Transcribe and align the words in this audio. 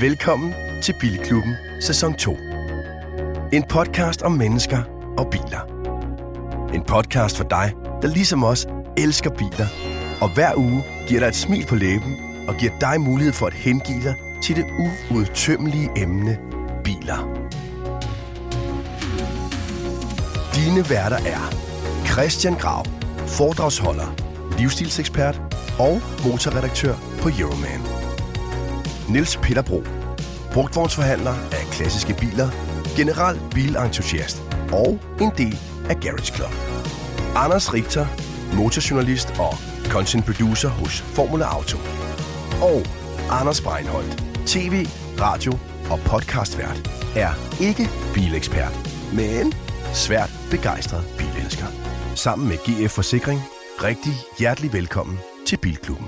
Velkommen 0.00 0.54
til 0.82 0.94
Bilklubben 1.00 1.54
sæson 1.80 2.14
2. 2.14 2.36
En 3.52 3.62
podcast 3.68 4.22
om 4.22 4.32
mennesker 4.32 4.82
og 5.18 5.30
biler. 5.30 5.60
En 6.74 6.82
podcast 6.82 7.36
for 7.36 7.44
dig, 7.44 7.72
der 8.02 8.08
ligesom 8.08 8.44
os 8.44 8.66
elsker 8.96 9.30
biler, 9.30 9.66
og 10.20 10.34
hver 10.34 10.56
uge 10.56 10.84
giver 11.08 11.20
dig 11.20 11.26
et 11.26 11.34
smil 11.34 11.66
på 11.66 11.74
læben 11.74 12.16
og 12.48 12.54
giver 12.54 12.72
dig 12.80 13.00
mulighed 13.00 13.32
for 13.32 13.46
at 13.46 13.52
hengive 13.52 14.02
dig 14.02 14.14
til 14.42 14.56
det 14.56 14.64
uudtømmelige 15.10 15.90
emne 15.96 16.38
biler. 16.84 17.46
Dine 20.54 20.90
værter 20.90 21.18
er 21.26 21.54
Christian 22.06 22.54
Grav, 22.54 22.84
foredragsholder, 23.26 24.14
livsstilsekspert 24.58 25.42
og 25.78 26.00
motorredaktør 26.24 26.94
på 27.22 27.28
Euroman. 27.38 27.95
Niels 29.08 29.36
Peter 29.36 29.62
Bro, 29.62 29.82
brugtvognsforhandler 30.52 31.34
af 31.52 31.64
klassiske 31.72 32.14
biler, 32.20 32.48
general 32.96 33.40
bilentusiast 33.54 34.42
og 34.72 34.98
en 35.20 35.30
del 35.38 35.58
af 35.90 35.96
Garage 36.00 36.34
Club. 36.34 36.52
Anders 37.36 37.74
Richter, 37.74 38.06
motorjournalist 38.56 39.28
og 39.38 39.54
content 39.84 40.24
producer 40.26 40.68
hos 40.68 41.00
Formula 41.00 41.44
Auto. 41.44 41.78
Og 42.62 42.82
Anders 43.30 43.60
Breinholt, 43.60 44.24
tv, 44.46 44.86
radio 45.20 45.52
og 45.90 45.98
podcastvært, 46.00 46.90
er 47.16 47.32
ikke 47.60 47.88
bilekspert, 48.14 48.74
men 49.14 49.52
svært 49.92 50.30
begejstret 50.50 51.04
bilelsker. 51.18 51.66
Sammen 52.14 52.48
med 52.48 52.56
GF 52.56 52.90
Forsikring, 52.90 53.40
rigtig 53.82 54.12
hjertelig 54.38 54.72
velkommen 54.72 55.18
til 55.46 55.56
Bilklubben. 55.56 56.06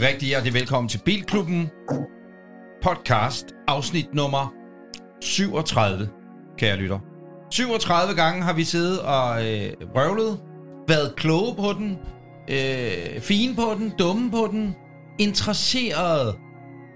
Rigtig 0.00 0.28
hjertelig 0.28 0.54
velkommen 0.54 0.88
til 0.88 1.00
Bilklubben 1.04 1.70
podcast, 2.82 3.46
afsnit 3.68 4.14
nummer 4.14 4.52
37, 5.20 6.08
kære 6.58 6.76
lytter. 6.76 6.98
37 7.50 8.14
gange 8.14 8.42
har 8.42 8.52
vi 8.52 8.64
siddet 8.64 9.00
og 9.00 9.46
øh, 9.46 9.72
røvlet, 9.96 10.38
været 10.88 11.16
kloge 11.16 11.54
på 11.56 11.72
den, 11.72 11.98
øh, 12.48 13.20
fine 13.20 13.54
på 13.54 13.74
den, 13.78 13.92
dumme 13.98 14.30
på 14.30 14.48
den, 14.52 14.76
interesseret. 15.18 16.34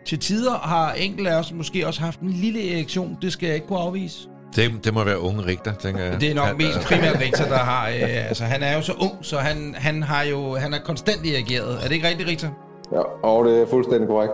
Til 0.07 0.19
tider 0.19 0.55
har 0.55 0.93
enkelte 0.93 1.31
af 1.31 1.39
os 1.39 1.53
måske 1.53 1.87
også 1.87 2.01
haft 2.01 2.21
en 2.21 2.31
lille 2.31 2.75
erektion, 2.75 3.17
det 3.23 3.33
skal 3.33 3.47
jeg 3.47 3.55
ikke 3.55 3.67
kunne 3.67 3.79
afvise. 3.79 4.29
Det, 4.57 4.85
det 4.85 4.95
må 4.95 5.05
være 5.05 5.21
unge 5.21 5.47
Rigter, 5.47 5.75
tænker 5.75 6.05
jeg. 6.05 6.21
Det 6.21 6.31
er 6.31 6.35
nok 6.35 6.59
mest 6.59 6.81
primært 6.89 7.21
Richter, 7.21 7.49
der 7.49 7.59
har... 7.59 7.89
Øh, 7.89 8.29
altså, 8.29 8.45
han 8.45 8.63
er 8.63 8.77
jo 8.77 8.83
så 8.83 8.93
ung, 8.93 9.13
så 9.23 9.39
han, 9.39 9.75
han 9.79 10.03
har 10.03 10.23
jo 10.23 10.57
han 10.57 10.75
er 10.75 10.79
konstant 10.79 11.21
reageret. 11.25 11.75
Er 11.75 11.89
det 11.89 11.93
ikke 11.95 12.09
rigtigt, 12.09 12.29
Richter? 12.29 12.66
Ja, 12.93 13.01
og 13.23 13.45
det 13.45 13.63
er 13.63 13.67
fuldstændig 13.67 14.09
korrekt. 14.09 14.33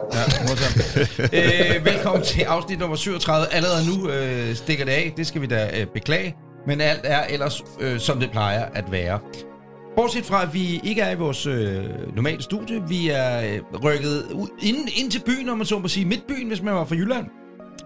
Ja, 1.32 1.76
øh, 1.78 1.84
velkommen 1.84 2.22
til 2.22 2.42
afsnit 2.42 2.78
nummer 2.78 2.96
37. 2.96 3.46
Allerede 3.52 3.82
nu 3.90 4.10
øh, 4.10 4.54
stikker 4.54 4.84
det 4.84 4.92
af, 4.92 5.12
det 5.16 5.26
skal 5.26 5.40
vi 5.40 5.46
da 5.46 5.80
øh, 5.80 5.86
beklage. 5.86 6.36
Men 6.66 6.80
alt 6.80 7.00
er 7.04 7.24
ellers, 7.30 7.64
øh, 7.80 7.98
som 7.98 8.20
det 8.20 8.30
plejer 8.30 8.64
at 8.74 8.92
være. 8.92 9.18
Bortset 9.96 10.24
fra, 10.24 10.42
at 10.42 10.54
vi 10.54 10.80
ikke 10.84 11.00
er 11.00 11.10
i 11.10 11.14
vores 11.14 11.46
øh, 11.46 11.84
normale 12.16 12.42
studie. 12.42 12.82
Vi 12.88 13.08
er 13.08 13.40
øh, 13.40 13.80
rykket 13.84 14.24
ud, 14.34 14.48
ind, 14.62 14.88
ind 15.00 15.10
til 15.10 15.22
byen, 15.26 15.48
om 15.48 15.56
man 15.56 15.66
så 15.66 15.78
må 15.78 15.88
sige. 15.88 16.06
Midtbyen, 16.06 16.48
hvis 16.48 16.62
man 16.62 16.74
var 16.74 16.84
fra 16.84 16.94
Jylland. 16.94 17.26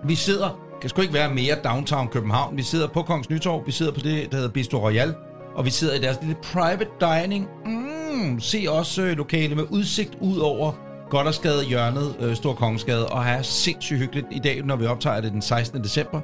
Vi 0.04 0.14
sidder, 0.14 0.60
kan 0.80 0.90
sgu 0.90 1.02
ikke 1.02 1.14
være 1.14 1.34
mere 1.34 1.56
downtown 1.64 2.08
København. 2.08 2.56
Vi 2.56 2.62
sidder 2.62 2.88
på 2.88 3.02
Kongens 3.02 3.30
Nytorv. 3.30 3.66
Vi 3.66 3.72
sidder 3.72 3.92
på 3.92 4.00
det, 4.00 4.30
der 4.30 4.36
hedder 4.36 4.50
Bistro 4.50 4.78
Royal. 4.78 5.14
Og 5.56 5.64
vi 5.64 5.70
sidder 5.70 5.94
i 5.94 5.98
deres 5.98 6.18
lille 6.20 6.36
private 6.42 6.90
dining. 7.00 7.48
Mm, 7.66 8.40
se 8.40 8.66
også 8.68 9.02
øh, 9.02 9.16
lokale 9.16 9.54
med 9.54 9.64
udsigt 9.70 10.18
ud 10.20 10.38
over 10.38 10.72
Goddersgade 11.10 11.64
hjørnet, 11.64 12.16
øh, 12.20 12.36
Stor 12.36 12.52
Kongensgade, 12.54 13.06
og 13.06 13.24
her 13.24 13.32
er 13.32 13.42
sindssygt 13.42 13.98
hyggeligt 13.98 14.26
i 14.30 14.38
dag, 14.38 14.62
når 14.64 14.76
vi 14.76 14.86
optager 14.86 15.20
det 15.20 15.32
den 15.32 15.42
16. 15.42 15.82
december. 15.82 16.20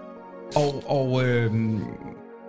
Og, 0.56 0.82
og 0.86 1.24
øh, 1.24 1.52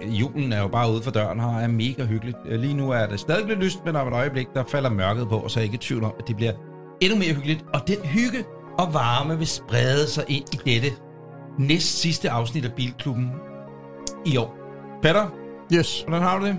julen 0.02 0.54
er 0.54 0.62
jo 0.62 0.68
bare 0.68 0.92
ude 0.92 1.04
for 1.04 1.12
døren 1.12 1.40
her, 1.40 1.60
er 1.60 1.68
mega 1.68 2.06
hyggeligt. 2.06 2.38
Øh, 2.46 2.60
lige 2.60 2.74
nu 2.74 2.92
er 2.92 3.06
det 3.06 3.20
stadig 3.20 3.48
lidt 3.48 3.60
lyst, 3.60 3.86
men 3.86 3.96
om 3.96 4.08
et 4.08 4.14
øjeblik, 4.14 4.48
der 4.54 4.64
falder 4.68 4.90
mørket 4.90 5.30
på, 5.30 5.38
og 5.38 5.52
så 5.52 5.60
er 5.60 5.62
jeg 5.62 5.66
ikke 5.66 5.76
i 5.76 5.88
tvivl 5.88 6.04
om, 6.04 6.14
at 6.20 6.28
det 6.28 6.36
bliver 6.36 6.54
endnu 7.02 7.18
mere 7.18 7.34
hyggeligt. 7.34 7.66
Og 7.74 7.88
den 7.88 7.98
hygge 8.06 8.44
og 8.80 8.94
varme 8.94 9.38
vil 9.38 9.48
sprede 9.48 10.08
sig 10.08 10.24
ind 10.28 10.46
i 10.54 10.72
dette 10.72 10.96
næst 11.60 12.00
sidste 12.00 12.30
afsnit 12.30 12.66
af 12.66 12.74
Bilklubben 12.74 13.32
i 14.26 14.38
år. 14.38 14.58
Peter, 15.02 15.43
Yes. 15.74 16.04
hvordan 16.08 16.24
har 16.24 16.40
du 16.40 16.46
det? 16.46 16.56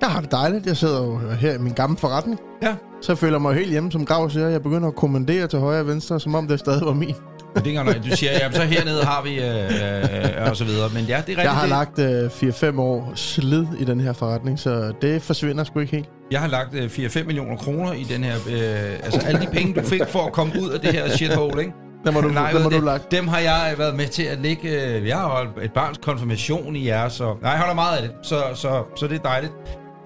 Jeg 0.00 0.08
har 0.08 0.20
det 0.20 0.32
dejligt. 0.32 0.66
Jeg 0.66 0.76
sidder 0.76 1.02
jo 1.02 1.18
her 1.40 1.54
i 1.54 1.58
min 1.58 1.72
gamle 1.72 1.96
forretning. 1.96 2.40
Ja. 2.62 2.74
Så 3.02 3.12
jeg 3.12 3.18
føler 3.18 3.38
mig 3.38 3.54
helt 3.54 3.70
hjemme, 3.70 3.92
som 3.92 4.06
Grav 4.06 4.30
siger. 4.30 4.48
Jeg 4.48 4.62
begynder 4.62 4.88
at 4.88 4.94
kommandere 4.96 5.46
til 5.46 5.58
højre 5.58 5.80
og 5.80 5.86
venstre, 5.86 6.20
som 6.20 6.34
om 6.34 6.48
det 6.48 6.60
stadig 6.60 6.86
var 6.86 6.92
min. 6.92 7.14
Men 7.54 7.64
det 7.64 7.76
er 7.76 7.94
ikke. 7.94 8.10
Du 8.10 8.16
siger, 8.16 8.32
ja, 8.32 8.52
så 8.52 8.62
hernede 8.62 9.04
har 9.04 9.22
vi, 9.22 9.40
øh, 9.40 10.44
øh, 10.44 10.50
og 10.50 10.56
så 10.56 10.64
videre. 10.64 10.90
Men 10.94 11.04
ja, 11.04 11.06
det 11.06 11.12
er 11.12 11.18
rigtigt. 11.18 11.38
Jeg 11.38 11.50
har 11.50 11.66
lagt 11.66 11.98
øh, 11.98 12.26
4-5 12.74 12.80
år 12.80 13.12
slid 13.14 13.64
i 13.78 13.84
den 13.84 14.00
her 14.00 14.12
forretning, 14.12 14.58
så 14.58 14.92
det 15.02 15.22
forsvinder 15.22 15.64
sgu 15.64 15.80
ikke 15.80 15.96
helt. 15.96 16.08
Jeg 16.30 16.40
har 16.40 16.48
lagt 16.48 16.74
øh, 16.74 16.84
4-5 16.84 17.24
millioner 17.24 17.56
kroner 17.56 17.92
i 17.92 18.02
den 18.02 18.24
her... 18.24 18.34
Øh, 18.34 18.98
altså 19.04 19.20
alle 19.26 19.40
de 19.40 19.46
penge, 19.52 19.74
du 19.74 19.86
fik 19.86 20.02
for 20.08 20.26
at 20.26 20.32
komme 20.32 20.52
ud 20.62 20.70
af 20.70 20.80
det 20.80 20.92
her 20.92 21.08
shithole, 21.08 21.60
ikke? 21.60 21.72
Den 22.04 22.14
må 22.14 22.20
du, 22.20 22.28
Nej, 22.32 22.52
den 22.52 22.62
må 22.62 22.70
det, 22.70 22.80
du 22.80 22.84
lagt. 22.84 23.10
Dem 23.10 23.28
har 23.28 23.38
jeg 23.38 23.74
været 23.78 23.96
med 23.96 24.06
til 24.06 24.22
at 24.22 24.38
lægge... 24.38 24.96
Øh, 24.96 25.06
jeg 25.06 25.16
har 25.16 25.28
holdt 25.28 25.50
et 25.64 25.72
barns 25.72 25.98
konfirmation 25.98 26.76
i 26.76 26.86
jer, 26.86 27.08
så... 27.08 27.36
Nej, 27.42 27.50
jeg 27.50 27.60
holder 27.60 27.74
meget 27.74 27.96
af 27.96 28.02
det, 28.02 28.12
så, 28.22 28.42
så, 28.54 28.82
så 28.96 29.06
det 29.06 29.18
er 29.18 29.22
dejligt. 29.22 29.52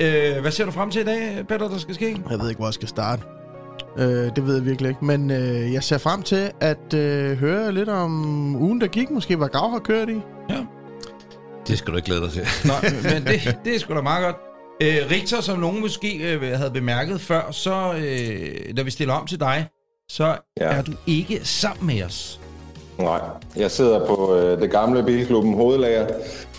Øh, 0.01 0.41
hvad 0.41 0.51
ser 0.51 0.65
du 0.65 0.71
frem 0.71 0.91
til 0.91 1.01
i 1.01 1.05
dag, 1.05 1.45
Peter, 1.49 1.69
der 1.69 1.79
skal 1.79 1.95
ske? 1.95 2.23
Jeg 2.31 2.39
ved 2.39 2.49
ikke, 2.49 2.59
hvor 2.59 2.67
jeg 2.67 2.75
skal 2.75 2.89
starte. 2.89 3.23
Øh, 3.99 4.31
det 4.37 4.47
ved 4.47 4.55
jeg 4.55 4.65
virkelig 4.65 4.89
ikke. 4.89 5.05
Men 5.05 5.31
øh, 5.31 5.73
jeg 5.73 5.83
ser 5.83 5.99
frem 5.99 6.23
til 6.23 6.51
at 6.61 6.95
øh, 6.95 7.39
høre 7.39 7.73
lidt 7.73 7.89
om 7.89 8.57
ugen, 8.57 8.81
der 8.81 8.87
gik. 8.87 9.11
Måske, 9.11 9.37
hvad 9.37 9.49
Grav 9.49 9.71
har 9.71 9.79
kørt 9.79 10.09
i. 10.09 10.21
Det 11.69 11.79
skal 11.79 11.93
du 11.93 11.97
ikke 11.97 12.07
glæde 12.07 12.21
dig 12.21 12.31
til. 12.31 12.47
Nå, 12.65 12.73
men 13.15 13.25
det, 13.27 13.59
det 13.65 13.75
er 13.75 13.79
sgu 13.79 13.95
da 13.95 14.01
meget 14.01 14.25
godt. 14.25 14.37
Øh, 14.83 15.11
Richter, 15.11 15.41
som 15.41 15.59
nogen 15.59 15.81
måske 15.81 16.35
øh, 16.35 16.59
havde 16.59 16.71
bemærket 16.71 17.21
før, 17.21 17.51
så 17.51 17.93
øh, 17.93 18.75
når 18.77 18.83
vi 18.83 18.91
stiller 18.91 19.15
om 19.15 19.27
til 19.27 19.41
dig, 19.41 19.69
så 20.11 20.25
ja. 20.61 20.65
Er 20.65 20.83
du 20.83 20.93
ikke 21.07 21.41
sammen 21.45 21.87
med 21.87 22.05
os. 22.05 22.41
Nej, 22.99 23.21
jeg 23.57 23.71
sidder 23.71 24.07
på 24.07 24.37
øh, 24.37 24.61
det 24.61 24.71
gamle 24.71 25.03
bilklubben 25.03 25.55
Hovedlager 25.55 26.07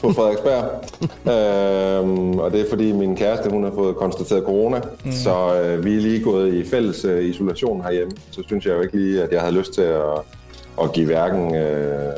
på 0.01 0.11
Frederiksberg. 0.15 0.65
øhm, 1.11 2.39
og 2.39 2.51
det 2.51 2.61
er 2.61 2.69
fordi 2.69 2.91
min 2.91 3.15
kæreste 3.15 3.49
hun 3.49 3.63
har 3.63 3.71
fået 3.71 3.95
konstateret 3.95 4.43
corona. 4.45 4.81
Mm. 5.05 5.11
Så 5.11 5.61
øh, 5.61 5.85
vi 5.85 5.97
er 5.97 6.01
lige 6.01 6.23
gået 6.23 6.53
i 6.53 6.69
fælles 6.69 7.05
øh, 7.05 7.25
isolation 7.25 7.81
herhjemme. 7.83 8.11
Så 8.31 8.43
synes 8.47 8.65
jeg 8.65 8.73
jo 8.73 8.81
ikke 8.81 8.97
lige, 8.97 9.23
at 9.23 9.31
jeg 9.31 9.41
havde 9.41 9.55
lyst 9.55 9.73
til 9.73 9.81
at, 9.81 10.19
at 10.81 10.93
give 10.93 11.05
hverken 11.05 11.55
øh, 11.55 12.13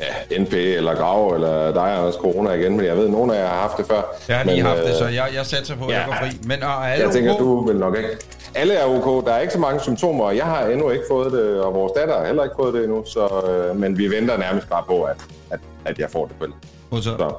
ja, 0.00 0.38
NP 0.38 0.52
eller 0.52 0.94
Grav 0.94 1.34
eller 1.34 1.72
dig, 1.72 1.82
Anders, 1.96 2.14
corona 2.14 2.50
igen. 2.52 2.76
Men 2.76 2.86
jeg 2.86 2.96
ved, 2.96 3.04
at 3.04 3.10
nogle 3.10 3.36
af 3.36 3.40
jer 3.42 3.48
har 3.48 3.60
haft 3.60 3.76
det 3.76 3.86
før. 3.86 4.02
Jeg 4.28 4.36
har 4.36 4.44
lige 4.44 4.56
men, 4.56 4.66
haft 4.66 4.80
det, 4.82 4.88
øh, 4.90 4.94
så 4.98 5.04
jeg, 5.06 5.28
jeg 5.34 5.46
satser 5.46 5.76
på, 5.76 5.84
at 5.84 5.90
ja. 5.92 5.98
jeg 5.98 6.06
går 6.06 6.14
fri. 6.20 6.38
Men 6.42 6.62
er 6.62 6.66
alle 6.66 7.04
Jeg 7.04 7.14
tænker, 7.14 7.32
ok? 7.32 7.38
du 7.38 7.66
vil 7.66 7.76
nok 7.76 7.96
ikke. 7.96 8.08
Alle 8.54 8.74
er 8.74 8.84
ok. 8.86 9.26
Der 9.26 9.32
er 9.32 9.40
ikke 9.40 9.52
så 9.52 9.58
mange 9.58 9.80
symptomer. 9.80 10.30
Jeg 10.30 10.44
har 10.44 10.66
endnu 10.66 10.90
ikke 10.90 11.04
fået 11.10 11.32
det, 11.32 11.60
og 11.60 11.74
vores 11.74 11.92
datter 11.96 12.18
har 12.18 12.26
heller 12.26 12.44
ikke 12.44 12.56
fået 12.58 12.74
det 12.74 12.84
endnu. 12.84 13.04
Så, 13.06 13.28
øh, 13.50 13.76
men 13.76 13.98
vi 13.98 14.10
venter 14.10 14.36
nærmest 14.38 14.68
bare 14.68 14.82
på, 14.86 15.02
at, 15.02 15.16
at, 15.50 15.58
at 15.84 15.98
jeg 15.98 16.08
får 16.10 16.26
det 16.26 16.36
vel. 16.40 16.48
Modtaget. 16.90 17.18
Så, 17.18 17.34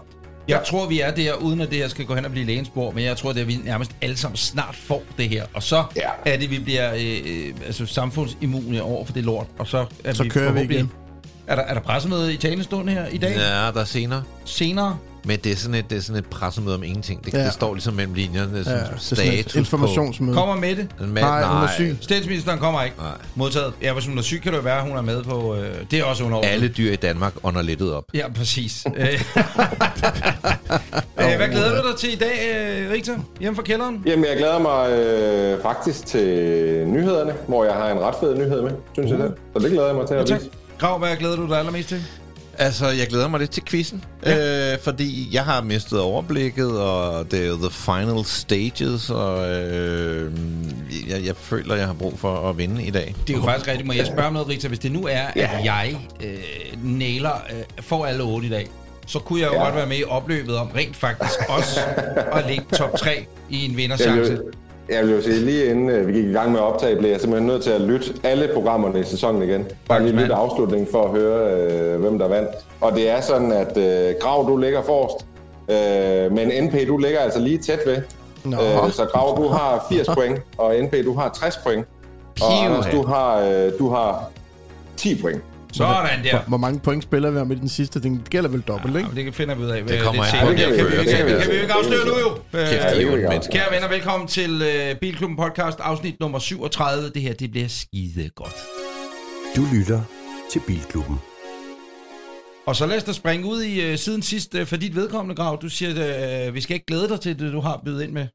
Jeg 0.47 0.61
tror, 0.65 0.85
vi 0.87 1.01
er 1.01 1.11
der, 1.11 1.33
uden 1.33 1.61
at 1.61 1.69
det 1.69 1.77
her 1.77 1.87
skal 1.87 2.05
gå 2.05 2.15
hen 2.15 2.25
og 2.25 2.31
blive 2.31 2.45
lægens 2.45 2.69
bord, 2.69 2.93
men 2.93 3.03
jeg 3.03 3.17
tror, 3.17 3.29
at 3.29 3.47
vi 3.47 3.57
nærmest 3.65 3.91
alle 4.01 4.17
sammen 4.17 4.37
snart 4.37 4.75
får 4.75 5.01
det 5.17 5.29
her. 5.29 5.43
Og 5.53 5.63
så 5.63 5.83
Ja. 5.95 6.09
er 6.25 6.37
det, 6.37 6.51
vi 6.51 6.59
bliver 6.59 6.93
øh, 6.93 7.47
øh, 7.47 7.53
altså 7.65 7.85
samfundsimmune 7.85 8.83
over 8.83 9.05
for 9.05 9.13
det 9.13 9.23
lort. 9.23 9.45
Og 9.59 9.67
så, 9.67 9.85
er 10.03 10.13
Så 10.13 10.25
kører 10.29 10.51
vi 10.51 10.61
igen. 10.61 10.91
Er 11.47 11.55
der, 11.55 11.61
er 11.63 11.73
der 11.73 11.81
pressemøde 11.81 12.33
i 12.33 12.37
talestund 12.37 12.89
her 12.89 13.05
i 13.11 13.17
dag? 13.17 13.35
Ja, 13.35 13.71
der 13.71 13.81
er 13.81 13.83
senere. 13.85 14.23
Senere? 14.45 14.97
Men 15.27 15.39
det 15.39 15.51
er 15.51 15.55
sådan 15.55 15.75
et, 15.75 15.89
det 15.89 15.97
er 15.97 16.01
sådan 16.01 16.19
et 16.19 16.25
pressemøde 16.25 16.75
om 16.75 16.83
ingenting. 16.83 17.25
Det, 17.25 17.33
Ja. 17.33 17.39
ja. 17.39 17.45
det 17.45 17.53
står 17.53 17.73
ligesom 17.73 17.93
mellem 17.93 18.13
linjerne. 18.13 18.57
Det 18.59 18.67
er 18.67 18.71
Ja, 18.71 18.77
sådan 18.77 18.87
det 18.87 18.93
er 18.95 18.99
sådan 18.99 19.33
et 19.33 19.39
status 19.39 19.55
informationsmøde. 19.55 20.33
Kommer 20.37 20.55
med 20.55 20.75
det? 20.75 20.89
På, 20.97 21.03
med, 21.05 21.21
Nej, 21.21 21.43
hun 21.43 21.63
er 21.63 21.67
syg. 21.75 21.97
Statsministeren 22.01 22.59
kommer 22.59 22.83
ikke. 22.83 22.95
Nej. 22.97 23.07
Modtaget. 23.35 23.73
Ja, 23.81 23.93
hvis 23.93 24.05
hun 24.05 24.17
er 24.17 24.21
syg, 24.21 24.39
kan 24.43 24.51
det 24.51 24.57
jo 24.57 24.63
være, 24.63 24.77
at 24.77 24.83
hun 24.87 24.97
er 24.97 25.01
med 25.01 25.23
på... 25.23 25.55
Øh, 25.55 25.67
det 25.91 25.99
er 25.99 26.03
også 26.03 26.23
under 26.23 26.41
Alle 26.41 26.67
dyr 26.67 26.91
i 26.91 26.95
Danmark 26.95 27.33
ånder 27.43 27.61
lettet 27.61 27.93
op. 27.93 28.03
Ja, 28.13 28.29
præcis. 28.35 28.85
Øh, 28.97 29.13
øh, 31.19 31.37
Hvad 31.37 31.47
glæder 31.47 31.81
du 31.81 31.87
dig 31.89 31.97
til 31.99 32.13
i 32.13 32.15
dag, 32.15 32.55
øh, 32.55 32.91
Richter? 32.91 33.13
Hjemme 33.39 33.55
fra 33.55 33.63
kælderen? 33.63 34.03
jamen, 34.05 34.25
jeg 34.25 34.37
glæder 34.37 34.59
mig 34.59 34.91
øh, 34.91 35.61
faktisk 35.61 36.05
til 36.05 36.27
nyhederne, 36.87 37.33
hvor 37.47 37.65
jeg 37.65 37.73
har 37.73 37.89
en 37.91 37.99
ret 37.99 38.15
fed 38.19 38.35
nyhed 38.37 38.61
med, 38.61 38.71
synes 38.93 39.11
jeg 39.11 39.19
det. 39.19 39.33
Så 39.53 39.59
det 39.59 39.71
glæder 39.71 39.87
jeg 39.87 39.95
mig 39.95 40.07
til 40.07 40.13
Ja, 40.15 40.21
at 40.21 40.27
tak. 40.27 40.39
vise. 40.39 40.49
Grav, 40.79 40.99
hvad 40.99 41.15
glæder 41.15 41.35
du 41.35 41.47
dig 41.47 41.57
allermest 41.57 41.89
til? 41.89 42.03
Altså, 42.57 42.87
jeg 42.87 43.07
glæder 43.07 43.27
mig 43.27 43.39
lidt 43.39 43.51
til 43.51 43.63
quizzen, 43.65 44.03
ja. 44.25 44.73
øh, 44.73 44.79
fordi 44.79 45.29
jeg 45.31 45.45
har 45.45 45.61
mistet 45.61 45.99
overblikket, 45.99 46.79
og 46.81 47.31
det 47.31 47.43
er 47.43 47.47
jo 47.47 47.55
the 47.57 47.71
final 47.71 48.25
stages, 48.25 49.09
og 49.09 49.49
øh, 49.53 50.31
jeg, 51.09 51.25
jeg 51.25 51.35
føler, 51.35 51.75
jeg 51.75 51.85
har 51.85 51.93
brug 51.93 52.19
for 52.19 52.49
at 52.49 52.57
vinde 52.57 52.83
i 52.83 52.91
dag. 52.91 53.15
Det 53.27 53.33
er 53.33 53.37
jo 53.37 53.43
faktisk 53.43 53.67
rigtigt. 53.67 53.87
Må 53.87 53.93
jeg 53.93 54.05
spørge 54.05 54.27
om 54.27 54.33
noget, 54.33 54.47
Rita? 54.47 54.67
Hvis 54.67 54.79
det 54.79 54.91
nu 54.91 55.07
er, 55.07 55.21
at 55.35 55.65
jeg 55.65 55.97
øh, 56.23 56.37
nailer, 56.83 57.33
øh, 57.33 57.63
får 57.79 58.05
alle 58.05 58.23
otte 58.23 58.47
i 58.47 58.49
dag, 58.49 58.67
så 59.07 59.19
kunne 59.19 59.41
jeg 59.41 59.47
jo 59.47 59.53
ja. 59.53 59.59
Ja. 59.59 59.65
godt 59.65 59.75
være 59.75 59.87
med 59.87 59.97
i 59.97 60.03
opløbet 60.03 60.57
om 60.57 60.67
rent 60.75 60.95
faktisk 60.95 61.39
også 61.57 61.79
at 62.31 62.45
ligge 62.47 62.65
top 62.73 62.97
3 62.97 63.25
i 63.49 63.65
en 63.65 63.77
vinderchance. 63.77 64.37
Jeg, 64.89 65.03
vil 65.03 65.15
jo 65.15 65.21
sige, 65.21 65.35
lige 65.39 65.65
inden 65.65 65.89
øh, 65.89 66.07
vi 66.07 66.13
gik 66.13 66.25
i 66.25 66.31
gang 66.31 66.51
med 66.51 66.59
at 66.59 66.65
optage, 66.65 66.95
blev 66.95 67.09
jeg 67.11 67.21
simpelthen 67.21 67.47
nødt 67.47 67.63
til 67.63 67.69
at 67.71 67.81
lytte 67.81 68.05
alle 68.23 68.49
programmerne 68.53 68.99
i 68.99 69.03
sæsonen 69.03 69.41
igen. 69.41 69.65
Bare 69.89 70.03
lige 70.03 70.15
lytte 70.15 70.33
afslutningen 70.33 70.87
for 70.91 71.03
at 71.03 71.09
høre, 71.09 71.61
øh, 71.61 71.99
hvem 72.01 72.19
der 72.19 72.27
vandt. 72.27 72.49
Og 72.81 72.91
det 72.95 73.09
er 73.09 73.21
sådan, 73.21 73.51
at 73.51 73.77
øh, 73.77 74.15
Grav, 74.21 74.45
du 74.47 74.57
ligger 74.57 74.81
forrest. 74.81 75.25
Øh, 75.69 76.31
men 76.31 76.65
NP, 76.65 76.87
du 76.87 76.97
ligger 76.97 77.19
altså 77.19 77.39
lige 77.39 77.57
tæt 77.57 77.79
ved. 77.85 77.97
Nå. 78.43 78.57
Øh, 78.57 78.91
så 78.91 79.05
Grav, 79.05 79.37
du 79.37 79.47
har 79.47 79.85
80 79.89 80.07
point, 80.17 80.41
og 80.57 80.75
NP, 80.83 80.93
du 81.05 81.13
har 81.13 81.29
60 81.29 81.57
point. 81.63 81.85
Og 82.41 82.65
Anders, 82.65 82.85
du 82.91 83.03
har, 83.03 83.39
øh, 83.39 83.71
du 83.79 83.89
har 83.89 84.29
10 84.97 85.21
point. 85.21 85.41
Sådan 85.77 86.23
der. 86.23 86.31
Hvor, 86.31 86.43
hvor 86.47 86.57
mange 86.57 86.79
point 86.79 87.03
spiller 87.03 87.31
vi 87.31 87.37
om 87.37 87.51
i 87.51 87.55
den 87.55 87.69
sidste? 87.69 88.01
Den 88.01 88.21
gælder 88.29 88.49
vel 88.49 88.61
dobbelt, 88.61 88.95
ikke? 88.97 89.09
Ja, 89.15 89.21
det 89.21 89.35
finder 89.35 89.55
vi 89.55 89.63
ud 89.63 89.69
af. 89.69 89.83
Det 89.83 90.01
kommer 90.01 90.23
an 90.23 90.45
på, 90.45 90.51
det 90.51 90.59
kan, 90.59 90.69
vi, 90.71 90.77
kan, 90.77 91.05
til. 91.05 91.25
vi, 91.25 91.31
kan 91.41 91.51
vi 91.51 91.55
jo 91.55 91.61
ikke 91.61 91.73
afsløre 91.73 92.05
nu 92.05 92.13
jo. 92.19 92.59
Øh, 92.59 92.67
Kæft, 92.67 92.97
det 92.97 93.29
mennesker. 93.29 93.53
Kære 93.53 93.73
venner, 93.73 93.89
velkommen 93.89 94.27
til 94.27 94.51
uh, 94.61 94.97
Bilklubben 95.01 95.37
Podcast, 95.37 95.79
afsnit 95.79 96.19
nummer 96.19 96.39
37. 96.39 97.09
Det 97.09 97.21
her, 97.21 97.33
det 97.33 97.51
bliver 97.51 97.67
skide 97.67 98.29
godt. 98.35 98.55
Du 99.55 99.67
lytter 99.73 100.01
til 100.51 100.61
Bilklubben. 100.67 101.15
Og 102.65 102.75
så 102.75 102.85
lad 102.85 102.97
os 102.97 103.03
da 103.03 103.11
springe 103.11 103.45
ud 103.45 103.63
i 103.63 103.91
uh, 103.91 103.99
siden 103.99 104.21
sidst 104.21 104.55
uh, 104.55 104.65
for 104.65 104.75
dit 104.75 104.95
vedkommende, 104.95 105.35
Grav. 105.35 105.59
Du 105.61 105.69
siger, 105.69 106.03
at 106.03 106.47
uh, 106.47 106.55
vi 106.55 106.61
skal 106.61 106.73
ikke 106.73 106.85
glæde 106.85 107.09
dig 107.09 107.19
til 107.19 107.39
det, 107.39 107.53
du 107.53 107.59
har 107.59 107.81
bydet 107.85 108.03
ind 108.03 108.11
med. 108.11 108.27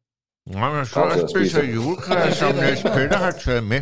Nå, 0.47 0.75
men 0.75 0.87
så 0.87 1.03
at 1.05 1.31
spiser 1.31 1.59
spise. 1.61 1.73
juleklæder, 1.75 2.33
som 2.41 2.55
Niels 2.55 2.83
Peter 2.83 3.17
har 3.17 3.31
taget 3.31 3.65
med. 3.65 3.81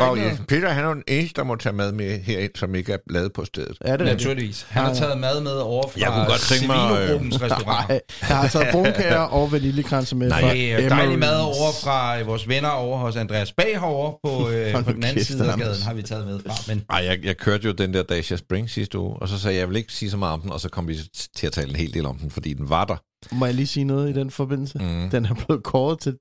Og 0.00 0.16
Niels 0.16 0.40
Peter, 0.48 0.68
han 0.68 0.84
er 0.84 0.94
den 0.94 1.02
eneste, 1.08 1.34
der 1.36 1.44
må 1.44 1.56
tage 1.56 1.72
mad 1.72 1.92
med 1.92 2.20
herind, 2.20 2.50
som 2.56 2.74
ikke 2.74 2.92
er 2.92 2.96
lavet 3.10 3.32
på 3.32 3.44
stedet. 3.44 3.78
Ja, 3.84 3.86
det 3.86 3.92
er 3.92 3.96
det. 3.96 4.06
Naturligvis. 4.06 4.66
Han 4.68 4.84
har 4.84 4.94
taget 4.94 5.18
mad 5.20 5.40
med 5.40 5.52
over 5.52 5.88
fra 5.88 6.00
Jeg 6.00 6.12
kunne 6.12 6.26
godt 6.26 6.40
tænke 6.40 6.66
mig, 6.66 6.76
øh, 6.76 6.96
Sevino-gruppens 6.98 7.42
restaurant. 7.42 7.88
Nej, 7.88 8.00
jeg 8.28 8.36
har 8.36 8.48
taget 8.48 8.68
brunkager 8.74 9.18
og 9.18 9.52
vaniljekranser 9.52 10.16
med 10.16 10.28
Nej, 10.28 10.40
fra 10.40 10.48
Det 10.50 10.72
er 10.72 10.88
dejlig 10.88 11.18
mad 11.18 11.40
over 11.40 11.72
fra 11.84 12.20
øh, 12.20 12.26
vores 12.26 12.48
venner 12.48 12.68
over 12.68 12.98
hos 12.98 13.16
Andreas 13.16 13.52
Bag 13.52 13.80
herovre 13.80 14.12
på, 14.24 14.48
øh, 14.50 14.84
på 14.84 14.92
den 14.92 15.04
anden 15.04 15.24
side 15.24 15.52
af 15.52 15.58
gaden, 15.58 15.82
har 15.82 15.94
vi 15.94 16.02
taget 16.02 16.26
med 16.26 16.40
fra. 16.46 16.54
Men 16.68 16.84
Ej, 16.90 17.04
jeg, 17.04 17.18
jeg 17.24 17.36
kørte 17.36 17.66
jo 17.66 17.72
den 17.72 17.94
der 17.94 18.02
Dacia 18.02 18.36
Spring 18.36 18.70
sidste 18.70 18.98
uge, 18.98 19.16
og 19.16 19.28
så 19.28 19.38
sagde 19.38 19.54
jeg, 19.54 19.60
jeg 19.60 19.68
vil 19.68 19.76
ikke 19.76 19.92
sige 19.92 20.10
så 20.10 20.16
meget 20.16 20.32
om 20.32 20.40
den, 20.40 20.52
og 20.52 20.60
så 20.60 20.68
kom 20.68 20.88
vi 20.88 20.98
til 21.36 21.46
at 21.46 21.52
tale 21.52 21.68
en 21.70 21.76
hel 21.76 21.94
del 21.94 22.06
om 22.06 22.18
den, 22.18 22.30
fordi 22.30 22.54
den 22.54 22.70
var 22.70 22.84
der. 22.84 22.96
Må 23.32 23.46
jeg 23.46 23.54
lige 23.54 23.66
sige 23.66 23.84
noget 23.84 24.10
i 24.10 24.12
den 24.12 24.30
forbindelse? 24.30 24.78
Mm. 24.78 25.10
Den 25.10 25.24
er 25.26 25.34
blevet 25.46 25.62
kåret 25.64 25.98
til 26.00 26.14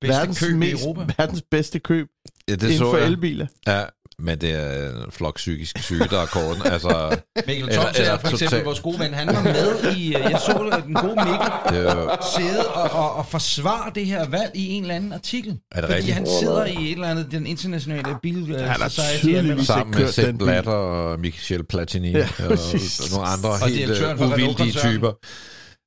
bedste 0.00 0.18
verdens, 0.18 0.38
køb 0.40 0.50
i 0.50 0.54
mest, 0.54 0.82
Europa. 0.84 1.06
verdens 1.18 1.42
bedste 1.50 1.78
køb 1.78 2.06
Ja, 2.48 2.54
det 2.54 2.62
inden 2.62 2.78
så 2.78 2.90
for 2.90 2.96
jeg. 2.96 3.06
elbiler. 3.06 3.46
Ja, 3.66 3.82
men 4.18 4.38
det 4.40 4.50
er 4.52 5.04
en 5.04 5.10
flok 5.12 5.36
psykisk 5.36 5.78
syge, 5.78 6.04
der 6.10 6.20
er 6.20 6.26
korten. 6.26 6.62
Altså, 6.72 7.18
Mikkel 7.46 7.68
Thoms 7.72 7.98
er 7.98 8.18
for 8.18 8.28
eksempel 8.28 8.38
total- 8.48 8.64
vores 8.64 8.80
gode 8.80 8.98
ven. 8.98 9.14
Han 9.14 9.26
var 9.26 9.42
med 9.42 9.92
i, 9.96 10.06
øh, 10.06 10.20
jeg 10.30 10.40
så 10.46 10.80
den 10.86 10.94
gode 10.94 11.14
Mikkel, 11.16 11.48
det 11.70 11.88
er 11.88 11.94
jo, 11.96 12.10
sidde 12.38 12.66
og, 12.68 12.90
og, 12.90 13.14
og 13.14 13.26
forsvare 13.26 13.90
det 13.94 14.06
her 14.06 14.28
valg 14.28 14.50
i 14.54 14.68
en 14.68 14.82
eller 14.82 14.94
anden 14.94 15.12
artikel. 15.12 15.50
Er 15.72 15.80
det 15.80 15.84
fordi 15.84 15.94
rigtigt? 15.96 16.14
han 16.14 16.26
sidder 16.40 16.64
i 16.64 16.84
et 16.86 16.92
eller 16.92 17.08
andet, 17.08 17.26
den 17.30 17.46
internationale 17.46 18.08
bil 18.22 18.42
uh, 18.42 18.48
Han 18.48 18.80
har 18.80 18.88
society. 18.88 19.18
tydeligvis 19.24 19.66
sammen 19.66 19.98
med 19.98 20.08
Sepp. 20.12 20.38
Blatter 20.38 20.72
og 20.72 21.20
Michel 21.20 21.64
Platini 21.64 22.10
Ja, 22.10 22.18
ja, 22.18 22.44
og 22.44 22.48
præcis. 22.50 23.12
nogle 23.12 23.28
andre 23.28 23.48
Og 23.48 23.68
helt 23.68 24.20
uh, 24.20 24.32
uvildige 24.32 24.72
typer. 24.72 25.12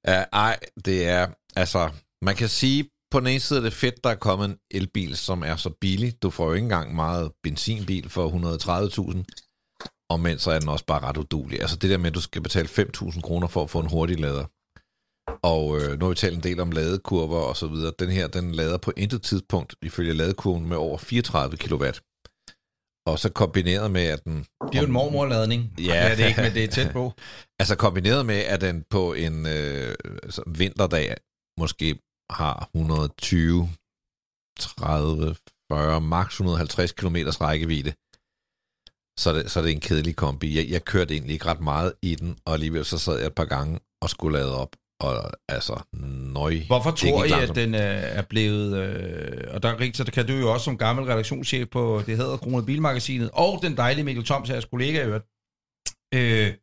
Ja, 0.08 0.24
ej, 0.34 0.60
det 0.86 1.08
er, 1.08 1.28
altså, 1.56 1.92
man 2.22 2.36
kan 2.36 2.50
sige, 2.50 2.90
på 3.12 3.20
den 3.20 3.28
ene 3.28 3.40
side 3.40 3.60
er 3.60 3.64
det 3.64 3.74
fedt, 3.74 4.04
der 4.04 4.10
er 4.10 4.16
kommet 4.16 4.50
en 4.50 4.58
elbil, 4.72 5.18
som 5.18 5.44
er 5.44 5.56
så 5.56 5.70
billig. 5.82 6.24
Du 6.24 6.30
får 6.30 6.46
jo 6.46 6.54
ikke 6.54 6.64
engang 6.64 6.96
meget 6.96 7.32
benzinbil 7.44 8.10
for 8.10 8.30
130.000, 8.30 9.24
og 10.10 10.20
men 10.20 10.40
så 10.40 10.52
er 10.52 10.60
den 10.60 10.70
også 10.70 10.86
bare 10.86 11.00
ret 11.00 11.18
udulig. 11.18 11.62
Altså 11.62 11.76
det 11.76 11.90
der 11.90 11.98
med, 11.98 12.08
at 12.08 12.16
du 12.16 12.22
skal 12.22 12.42
betale 12.42 12.68
5.000 12.68 13.22
kroner 13.22 13.48
for 13.48 13.64
at 13.64 13.70
få 13.70 13.80
en 13.80 13.90
hurtig 13.90 14.20
lader. 14.20 14.46
Og 15.44 15.78
øh, 15.78 16.00
nu 16.00 16.06
har 16.06 16.10
vi 16.10 16.16
talt 16.16 16.36
en 16.36 16.44
del 16.44 16.60
om 16.60 16.72
ladekurver 16.72 17.40
og 17.40 17.58
så 17.58 17.68
videre. 17.68 17.94
Den 18.00 18.10
her, 18.10 18.28
den 18.28 18.52
lader 18.52 18.78
på 18.78 18.92
intet 18.98 19.22
tidspunkt, 19.22 19.76
ifølge 19.82 20.14
ladekurven, 20.14 20.70
med 20.70 20.78
over 20.78 20.98
34 20.98 21.58
kW. 21.58 21.86
Og 23.12 23.20
så 23.20 23.30
kombineret 23.30 23.92
med, 23.92 24.06
at 24.16 24.24
den... 24.24 24.38
Det 24.38 24.76
er 24.76 24.82
jo 24.82 24.86
en 24.86 24.92
mormorladning. 24.92 25.74
Ja. 25.78 26.16
det 26.16 26.24
er 26.24 26.28
ikke, 26.28 26.42
men 26.42 26.54
det 26.54 26.64
er 26.64 26.68
tæt 26.68 26.92
på. 26.92 27.14
Altså 27.62 27.76
kombineret 27.76 28.26
med, 28.26 28.36
at 28.36 28.62
den 28.62 28.84
på 28.90 29.14
en 29.14 29.46
øh, 29.46 29.96
vinterdag 30.48 31.16
måske 31.60 32.00
har 32.32 32.70
120, 32.76 33.70
30, 34.60 35.36
40, 35.72 36.02
maks 36.02 36.34
150 36.34 36.92
km 36.92 37.16
rækkevidde, 37.42 37.94
så 39.20 39.30
er, 39.30 39.34
det, 39.34 39.52
så 39.52 39.60
er 39.60 39.64
det 39.64 39.72
en 39.72 39.80
kedelig 39.80 40.16
kombi. 40.16 40.58
Jeg, 40.58 40.70
jeg 40.70 40.86
kørte 40.86 41.14
egentlig 41.14 41.34
ikke 41.34 41.46
ret 41.46 41.62
meget 41.62 41.94
i 42.02 42.16
den, 42.16 42.38
og 42.46 42.54
alligevel 42.54 42.86
så 42.86 42.98
sad 42.98 43.18
jeg 43.18 43.28
et 43.28 43.36
par 43.36 43.46
gange 43.46 43.80
og 44.02 44.10
skulle 44.10 44.38
lade 44.38 44.56
op. 44.56 44.76
Og 45.00 45.32
altså, 45.48 45.82
nøj. 46.34 46.56
Hvorfor 46.68 46.92
tror 46.92 47.26
I, 47.26 47.32
at 47.32 47.56
den 47.56 47.76
øh, 47.76 47.82
er 47.82 48.22
blevet... 48.22 48.78
Øh, 48.78 49.54
og 49.54 49.64
der, 49.64 49.80
Rik, 49.80 49.96
så 49.96 50.06
kan 50.06 50.28
du 50.28 50.34
jo 50.34 50.54
også 50.54 50.64
som 50.64 50.78
gammel 50.78 51.06
redaktionschef 51.06 51.70
på 51.70 52.02
det 52.06 52.18
hedder 52.18 52.38
Kronet 52.38 52.66
Bilmagasinet, 52.66 53.30
og 53.34 53.60
den 53.62 53.78
dejlige 53.78 54.06
Mikkel 54.06 54.26
Toms, 54.26 54.50
jeres 54.50 54.66
kollega 54.66 55.06
øvrigt. 55.06 55.26
Øh, 56.14 56.54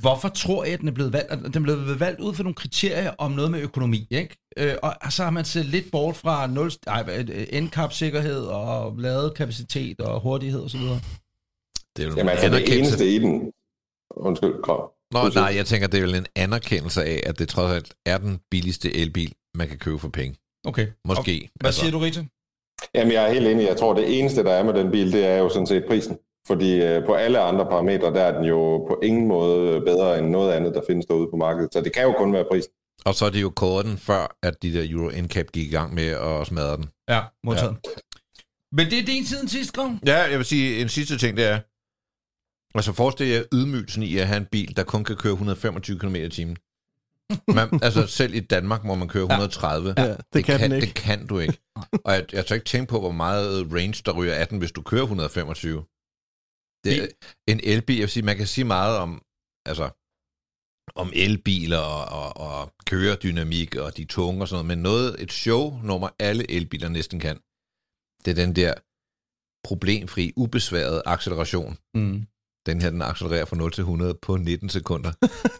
hvorfor 0.00 0.28
tror 0.28 0.64
I, 0.64 0.70
at 0.70 0.80
den 0.80 0.88
er 0.88 0.92
blevet 0.92 1.12
valgt? 1.12 1.30
At 1.30 1.38
Den 1.38 1.56
er 1.56 1.60
blevet 1.60 2.00
valgt 2.00 2.20
ud 2.20 2.34
for 2.34 2.42
nogle 2.42 2.54
kriterier 2.54 3.14
om 3.18 3.30
noget 3.30 3.50
med 3.50 3.60
økonomi, 3.60 4.06
ikke? 4.10 4.36
Øh, 4.58 4.74
og 4.82 5.12
så 5.12 5.24
har 5.24 5.30
man 5.30 5.44
set 5.44 5.66
lidt 5.66 5.90
bort 5.92 6.16
fra 6.16 6.46
0, 6.46 6.70
ej, 6.86 7.24
NCAP-sikkerhed 7.60 8.44
og 8.44 8.96
ladekapacitet 8.98 10.00
og 10.00 10.20
hurtighed 10.20 10.64
osv. 10.64 10.80
Det 10.80 12.04
er 12.04 12.04
jo 12.04 12.10
en 12.10 12.16
Jamen 12.16 12.28
altså, 12.28 12.48
det 12.48 12.78
eneste 12.78 13.14
i 13.14 13.18
den... 13.18 13.52
Undskyld, 14.10 14.62
Krav. 14.62 14.97
Nå, 15.12 15.28
nej, 15.34 15.52
jeg 15.56 15.66
tænker, 15.66 15.86
det 15.86 15.98
er 15.98 16.02
vel 16.02 16.14
en 16.14 16.26
anerkendelse 16.36 17.04
af, 17.04 17.20
at 17.26 17.38
det 17.38 17.48
trods 17.48 17.72
alt 17.72 17.94
er 18.06 18.18
den 18.18 18.40
billigste 18.50 18.96
elbil, 18.96 19.32
man 19.54 19.68
kan 19.68 19.78
købe 19.78 19.98
for 19.98 20.08
penge. 20.08 20.36
Okay. 20.66 20.86
Måske. 21.04 21.48
Og, 21.54 21.60
hvad 21.60 21.72
siger 21.72 21.90
du, 21.90 21.98
Rita? 21.98 22.24
Jamen, 22.94 23.12
jeg 23.12 23.24
er 23.28 23.32
helt 23.32 23.46
enig. 23.46 23.66
Jeg 23.66 23.76
tror, 23.76 23.94
det 23.94 24.18
eneste, 24.18 24.44
der 24.44 24.52
er 24.52 24.62
med 24.62 24.74
den 24.74 24.90
bil, 24.90 25.12
det 25.12 25.26
er 25.26 25.36
jo 25.36 25.48
sådan 25.48 25.66
set 25.66 25.84
prisen. 25.88 26.18
Fordi 26.46 26.82
øh, 26.82 27.06
på 27.06 27.14
alle 27.14 27.38
andre 27.40 27.66
parametre, 27.66 28.14
der 28.14 28.22
er 28.22 28.36
den 28.36 28.44
jo 28.44 28.78
på 28.78 29.00
ingen 29.02 29.26
måde 29.26 29.80
bedre 29.80 30.18
end 30.18 30.28
noget 30.28 30.52
andet, 30.52 30.74
der 30.74 30.80
findes 30.86 31.06
derude 31.06 31.28
på 31.30 31.36
markedet. 31.36 31.72
Så 31.72 31.80
det 31.80 31.92
kan 31.92 32.02
jo 32.02 32.12
kun 32.12 32.32
være 32.32 32.44
prisen. 32.50 32.72
Og 33.04 33.14
så 33.14 33.26
er 33.26 33.30
det 33.30 33.42
jo 33.42 33.50
kåret 33.50 33.98
før 33.98 34.36
at 34.42 34.62
de 34.62 34.72
der 34.72 34.86
Euro 34.90 35.10
NCAP 35.22 35.46
gik 35.52 35.66
i 35.66 35.70
gang 35.70 35.94
med 35.94 36.06
at 36.06 36.46
smadre 36.46 36.76
den. 36.76 36.86
Ja, 37.08 37.20
modtaget. 37.44 37.76
Ja. 37.84 37.90
Men 38.72 38.90
det 38.90 38.98
er 38.98 39.06
din 39.06 39.26
siden 39.26 39.48
sidst, 39.48 39.72
Grav? 39.72 39.90
Ja, 40.06 40.18
jeg 40.30 40.38
vil 40.38 40.46
sige, 40.46 40.80
en 40.80 40.88
sidste 40.88 41.18
ting, 41.18 41.36
det 41.36 41.46
er, 41.46 41.58
altså 42.74 42.92
forestil 42.92 43.26
jer 43.26 43.42
ydmygelsen 43.52 44.02
i 44.02 44.18
at 44.18 44.26
have 44.26 44.36
en 44.36 44.46
bil, 44.46 44.76
der 44.76 44.84
kun 44.84 45.04
kan 45.04 45.16
køre 45.16 45.32
125 45.32 45.98
km 45.98 46.14
i 46.14 46.28
timen. 46.28 46.56
Man, 47.54 47.68
altså 47.86 48.06
selv 48.06 48.34
i 48.34 48.40
Danmark 48.40 48.84
må 48.84 48.94
man 48.94 49.08
køre 49.08 49.22
130. 49.22 49.94
Ja, 49.96 50.16
det 50.32 50.44
kan 50.44 50.60
den 50.60 50.72
ikke. 50.72 50.86
Det 50.86 50.94
kan 50.94 51.26
du 51.26 51.38
ikke. 51.38 51.58
Og 52.04 52.12
jeg, 52.12 52.34
jeg 52.34 52.46
tør 52.46 52.54
ikke 52.54 52.66
tænke 52.66 52.90
på, 52.90 53.00
hvor 53.00 53.12
meget 53.12 53.72
range 53.72 54.02
der 54.06 54.12
ryger 54.12 54.34
af 54.34 54.48
den, 54.48 54.58
hvis 54.58 54.72
du 54.72 54.82
kører 54.82 55.02
125. 55.02 55.84
Det 56.84 57.02
er 57.02 57.06
en 57.46 57.60
elbil, 57.62 57.96
jeg 57.96 58.02
vil 58.02 58.10
sige, 58.10 58.22
man 58.22 58.36
kan 58.36 58.46
sige 58.46 58.64
meget 58.64 58.98
om, 58.98 59.22
altså, 59.66 59.90
om 60.94 61.12
elbiler 61.14 61.78
og, 61.78 62.04
og, 62.22 62.36
og 62.36 62.72
køredynamik 62.86 63.76
og 63.76 63.96
de 63.96 64.04
tunge 64.04 64.42
og 64.42 64.48
sådan 64.48 64.64
noget, 64.64 64.78
men 64.78 64.82
noget, 64.82 65.22
et 65.22 65.32
show, 65.32 65.80
nummer 65.82 66.08
alle 66.18 66.50
elbiler 66.50 66.88
næsten 66.88 67.20
kan, 67.20 67.36
det 68.24 68.30
er 68.30 68.34
den 68.34 68.56
der 68.56 68.74
problemfri, 69.64 70.32
ubesværet 70.36 71.02
acceleration. 71.06 71.78
Mm. 71.94 72.26
Den 72.68 72.80
her, 72.82 72.90
den 72.90 73.02
accelererer 73.02 73.44
fra 73.44 73.56
0 73.56 73.72
til 73.72 73.82
100 73.82 74.14
på 74.22 74.36
19 74.36 74.68
sekunder. 74.68 75.12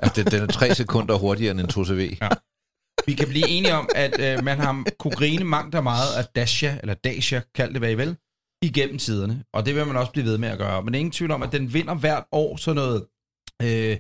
altså, 0.03 0.23
den, 0.23 0.33
den 0.33 0.43
er 0.43 0.47
3 0.47 0.75
sekunder 0.75 1.15
hurtigere 1.19 1.51
end 1.51 1.61
en 1.61 1.67
2CV. 1.71 2.17
Ja. 2.23 2.29
Vi 3.07 3.15
kan 3.15 3.29
blive 3.29 3.49
enige 3.49 3.75
om, 3.75 3.89
at 3.95 4.21
øh, 4.21 4.45
man 4.45 4.59
har 4.59 4.85
kunne 4.99 5.15
grine 5.17 5.45
mangt 5.45 5.75
og 5.75 5.83
meget 5.83 6.15
af 6.19 6.25
Dacia, 6.37 6.79
eller 6.83 6.95
Dacia, 6.95 7.43
kald 7.55 7.73
det 7.73 7.81
hvad 7.81 7.91
I 7.91 7.95
vil, 7.95 8.17
igennem 8.63 8.99
tiderne. 8.99 9.45
Og 9.55 9.67
det 9.67 9.75
vil 9.75 9.87
man 9.87 9.97
også 9.97 10.13
blive 10.13 10.25
ved 10.27 10.39
med 10.39 10.49
at 10.49 10.59
gøre. 10.59 10.83
Men 10.83 10.95
er 10.95 10.99
ingen 10.99 11.13
tvivl 11.13 11.31
om, 11.31 11.43
at 11.43 11.53
den 11.53 11.75
vinder 11.75 11.95
hvert 11.95 12.25
år 12.33 12.57
sådan 12.57 12.77
noget... 12.77 13.07
Øh, 13.63 13.97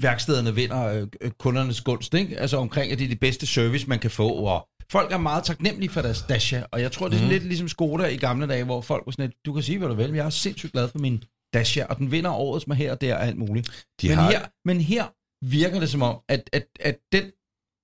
værkstederne 0.00 0.54
vinder 0.54 0.86
øh, 0.86 1.06
øh, 1.20 1.30
kundernes 1.30 1.80
gunst, 1.80 2.14
ikke? 2.14 2.38
Altså 2.38 2.56
omkring, 2.56 2.92
at 2.92 2.98
det 2.98 3.04
er 3.04 3.08
det 3.08 3.20
bedste 3.20 3.46
service, 3.46 3.86
man 3.88 3.98
kan 3.98 4.10
få, 4.10 4.28
og 4.28 4.68
folk 4.92 5.12
er 5.12 5.18
meget 5.18 5.44
taknemmelige 5.44 5.90
for 5.90 6.02
deres 6.02 6.22
Dacia, 6.28 6.64
og 6.72 6.80
jeg 6.80 6.92
tror, 6.92 7.08
det 7.08 7.16
er 7.16 7.20
Mhm. 7.20 7.30
lidt 7.30 7.44
ligesom 7.44 7.68
Skoda 7.68 8.04
i 8.06 8.16
gamle 8.16 8.46
dage, 8.46 8.64
hvor 8.64 8.80
folk 8.80 9.02
var 9.06 9.12
sådan 9.12 9.24
lidt, 9.26 9.36
du 9.46 9.52
kan 9.52 9.62
sige, 9.62 9.78
hvad 9.78 9.88
du 9.88 9.94
vil, 9.94 10.06
men 10.06 10.16
jeg 10.16 10.26
er 10.26 10.30
sindssygt 10.30 10.72
glad 10.72 10.88
for 10.88 10.98
min 10.98 11.22
Dacia, 11.54 11.84
og 11.84 11.98
den 11.98 12.10
vinder 12.10 12.30
årets 12.30 12.66
med 12.66 12.76
her 12.76 12.92
og 12.92 13.00
der 13.00 13.14
og 13.14 13.26
alt 13.26 13.38
muligt. 13.38 13.86
De 14.02 14.08
men, 14.08 14.16
har, 14.18 14.30
her, 14.30 14.46
men 14.64 14.80
her 14.80 15.04
virker 15.44 15.80
det 15.80 15.90
som 15.90 16.02
om, 16.02 16.20
at, 16.28 16.50
at, 16.52 16.66
at 16.80 16.98
den, 17.12 17.24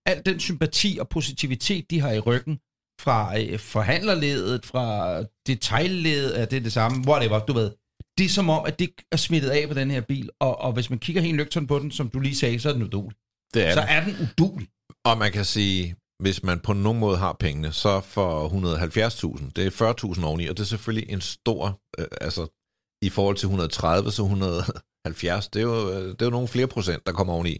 al 0.06 0.23
den 0.26 0.40
sympati 0.40 0.99
og 1.00 1.08
positivitet, 1.08 1.90
de 1.90 2.00
har 2.00 2.12
i 2.12 2.18
ryggen, 2.18 2.58
fra 3.00 3.40
øh, 3.40 3.58
forhandlerledet, 3.58 4.66
fra 4.66 5.23
detaljledet, 5.46 6.40
er 6.40 6.44
det 6.44 6.64
det 6.64 6.73
samme, 6.73 7.08
whatever, 7.08 7.38
du 7.38 7.52
ved. 7.52 7.70
Det 8.18 8.25
er 8.25 8.28
som 8.28 8.50
om, 8.50 8.64
at 8.66 8.78
det 8.78 8.90
er 9.12 9.16
smittet 9.16 9.50
af 9.50 9.68
på 9.68 9.75
den 9.75 9.90
her 9.90 10.00
bil, 10.00 10.30
og, 10.40 10.61
og 10.61 10.73
hvis 10.73 10.90
man 10.90 10.99
kigger 10.99 11.23
helt 11.23 11.37
nøgtern 11.37 11.66
på 11.66 11.78
den, 11.78 11.90
som 11.90 12.08
du 12.08 12.20
lige 12.20 12.37
sagde, 12.37 12.61
så 12.61 12.68
er 12.68 12.73
den 12.73 12.82
udulig. 12.82 13.16
det 13.54 13.66
er 13.66 13.75
Så 13.75 13.80
den. 13.80 13.88
er 13.88 14.04
den 14.04 14.14
udulig. 14.23 14.68
Og 15.04 15.18
man 15.18 15.32
kan 15.32 15.44
sige, 15.44 15.96
hvis 16.23 16.42
man 16.42 16.61
på 16.61 16.73
nogen 16.73 17.00
måde 17.00 17.16
har 17.16 17.32
pengene, 17.32 17.73
så 17.73 18.00
for 18.00 18.49
170.000, 18.49 19.50
det 19.56 19.66
er 19.66 20.14
40.000 20.14 20.25
oveni, 20.25 20.46
og 20.46 20.56
det 20.56 20.62
er 20.62 20.66
selvfølgelig 20.66 21.12
en 21.12 21.20
stor, 21.20 21.80
øh, 21.99 22.06
altså 22.20 22.55
i 23.02 23.08
forhold 23.08 23.36
til 23.36 23.46
130, 23.46 24.10
så 24.10 24.22
170, 24.22 25.48
det 25.48 25.60
er 25.60 25.62
jo, 25.62 25.90
øh, 25.90 26.08
det 26.08 26.22
er 26.22 26.26
jo 26.26 26.30
nogle 26.30 26.48
flere 26.48 26.66
procent, 26.66 27.06
der 27.06 27.12
kommer 27.12 27.32
oveni. 27.32 27.58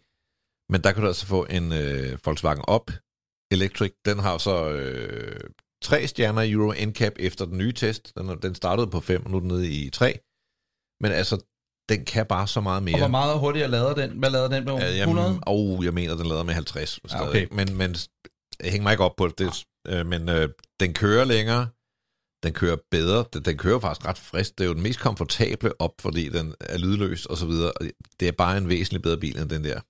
Men 0.73 0.81
der 0.85 0.93
kan 0.93 1.03
du 1.03 1.09
altså 1.09 1.27
få 1.27 1.47
en 1.51 1.73
øh, 1.73 2.19
Volkswagen 2.25 2.65
Up 2.69 2.91
Electric, 3.51 3.93
den 4.05 4.19
har 4.19 4.39
så 4.39 4.71
øh, 4.71 5.41
tre 5.83 6.07
stjerner 6.07 6.43
i 6.43 6.51
Euro 6.51 6.73
NCAP 6.87 7.13
efter 7.19 7.45
den 7.45 7.59
nye 7.59 7.73
test. 7.73 8.13
Den, 8.17 8.39
den 8.43 8.55
startede 8.55 8.87
på 8.87 9.01
5, 9.01 9.25
og 9.25 9.31
nu 9.31 9.37
er 9.37 9.41
den 9.41 9.49
nede 9.49 9.69
i 9.69 9.91
3. 9.91 10.19
Men 11.03 11.13
altså, 11.13 11.37
den 11.89 12.05
kan 12.05 12.27
bare 12.27 12.49
så 12.49 12.61
meget 12.61 12.83
mere. 12.83 12.95
Og 12.95 12.99
hvor 12.99 13.09
meget 13.09 13.39
hurtigere 13.39 13.69
lader 13.69 13.95
den? 13.95 14.11
Hvad 14.11 14.31
lader 14.31 14.49
den 14.49 14.65
med? 14.65 14.75
Ja, 14.75 15.01
100? 15.01 15.27
jamen, 15.29 15.43
oh, 15.47 15.85
jeg 15.85 15.95
mener, 15.95 16.17
den 16.17 16.27
lader 16.27 16.43
med 16.43 16.55
50. 16.55 17.01
Ja, 17.05 17.09
stadig. 17.09 17.29
okay. 17.29 17.47
Men, 17.51 17.77
men 17.77 17.97
jeg 18.63 18.71
hænger 18.71 18.83
mig 18.83 18.93
ikke 18.93 19.05
op 19.05 19.17
på 19.17 19.29
det. 19.29 19.39
det 19.39 19.67
øh, 19.89 20.07
men 20.07 20.29
øh, 20.29 20.49
den 20.81 20.95
kører 20.95 21.25
længere. 21.25 21.69
Den 22.43 22.53
kører 22.53 22.77
bedre. 22.91 23.25
Den, 23.33 23.43
den 23.43 23.57
kører 23.57 23.81
faktisk 23.81 24.07
ret 24.07 24.19
frisk. 24.19 24.59
Det 24.59 24.65
er 24.65 24.69
jo 24.69 24.75
den 24.75 24.83
mest 24.83 25.01
komfortable 25.01 25.81
op, 25.81 25.91
fordi 26.01 26.29
den 26.29 26.55
er 26.61 26.79
lydløs 26.79 27.27
og 27.27 27.37
så 27.37 27.47
videre. 27.47 27.73
Det 28.21 28.29
er 28.29 28.33
bare 28.33 28.57
en 28.59 28.69
væsentlig 28.69 29.03
bedre 29.03 29.17
bil 29.17 29.39
end 29.39 29.51
den 29.51 29.65
der. 29.65 29.81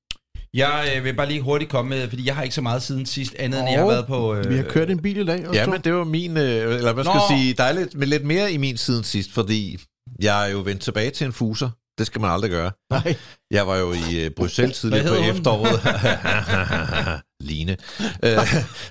Jeg 0.54 0.92
øh, 0.96 1.04
vil 1.04 1.14
bare 1.14 1.28
lige 1.28 1.40
hurtigt 1.40 1.70
komme 1.70 1.88
med, 1.88 2.08
fordi 2.08 2.26
jeg 2.26 2.36
har 2.36 2.42
ikke 2.42 2.54
så 2.54 2.60
meget 2.60 2.82
siden 2.82 3.06
sidst, 3.06 3.34
andet 3.38 3.60
end 3.60 3.70
jeg 3.70 3.80
har 3.80 3.86
været 3.86 4.06
på... 4.06 4.34
Øh, 4.34 4.50
Vi 4.50 4.56
har 4.56 4.62
kørt 4.62 4.90
en 4.90 5.02
bil 5.02 5.16
i 5.16 5.24
dag. 5.24 5.46
Ja, 5.52 5.64
to. 5.64 5.70
men 5.70 5.80
det 5.80 5.92
var 5.94 6.04
min, 6.04 6.36
øh, 6.36 6.44
eller 6.74 6.92
hvad 6.92 7.04
skal 7.04 7.14
jeg 7.14 7.38
sige, 7.40 7.54
der 7.54 7.64
er 7.64 7.72
lidt, 7.72 7.94
med 7.94 8.06
lidt 8.06 8.24
mere 8.24 8.52
i 8.52 8.56
min 8.56 8.76
siden 8.76 9.04
sidst, 9.04 9.32
fordi 9.32 9.78
jeg 10.22 10.46
er 10.48 10.52
jo 10.52 10.58
vendt 10.58 10.82
tilbage 10.82 11.10
til 11.10 11.24
en 11.26 11.32
fuser. 11.32 11.70
Det 11.98 12.06
skal 12.06 12.20
man 12.20 12.30
aldrig 12.30 12.50
gøre. 12.50 12.72
Nej. 12.90 13.16
Jeg 13.50 13.66
var 13.66 13.76
jo 13.76 13.92
i 13.92 14.24
øh, 14.24 14.30
Bruxelles 14.30 14.78
tidligere 14.78 15.08
på 15.08 15.14
efteråret. 15.14 15.80
Line. 17.40 17.76
Øh, 18.24 18.38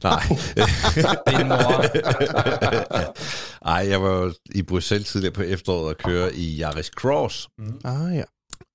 nej. 0.04 0.24
Din 1.30 1.48
mor. 1.48 1.86
Ej, 3.76 3.88
jeg 3.90 4.02
var 4.02 4.34
i 4.56 4.62
Bruxelles 4.62 5.10
tidligere 5.10 5.34
på 5.34 5.42
efteråret 5.42 5.88
og 5.88 5.98
køre 5.98 6.36
i 6.36 6.62
Yaris 6.62 6.86
Cross. 6.86 7.48
Ah, 7.84 8.16
ja. 8.16 8.24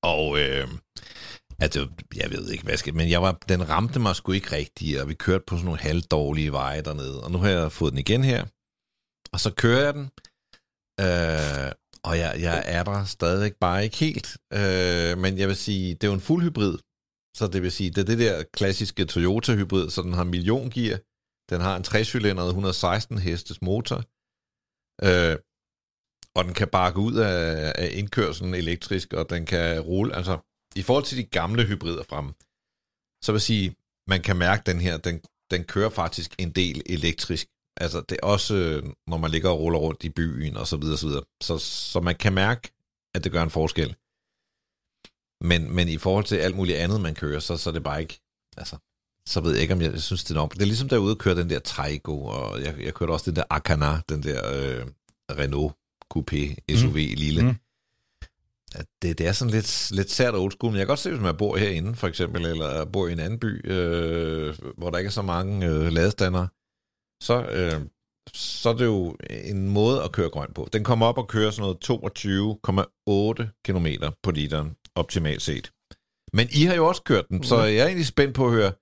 Og 0.03 0.41
øh, 0.41 0.69
altså, 1.61 1.89
jeg 2.17 2.31
ved 2.31 2.51
ikke, 2.51 2.65
hvad 2.65 2.77
skal, 2.77 2.95
men 2.95 3.11
jeg 3.11 3.23
var, 3.23 3.39
den 3.49 3.69
ramte 3.69 4.01
mig 4.01 4.17
sgu 4.17 4.33
ikke 4.33 4.57
rigtigt, 4.57 5.01
og 5.01 5.09
vi 5.09 5.15
kørte 5.15 5.45
på 5.47 5.57
sådan 5.57 5.65
nogle 5.65 5.81
halvdårlige 5.81 6.53
veje 6.53 6.83
dernede. 6.83 7.23
Og 7.23 7.31
nu 7.31 7.39
har 7.39 7.49
jeg 7.49 7.73
fået 7.73 7.93
den 7.93 7.99
igen 7.99 8.25
her, 8.25 8.45
og 9.33 9.41
så 9.41 9.51
kører 9.51 9.85
jeg 9.85 9.95
den, 9.95 10.11
øh, 11.01 11.73
og 12.05 12.19
jeg, 12.19 12.37
jeg 12.41 12.63
er 12.67 12.83
der 12.83 13.05
stadigvæk 13.05 13.55
bare 13.61 13.85
ikke 13.85 13.97
helt. 13.97 14.37
Øh, 14.53 15.19
men 15.19 15.39
jeg 15.39 15.49
vil 15.49 15.57
sige, 15.57 15.95
det 15.95 16.05
er 16.05 16.09
jo 16.09 16.15
en 16.15 16.21
fuld 16.21 16.43
hybrid, 16.43 16.79
så 17.41 17.47
det 17.47 17.63
vil 17.63 17.73
sige, 17.73 17.91
det 17.91 17.99
er 17.99 18.05
det 18.05 18.19
der 18.19 18.43
klassiske 18.43 19.05
Toyota-hybrid, 19.05 19.91
så 19.91 20.03
den 20.03 20.13
har 20.13 20.25
milliongear, 20.25 20.99
den 21.51 21.61
har 21.61 21.77
en 21.77 21.85
3-cylindret 21.87 22.47
116 22.47 23.19
hestes 23.19 23.63
motor, 23.63 23.99
øh, 25.07 25.37
og 26.37 26.45
den 26.45 26.55
kan 26.55 26.69
bakke 26.69 26.99
ud 27.01 27.15
af, 27.15 27.73
af 27.83 27.91
indkørselen 27.93 28.55
elektrisk, 28.55 29.13
og 29.13 29.31
den 29.31 29.47
kan 29.47 29.81
rulle, 29.81 30.17
altså 30.17 30.39
i 30.77 30.83
forhold 30.83 31.05
til 31.05 31.19
de 31.19 31.25
gamle 31.25 31.67
hybrider 31.67 32.03
frem, 32.03 32.27
så 33.25 33.33
vil 33.33 33.41
sige, 33.41 33.77
man 34.07 34.23
kan 34.23 34.37
mærke 34.37 34.63
den 34.67 34.81
her, 34.81 34.97
den, 34.97 35.21
den 35.51 35.65
kører 35.65 35.91
faktisk 35.91 36.35
en 36.39 36.51
del 36.51 36.83
elektrisk. 36.87 37.47
Altså 37.77 38.01
det 38.09 38.19
er 38.23 38.27
også, 38.27 38.55
øh, 38.55 38.83
når 39.07 39.17
man 39.17 39.31
ligger 39.31 39.51
og 39.51 39.61
ruller 39.61 39.79
rundt 39.79 40.05
i 40.05 40.09
byen 40.09 40.57
og 40.57 40.67
så 40.67 40.77
videre, 40.77 40.99
så 40.99 41.07
videre. 41.07 41.25
Så, 41.43 41.59
så 41.59 42.01
man 42.01 42.17
kan 42.17 42.33
mærke, 42.33 42.73
at 43.15 43.25
det 43.25 43.33
gør 43.33 43.43
en 43.43 43.51
forskel. 43.51 43.97
Men, 45.41 45.75
men 45.75 45.89
i 45.89 45.99
forhold 45.99 46.25
til 46.25 46.37
alt 46.37 46.57
muligt 46.57 46.79
andet, 46.79 47.01
man 47.01 47.15
kører, 47.15 47.41
så, 47.41 47.57
så 47.57 47.71
er 47.71 47.75
det 47.75 47.83
bare 47.83 48.01
ikke, 48.01 48.21
altså, 48.57 48.77
så 49.27 49.41
ved 49.41 49.53
jeg 49.53 49.63
ikke, 49.63 49.75
om 49.75 49.83
jeg 49.83 50.01
synes, 50.01 50.25
det 50.25 50.31
er 50.31 50.35
nok. 50.35 50.55
Det 50.55 50.63
er 50.63 50.67
ligesom 50.67 50.89
derude 50.89 51.11
at 51.11 51.19
køre 51.19 51.37
den 51.37 51.51
der 51.51 51.59
Taigo, 51.59 52.25
og 52.25 52.63
jeg, 52.63 52.75
jeg 52.85 52.95
kørte 52.95 53.11
også 53.11 53.31
den 53.31 53.37
der 53.37 53.45
Akana, 53.51 54.01
den 54.09 54.23
der 54.23 54.41
øh, 54.55 54.87
Renault 55.39 55.75
Coupé 56.15 56.55
SUV 56.77 56.91
mm. 56.91 56.95
lille. 56.95 57.43
Mm. 57.43 57.49
Mm. 57.49 57.57
At 58.75 58.87
det, 59.03 59.19
det 59.19 59.27
er 59.27 59.33
sådan 59.33 59.51
lidt, 59.51 59.91
lidt 59.91 60.11
sært 60.11 60.35
old 60.35 60.53
school, 60.53 60.73
men 60.73 60.79
jeg 60.79 60.87
kan 60.87 60.91
godt 60.91 60.99
se, 60.99 61.11
hvis 61.11 61.21
man 61.21 61.37
bor 61.37 61.57
herinde, 61.57 61.95
for 61.95 62.09
eksempel, 62.09 62.47
eller 62.47 62.85
bor 62.85 63.09
i 63.09 63.13
en 63.13 63.21
anden 63.21 63.39
by, 63.39 63.71
øh, 63.71 64.55
hvor 64.79 64.91
der 64.91 64.99
ikke 64.99 65.09
er 65.09 65.13
så 65.13 65.23
mange 65.23 65.67
øh, 65.67 65.93
ladestander, 65.93 66.47
så, 67.23 67.43
øh, 67.43 67.81
så 68.35 68.69
er 68.69 68.75
det 68.75 68.85
jo 68.85 69.17
en 69.31 69.69
måde 69.69 70.03
at 70.03 70.13
køre 70.13 70.31
grønt 70.31 70.55
på. 70.55 70.69
Den 70.73 70.85
kommer 70.85 71.07
op 71.07 71.19
og 71.19 71.29
kører 71.29 71.51
sådan 71.51 71.63
noget 71.63 73.41
22,8 73.45 73.63
km 73.65 73.87
på 74.23 74.31
literen, 74.31 74.77
optimalt 75.01 75.43
set. 75.43 75.71
Men 76.33 76.49
I 76.53 76.65
har 76.65 76.75
jo 76.75 76.87
også 76.87 77.03
kørt 77.03 77.25
den, 77.29 77.43
så 77.45 77.63
jeg 77.63 77.77
er 77.83 77.87
egentlig 77.87 78.07
spændt 78.07 78.35
på 78.35 78.47
at 78.47 78.53
høre, 78.53 78.73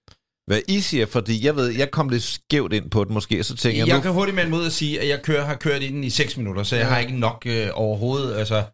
hvad 0.47 0.61
I 0.69 0.81
siger, 0.81 1.07
fordi 1.07 1.45
jeg 1.47 1.57
ved, 1.57 1.69
jeg 1.69 1.91
kom 1.91 2.09
lidt 2.09 2.23
skævt 2.23 2.73
ind 2.73 2.91
på 2.91 3.05
den 3.05 3.15
måske, 3.15 3.45
så 3.45 3.57
tænker 3.57 3.79
jeg, 3.81 3.89
Jeg 3.89 3.97
nu, 3.97 4.03
kan 4.03 4.13
hurtigt 4.13 4.35
med 4.35 4.45
en 4.45 4.51
måde 4.51 4.67
at 4.67 4.73
sige, 4.73 5.01
at 5.01 5.09
jeg 5.09 5.23
kører, 5.23 5.45
har 5.45 5.55
kørt 5.55 5.83
i 5.83 5.89
den 5.89 6.05
i 6.05 6.11
6 6.11 6.37
minutter, 6.37 6.63
så 6.63 6.77
jeg 6.77 6.83
Ja. 6.85 6.89
har 6.89 6.99
ikke 6.99 7.19
nok 7.19 7.43
øh, 7.47 7.69
overhovedet. 7.75 8.35
Altså, 8.37 8.65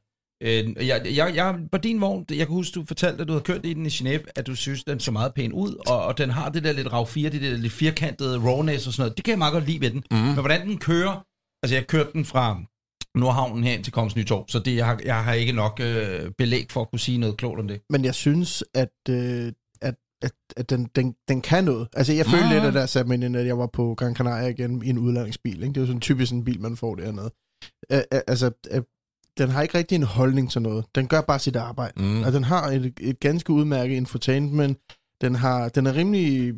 øh, 0.43 0.87
jeg, 0.87 1.03
jeg, 1.17 1.35
jeg, 1.35 1.55
på 1.73 1.79
din 1.79 2.01
vogn, 2.01 2.25
jeg 2.31 2.37
kan 2.47 2.55
huske, 2.55 2.75
du 2.75 2.85
fortalte, 2.89 3.23
at 3.23 3.29
du 3.29 3.33
havde 3.33 3.45
kørt 3.45 3.67
i 3.67 3.75
den 3.75 3.87
i 3.87 3.89
Genève, 3.89 4.25
at 4.37 4.47
du 4.47 4.55
synes, 4.55 4.85
den 4.85 5.01
så 5.01 5.11
meget 5.13 5.35
pæn 5.35 5.53
ud, 5.53 5.75
og, 5.87 6.05
og 6.05 6.19
den 6.19 6.31
har 6.31 6.49
det 6.49 6.65
der 6.65 6.73
lidt 6.73 6.93
rav 6.93 7.07
4, 7.07 7.31
det 7.31 7.43
der 7.43 7.57
lidt 7.57 7.73
firkantede 7.73 8.39
rawness 8.39 8.87
og 8.87 8.93
sådan 8.93 9.03
noget. 9.03 9.17
Det 9.17 9.25
kan 9.25 9.31
jeg 9.33 9.39
meget 9.39 9.53
godt 9.53 9.67
lide 9.67 9.81
ved 9.81 9.91
den. 9.91 10.03
Mm. 10.11 10.17
Men 10.17 10.35
hvordan 10.35 10.67
den 10.69 10.79
kører, 10.79 11.25
altså 11.63 11.75
jeg 11.77 11.87
kørte 11.87 12.11
den 12.13 12.25
fra 12.25 12.59
Nordhavnen 13.15 13.65
hen 13.65 13.83
til 13.83 13.93
Kongens 13.93 14.17
Nytorv, 14.17 14.45
så 14.49 14.59
det, 14.59 14.77
jeg, 14.77 14.87
har, 14.87 15.01
jeg 15.05 15.25
har 15.25 15.33
ikke 15.33 15.53
nok 15.53 15.81
øh, 15.83 16.31
belæg 16.39 16.67
for 16.71 16.81
at 16.81 16.91
kunne 16.91 17.01
sige 17.01 17.19
noget 17.19 17.37
klogt 17.37 17.61
om 17.61 17.69
det. 17.69 17.81
Men 17.91 18.05
jeg 18.05 18.15
synes, 18.15 18.65
at, 18.75 18.89
øh, 19.09 19.53
at, 19.83 19.95
at, 20.23 20.33
at 20.57 20.71
den, 20.71 20.89
den, 20.97 21.15
den 21.29 21.41
kan 21.41 21.65
noget. 21.65 21.89
Altså, 21.93 22.13
jeg 22.13 22.27
følte 22.27 22.45
Mhm. 22.47 22.55
lidt, 22.55 22.65
at 22.65 22.75
der 22.75 22.87
satte 22.87 23.09
mig 23.09 23.25
ind, 23.25 23.37
at 23.37 23.47
jeg 23.47 23.59
var 23.59 23.67
på 23.67 23.95
Gran 23.95 24.15
Canaria 24.17 24.49
igen 24.49 24.83
i 24.85 24.89
en 24.89 24.99
udlandingsbil. 24.99 25.55
Ikke? 25.63 25.69
Det 25.69 25.77
er 25.77 25.81
jo 25.81 25.87
sådan 25.87 26.01
typisk 26.01 26.33
en 26.33 26.45
bil, 26.45 26.61
man 26.61 26.77
får 26.77 26.95
dernede. 26.95 27.31
Øh, 27.93 28.01
altså, 28.27 28.51
den 29.39 29.49
har 29.51 29.63
ikke 29.63 29.79
rigtig 29.79 29.97
en 29.97 30.03
holdning 30.03 30.51
til 30.51 30.63
noget. 30.63 30.85
Den 30.95 31.07
gør 31.09 31.21
bare 31.21 31.39
sit 31.39 31.57
arbejde. 31.57 32.03
Mm. 32.03 32.23
Og 32.23 32.33
den 32.33 32.45
har 32.45 32.67
et, 32.67 32.93
et 33.01 33.21
ganske 33.21 33.53
udmærket 33.53 33.95
infotainment. 33.97 34.79
Den, 35.21 35.35
har, 35.35 35.69
den 35.69 35.87
er 35.87 35.95
rimelig 35.97 36.55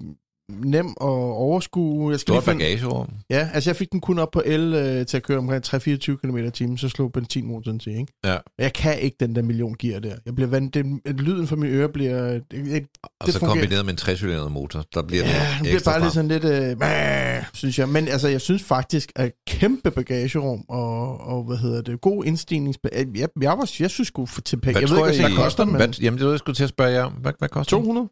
nem 0.50 0.87
at 0.88 0.95
overskue. 1.00 2.11
Jeg 2.11 2.21
skal 2.21 2.33
stort 2.33 2.45
finde, 2.45 2.59
bagagerum. 2.65 3.09
Ja, 3.31 3.49
altså 3.55 3.71
jeg 3.71 3.76
fik 3.76 3.93
den 3.93 4.00
kun 4.00 4.19
op 4.19 4.31
på 4.31 4.43
el 4.47 4.75
øh, 4.75 5.07
til 5.07 5.17
at 5.17 5.23
køre 5.23 5.38
omkring 5.38 5.65
3-24 5.67 6.17
km 6.17 6.37
i 6.37 6.50
timen, 6.50 6.79
så 6.79 6.88
slog 6.88 7.12
benzinmotoren 7.12 7.79
til, 7.79 7.93
ikke? 7.93 8.12
Ja. 8.25 8.37
Jeg 8.59 8.73
kan 8.73 8.99
ikke 9.00 9.17
den 9.21 9.37
der 9.37 9.43
million 9.43 9.75
gear 9.79 10.00
der. 10.00 10.15
Jeg 10.26 10.35
bliver 10.35 10.49
vant, 10.50 10.75
det, 10.75 10.87
lyden 11.19 11.47
fra 11.47 11.57
mine 11.57 11.73
ører 11.73 11.88
bliver... 11.88 12.23
Det, 12.33 12.45
det, 12.50 12.87
Og 13.21 13.26
så 13.29 13.38
fungerer. 13.38 13.55
kombineret 13.61 13.85
med 13.85 13.93
en 13.93 13.97
3 13.97 14.49
motor, 14.50 14.85
der 14.95 15.03
bliver 15.03 15.25
Ja, 15.25 15.31
det 15.33 15.62
bliver 15.62 15.81
bare 15.85 16.00
lidt 16.00 16.12
frem. 16.15 16.29
sådan 16.29 16.29
lidt, 16.29 16.45
øh, 16.45 16.79
mæh, 16.81 17.43
synes 17.55 17.79
jeg. 17.79 17.88
Men 17.88 18.09
altså, 18.09 18.29
jeg 18.29 18.41
synes 18.41 18.62
faktisk, 18.62 19.12
at 19.17 19.33
kæmpe 19.49 19.91
bagagerum 19.91 20.65
og, 20.69 21.21
og 21.21 21.45
hvad 21.45 21.57
hedder 21.57 21.83
det, 21.83 22.00
god 22.00 22.25
indstignings... 22.25 22.79
Jeg, 22.93 23.07
jeg, 23.17 23.29
jeg, 23.41 23.50
var, 23.50 23.71
jeg 23.81 23.91
synes 23.91 24.09
sgu 24.09 24.26
for 24.26 24.41
til 24.41 24.57
penge. 24.61 24.73
Hvad 24.73 24.81
Jeg 24.81 24.91
ved 24.91 24.97
ikke, 25.11 25.21
hvad 25.23 25.29
I- 25.31 25.33
det 25.33 25.38
koster, 25.45 25.65
men 25.65 25.76
Hvad, 25.76 25.88
jamen, 26.00 26.19
det 26.19 26.25
det, 26.26 26.31
jeg 26.31 26.38
skulle 26.38 26.57
til 26.57 26.62
at 26.65 26.69
spørge 26.71 26.91
jer 26.91 27.03
om. 27.03 27.12
Hvad, 27.12 27.33
hvad 27.38 27.49
koster 27.49 27.76
den? 27.76 28.09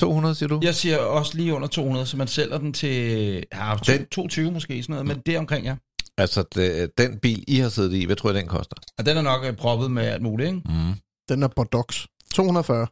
200? 0.00 0.34
200, 0.34 0.34
siger 0.34 0.48
du? 0.48 0.60
Jeg 0.62 0.74
siger 0.74 0.98
også 0.98 1.36
lige 1.36 1.54
under 1.54 1.68
200, 1.68 2.06
så 2.06 2.16
man 2.16 2.28
sælger 2.28 2.58
den 2.58 2.72
til 2.72 3.32
ja, 3.54 3.74
to, 3.84 3.92
Den- 3.92 4.06
22 4.06 4.50
måske, 4.50 4.82
sådan 4.82 4.92
noget, 4.92 5.06
men 5.06 5.18
det 5.26 5.34
er 5.34 5.38
omkring, 5.38 5.66
ja. 5.66 5.76
Altså, 6.18 6.44
det, 6.54 6.90
den 6.98 7.18
bil, 7.18 7.44
I 7.48 7.56
har 7.58 7.68
siddet 7.68 7.92
i, 7.94 8.04
hvad 8.04 8.16
tror 8.16 8.30
jeg, 8.30 8.34
den 8.40 8.48
koster? 8.48 8.76
Og 8.98 9.06
den 9.06 9.16
er 9.16 9.22
nok 9.22 9.44
øh, 9.44 9.56
proppet 9.56 9.90
med 9.90 10.02
alt 10.02 10.22
muligt, 10.22 10.46
ikke? 10.46 10.60
Mm. 10.64 10.92
Den 11.28 11.42
er 11.42 11.48
Bordeaux. 11.56 12.06
240. 12.34 12.86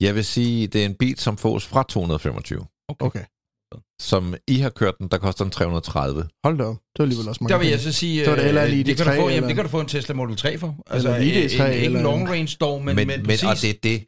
Jeg 0.00 0.14
vil 0.14 0.24
sige, 0.24 0.66
det 0.66 0.80
er 0.82 0.86
en 0.86 0.94
bil, 0.94 1.18
som 1.18 1.36
fås 1.36 1.66
fra 1.66 1.82
225. 1.88 2.66
Okay. 3.00 3.24
Som 4.00 4.34
I 4.48 4.58
har 4.58 4.70
kørt 4.70 4.94
den, 4.98 5.08
der 5.08 5.18
koster 5.18 5.44
den 5.44 5.50
330. 5.50 6.28
Hold 6.44 6.58
da 6.58 6.64
op. 6.64 6.74
Det 6.74 6.98
var 6.98 7.04
alligevel 7.04 7.28
også 7.28 7.38
mange 7.44 7.52
Der 7.52 7.58
vil 7.58 7.68
jeg 7.68 7.80
så 7.80 7.92
sige, 7.92 8.24
Så 8.24 8.30
er 8.30 8.34
det 8.34 8.44
heller 8.44 8.64
øh, 8.64 8.70
lige 8.70 8.84
det, 8.84 8.96
kan 8.96 9.06
ID3 9.06 9.10
du 9.10 9.14
få, 9.16 9.20
jamen, 9.20 9.34
eller- 9.36 9.46
det 9.46 9.56
kan 9.56 9.64
du 9.64 9.70
få 9.70 9.80
en 9.80 9.86
Tesla 9.86 10.14
Model 10.14 10.36
3 10.36 10.58
for. 10.58 10.76
Altså, 10.86 11.08
Eller 11.08 11.20
lige 11.20 11.44
øh, 11.44 11.50
ID3 11.50 11.62
en, 11.62 11.72
ikke 11.72 11.84
eller 11.84 11.98
en 11.98 12.04
long 12.04 12.22
en- 12.22 12.28
range 12.28 12.56
dog, 12.60 12.84
men, 12.84 12.96
men, 12.96 13.06
men, 13.06 13.18
men 13.18 13.26
præcis. 13.26 13.44
og 13.44 13.56
det 13.62 13.70
er 13.70 13.74
det, 13.82 14.04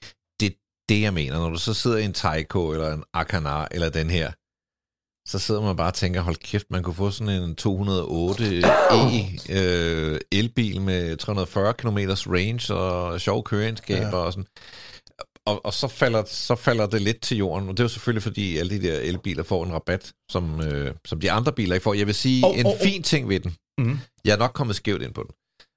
det, 0.89 1.01
jeg 1.01 1.15
mener. 1.15 1.39
Når 1.39 1.49
du 1.51 1.59
så 1.59 1.75
sidder 1.75 1.97
i 1.97 2.05
en 2.05 2.13
Taiko, 2.13 2.71
eller 2.71 2.93
en 2.93 3.05
Akanar, 3.13 3.69
eller 3.71 3.89
den 3.91 4.11
her, 4.11 4.33
så 5.29 5.39
sidder 5.39 5.61
man 5.63 5.77
bare 5.77 5.87
og 5.91 5.95
tænker, 5.95 6.21
hold 6.21 6.37
kæft, 6.37 6.71
man 6.71 6.83
kunne 6.83 6.95
få 6.95 7.11
sådan 7.11 7.43
en 7.43 7.57
208 7.57 8.63
E 8.93 9.27
øh, 9.51 10.21
elbil 10.33 10.81
med 10.81 11.17
340 11.17 11.75
km 11.75 11.99
range 12.27 12.75
og 12.75 13.21
sjov 13.21 13.45
køreegenskaber 13.45 14.07
Ja. 14.19 14.25
og 14.25 14.33
sådan. 14.33 14.47
Og, 15.47 15.65
og 15.67 15.75
så, 15.75 15.89
falder, 15.89 16.23
så 16.27 16.55
falder 16.55 16.87
det 16.87 17.03
lidt 17.03 17.21
til 17.21 17.37
jorden. 17.37 17.69
Og 17.69 17.77
det 17.77 17.81
er 17.81 17.85
jo 17.85 17.89
selvfølgelig, 17.89 18.23
fordi 18.23 18.57
alle 18.59 18.81
de 18.81 18.89
der 18.89 18.99
elbiler 18.99 19.43
får 19.43 19.65
en 19.65 19.73
rabat, 19.73 20.13
som, 20.31 20.61
øh, 20.61 20.95
som 21.05 21.21
de 21.21 21.31
andre 21.33 21.53
biler 21.53 21.75
ikke 21.75 21.85
får. 21.85 21.95
Jeg 21.95 22.07
vil 22.07 22.15
sige, 22.15 22.47
oh, 22.47 22.59
en 22.59 22.67
oh, 22.67 22.73
fin 22.83 23.03
ting 23.03 23.29
ved 23.29 23.41
den. 23.41 23.57
Mhm. 23.79 23.99
Jeg 24.25 24.33
er 24.33 24.37
nok 24.37 24.51
kommet 24.55 24.77
skævt 24.77 25.03
ind 25.03 25.15
på 25.15 25.23
den. 25.23 25.31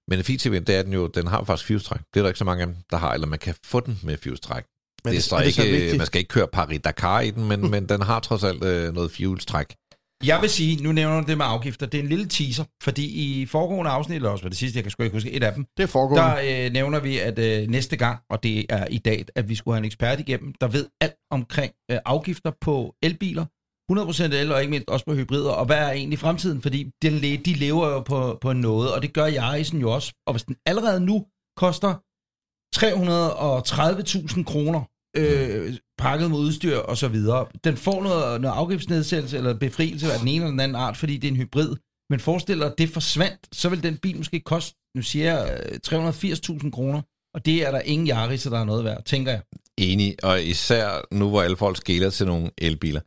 Men 0.07 0.19
en 0.19 0.25
fin 0.25 0.39
ting 0.39 0.51
ved 0.51 0.59
den, 0.61 0.67
det 0.67 0.75
er 0.75 0.83
den 0.83 0.93
jo, 0.93 1.07
den 1.07 1.27
har 1.27 1.43
faktisk 1.43 1.67
fuse-træk. 1.67 1.99
Det 2.13 2.19
er 2.19 2.23
der 2.23 2.29
ikke 2.29 2.37
så 2.39 2.45
mange 2.45 2.61
af 2.61 2.67
dem, 2.67 2.75
der 2.91 2.97
har, 2.97 3.13
eller 3.13 3.27
man 3.27 3.39
kan 3.39 3.55
få 3.65 3.79
den 3.79 3.99
med 4.03 4.17
fuse-træk. 4.23 4.63
Men 5.05 5.11
det 5.13 5.17
er 5.17 5.21
så 5.21 5.35
er 5.35 5.43
det 5.43 5.53
så 5.53 5.61
ikke, 5.63 5.77
vigtigt? 5.77 5.97
man 5.97 6.05
skal 6.07 6.19
ikke 6.19 6.29
køre 6.29 6.47
Paris-Dakar 6.55 7.19
i 7.19 7.31
den, 7.31 7.47
men, 7.47 7.71
men 7.71 7.89
den 7.89 8.01
har 8.01 8.19
trods 8.19 8.43
alt 8.43 8.63
øh, 8.63 8.93
noget 8.93 9.11
fuel-træk. 9.11 9.75
Jeg 10.25 10.41
vil 10.41 10.49
sige, 10.49 10.83
nu 10.83 10.91
nævner 10.91 11.21
du 11.21 11.27
det 11.27 11.37
med 11.37 11.45
afgifter, 11.49 11.85
det 11.85 11.97
er 11.97 12.03
en 12.03 12.09
lille 12.09 12.25
teaser, 12.27 12.63
fordi 12.83 13.05
i 13.05 13.45
foregående 13.45 13.91
afsnit, 13.91 14.15
eller 14.15 14.29
også 14.29 14.43
var 14.43 14.49
det 14.49 14.57
sidste, 14.57 14.77
jeg 14.77 14.83
kan 14.83 14.91
sgu 14.91 15.03
ikke 15.03 15.15
huske, 15.15 15.31
et 15.31 15.43
af 15.43 15.53
dem, 15.53 15.65
Det 15.77 15.83
er 15.83 15.87
foregående. 15.87 16.23
der 16.23 16.65
øh, 16.65 16.71
nævner 16.73 16.99
vi, 16.99 17.17
at 17.19 17.39
øh, 17.39 17.67
næste 17.67 17.97
gang, 17.97 18.19
og 18.29 18.43
det 18.43 18.65
er 18.69 18.87
i 18.87 18.97
dag, 18.97 19.25
at 19.35 19.49
vi 19.49 19.55
skulle 19.55 19.75
have 19.75 19.79
en 19.79 19.85
ekspert 19.85 20.19
igennem, 20.19 20.53
der 20.61 20.67
ved 20.67 20.87
alt 21.01 21.13
omkring 21.31 21.71
øh, 21.91 21.97
afgifter 22.05 22.51
på 22.61 22.93
elbiler, 23.03 23.45
100% 23.91 24.23
el, 24.35 24.51
og 24.51 24.59
ikke 24.61 24.71
mindst 24.71 24.89
også 24.89 25.05
på 25.05 25.13
hybrider, 25.13 25.51
og 25.51 25.65
hvad 25.65 25.77
er 25.77 25.91
egentlig 25.91 26.19
fremtiden, 26.19 26.61
fordi 26.61 26.91
le- 27.03 27.37
de 27.37 27.53
lever 27.53 27.87
jo 27.89 27.99
på, 27.99 28.37
på 28.41 28.53
noget, 28.53 28.93
og 28.93 29.01
det 29.01 29.13
gør 29.13 29.25
jeg 29.25 29.65
sådan 29.65 29.79
jo 29.79 29.91
også, 29.91 30.13
og 30.27 30.33
hvis 30.33 30.43
den 30.43 30.55
allerede 30.65 30.99
nu 30.99 31.25
koster 31.57 31.93
330.000 32.75 34.43
kroner, 34.43 34.81
øh, 35.17 35.73
pakket 35.97 36.31
med 36.31 36.37
udstyr 36.37 36.77
og 36.77 36.97
så 36.97 37.07
videre. 37.07 37.45
Den 37.63 37.77
får 37.77 38.03
noget, 38.03 38.41
noget 38.41 38.55
afgiftsnedsættelse 38.55 39.37
eller 39.37 39.53
befrielse 39.53 40.13
af 40.13 40.19
den 40.19 40.27
ene 40.27 40.35
eller 40.35 40.51
den 40.51 40.59
anden 40.59 40.75
art, 40.75 40.97
fordi 40.97 41.17
det 41.17 41.27
er 41.27 41.31
en 41.31 41.37
hybrid. 41.37 41.75
Men 42.09 42.19
forestil 42.19 42.59
dig, 42.59 42.65
at 42.65 42.77
det 42.77 42.89
forsvandt, 42.89 43.39
så 43.51 43.69
vil 43.69 43.83
den 43.83 43.97
bil 43.97 44.17
måske 44.17 44.39
koste, 44.39 44.77
nu 44.95 45.01
siger 45.01 45.33
jeg, 45.33 45.59
øh, 45.71 45.79
380.000 45.87 46.71
kroner. 46.71 47.01
Og 47.35 47.45
det 47.45 47.67
er 47.67 47.71
der 47.71 47.79
ingen 47.79 48.07
Yaris, 48.07 48.43
der 48.43 48.59
er 48.59 48.63
noget 48.63 48.83
værd, 48.83 49.03
tænker 49.03 49.31
jeg. 49.31 49.41
Enig, 49.77 50.15
og 50.23 50.43
især 50.43 51.01
nu, 51.11 51.29
hvor 51.29 51.41
alle 51.41 51.57
folk 51.57 51.77
skæler 51.77 52.09
til 52.09 52.27
nogle 52.27 52.49
elbiler. 52.57 53.01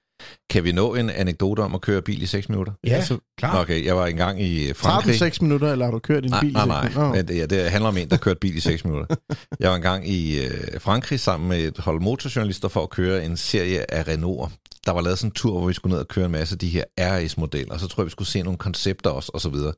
Kan 0.50 0.64
vi 0.64 0.72
nå 0.72 0.94
en 0.94 1.10
anekdote 1.10 1.60
om 1.60 1.74
at 1.74 1.80
køre 1.80 2.02
bil 2.02 2.22
i 2.22 2.26
6 2.26 2.48
minutter? 2.48 2.72
Ja, 2.86 3.04
så 3.04 3.18
klart. 3.38 3.60
Okay, 3.62 3.84
jeg 3.84 3.96
var 3.96 4.06
engang 4.06 4.42
i 4.42 4.58
Tager 4.64 4.74
Frankrig. 4.74 5.12
den 5.12 5.18
6 5.18 5.42
minutter, 5.42 5.72
eller 5.72 5.84
har 5.84 5.92
du 5.92 5.98
kørt 5.98 6.22
din 6.22 6.30
Nej, 6.30 6.40
bil? 6.40 6.50
i 6.50 6.52
nej, 6.52 6.62
seks 6.62 6.68
nej. 6.68 6.82
minutter? 6.82 7.08
Nå. 7.08 7.14
Men 7.14 7.28
det, 7.28 7.36
ja, 7.36 7.46
det 7.46 7.70
handler 7.70 7.88
om 7.88 7.96
en, 7.96 8.10
der 8.10 8.16
kørte 8.16 8.38
bil 8.40 8.56
i 8.56 8.60
6 8.60 8.84
minutter. 8.84 9.16
Jeg 9.60 9.70
var 9.70 9.76
engang 9.76 10.08
i 10.08 10.44
øh, 10.46 10.80
Frankrig 10.80 11.20
sammen 11.20 11.48
med 11.48 11.58
et 11.64 11.78
hold 11.78 12.00
motorjournalister 12.00 12.68
for 12.68 12.82
at 12.82 12.90
køre 12.90 13.24
en 13.24 13.36
serie 13.36 13.94
af 13.94 14.08
Renault. 14.08 14.52
Der 14.86 14.92
var 14.92 15.00
lavet 15.00 15.18
sådan 15.18 15.28
en 15.28 15.34
tur, 15.34 15.58
hvor 15.58 15.66
vi 15.68 15.72
skulle 15.74 15.92
ned 15.92 16.00
og 16.00 16.08
køre 16.08 16.26
en 16.26 16.32
masse 16.32 16.54
af 16.54 16.58
de 16.58 16.68
her 16.68 16.84
RS-modeller, 17.00 17.74
og 17.74 17.80
så 17.80 17.86
tror 17.88 18.02
jeg, 18.02 18.06
vi 18.06 18.10
skulle 18.10 18.28
se 18.28 18.42
nogle 18.42 18.58
koncepter 18.58 19.10
også, 19.10 19.30
og 19.34 19.40
så 19.40 19.48
videre. 19.48 19.72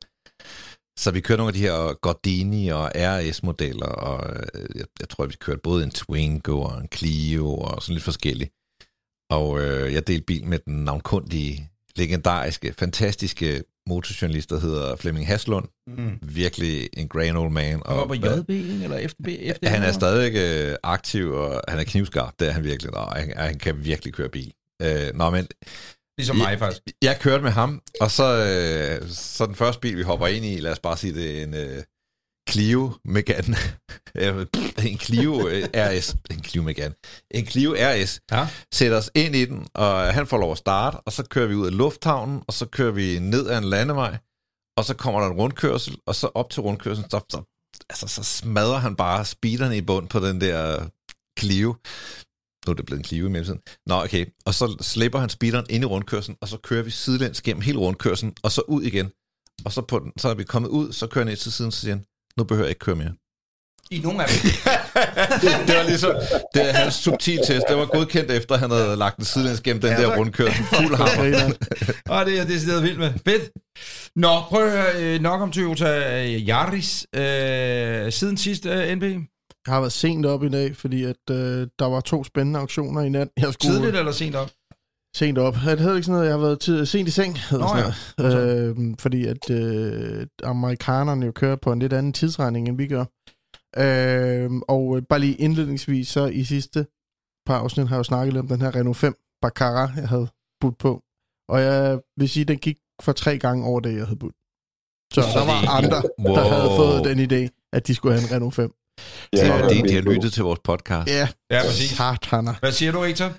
Så 0.99 1.11
vi 1.11 1.21
kørte 1.21 1.39
nogle 1.39 1.49
af 1.49 1.55
de 1.55 1.61
her 1.61 2.01
Gordini 2.01 2.69
og 2.69 2.91
RS-modeller, 2.97 3.87
og 3.87 4.37
øh, 4.55 4.67
jeg, 4.75 4.85
jeg 5.01 5.09
tror, 5.09 5.27
vi 5.27 5.35
kørte 5.41 5.61
både 5.63 5.85
en 5.85 5.91
Twingo 5.91 6.61
og 6.61 6.81
en 6.81 6.89
Clio 6.95 7.55
og 7.55 7.83
sådan 7.83 7.95
lidt 7.95 8.05
forskelligt. 8.05 8.51
Og 9.31 9.61
øh, 9.61 9.95
jeg 9.95 10.07
delte 10.07 10.25
bil 10.25 10.47
med 10.47 10.59
den 10.59 10.85
navnkundige, 10.85 11.71
legendariske, 11.97 12.73
fantastiske 12.73 13.63
motorjournalist, 13.89 14.51
der 14.51 14.61
hedder 14.61 14.97
Flemming 14.97 15.27
Haslund. 15.27 15.65
Mm. 15.87 16.19
Virkelig 16.23 16.89
en 16.93 17.09
grand 17.09 17.37
old 17.39 17.51
man. 17.51 17.87
Og 17.87 17.97
var 17.97 18.07
på 18.07 18.13
ikke? 18.15 18.85
Eller 18.85 19.09
FDB? 19.09 19.29
FDB 19.57 19.65
Han 19.65 19.83
er 19.83 19.93
stadig 19.93 20.35
øh, 20.37 20.77
aktiv, 20.83 21.31
og 21.33 21.61
han 21.69 21.79
er 21.79 21.85
knivskarp, 21.85 22.35
det 22.39 22.49
er 22.49 22.53
han 22.53 22.65
virkelig, 22.65 22.95
og 22.95 23.13
han, 23.17 23.33
han 23.37 23.59
kan 23.59 23.85
virkelig 23.85 24.15
køre 24.15 24.29
bil. 24.29 24.53
Øh, 24.83 25.15
nå, 25.15 25.31
men 25.31 25.47
Ligesom 26.19 26.37
mig, 26.37 26.59
faktisk. 26.59 26.83
jeg 27.03 27.19
kørte 27.21 27.43
med 27.43 27.51
ham, 27.51 27.83
og 28.01 28.11
så, 28.11 28.25
øh, 28.25 29.09
så 29.11 29.47
den 29.47 29.55
første 29.55 29.81
bil, 29.81 29.97
vi 29.97 30.03
hopper 30.03 30.27
ind 30.27 30.45
i, 30.45 30.57
lad 30.61 30.73
os 30.73 30.79
bare 30.79 30.97
sige, 30.97 31.15
det 31.15 31.39
er 31.39 31.45
en 31.45 31.55
øh, 31.55 31.83
Clio 32.51 32.93
Megane. 33.05 33.57
Øh, 34.15 34.47
en 34.91 34.99
Clio 34.99 35.49
øh, 35.49 35.69
RS. 35.75 36.17
En 36.31 36.45
Clio 36.45 36.63
Megane. 36.63 36.95
En 37.31 37.47
Clio 37.47 37.75
RS. 37.79 38.21
Ja. 38.33 38.49
Sætter 38.73 38.97
os 38.97 39.11
ind 39.15 39.37
i 39.37 39.45
den, 39.45 39.67
og 39.75 40.15
han 40.15 40.27
får 40.27 40.39
lov 40.39 40.53
at 40.53 40.59
starte, 40.59 40.97
og 40.97 41.13
så 41.13 41.25
kører 41.25 41.47
vi 41.47 41.55
ud 41.55 41.67
af 41.67 41.77
lufthavnen, 41.77 42.43
og 42.47 42.53
så 42.53 42.67
kører 42.67 42.93
vi 42.93 43.19
ned 43.19 43.49
ad 43.49 43.59
en 43.59 43.65
landevej, 43.65 44.19
og 44.77 44.85
så 44.85 44.95
kommer 44.95 45.21
der 45.21 45.27
en 45.27 45.37
rundkørsel, 45.37 45.97
og 46.07 46.15
så 46.15 46.31
op 46.35 46.51
til 46.51 46.63
rundkørselen, 46.63 47.11
så, 47.11 47.21
så, 47.31 47.43
altså, 47.91 48.07
så 48.07 48.23
smadrer 48.23 48.79
han 48.79 48.97
bare 48.97 49.25
speederne 49.25 49.77
i 49.77 49.81
bund 49.81 50.09
på 50.09 50.21
den 50.21 50.41
der 50.41 50.89
Clio. 51.39 51.75
Nu 52.67 52.71
er 52.71 52.75
det 52.75 52.87
blevet 52.87 52.99
en 52.99 53.05
Clio 53.05 53.27
i 53.27 53.31
mellemtiden. 53.31 53.61
Nå, 53.87 53.95
okay. 53.95 54.27
Og 54.47 54.55
så 54.55 54.77
slipper 54.81 55.19
han 55.19 55.29
speederen 55.29 55.67
ind 55.71 55.83
i 55.85 55.87
rundkørslen, 55.87 56.37
og 56.41 56.49
så 56.49 56.59
kører 56.59 56.83
vi 56.83 56.91
sidelæns 56.91 57.43
gennem 57.43 57.63
hele 57.63 57.79
rundkørslen, 57.79 58.35
og 58.43 58.53
så 58.53 58.63
ud 58.69 58.83
igen. 58.83 59.11
Og 59.65 59.73
så, 59.73 59.83
på 59.83 59.99
den, 59.99 60.13
så 60.19 60.29
er 60.29 60.35
vi 60.35 60.45
kommet 60.45 60.69
ud, 60.69 60.93
så 60.93 61.07
kører 61.07 61.25
han 61.25 61.31
ned 61.31 61.37
til 61.37 61.53
siden, 61.53 61.73
så 61.73 61.81
siger 61.81 61.95
han, 61.95 62.05
nu 62.39 62.45
behøver 62.45 62.67
jeg 62.67 62.71
ikke 62.71 62.85
køre 62.85 62.97
mere. 62.97 63.15
I 63.91 63.99
nogle 63.99 64.23
af 64.23 64.29
dem. 64.29 64.51
det 65.67 65.75
var 65.77 65.83
ligesom, 65.83 66.15
det 66.55 66.69
er 66.69 66.73
hans 66.73 66.95
subtiltest. 66.95 67.65
Det 67.69 67.77
var 67.77 67.87
godkendt 67.87 68.31
efter, 68.31 68.55
at 68.55 68.61
han 68.61 68.71
havde 68.71 68.97
lagt 68.97 69.17
den 69.17 69.25
sidelæns 69.25 69.61
gennem 69.61 69.83
den 69.83 69.91
der 69.91 70.17
rundkørsel. 70.19 70.65
Fuld 70.81 70.95
hammer. 70.97 71.55
Og 72.09 72.27
det 72.27 72.41
er 72.41 72.45
det 72.45 72.69
er 72.69 72.81
vildt 72.81 72.99
med. 72.99 73.13
Fedt. 73.27 73.51
Nå, 74.17 74.41
prøv 74.41 74.67
at 74.67 74.71
høre 74.71 75.15
øh, 75.15 75.21
nok 75.21 75.41
om 75.41 75.53
Toyota 75.53 76.23
øh, 76.23 76.49
Yaris. 76.49 77.07
Øh, 77.17 78.13
siden 78.13 78.37
sidst, 78.37 78.67
øh, 78.67 78.97
NB. 78.97 79.03
Jeg 79.67 79.75
har 79.75 79.81
været 79.81 79.93
sent 79.93 80.27
op 80.27 80.45
i 80.45 80.49
dag, 80.49 80.77
fordi 80.77 81.05
at, 81.05 81.31
øh, 81.31 81.67
der 81.79 81.87
var 81.87 82.01
to 82.01 82.25
spændende 82.25 82.61
auktioner 82.61 83.03
i 83.03 83.09
nat. 83.09 83.29
Jeg 83.37 83.53
skulle 83.53 83.75
Tidligt 83.75 83.97
eller 83.97 84.13
sent 84.13 84.37
op? 84.37 84.51
Sent 85.15 85.39
op. 85.39 85.55
Det 85.55 85.63
hedder 85.63 85.95
ikke 85.95 86.03
sådan 86.03 86.13
noget, 86.13 86.27
jeg 86.27 86.35
har 86.35 86.41
været 86.41 86.61
tid, 86.61 86.87
sent 86.87 87.09
i 87.09 87.11
seng, 87.11 87.39
hedder 87.51 87.65
Nå 87.65 87.93
sådan 88.19 88.37
noget. 88.47 88.79
Øh, 88.91 88.95
fordi 88.99 89.27
at 89.27 89.51
øh, 89.51 90.27
amerikanerne 90.45 91.27
jo 91.27 91.33
kører 91.33 91.57
på 91.57 91.73
en 91.73 91.79
lidt 91.79 91.93
anden 91.93 92.13
tidsregning, 92.13 92.69
end 92.69 92.77
vi 92.77 92.87
gør. 92.87 93.05
Øh, 93.77 94.51
og 94.69 95.01
bare 95.09 95.19
lige 95.21 95.35
indledningsvis, 95.35 96.09
så 96.09 96.27
i 96.27 96.45
sidste 96.45 96.87
par 97.47 97.59
afsnit 97.59 97.89
har 97.89 97.97
jeg 97.97 97.99
jo 97.99 98.05
snakket 98.05 98.33
lidt 98.33 98.41
om 98.43 98.49
den 98.49 98.61
her 98.61 98.77
Renault 98.77 98.97
5 98.97 99.15
Baccara, 99.43 99.91
jeg 99.97 100.09
havde 100.09 100.29
budt 100.61 100.79
på. 100.79 101.03
Og 101.49 101.61
jeg 101.61 102.01
vil 102.17 102.29
sige, 102.29 102.45
den 102.45 102.59
gik 102.59 102.77
for 103.03 103.13
tre 103.13 103.39
gange 103.39 103.65
over 103.67 103.81
det, 103.81 103.97
jeg 103.97 104.05
havde 104.07 104.19
budt. 104.19 104.35
Så 105.15 105.21
der 105.21 105.45
var 105.47 105.77
andre, 105.79 106.03
Wow. 106.19 106.35
der 106.37 106.49
havde 106.55 106.71
fået 106.77 107.05
den 107.05 107.19
idé, 107.33 107.69
at 107.73 107.87
de 107.87 107.95
skulle 107.95 108.15
have 108.19 108.29
en 108.29 108.35
Renault 108.35 108.55
5. 108.55 108.73
Det 109.33 109.43
er 109.43 109.49
nok 109.49 109.61
fordi, 109.61 109.79
en 109.79 109.89
de 109.89 109.95
har 109.95 110.01
lyttet 110.03 110.33
til 110.33 110.43
vores 110.43 110.61
podcast. 110.65 111.09
Ja, 111.11 111.29
Ja, 111.51 111.61
præcis. 111.67 111.91
sataner. 111.91 112.55
Hvad 112.61 112.73
siger 112.73 112.93
du, 112.93 113.01
Victor? 113.01 113.33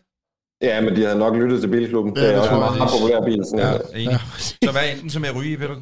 Ja, 0.61 0.81
men 0.81 0.95
de 0.95 1.01
havde 1.05 1.19
nok 1.19 1.35
lyttet 1.35 1.61
til 1.61 1.67
bilklubben. 1.67 2.15
Ja, 2.17 2.21
det 2.21 2.29
er 2.29 2.31
det 2.33 2.39
også 2.41 2.49
tror 2.49 2.57
en 2.57 2.63
jeg 2.63 2.71
meget 2.77 2.81
også. 2.81 2.97
populær 2.99 3.25
bil. 3.25 3.43
Sådan 3.45 3.81
Ja, 3.93 4.11
ja. 4.11 4.17
Så 4.63 4.71
hvad 4.71 4.81
er 4.81 4.91
enten 4.93 5.09
som 5.09 5.25
er 5.25 5.31
ryge 5.31 5.51
i, 5.53 5.57
Peter? 5.57 5.75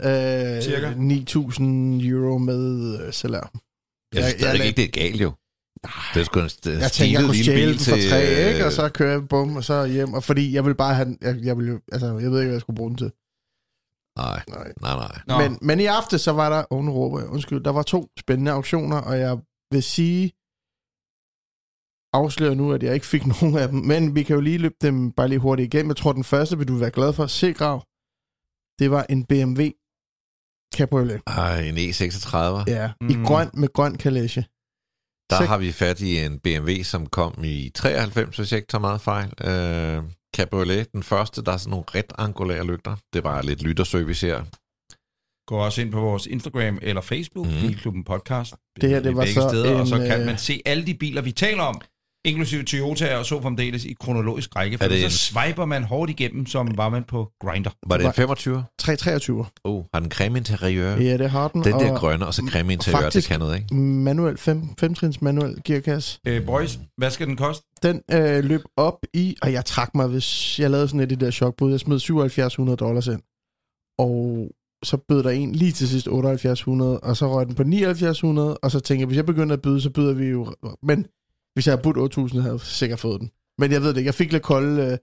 Øh, 0.58 0.62
Cirka? 0.62 0.92
9.000 0.92 2.08
euro 2.10 2.38
med 2.38 3.00
øh, 3.02 3.14
salær. 3.14 3.52
Jeg 4.16 4.24
synes 4.24 4.42
stadig 4.42 4.66
ikke, 4.66 4.78
det 4.82 4.86
er 4.98 5.02
galt 5.02 5.22
jo. 5.22 5.32
Det 6.14 6.20
er 6.20 6.24
sgu 6.24 6.40
en 6.40 6.46
st- 6.46 6.70
Jeg 6.70 6.92
tænkte, 6.92 7.14
jeg 7.14 7.26
kunne 7.26 7.44
stjæle 7.44 7.72
den 7.72 7.80
for 7.80 7.98
tre, 8.10 8.22
ikke? 8.48 8.60
øh, 8.60 8.66
Og 8.66 8.72
så 8.72 8.90
køre 8.90 9.12
jeg 9.12 9.28
bum, 9.28 9.56
og 9.56 9.64
så 9.64 9.86
hjem. 9.86 10.14
Og 10.14 10.24
fordi 10.24 10.54
jeg 10.56 10.66
vil 10.66 10.76
bare 10.76 10.96
have 10.96 11.06
den, 11.06 11.18
jeg, 11.22 11.36
jeg, 11.44 11.58
vil, 11.58 11.68
jo- 11.68 11.80
altså, 11.92 12.06
jeg 12.08 12.16
ved 12.16 12.40
ikke, 12.40 12.48
hvad 12.48 12.52
jeg 12.54 12.62
skulle 12.62 12.78
bruge 12.78 12.90
den 12.90 12.98
til. 12.98 13.12
Nej, 14.18 14.42
Nej. 14.50 14.74
nej, 14.82 15.12
nej. 15.28 15.48
Men, 15.48 15.58
men 15.62 15.80
i 15.80 15.86
aften, 15.86 16.20
så 16.20 16.32
var 16.32 16.50
der, 16.50 16.64
oh, 16.70 16.88
råber 16.88 17.20
jeg, 17.20 17.30
undskyld, 17.30 17.64
der 17.64 17.72
var 17.72 17.82
to 17.84 18.08
spændende 18.20 18.52
auktioner, 18.52 18.98
og 18.98 19.20
jeg 19.20 19.38
vil 19.72 19.84
sige, 19.84 20.32
afslører 22.14 22.54
nu, 22.54 22.72
at 22.74 22.84
jeg 22.84 22.94
ikke 22.94 23.06
fik 23.06 23.26
nogen 23.42 23.58
af 23.58 23.68
dem, 23.68 23.80
men 23.80 24.16
vi 24.16 24.24
kan 24.24 24.34
jo 24.36 24.42
lige 24.42 24.58
løbe 24.58 24.76
dem 24.82 25.12
bare 25.12 25.28
lige 25.28 25.40
hurtigt 25.40 25.74
igennem. 25.74 25.90
Jeg 25.90 25.96
tror, 25.98 26.14
den 26.14 26.24
første 26.24 26.58
vil 26.58 26.68
du 26.68 26.76
være 26.76 26.92
glad 26.92 27.14
for. 27.14 27.28
Se, 27.28 27.54
Grav. 27.54 27.84
Det 28.80 28.92
var 28.92 29.06
en 29.10 29.26
BMW 29.26 29.64
Cabriolet. 30.76 31.22
Ej, 31.28 31.62
en 31.62 31.78
E36. 31.78 32.38
Ja, 32.68 32.92
Mm. 33.02 33.10
i 33.10 33.14
grøn 33.26 33.50
med 33.54 33.74
grøn 33.74 33.96
kalage. 33.96 34.46
Der 35.30 35.38
Så- 35.38 35.46
har 35.46 35.58
vi 35.58 35.72
fat 35.72 36.02
i 36.02 36.18
en 36.26 36.40
BMW, 36.40 36.84
som 36.84 37.06
kom 37.06 37.44
i 37.44 37.72
93, 37.76 38.38
hvis 38.38 38.52
jeg 38.52 38.58
ikke 38.58 38.68
tager 38.68 38.80
meget 38.82 39.02
fejl. 39.02 39.34
Øh, 39.44 40.04
Cabriolet, 40.36 40.92
den 40.92 41.04
første, 41.04 41.44
der 41.44 41.52
er 41.52 41.58
sådan 41.58 41.70
nogle 41.72 41.86
ret 41.96 42.14
angulære 42.18 42.66
lygter. 42.66 42.96
Det 43.14 43.24
var 43.24 43.42
lidt 43.42 43.62
lytterservice 43.64 44.28
her. 44.28 44.44
gå 45.48 45.56
også 45.58 45.82
ind 45.82 45.92
på 45.92 46.00
vores 46.02 46.26
Instagram 46.26 46.80
eller 46.82 47.02
Facebook, 47.02 47.46
mm. 47.48 47.52
Bilklubben 47.62 48.04
Podcast. 48.04 48.56
Det 48.82 48.90
her, 48.90 49.00
det 49.00 49.16
var 49.16 49.26
så 49.26 49.50
steder, 49.50 49.80
og 49.80 49.88
så 49.88 49.96
en, 49.96 50.08
kan 50.08 50.20
øh, 50.20 50.26
man 50.26 50.38
se 50.38 50.62
alle 50.66 50.86
de 50.86 50.94
biler, 50.94 51.22
vi 51.22 51.32
taler 51.32 51.64
om, 51.64 51.82
inklusive 52.26 52.64
Toyota 52.64 53.18
og 53.18 53.26
så 53.26 53.42
fremdeles 53.42 53.86
i 53.86 53.94
kronologisk 54.00 54.56
række, 54.56 54.78
for 54.78 54.86
Er 54.86 54.90
det 54.90 55.00
så 55.00 55.06
en- 55.06 55.12
swiper 55.46 55.66
man 55.66 55.84
hårdt 55.84 56.12
igennem, 56.12 56.46
som 56.46 56.78
var 56.78 56.90
man 56.90 57.04
på 57.04 57.32
Grindr. 57.42 57.70
Var 57.88 57.98
det 57.98 58.04
en 58.04 58.06
Var- 58.06 58.12
25? 58.12 58.64
323. 58.80 59.46
Oh, 59.64 59.84
har 59.94 60.00
den 60.00 60.12
creme 60.12 60.38
interiør? 60.38 60.96
Ja, 60.98 61.18
det 61.18 61.30
har 61.30 61.48
den. 61.48 61.64
Den 61.64 61.74
der 61.74 61.92
og 61.92 61.98
grønne, 62.00 62.26
og 62.28 62.34
så 62.34 62.48
creme 62.52 62.74
interiør, 62.74 62.98
det 62.98 63.04
faktisk- 63.04 63.28
kan 63.30 63.40
noget, 63.40 63.56
ikke? 63.56 63.76
manuel, 63.76 64.38
fem, 64.38 64.62
femtrins 64.80 65.22
manuel 65.22 65.58
gearkasse. 65.66 66.20
Øh, 66.28 66.46
boys, 66.46 66.80
hvad 66.98 67.12
skal 67.12 67.28
den 67.28 67.36
koste? 67.36 67.66
Den 67.84 68.02
øh, 68.12 68.44
løb 68.44 68.62
op 68.78 68.98
i, 69.14 69.36
og 69.42 69.54
jeg 69.54 69.66
trak 69.66 69.96
mig, 69.96 70.08
hvis 70.08 70.60
jeg 70.60 70.70
lavede 70.72 70.88
sådan 70.88 71.00
et 71.00 71.12
af 71.12 71.18
de 71.20 71.26
der 71.26 71.32
chokbud, 71.32 71.72
jeg 71.72 71.80
smed 71.80 72.00
7700 72.00 72.78
dollars 72.78 73.08
ind. 73.08 73.22
Og 74.00 74.48
så 74.84 74.98
bød 75.08 75.24
der 75.24 75.30
en 75.30 75.56
lige 75.56 75.72
til 75.72 75.88
sidst 75.90 76.08
7800, 76.08 77.00
og 77.00 77.18
så 77.18 77.34
røg 77.36 77.46
den 77.48 77.56
på 77.56 77.64
7900, 77.64 78.58
og 78.58 78.72
så 78.72 78.80
tænkte 78.80 79.02
jeg, 79.02 79.08
hvis 79.08 79.18
jeg 79.18 79.26
begynder 79.26 79.54
at 79.56 79.62
byde, 79.62 79.82
så 79.82 79.90
byder 79.90 80.14
vi 80.14 80.26
jo... 80.26 80.54
Men 80.84 81.06
hvis 81.54 81.68
jeg 81.68 81.72
havde 81.72 81.84
budt 81.84 81.98
8000, 81.98 82.42
havde 82.42 82.54
jeg 82.54 82.62
sikkert 82.62 83.00
fået 83.00 83.22
den. 83.22 83.32
Men 83.58 83.72
jeg 83.72 83.82
ved 83.82 83.90
det 83.90 83.98
ikke, 83.98 84.08
jeg 84.08 84.16
fik 84.16 84.32
lidt 84.32 84.44
kolde, 84.44 84.84
øh, 84.84 84.98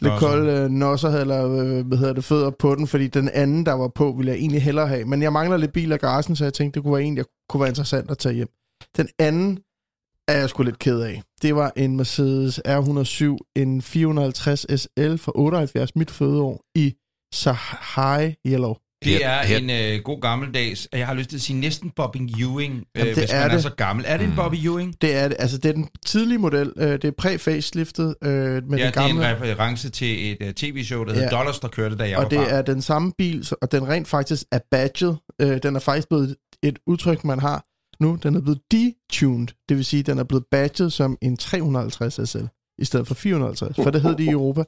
lidt 0.00 0.18
kolde 0.18 0.52
øh, 0.52 0.70
nosser, 0.70 1.08
eller 1.08 1.44
øh, 1.44 1.86
hvad 1.86 1.98
hedder 1.98 2.12
det, 2.12 2.24
fødder 2.24 2.50
på 2.50 2.74
den, 2.74 2.86
fordi 2.86 3.06
den 3.06 3.28
anden, 3.28 3.66
der 3.66 3.72
var 3.72 3.88
på, 3.88 4.14
ville 4.16 4.32
jeg 4.32 4.38
egentlig 4.38 4.62
hellere 4.62 4.88
have. 4.88 5.04
Men 5.04 5.22
jeg 5.22 5.32
mangler 5.32 5.56
lidt 5.56 5.72
bil 5.72 5.92
af 5.92 6.00
garagen, 6.00 6.36
så 6.36 6.44
jeg 6.44 6.54
tænkte, 6.54 6.78
det 6.78 6.84
kunne 6.84 6.94
være 6.94 7.04
en, 7.04 7.16
jeg 7.16 7.24
kunne 7.48 7.60
være 7.60 7.68
interessant 7.68 8.10
at 8.10 8.18
tage 8.18 8.34
hjem. 8.34 8.48
Den 8.96 9.08
anden 9.18 9.58
er 10.28 10.38
jeg 10.38 10.48
sgu 10.50 10.62
lidt 10.62 10.78
ked 10.78 11.00
af. 11.00 11.22
Det 11.42 11.56
var 11.56 11.72
en 11.76 11.96
Mercedes 11.96 12.60
R107, 12.68 13.36
en 13.56 13.82
450 13.82 14.80
SL 14.80 15.16
for 15.16 15.38
78, 15.38 15.96
mit 15.96 16.10
fødeår, 16.10 16.64
i 16.74 16.94
Sahai 17.34 18.34
Yellow. 18.46 18.74
Det 19.04 19.24
er 19.24 19.42
her- 19.42 19.58
en 19.58 19.70
øh, 19.98 20.02
god 20.04 20.20
gammeldags, 20.20 20.88
jeg 20.92 21.06
har 21.06 21.14
lyst 21.14 21.28
til 21.30 21.36
at 21.36 21.40
sige 21.42 21.60
næsten 21.60 21.90
Bobby 21.96 22.16
Ewing, 22.42 22.74
øh, 22.74 22.82
Jamen, 22.96 23.14
det 23.14 23.18
hvis 23.22 23.30
er 23.32 23.36
man 23.40 23.50
er 23.50 23.54
det. 23.54 23.62
så 23.62 23.70
gammel. 23.70 24.04
Er 24.08 24.16
det 24.16 24.24
en 24.24 24.30
Mm. 24.30 24.36
Bobby 24.36 24.54
Ewing? 24.66 24.94
Det 25.00 25.14
er, 25.16 25.28
det- 25.28 25.36
altså, 25.40 25.58
det 25.58 25.68
er 25.68 25.72
den 25.72 25.88
tidlige 26.06 26.38
model. 26.38 26.72
Øh, 26.76 26.92
det 26.92 27.04
er 27.04 27.10
præ-faceliftet 27.18 28.14
øh, 28.24 28.30
med 28.30 28.38
ja, 28.50 28.56
den 28.60 28.70
det 28.70 28.84
er 28.84 28.90
gamle. 28.90 29.30
en 29.30 29.42
reference 29.42 29.90
til 29.90 30.30
et 30.32 30.36
uh, 30.46 30.50
tv-show, 30.52 31.04
der 31.04 31.20
Ja. 31.22 31.28
Dollars, 31.28 31.58
der 31.60 31.68
kørte, 31.68 31.96
da 31.96 32.08
jeg 32.08 32.16
og 32.16 32.22
var 32.22 32.28
det 32.28 32.38
barn. 32.38 32.48
er 32.50 32.62
den 32.62 32.82
samme 32.82 33.12
bil, 33.18 33.48
og 33.62 33.72
den 33.72 33.88
rent 33.88 34.08
faktisk 34.08 34.42
er 34.52 34.58
badget. 34.70 35.18
Øh, 35.40 35.58
den 35.62 35.76
er 35.76 35.80
faktisk 35.80 36.08
blevet 36.08 36.36
et 36.62 36.78
udtryk, 36.86 37.24
man 37.24 37.38
har 37.38 37.64
nu. 38.00 38.18
Den 38.22 38.34
er 38.36 38.40
blevet 38.40 38.60
detuned, 38.70 39.48
det 39.68 39.76
vil 39.76 39.84
sige, 39.84 40.02
den 40.02 40.18
er 40.18 40.24
blevet 40.24 40.44
badget 40.50 40.92
som 40.92 41.16
en 41.22 41.36
350 41.36 42.20
SL 42.30 42.38
i 42.78 42.84
stedet 42.84 43.06
for 43.06 43.14
450, 43.14 43.76
for 43.76 43.90
det 43.90 44.02
hed 44.02 44.10
det 44.10 44.24
i 44.24 44.28
Europa. 44.28 44.64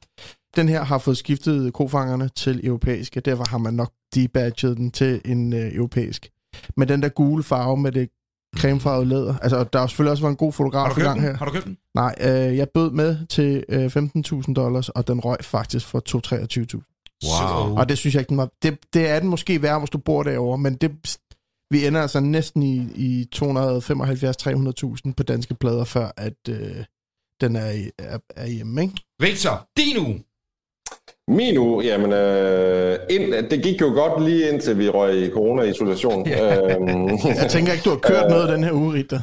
Den 0.57 0.68
her 0.68 0.85
har 0.85 0.99
fået 0.99 1.16
skiftet 1.16 1.73
kofangerne 1.73 2.29
til 2.29 2.66
europæiske, 2.66 3.21
derfor 3.21 3.44
har 3.51 3.59
man 3.59 3.75
nok 3.75 3.92
debadget 4.14 4.77
den 4.77 4.90
til 4.90 5.21
en 5.25 5.53
øh, 5.53 5.75
europæisk. 5.75 6.29
Med 6.77 6.87
den 6.87 7.03
der 7.03 7.09
gule 7.09 7.42
farve 7.42 7.77
med 7.77 7.92
det 7.92 8.09
cremefarvede 8.57 9.09
læder. 9.09 9.38
Altså, 9.38 9.64
der 9.64 9.79
har 9.79 9.87
selvfølgelig 9.87 10.11
også 10.11 10.23
været 10.23 10.33
en 10.33 10.37
god 10.37 10.53
fotograf 10.53 10.99
i 10.99 11.01
gang 11.01 11.21
den? 11.21 11.25
her. 11.29 11.37
Har 11.37 11.44
du 11.44 11.51
købt 11.51 11.64
den? 11.64 11.77
Nej, 11.94 12.14
øh, 12.21 12.57
jeg 12.57 12.68
bød 12.75 12.90
med 12.90 13.27
til 13.27 13.64
øh, 13.68 13.87
15.000 14.47 14.55
dollars, 14.55 14.88
og 14.88 15.09
den 15.09 15.21
røg 15.21 15.44
faktisk 15.44 15.87
for 15.87 16.03
2-23.000. 16.09 16.94
Wow. 17.25 17.79
Og 17.79 17.88
det 17.88 17.99
synes 17.99 18.14
jeg 18.14 18.21
ikke, 18.21 18.29
den 18.29 18.37
var, 18.37 18.51
det, 18.62 18.79
det 18.94 19.09
er 19.09 19.21
den 19.21 19.29
måske 19.29 19.62
værd, 19.62 19.81
hvis 19.81 19.90
du 19.90 19.99
bor 19.99 20.23
derovre, 20.23 20.59
men 20.59 20.75
det, 20.75 21.18
vi 21.71 21.87
ender 21.87 22.03
altså 22.03 22.21
næsten 22.21 22.62
i, 22.62 22.77
i 22.94 23.29
275-300.000 23.37 25.12
på 25.16 25.23
danske 25.23 25.55
plader, 25.55 25.85
før 25.85 26.11
at 26.16 26.49
øh, 26.49 26.85
den 27.40 27.57
er, 27.57 27.70
i- 27.70 27.90
er, 27.98 28.18
er 28.37 28.46
hjemme, 28.46 28.83
ikke? 28.83 28.94
Victor, 29.22 29.66
din 29.77 29.98
uge. 30.07 30.24
Min 31.29 31.59
uge, 31.59 31.85
jamen, 31.85 32.12
øh, 32.12 32.98
ind, 33.11 33.48
det 33.51 33.62
gik 33.62 33.81
jo 33.81 33.87
godt 33.87 34.22
lige 34.24 34.48
indtil 34.48 34.79
vi 34.79 34.88
røg 34.88 35.14
i 35.16 35.31
corona-isolation. 35.31 36.27
Ja. 36.29 36.74
Øhm, 36.77 37.09
Jeg 37.42 37.46
tænker 37.51 37.72
ikke, 37.72 37.85
du 37.85 37.90
har 37.90 37.98
kørt 37.98 38.31
noget 38.31 38.48
den 38.48 38.64
her 38.64 38.72
uge, 38.72 38.92
Ritter. 38.94 39.20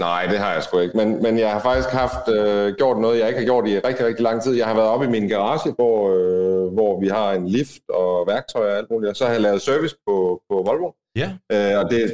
Nej, 0.00 0.26
det 0.30 0.38
har 0.38 0.52
jeg 0.52 0.62
sgu 0.62 0.78
ikke. 0.78 0.96
Men, 0.96 1.22
men 1.22 1.38
jeg 1.38 1.50
har 1.52 1.60
faktisk 1.60 1.88
haft 1.88 2.28
øh, 2.28 2.74
gjort 2.76 2.98
noget, 2.98 3.18
jeg 3.18 3.28
ikke 3.28 3.38
har 3.40 3.44
gjort 3.44 3.68
i 3.68 3.78
rigtig, 3.78 4.06
rigtig 4.06 4.22
lang 4.22 4.42
tid. 4.42 4.52
Jeg 4.54 4.66
har 4.66 4.74
været 4.74 4.88
oppe 4.88 5.06
i 5.06 5.08
min 5.08 5.28
garage, 5.28 5.72
hvor, 5.72 5.96
øh, 6.10 6.72
hvor 6.72 7.00
vi 7.00 7.08
har 7.08 7.32
en 7.32 7.48
lift 7.48 7.82
og 7.88 8.26
værktøj 8.26 8.70
og 8.70 8.76
alt 8.78 8.90
muligt. 8.90 9.10
Og 9.10 9.16
så 9.16 9.24
har 9.24 9.32
jeg 9.32 9.40
lavet 9.40 9.62
service 9.62 9.96
på, 10.06 10.42
på 10.50 10.62
Volvo. 10.66 10.90
Ja. 11.16 11.28
Øh, 11.52 11.78
og 11.78 11.90
det 11.90 12.02
er 12.02 12.08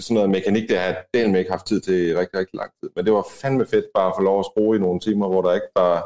sådan 0.00 0.14
noget 0.14 0.30
mekanik, 0.30 0.68
det 0.68 0.78
har 0.78 0.84
jeg 0.84 0.96
delt 1.14 1.36
ikke 1.36 1.50
haft 1.50 1.66
tid 1.66 1.80
til 1.80 1.94
i 1.94 2.14
rigtig, 2.14 2.38
rigtig 2.38 2.54
lang 2.54 2.70
tid. 2.82 2.90
Men 2.96 3.04
det 3.04 3.12
var 3.12 3.26
fandme 3.42 3.66
fedt 3.66 3.84
bare 3.94 4.06
at 4.06 4.12
få 4.18 4.22
lov 4.22 4.38
at 4.38 4.46
skrue 4.46 4.76
i 4.76 4.78
nogle 4.78 5.00
timer, 5.00 5.28
hvor 5.28 5.42
der 5.42 5.54
ikke 5.54 5.72
bare... 5.74 6.02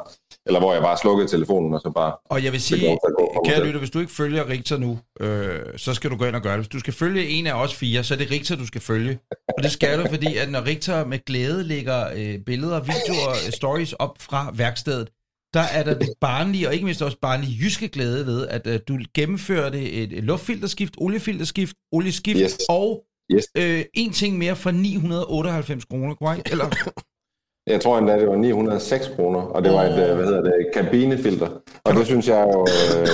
Eller 0.46 0.61
hvor 0.61 0.72
jeg 0.72 0.83
bare 0.83 0.96
slukkede 0.96 1.29
telefonen, 1.29 1.75
og 1.75 1.81
så 1.81 1.90
bare... 1.90 2.12
Og 2.25 2.44
jeg 2.44 2.53
vil 2.53 2.61
sige, 2.61 2.99
kære 3.44 3.64
lytter, 3.64 3.79
hvis 3.79 3.90
du 3.90 3.99
ikke 3.99 4.12
følger 4.12 4.49
Richter 4.49 4.79
nu, 4.79 4.99
øh, 5.20 5.61
så 5.77 5.94
skal 5.94 6.11
du 6.11 6.16
gå 6.16 6.25
ind 6.25 6.37
og 6.37 6.42
gøre 6.42 6.53
det. 6.53 6.61
Hvis 6.61 6.68
du 6.68 6.79
skal 6.79 6.94
følge 6.94 7.29
en 7.29 7.46
af 7.46 7.62
os 7.62 7.75
fire, 7.75 8.05
så 8.05 8.14
er 8.14 8.18
det 8.18 8.31
Richter, 8.31 8.57
du 8.57 8.66
skal 8.66 8.81
følge. 8.81 9.18
Og 9.57 9.62
det 9.62 9.70
skal 9.70 9.99
du, 9.99 10.09
fordi 10.09 10.37
at 10.37 10.51
når 10.51 10.66
Richter 10.66 11.05
med 11.05 11.18
glæde 11.25 11.64
lægger 11.64 12.11
øh, 12.16 12.38
billeder, 12.38 12.81
videoer, 12.81 13.31
øh, 13.31 13.53
stories 13.53 13.92
op 13.92 14.16
fra 14.20 14.53
værkstedet, 14.55 15.09
der 15.55 15.61
er 15.75 15.83
der 15.83 15.95
det 15.99 16.09
barnlige, 16.21 16.69
og 16.69 16.73
ikke 16.75 16.85
mindst 16.85 17.03
også 17.03 17.19
barnlige 17.23 17.59
jyske 17.63 17.89
glæde 17.89 18.27
ved, 18.27 18.47
at 18.49 18.67
øh, 18.67 18.81
du 18.89 18.99
gennemførte 19.15 19.91
et, 19.91 20.13
et 20.13 20.25
luftfilterskift, 20.25 20.95
oliefilterskift, 20.99 21.77
olieskift 21.93 22.41
Yes. 22.41 22.57
og 22.69 23.05
Yes. 23.33 23.45
øh, 23.59 23.85
en 23.95 24.13
ting 24.13 24.39
mere 24.39 24.57
for 24.57 24.71
998 24.71 25.85
kroner, 25.85 26.15
korrekt? 26.15 26.51
Eller, 26.51 26.65
Jeg 27.73 27.81
tror 27.81 27.99
endda, 27.99 28.19
det 28.21 28.29
var 28.29 28.37
906 28.37 29.09
kroner, 29.17 29.41
og 29.41 29.65
det 29.65 29.73
var 29.73 29.83
et, 29.83 30.11
øh, 30.11 30.17
hvad 30.17 30.27
hedder 30.27 30.43
det, 30.43 30.67
kabinefilter. 30.75 31.49
Og 31.85 31.95
det 31.95 32.07
synes 32.07 32.29
jeg 32.29 32.51
jo, 32.55 32.61
øh, 32.61 33.07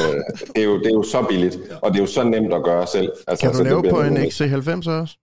det, 0.55 0.59
er 0.59 0.63
jo, 0.65 0.79
det 0.79 0.87
er 0.87 0.93
jo 0.95 1.03
så 1.03 1.27
billigt, 1.29 1.59
og 1.83 1.91
det 1.93 1.97
er 1.99 2.03
jo 2.03 2.07
så 2.07 2.23
nemt 2.25 2.55
at 2.55 2.65
gøre 2.65 2.87
selv. 2.87 3.13
Altså, 3.29 3.47
Kan 3.47 3.55
du 3.59 3.63
lave 3.65 3.83
på 3.91 4.01
en 4.03 4.13
noget- 4.13 4.41
XC90 4.41 4.91
også? 4.91 5.17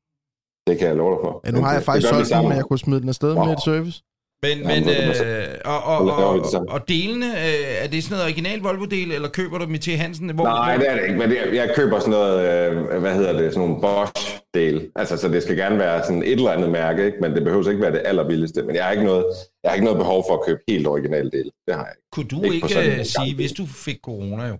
Det 0.67 0.77
kan 0.79 0.87
jeg 0.87 0.95
love 0.95 1.11
dig 1.15 1.19
for. 1.23 1.41
Ja, 1.45 1.51
nu 1.51 1.61
har 1.61 1.73
jeg 1.73 1.83
faktisk 1.83 2.07
solgt 2.07 2.19
den, 2.19 2.25
sammen. 2.29 2.49
men 2.49 2.57
jeg 2.57 2.65
kunne 2.65 2.79
smide 2.79 3.01
den 3.01 3.09
afsted 3.09 3.33
med 3.35 3.53
et 3.53 3.61
service. 3.65 4.03
Men, 4.43 4.67
men 4.67 4.89
øh, 4.89 5.47
og, 5.65 5.83
og, 5.83 5.97
og, 6.11 6.65
og 6.69 6.87
delene, 6.87 7.25
øh, 7.25 7.83
er 7.83 7.87
det 7.87 8.03
sådan 8.03 8.15
noget 8.17 8.25
original 8.25 8.59
Volvo-del, 8.59 9.11
eller 9.11 9.29
køber 9.29 9.57
du 9.57 9.65
dem 9.65 9.73
i 9.73 9.77
T. 9.77 9.87
Hansen? 9.87 10.29
Hvor, 10.29 10.43
Nej, 10.43 10.77
det 10.77 10.89
er 10.89 10.95
det 10.95 11.03
ikke, 11.03 11.17
men 11.17 11.29
det, 11.29 11.37
jeg 11.53 11.73
køber 11.75 11.99
sådan 11.99 12.11
noget, 12.11 12.35
øh, 12.71 12.99
hvad 13.01 13.13
hedder 13.15 13.33
det, 13.33 13.53
sådan 13.53 13.67
nogle 13.67 13.81
Bosch-del. 13.81 14.91
Altså, 14.95 15.17
så 15.17 15.27
det 15.27 15.43
skal 15.43 15.55
gerne 15.55 15.79
være 15.79 16.03
sådan 16.03 16.23
et 16.23 16.31
eller 16.31 16.51
andet 16.51 16.69
mærke, 16.69 17.05
ikke? 17.05 17.17
men 17.21 17.35
det 17.35 17.43
behøver 17.43 17.69
ikke 17.69 17.81
være 17.81 17.91
det 17.91 18.01
allerbilligste. 18.05 18.63
Men 18.63 18.75
jeg 18.75 18.83
har 18.83 18.91
ikke 18.91 19.03
noget, 19.03 19.25
jeg 19.63 19.69
har 19.71 19.75
ikke 19.75 19.85
noget 19.85 19.99
behov 19.99 20.23
for 20.29 20.33
at 20.37 20.45
købe 20.45 20.59
helt 20.67 20.87
original 20.87 21.31
del. 21.31 21.51
Det 21.67 21.75
har 21.75 21.83
jeg 21.83 21.93
ikke. 21.95 22.07
Kunne 22.11 22.27
du 22.27 22.41
Ikke 22.43 22.55
ikke, 22.55 22.99
øh, 22.99 23.05
sige, 23.05 23.35
hvis 23.35 23.51
du 23.51 23.65
fik 23.65 23.97
corona 24.03 24.47
jo, 24.47 24.57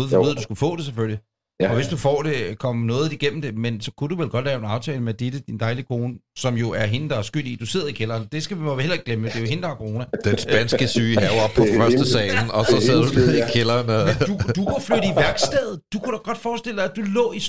ud 0.00 0.08
fra 0.08 0.16
Jo. 0.16 0.22
ved, 0.22 0.30
at 0.30 0.36
du 0.36 0.42
skulle 0.42 0.58
få 0.58 0.76
det 0.76 0.84
selvfølgelig, 0.84 1.20
Ja. 1.60 1.68
og 1.68 1.74
hvis 1.74 1.88
du 1.88 1.96
får 1.96 2.22
det, 2.22 2.58
komme 2.58 2.86
noget 2.86 3.12
igennem 3.12 3.42
det, 3.42 3.58
men 3.58 3.80
så 3.80 3.90
kunne 3.96 4.10
du 4.10 4.16
vel 4.16 4.28
godt 4.28 4.44
lave 4.44 4.58
en 4.58 4.64
aftale 4.64 5.00
med 5.00 5.14
Ditte, 5.14 5.38
din 5.48 5.58
dejlige 5.60 5.84
kone, 5.84 6.14
som 6.38 6.54
jo 6.54 6.70
er 6.70 6.86
hende, 6.86 7.08
der 7.08 7.16
er 7.16 7.22
skyld 7.22 7.46
i, 7.46 7.56
du 7.60 7.66
sidder 7.66 7.86
i 7.86 7.92
kælderen. 7.92 8.28
Det 8.32 8.42
skal 8.42 8.56
vi 8.56 8.62
må 8.62 8.78
heller 8.78 8.92
ikke 8.92 9.04
glemme, 9.04 9.28
det 9.28 9.36
er 9.36 9.40
jo 9.40 9.46
hende, 9.46 9.62
der 9.62 9.68
har 9.68 9.74
corona. 9.74 10.04
Den 10.24 10.38
spanske 10.38 10.88
syge 10.88 11.20
have 11.20 11.42
op 11.44 11.50
på 11.56 11.62
Det 11.62 11.76
første 11.76 12.10
salen, 12.12 12.50
og 12.50 12.66
så 12.66 12.76
det 12.76 12.82
er 12.82 12.86
sidder 12.86 13.02
du 13.04 13.14
nede 13.14 13.38
i 13.38 13.42
kælderen. 13.52 13.90
Og... 13.90 14.06
Men 14.06 14.14
du, 14.28 14.34
du 14.60 14.64
kunne 14.64 14.82
flytte 14.82 15.08
i 15.12 15.16
værkstedet. 15.16 15.80
Du 15.92 15.98
kunne 15.98 16.12
da 16.16 16.20
godt 16.24 16.38
forestille 16.38 16.76
dig, 16.76 16.84
at 16.90 16.96
du 16.96 17.02
lå 17.18 17.32
i 17.32 17.38
Det 17.38 17.44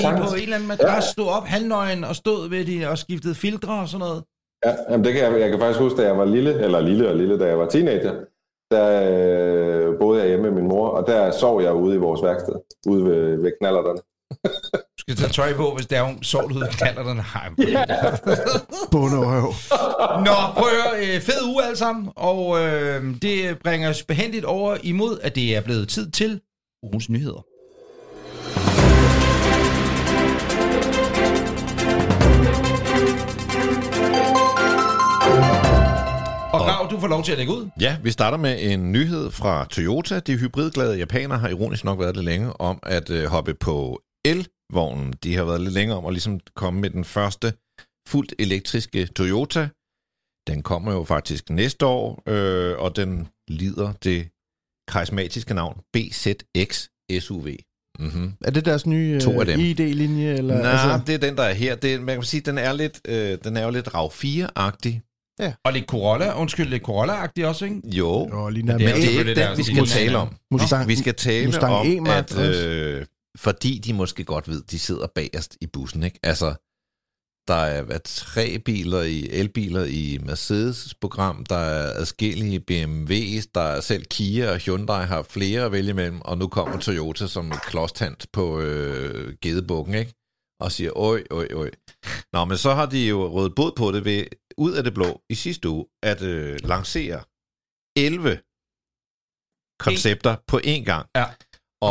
sagtens. 0.00 0.30
på 0.30 0.34
en 0.34 0.42
eller 0.42 0.56
anden 0.56 0.68
madras, 0.68 1.04
stod 1.04 1.28
op 1.28 1.46
halvnøgen 1.46 2.04
og 2.04 2.16
stod 2.16 2.48
ved 2.48 2.64
de 2.64 2.88
og 2.90 2.98
skiftede 2.98 3.34
filtre 3.34 3.72
og 3.80 3.88
sådan 3.88 3.98
noget. 4.06 4.22
Ja, 4.66 4.72
jamen 4.90 5.04
det 5.04 5.12
kan 5.12 5.22
jeg, 5.22 5.40
jeg 5.40 5.50
kan 5.50 5.58
faktisk 5.58 5.80
huske, 5.80 5.96
da 6.02 6.06
jeg 6.06 6.18
var 6.18 6.24
lille, 6.24 6.64
eller 6.64 6.80
lille 6.80 7.08
og 7.08 7.16
lille, 7.16 7.38
da 7.38 7.46
jeg 7.46 7.58
var 7.58 7.68
teenager, 7.68 8.14
der 8.70 8.86
øh, 9.12 9.98
boede 9.98 10.20
jeg 10.20 10.28
hjemme 10.28 10.50
med 10.50 10.60
min 10.60 10.68
mor, 10.68 10.88
og 10.88 11.06
der 11.06 11.30
sov 11.30 11.62
jeg 11.62 11.72
ude 11.74 11.94
i 11.94 11.98
vores 11.98 12.22
værksted, 12.22 12.54
ude 12.86 13.04
ved, 13.04 13.42
ved 13.42 13.52
knallerterne. 13.60 14.00
Du 14.74 14.98
skal 14.98 15.16
tage 15.16 15.28
tøj 15.32 15.54
på, 15.56 15.74
hvis 15.76 15.86
der 15.86 15.98
er 15.98 16.02
hun 16.02 16.22
sovet 16.22 16.52
ud 16.52 16.62
og 16.62 16.68
kalder 16.68 17.02
den. 17.02 17.16
Nej, 17.16 17.48
Bunderøv. 18.92 19.52
Nå, 20.26 20.36
prøv 20.56 20.68
at 20.68 20.74
høre. 20.82 21.14
øh, 21.16 21.20
Fed 21.20 21.42
uge 21.52 21.64
alle 21.64 21.76
sammen. 21.76 22.08
Og 22.16 22.60
øh, 22.60 23.04
det 23.22 23.58
bringer 23.64 23.90
os 23.90 24.02
behendigt 24.02 24.44
over 24.44 24.76
imod, 24.82 25.18
at 25.22 25.34
det 25.34 25.56
er 25.56 25.60
blevet 25.60 25.88
tid 25.88 26.10
til 26.10 26.40
ugens 26.82 27.08
nyheder. 27.10 27.44
du 36.90 37.00
får 37.00 37.08
lov 37.08 37.24
til 37.24 37.32
at 37.32 37.38
lægge 37.38 37.52
ud. 37.52 37.68
Ja, 37.80 37.96
vi 38.02 38.10
starter 38.10 38.38
med 38.38 38.72
en 38.72 38.92
nyhed 38.92 39.30
fra 39.30 39.66
Toyota. 39.70 40.20
De 40.20 40.36
hybridglade 40.36 40.96
japanere 40.96 41.38
har 41.38 41.48
ironisk 41.48 41.84
nok 41.84 41.98
været 41.98 42.16
lidt 42.16 42.24
længe 42.24 42.60
om 42.60 42.78
at 42.82 43.10
øh, 43.10 43.24
hoppe 43.24 43.54
på 43.54 44.02
elvognen. 44.24 45.12
De 45.22 45.36
har 45.36 45.44
været 45.44 45.60
lidt 45.60 45.74
længere 45.74 45.98
om 45.98 46.06
at 46.06 46.12
ligesom 46.12 46.40
komme 46.56 46.80
med 46.80 46.90
den 46.90 47.04
første 47.04 47.52
fuldt 48.08 48.34
elektriske 48.38 49.06
Toyota. 49.06 49.68
Den 50.46 50.62
kommer 50.62 50.92
jo 50.92 51.04
faktisk 51.04 51.50
næste 51.50 51.86
år, 51.86 52.22
øh, 52.26 52.78
og 52.78 52.96
den 52.96 53.28
lider 53.48 53.92
det 53.92 54.28
karismatiske 54.88 55.54
navn 55.54 55.80
BZX 55.92 56.88
SUV. 57.20 57.48
Mm-hmm. 57.98 58.32
Er 58.44 58.50
det 58.50 58.64
deres 58.64 58.86
nye 58.86 59.20
to 59.20 59.40
af 59.40 59.46
dem. 59.46 59.60
Øh, 59.60 59.66
ID-linje? 59.66 60.34
Eller, 60.34 60.62
Nej, 60.62 60.70
altså? 60.70 61.00
det 61.06 61.14
er 61.14 61.18
den, 61.18 61.36
der 61.36 61.42
er 61.42 61.52
her. 61.54 61.74
Det, 61.74 62.02
man 62.02 62.16
kan 62.16 62.22
sige, 62.24 62.40
den 62.40 62.58
er, 62.58 62.72
lidt, 62.72 63.00
øh, 63.08 63.38
den 63.44 63.56
er 63.56 63.64
jo 63.64 63.70
lidt 63.70 63.88
RAV4-agtig, 63.88 65.09
Ja. 65.40 65.52
Og 65.64 65.72
lidt 65.72 65.86
Corolla, 65.86 66.40
undskyld, 66.40 66.68
lidt 66.68 66.82
Corolla-agtigt 66.82 67.46
også, 67.46 67.64
ikke? 67.64 67.80
Jo, 67.84 68.28
jo 68.32 68.48
ligner, 68.48 68.78
men 68.78 68.86
det 68.86 68.90
er, 68.90 68.94
men 68.94 69.02
det 69.02 69.14
er 69.14 69.28
ikke 69.28 69.40
den, 69.40 69.58
vi 69.58 69.62
skal 69.62 69.86
tale 69.86 70.18
om. 70.18 70.28
Mustang, 70.50 70.88
vi 70.88 70.96
skal 70.96 71.14
tale 71.14 71.46
Mustang 71.46 71.74
om, 71.74 72.06
e 72.06 72.10
at 72.10 72.38
øh, 72.38 73.06
fordi 73.38 73.78
de 73.78 73.94
måske 73.94 74.24
godt 74.24 74.48
ved, 74.48 74.62
de 74.62 74.78
sidder 74.78 75.06
bagerst 75.14 75.56
i 75.60 75.66
bussen, 75.66 76.02
ikke? 76.02 76.18
Altså, 76.22 76.54
der 77.48 77.54
er 77.54 77.82
hvad, 77.82 78.00
tre 78.04 78.58
biler 78.58 79.02
i 79.02 79.28
elbiler 79.30 79.84
i 79.84 80.18
Mercedes' 80.22 80.92
program, 81.00 81.44
der 81.44 81.56
er 81.56 81.92
adskillige 82.00 82.60
BMW's, 82.70 83.50
der 83.54 83.60
er 83.60 83.80
selv 83.80 84.04
Kia 84.04 84.50
og 84.52 84.58
Hyundai 84.58 85.06
har 85.06 85.22
flere 85.22 85.64
at 85.64 85.72
vælge 85.72 85.90
imellem, 85.90 86.20
og 86.20 86.38
nu 86.38 86.48
kommer 86.48 86.78
Toyota 86.78 87.26
som 87.26 87.52
et 87.52 87.62
klodstand 87.62 88.16
på 88.32 88.60
øh, 88.60 89.34
gedebukken, 89.42 89.94
ikke? 89.94 90.14
Og 90.60 90.72
siger, 90.72 90.90
oj, 90.96 91.22
oj, 91.30 91.48
oj. 91.54 91.70
Nå, 92.32 92.44
men 92.44 92.56
så 92.56 92.74
har 92.74 92.86
de 92.86 93.08
jo 93.08 93.28
rødt 93.28 93.54
bod 93.54 93.72
på 93.76 93.92
det 93.92 94.04
ved 94.04 94.24
ud 94.64 94.72
af 94.78 94.82
det 94.84 94.94
blå, 94.94 95.10
i 95.32 95.34
sidste 95.34 95.68
uge, 95.68 95.86
at 96.02 96.22
øh, 96.22 96.58
lancere 96.72 97.18
11 97.96 98.42
koncepter 99.86 100.36
på 100.50 100.56
én 100.72 100.84
gang. 100.90 101.04
Ja. 101.16 101.26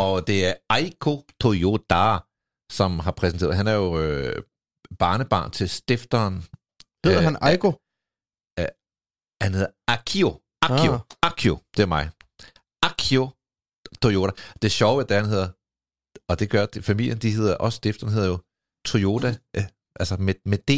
Og 0.01 0.27
det 0.27 0.37
er 0.49 0.53
Aiko 0.69 1.13
Toyota, 1.41 2.05
som 2.71 2.91
har 3.05 3.11
præsenteret. 3.11 3.55
Han 3.55 3.67
er 3.67 3.77
jo 3.83 3.89
øh, 4.03 4.43
barnebarn 4.99 5.51
til 5.51 5.69
stifteren. 5.69 6.35
Hedder 7.03 7.19
Øh, 7.19 7.27
han 7.29 7.37
Aiko? 7.41 7.69
Han 9.43 9.53
hedder 9.53 9.71
Akio. 9.87 10.29
Akio. 10.61 10.93
Ah. 10.93 10.99
Akio, 11.27 11.55
det 11.75 11.83
er 11.83 11.91
mig. 11.97 12.05
Akio 12.87 13.23
Toyota. 14.01 14.33
Det 14.61 14.71
sjove 14.71 15.01
er, 15.01 15.05
at 15.05 15.21
han 15.21 15.25
hedder, 15.25 15.49
og 16.29 16.39
det 16.39 16.49
gør 16.49 16.65
det, 16.65 16.85
familien, 16.85 17.17
de 17.17 17.31
hedder 17.31 17.55
også, 17.65 17.77
stifteren 17.77 18.13
hedder 18.13 18.29
jo 18.33 18.37
Toyota, 18.85 19.29
øh, 19.57 19.63
altså 19.99 20.15
med, 20.17 20.35
med 20.51 20.59
D. 20.69 20.71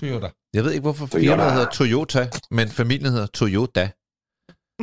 Toyota. 0.00 0.28
Jeg 0.54 0.64
ved 0.64 0.70
ikke, 0.72 0.82
hvorfor 0.82 1.06
Toyota. 1.06 1.30
firmaet 1.30 1.52
hedder 1.52 1.70
Toyota, 1.70 2.28
men 2.50 2.68
familien 2.68 3.12
hedder 3.12 3.26
Toyota. 3.26 3.90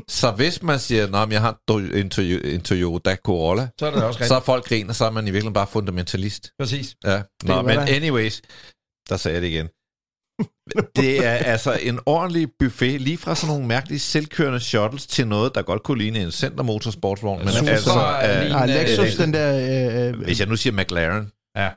Så 0.07 0.31
hvis 0.31 0.63
man 0.63 0.79
siger, 0.79 1.23
at 1.23 1.31
jeg 1.31 1.41
har 1.41 1.57
en, 1.71 2.11
Toy- 2.11 2.45
en 2.53 2.61
Toyota 2.61 3.15
Corolla, 3.15 3.67
Så 3.79 3.85
er 3.85 3.91
det 3.91 4.03
også 4.03 4.17
rigtigt. 4.17 4.27
så 4.27 4.35
er 4.35 4.39
folk 4.39 4.65
griner, 4.65 4.93
så 4.93 5.05
er 5.05 5.09
man 5.11 5.23
i 5.23 5.31
virkeligheden 5.31 5.53
bare 5.53 5.67
fundamentalist. 5.67 6.51
Præcis. 6.59 6.95
Ja. 7.05 7.21
Nå, 7.43 7.53
var 7.55 7.61
men 7.61 7.77
der. 7.77 7.85
anyways, 7.95 8.41
der 9.09 9.17
sagde 9.17 9.35
jeg 9.35 9.41
det 9.41 9.47
igen. 9.47 9.67
Det 10.95 11.25
er 11.25 11.31
altså 11.31 11.73
en 11.81 11.99
ordentlig 12.05 12.47
buffet, 12.59 13.01
lige 13.01 13.17
fra 13.17 13.35
sådan 13.35 13.53
nogle 13.53 13.67
mærkelige 13.67 13.99
selvkørende 13.99 14.59
shuttles 14.59 15.07
til 15.07 15.27
noget, 15.27 15.55
der 15.55 15.61
godt 15.61 15.83
kunne 15.83 15.97
ligne 15.97 16.19
en 16.19 16.31
centermotorsportsvogn. 16.31 17.39
Men 17.45 17.53
Super 17.53 17.71
altså, 17.71 17.91
er 18.21 18.45
øh, 18.45 18.61
Ah, 18.61 18.69
øh, 18.69 18.75
Lexus, 18.75 19.13
øh, 19.19 19.25
den 19.25 19.33
der... 19.33 19.47
Øh, 20.07 20.07
øh, 20.13 20.21
hvis 20.23 20.39
jeg 20.39 20.47
nu 20.47 20.55
siger 20.55 20.73
McLaren, 20.73 21.31
ja, 21.57 21.69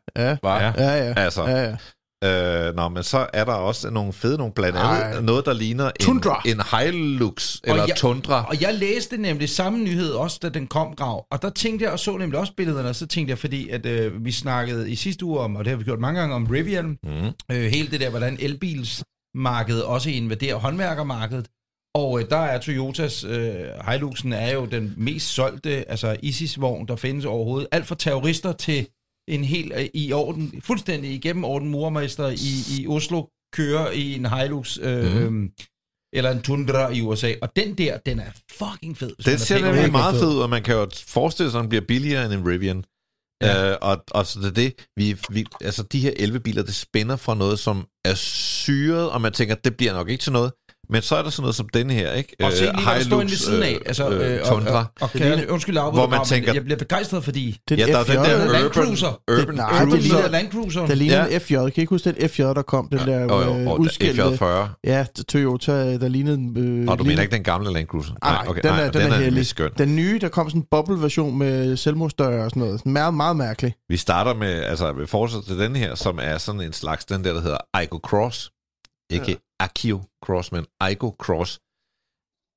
var, 0.43 0.61
Ja. 0.61 0.67
ja. 0.67 0.73
ja, 0.85 1.07
ja. 1.07 1.15
altså, 1.17 1.43
ja, 1.45 1.63
ja. 1.69 1.77
Øh, 2.25 2.75
nå, 2.77 2.89
men 2.89 3.03
så 3.03 3.27
er 3.33 3.45
der 3.45 3.53
også 3.53 3.91
nogle 3.91 4.13
fede, 4.13 4.39
nogle 4.39 4.53
blandt 4.53 4.79
andet 4.79 5.03
Ej. 5.03 5.21
noget, 5.21 5.47
der 5.47 5.53
ligner 5.53 5.85
en, 5.87 5.93
Tundra. 6.01 6.43
en 6.47 6.61
Hilux 6.73 7.61
eller 7.65 7.87
jeg- 7.87 7.97
Tundra. 7.97 8.45
Og 8.49 8.61
jeg 8.63 8.75
læste 8.75 9.17
nemlig 9.17 9.49
samme 9.49 9.79
nyhed 9.85 10.11
også, 10.13 10.39
da 10.43 10.49
den 10.49 10.67
kom, 10.67 10.95
Grav. 10.97 11.27
Og 11.33 11.43
der 11.43 11.51
tænkte 11.51 11.85
jeg, 11.85 11.93
og 11.93 11.99
så 11.99 12.17
nemlig 12.17 12.39
også 12.41 12.53
billederne, 12.57 12.89
og 12.89 12.95
så 12.97 13.07
tænkte 13.07 13.31
jeg, 13.31 13.39
fordi 13.39 13.69
at 13.69 13.87
øh, 13.87 14.25
vi 14.25 14.33
snakkede 14.33 14.91
i 14.91 14.95
sidste 14.95 15.25
uge 15.25 15.39
om, 15.41 15.57
og 15.57 15.65
det 15.65 15.71
har 15.71 15.77
vi 15.79 15.85
gjort 15.85 16.01
mange 16.01 16.21
gange, 16.21 16.35
om 16.35 16.47
Rivian. 16.47 16.99
Mm. 17.03 17.11
Øh, 17.57 17.71
hele 17.71 17.91
det 17.91 18.01
der, 18.01 18.11
hvordan 18.11 18.37
elbilsmarkedet 18.41 19.85
også 19.85 20.11
invaderer 20.11 20.57
håndværkermarkedet. 20.57 21.47
Og 21.95 22.21
øh, 22.21 22.31
der 22.31 22.37
er 22.39 22.59
Toyotas 22.61 23.25
øh, 23.25 23.55
Hiluxen 23.91 24.33
er 24.33 24.53
jo 24.53 24.65
den 24.67 24.95
mest 24.97 25.29
solgte, 25.29 25.91
altså 25.91 26.17
ISIS-vogn, 26.23 26.87
der 26.89 26.97
findes 26.97 27.25
overhovedet. 27.25 27.69
Alt 27.73 27.87
fra 27.87 27.95
terrorister 27.99 28.53
til 28.53 28.87
en 29.29 29.45
helt 29.45 29.73
øh, 29.77 29.87
i 29.95 30.13
orden, 30.13 30.63
fuldstændig 30.65 31.11
igennem 31.11 31.45
orden 31.45 31.69
murmester 31.69 32.29
i, 32.29 32.81
i 32.81 32.87
Oslo 32.87 33.27
kører 33.53 33.91
i 33.91 34.15
en 34.15 34.27
Hilux 34.27 34.79
øh, 34.83 35.31
mm. 35.31 35.51
eller 36.13 36.31
en 36.31 36.43
Tundra 36.43 36.91
i 36.91 37.01
USA. 37.01 37.33
Og 37.43 37.57
den 37.57 37.75
der, 37.75 37.99
den 37.99 38.19
er 38.19 38.31
fucking 38.53 38.99
fed. 38.99 39.13
Den 39.25 39.33
er 39.33 39.37
ser 39.37 39.73
nemlig 39.73 39.93
meget 39.93 40.21
fed 40.21 40.29
ud, 40.29 40.39
og 40.39 40.51
man 40.51 40.63
kan 40.63 40.75
jo 40.75 40.89
forestille 41.07 41.51
sig, 41.51 41.59
at 41.59 41.63
den 41.63 41.69
bliver 41.69 41.85
billigere 41.89 42.25
end 42.25 42.33
en 42.33 42.49
Rivian. 42.49 42.85
Ja. 43.43 43.71
Øh, 43.71 43.79
og, 43.83 44.05
og 44.11 44.27
så 44.27 44.41
det 44.41 44.47
er 44.47 44.51
det, 44.51 44.87
vi, 44.97 45.17
vi, 45.31 45.47
altså 45.61 45.83
de 45.83 46.01
her 46.01 46.13
11 46.17 46.41
biler, 46.41 46.63
det 46.63 46.75
spænder 46.75 47.17
fra 47.17 47.35
noget, 47.35 47.59
som 47.59 47.87
er 48.05 48.15
syret, 48.15 49.11
og 49.11 49.21
man 49.21 49.33
tænker, 49.33 49.55
det 49.55 49.77
bliver 49.77 49.93
nok 49.93 50.09
ikke 50.09 50.23
til 50.23 50.33
noget. 50.33 50.53
Men 50.91 51.03
så 51.03 51.17
er 51.17 51.23
der 51.23 51.31
sådan 51.31 51.43
noget 51.43 51.55
som 51.57 51.69
denne 51.69 51.93
her, 51.93 52.13
ikke? 52.13 52.37
Og 52.43 52.53
se 52.53 52.61
lige, 52.65 52.73
hvad 52.85 53.05
der 53.05 53.17
ved 53.17 53.29
siden 53.29 53.63
af. 53.63 53.79
Altså, 53.87 54.09
øh, 54.11 54.41
og, 54.43 54.49
Tundra. 54.49 54.79
og, 55.01 55.11
og, 55.15 55.21
jeg, 55.21 55.47
undskyld, 55.51 55.79
Hvor 55.79 56.07
man 56.07 56.21
tænker- 56.25 56.53
jeg 56.55 56.65
bliver 56.65 56.79
begejstret, 56.79 57.25
fordi 57.25 57.59
Det 57.69 57.79
Ja, 57.79 57.83
er 57.83 57.87
der 57.87 57.99
er 57.99 58.05
FJ. 58.05 58.11
den 58.13 58.19
der 58.25 58.33
Den 58.39 58.41
er 58.49 58.53
Land 58.53 58.65
Urban, 58.65 58.85
Cruiser. 58.85 59.21
Urban 59.31 59.55
nej, 59.55 59.71
det 59.85 59.91
Cruiser. 59.93 60.15
ligner 60.15 60.29
Land 60.29 60.51
Cruiser. 60.53 60.87
Der 60.87 60.95
ligner 60.95 61.17
Ja. 61.27 61.35
en 61.35 61.41
FJ. 61.41 61.55
Kan 61.55 61.67
I 61.77 61.81
ikke 61.81 61.91
huske 61.91 62.13
den 62.13 62.29
FJ, 62.29 62.43
der 62.43 62.63
kom? 62.63 62.89
Den 62.89 62.99
der 62.99 63.21
Jo, 63.21 63.41
jo, 63.41 63.59
øh, 63.59 63.67
og 63.67 63.81
udskilte... 63.81 64.23
F40. 64.23 64.81
Ja, 64.85 65.07
Toyota, 65.29 65.99
der 65.99 66.09
lignede... 66.09 66.61
Øh, 66.61 66.89
Og 66.89 66.99
du 66.99 67.05
mener 67.05 67.23
ikke 67.23 67.35
den 67.35 67.43
gamle 67.45 67.73
Land 67.73 67.87
Cruiser? 67.87 68.13
Nej, 68.25 68.45
okay, 68.49 68.61
den 68.63 68.71
er, 68.71 68.91
den, 68.91 69.03
er, 69.03 69.15
heldig. 69.15 69.33
lidt 69.33 69.47
skøn. 69.47 69.71
Den 69.79 69.97
nye, 69.97 70.19
der 70.21 70.29
kom 70.29 70.51
sådan 70.51 70.61
en 70.61 70.67
bubble-version 70.71 71.39
med 71.39 71.77
selvmordsdør 71.77 72.45
og 72.45 72.51
sådan 72.51 72.63
noget. 72.63 72.87
Meget, 72.87 73.15
meget 73.15 73.37
mærkelig. 73.37 73.75
Vi 73.89 73.97
starter 73.97 74.35
med, 74.35 74.49
altså 74.65 74.93
med 74.93 75.07
fortsæt 75.07 75.43
til 75.47 75.59
den 75.59 75.77
her, 75.77 75.95
som 75.95 76.19
er 76.23 76.39
sådan 76.39 76.61
en 76.61 76.73
slags, 76.73 77.05
den 77.05 77.25
der, 77.25 77.33
der 77.33 77.41
hedder 77.41 77.81
Igo 77.83 77.99
Cross. 77.99 78.51
Ikke 79.13 79.33
ja. 79.33 79.65
Akio 79.65 80.03
Cross, 80.25 80.53
men 80.53 80.65
Igo 80.91 81.11
Cross. 81.25 81.61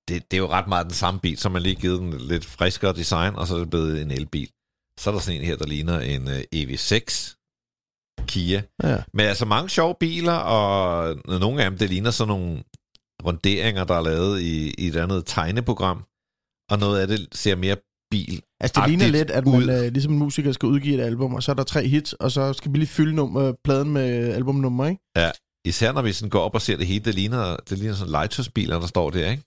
Det, 0.07 0.31
det 0.31 0.37
er 0.37 0.41
jo 0.41 0.49
ret 0.49 0.67
meget 0.67 0.85
den 0.85 0.93
samme 0.93 1.19
bil, 1.19 1.37
som 1.37 1.51
man 1.51 1.61
lige 1.61 1.75
givet 1.75 1.99
den 1.99 2.13
lidt 2.31 2.45
friskere 2.45 2.93
design, 2.93 3.35
og 3.35 3.47
så 3.47 3.55
er 3.55 3.59
det 3.59 3.69
blevet 3.69 4.01
en 4.01 4.11
elbil. 4.11 4.49
Så 4.99 5.09
er 5.09 5.13
der 5.13 5.21
sådan 5.21 5.39
en 5.39 5.45
her, 5.45 5.57
der 5.57 5.67
ligner 5.67 5.99
en 5.99 6.23
uh, 6.27 6.39
EV6 6.55 7.05
Kia. 8.27 8.63
Ja. 8.83 9.03
Men 9.13 9.25
altså 9.25 9.45
mange 9.45 9.69
sjove 9.69 9.95
biler, 9.99 10.33
og 10.33 11.15
nogle 11.39 11.63
af 11.63 11.69
dem, 11.71 11.77
det 11.77 11.89
ligner 11.89 12.11
sådan 12.11 12.27
nogle 12.27 12.63
runderinger, 13.25 13.83
der 13.83 13.95
er 13.95 14.01
lavet 14.01 14.41
i, 14.41 14.73
i 14.77 14.87
et 14.87 14.95
andet 14.95 15.23
tegneprogram. 15.25 16.03
Og 16.71 16.79
noget 16.79 16.99
af 17.01 17.07
det 17.07 17.27
ser 17.31 17.55
mere 17.55 17.77
bil 18.11 18.41
Altså, 18.59 18.81
det 18.81 18.89
ligner 18.89 19.07
lidt, 19.07 19.31
at 19.31 19.45
man, 19.45 19.55
ud. 19.55 19.69
øh, 19.69 19.91
ligesom 19.91 20.13
musiker 20.13 20.51
skal 20.51 20.67
udgive 20.67 20.95
et 20.95 21.05
album, 21.05 21.33
og 21.33 21.43
så 21.43 21.51
er 21.51 21.55
der 21.55 21.63
tre 21.63 21.87
hits, 21.87 22.13
og 22.13 22.31
så 22.31 22.53
skal 22.53 22.73
vi 22.73 22.77
lige 22.77 22.87
fylde 22.87 23.15
nummer, 23.15 23.53
pladen 23.63 23.89
med 23.93 24.33
albumnummer, 24.33 24.85
ikke? 24.85 25.01
Især 25.65 25.91
når 25.91 26.01
vi 26.01 26.13
sådan 26.13 26.29
går 26.29 26.39
op 26.41 26.55
og 26.55 26.61
ser 26.61 26.77
det 26.77 26.87
hele, 26.87 26.99
det 27.05 27.15
ligner, 27.15 27.55
det 27.69 27.77
ligner 27.77 27.95
sådan 27.95 28.11
legetøjsbiler, 28.11 28.79
der 28.79 28.87
står 28.87 29.09
der, 29.09 29.31
ikke? 29.31 29.43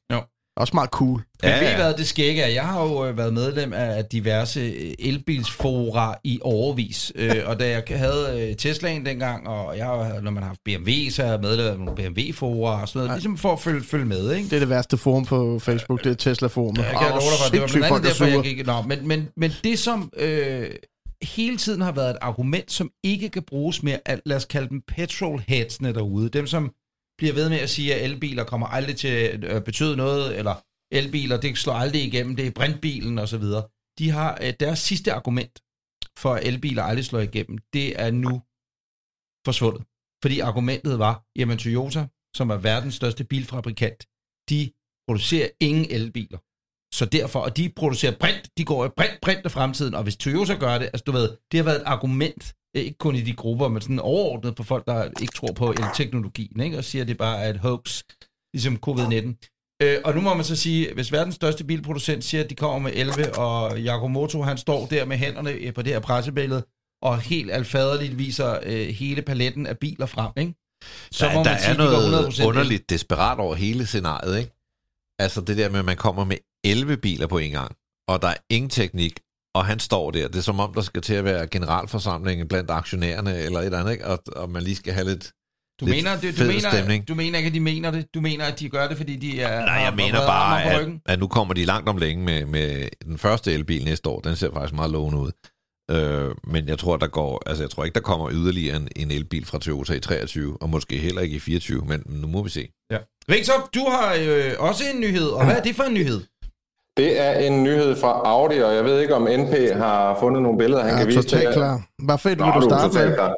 Også 0.56 0.74
meget 0.74 0.90
cool. 0.90 1.22
Men 1.42 1.50
ved 1.60 1.72
I 1.72 1.74
hvad, 1.74 1.94
det 1.94 2.06
skægge 2.06 2.42
er? 2.42 2.48
Jeg 2.48 2.66
har 2.66 2.82
jo 2.82 3.06
øh, 3.06 3.16
været 3.18 3.32
medlem 3.34 3.72
af 3.72 4.04
diverse 4.04 4.60
øh, 4.60 4.94
elbilsfora 4.98 6.14
i 6.24 6.38
overvis. 6.42 7.12
Øh, 7.14 7.34
og 7.46 7.60
da 7.60 7.68
jeg 7.68 7.98
havde 7.98 8.54
Teslaen 8.58 9.06
dengang, 9.06 9.48
og 9.48 9.76
jeg, 9.78 9.86
har- 9.86 10.20
når 10.20 10.30
man 10.30 10.42
har 10.42 10.48
haft 10.48 10.60
BMW, 10.64 10.90
så 11.10 11.22
er 11.22 11.30
jeg 11.30 11.40
medlem 11.40 11.66
af 11.66 11.78
nogle 11.78 11.94
BMW-fora 11.94 12.82
og 12.82 12.88
sådan 12.88 12.98
noget. 13.06 13.16
Ligesom 13.18 13.36
for 13.38 13.52
at 13.52 13.60
følge, 13.60 13.84
følge 13.84 14.04
med, 14.06 14.32
ikke? 14.34 14.44
Det 14.50 14.56
er 14.56 14.60
det 14.60 14.68
værste 14.68 14.96
forum 14.96 15.24
på 15.24 15.58
Facebook, 15.58 16.04
det 16.04 16.10
er 16.10 16.14
Tesla-forumet. 16.14 16.78
Jeg 16.78 16.86
kan 16.90 17.08
love 17.08 17.20
dig 17.20 17.22
for, 17.44 17.50
det 17.52 17.60
var 17.60 17.66
blandt 17.66 17.86
andet 17.86 18.04
er 18.04 18.08
derfor, 18.08 18.24
jeg 18.24 18.42
gik... 18.42 18.66
Nå, 18.66 18.82
men, 18.82 19.08
men, 19.08 19.28
men 19.36 19.52
det, 19.64 19.78
som 19.78 20.10
øh, 20.16 20.70
hele 21.22 21.56
tiden 21.56 21.80
har 21.80 21.92
været 21.92 22.10
et 22.10 22.18
argument, 22.20 22.70
som 22.70 22.92
ikke 23.04 23.28
kan 23.28 23.42
bruges 23.42 23.82
mere, 23.82 24.00
at, 24.04 24.20
lad 24.26 24.36
os 24.36 24.44
kalde 24.44 24.68
dem 24.68 24.82
petrolheadsene 24.82 25.94
derude, 25.94 26.28
dem 26.28 26.46
som 26.46 26.74
bliver 27.18 27.34
ved 27.34 27.48
med 27.48 27.58
at 27.58 27.70
sige, 27.70 27.94
at 27.94 28.04
elbiler 28.04 28.44
kommer 28.44 28.66
aldrig 28.66 28.96
til 28.96 29.08
at 29.08 29.44
øh, 29.44 29.62
betyde 29.62 29.96
noget, 29.96 30.38
eller 30.38 30.54
elbiler, 30.92 31.40
det 31.40 31.58
slår 31.58 31.72
aldrig 31.72 32.04
igennem, 32.04 32.36
det 32.36 32.46
er 32.46 32.50
brintbilen 32.50 33.18
osv. 33.18 33.42
De 33.98 34.10
har 34.10 34.38
øh, 34.42 34.52
deres 34.60 34.78
sidste 34.78 35.12
argument 35.12 35.62
for, 36.18 36.34
at 36.34 36.46
elbiler 36.46 36.82
aldrig 36.82 37.04
slår 37.04 37.20
igennem, 37.20 37.58
det 37.72 38.00
er 38.00 38.10
nu 38.10 38.42
forsvundet. 39.44 39.82
Fordi 40.22 40.40
argumentet 40.40 40.98
var, 40.98 41.24
jamen 41.36 41.58
Toyota, 41.58 42.08
som 42.36 42.50
er 42.50 42.56
verdens 42.56 42.94
største 42.94 43.24
bilfabrikant, 43.24 44.06
de 44.50 44.72
producerer 45.06 45.48
ingen 45.60 45.86
elbiler. 45.90 46.38
Så 46.94 47.04
derfor, 47.04 47.40
og 47.40 47.56
de 47.56 47.72
producerer 47.76 48.12
brint, 48.20 48.50
de 48.58 48.64
går 48.64 48.86
i 48.86 48.88
brint, 48.96 49.18
brint 49.22 49.44
af 49.44 49.50
fremtiden, 49.50 49.94
og 49.94 50.02
hvis 50.02 50.16
Toyota 50.16 50.54
gør 50.54 50.78
det, 50.78 50.84
altså 50.84 51.02
du 51.06 51.12
ved, 51.12 51.36
det 51.52 51.58
har 51.58 51.64
været 51.64 51.76
et 51.76 51.86
argument, 51.86 52.54
øh, 52.76 52.82
ikke 52.82 52.98
kun 52.98 53.16
i 53.16 53.20
de 53.20 53.32
grupper, 53.32 53.68
men 53.68 53.82
sådan 53.82 53.98
overordnet 53.98 54.54
på 54.54 54.62
folk, 54.62 54.86
der 54.86 55.08
ikke 55.20 55.32
tror 55.36 55.52
på 55.52 55.70
elteknologien, 55.70 56.60
ikke? 56.60 56.78
og 56.78 56.84
siger, 56.84 57.02
at 57.02 57.08
det 57.08 57.18
bare 57.18 57.38
er 57.38 57.50
et 57.50 57.56
hoax, 57.56 58.02
ligesom 58.54 58.78
covid-19. 58.86 59.78
Øh, 59.82 59.98
og 60.04 60.14
nu 60.14 60.20
må 60.20 60.34
man 60.34 60.44
så 60.44 60.56
sige, 60.56 60.94
hvis 60.94 61.12
verdens 61.12 61.34
største 61.34 61.64
bilproducent 61.64 62.24
siger, 62.24 62.44
at 62.44 62.50
de 62.50 62.54
kommer 62.54 62.78
med 62.78 62.92
11, 62.94 63.38
og 63.38 63.78
Yakumoto, 63.78 64.42
han 64.42 64.58
står 64.58 64.86
der 64.86 65.04
med 65.04 65.16
hænderne 65.16 65.50
øh, 65.50 65.74
på 65.74 65.82
det 65.82 65.92
her 65.92 66.00
pressebillede, 66.00 66.62
og 67.02 67.20
helt 67.20 67.52
alfaderligt 67.52 68.18
viser 68.18 68.58
øh, 68.62 68.88
hele 68.88 69.22
paletten 69.22 69.66
af 69.66 69.78
biler 69.78 70.06
frem, 70.06 70.32
ikke? 70.36 70.54
Så 71.10 71.26
der, 71.26 71.42
der 71.42 71.50
er 71.50 71.72
de 71.72 71.78
går 71.78 71.84
noget 71.84 72.26
100% 72.26 72.40
ind. 72.40 72.48
underligt 72.48 72.90
desperat 72.90 73.38
over 73.38 73.54
hele 73.54 73.86
scenariet, 73.86 74.38
ikke? 74.38 74.52
Altså 75.18 75.40
det 75.40 75.56
der 75.56 75.68
med, 75.70 75.78
at 75.78 75.84
man 75.84 75.96
kommer 75.96 76.24
med 76.24 76.36
11 76.64 76.96
biler 76.96 77.26
på 77.26 77.38
en 77.38 77.50
gang, 77.50 77.76
og 78.08 78.22
der 78.22 78.28
er 78.28 78.36
ingen 78.50 78.70
teknik, 78.70 79.20
og 79.54 79.66
han 79.66 79.78
står 79.78 80.10
der. 80.10 80.28
Det 80.28 80.36
er 80.36 80.42
som 80.42 80.60
om, 80.60 80.74
der 80.74 80.80
skal 80.80 81.02
til 81.02 81.14
at 81.14 81.24
være 81.24 81.46
generalforsamling 81.46 82.48
blandt 82.48 82.70
aktionærerne, 82.70 83.38
eller 83.38 83.60
et 83.60 83.64
eller 83.64 83.78
andet, 83.78 83.92
ikke? 83.92 84.06
Og, 84.06 84.18
og 84.36 84.50
man 84.50 84.62
lige 84.62 84.76
skal 84.76 84.92
have 84.92 85.06
lidt... 85.06 85.32
Du 85.80 85.84
lidt 85.84 85.96
mener, 85.96 86.20
du, 86.20 86.26
du, 86.26 86.32
fed 86.32 86.46
mener, 86.46 86.70
stemning. 86.70 87.08
du 87.08 87.14
mener 87.14 87.38
ikke, 87.38 87.48
at 87.48 87.54
de 87.54 87.60
mener 87.60 87.90
det? 87.90 88.06
Du 88.14 88.20
mener, 88.20 88.44
at 88.44 88.60
de 88.60 88.68
gør 88.68 88.88
det, 88.88 88.96
fordi 88.96 89.16
de 89.16 89.40
er... 89.40 89.64
Nej, 89.64 89.74
jeg 89.74 89.94
mener 89.96 90.18
bare, 90.18 90.64
at, 90.64 90.88
at 91.06 91.18
nu 91.18 91.26
kommer 91.26 91.54
de 91.54 91.64
langt 91.64 91.88
om 91.88 91.96
længe 91.96 92.24
med, 92.24 92.44
med 92.46 92.88
den 93.04 93.18
første 93.18 93.52
elbil 93.52 93.84
næste 93.84 94.08
år. 94.08 94.20
Den 94.20 94.36
ser 94.36 94.52
faktisk 94.52 94.74
meget 94.74 94.90
lovende 94.90 95.18
ud. 95.18 95.30
Øh, 95.90 96.34
men 96.44 96.68
jeg 96.68 96.78
tror, 96.78 96.96
der 96.96 97.06
går, 97.06 97.42
altså 97.46 97.62
jeg 97.64 97.70
tror 97.70 97.84
ikke, 97.84 97.94
der 97.94 98.00
kommer 98.00 98.30
yderligere 98.32 98.76
en, 98.76 98.88
en 98.96 99.10
elbil 99.10 99.44
fra 99.44 99.58
Toyota 99.58 99.92
i 99.92 100.00
23, 100.00 100.56
og 100.60 100.70
måske 100.70 100.98
heller 100.98 101.20
ikke 101.20 101.36
i 101.36 101.38
24, 101.38 101.84
men 101.84 102.02
nu 102.06 102.26
må 102.26 102.42
vi 102.42 102.50
se. 102.50 102.68
Ja. 102.90 102.98
Victor, 103.28 103.68
du 103.74 103.84
har 103.90 104.16
øh, 104.20 104.52
også 104.58 104.84
en 104.94 105.00
nyhed, 105.00 105.28
og 105.28 105.44
hvad 105.44 105.56
er 105.56 105.62
det 105.62 105.76
for 105.76 105.82
en 105.82 105.94
nyhed? 105.94 106.20
Det 106.98 107.20
er 107.20 107.32
en 107.32 107.62
nyhed 107.62 107.96
fra 107.96 108.12
Audi, 108.24 108.58
og 108.58 108.74
jeg 108.74 108.84
ved 108.84 109.00
ikke, 109.00 109.14
om 109.14 109.22
NP 109.22 109.54
har 109.76 110.16
fundet 110.20 110.42
nogle 110.42 110.58
billeder, 110.58 110.82
han 110.82 110.90
Jeg 110.90 110.98
kan 110.98 111.06
er 111.06 111.06
vise 111.06 111.20
til 111.22 111.28
totalt 111.30 111.44
jer. 111.44 111.52
klar. 111.52 111.82
Hvad 111.98 112.18
fedt 112.18 112.38
vil 112.38 112.46
du 112.46 112.58
er 112.58 112.60
starte 112.60 112.98
med? 113.08 113.14
klar. 113.14 113.34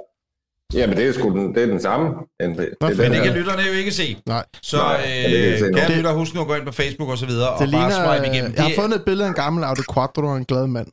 Jamen, 0.74 0.96
det 0.96 1.08
er 1.08 1.12
sgu 1.12 1.28
den, 1.30 1.54
det 1.54 1.62
er 1.62 1.66
den 1.66 1.80
samme 1.80 2.06
NP. 2.42 2.58
Det 2.58 2.68
er 2.80 2.86
Men 2.96 3.12
det 3.12 3.22
kan 3.22 3.32
lytterne 3.32 3.62
jo 3.62 3.72
ikke 3.72 3.90
se. 3.90 4.22
Nej. 4.26 4.44
Så 4.62 4.76
Nej, 4.76 4.94
øh, 5.26 5.32
det 5.32 5.74
kan 5.74 5.88
jeg 5.88 5.96
lytter, 5.96 6.12
husk 6.12 6.34
nu 6.34 6.40
at 6.40 6.46
gå 6.46 6.54
ind 6.54 6.66
på 6.66 6.72
Facebook 6.72 7.08
og 7.08 7.18
så 7.18 7.26
videre, 7.26 7.48
og 7.50 7.58
Det 7.60 7.72
bare 7.72 7.88
ligner, 7.90 8.06
swipe 8.18 8.34
igennem. 8.34 8.52
jeg 8.56 8.62
har 8.62 8.68
Det- 8.68 8.78
fundet 8.80 8.96
et 8.98 9.04
billede 9.04 9.24
af 9.24 9.28
en 9.28 9.34
gammel 9.34 9.64
Audi 9.64 9.82
Quattro 9.94 10.22
og 10.26 10.36
en 10.36 10.44
glad 10.44 10.66
mand. 10.66 10.86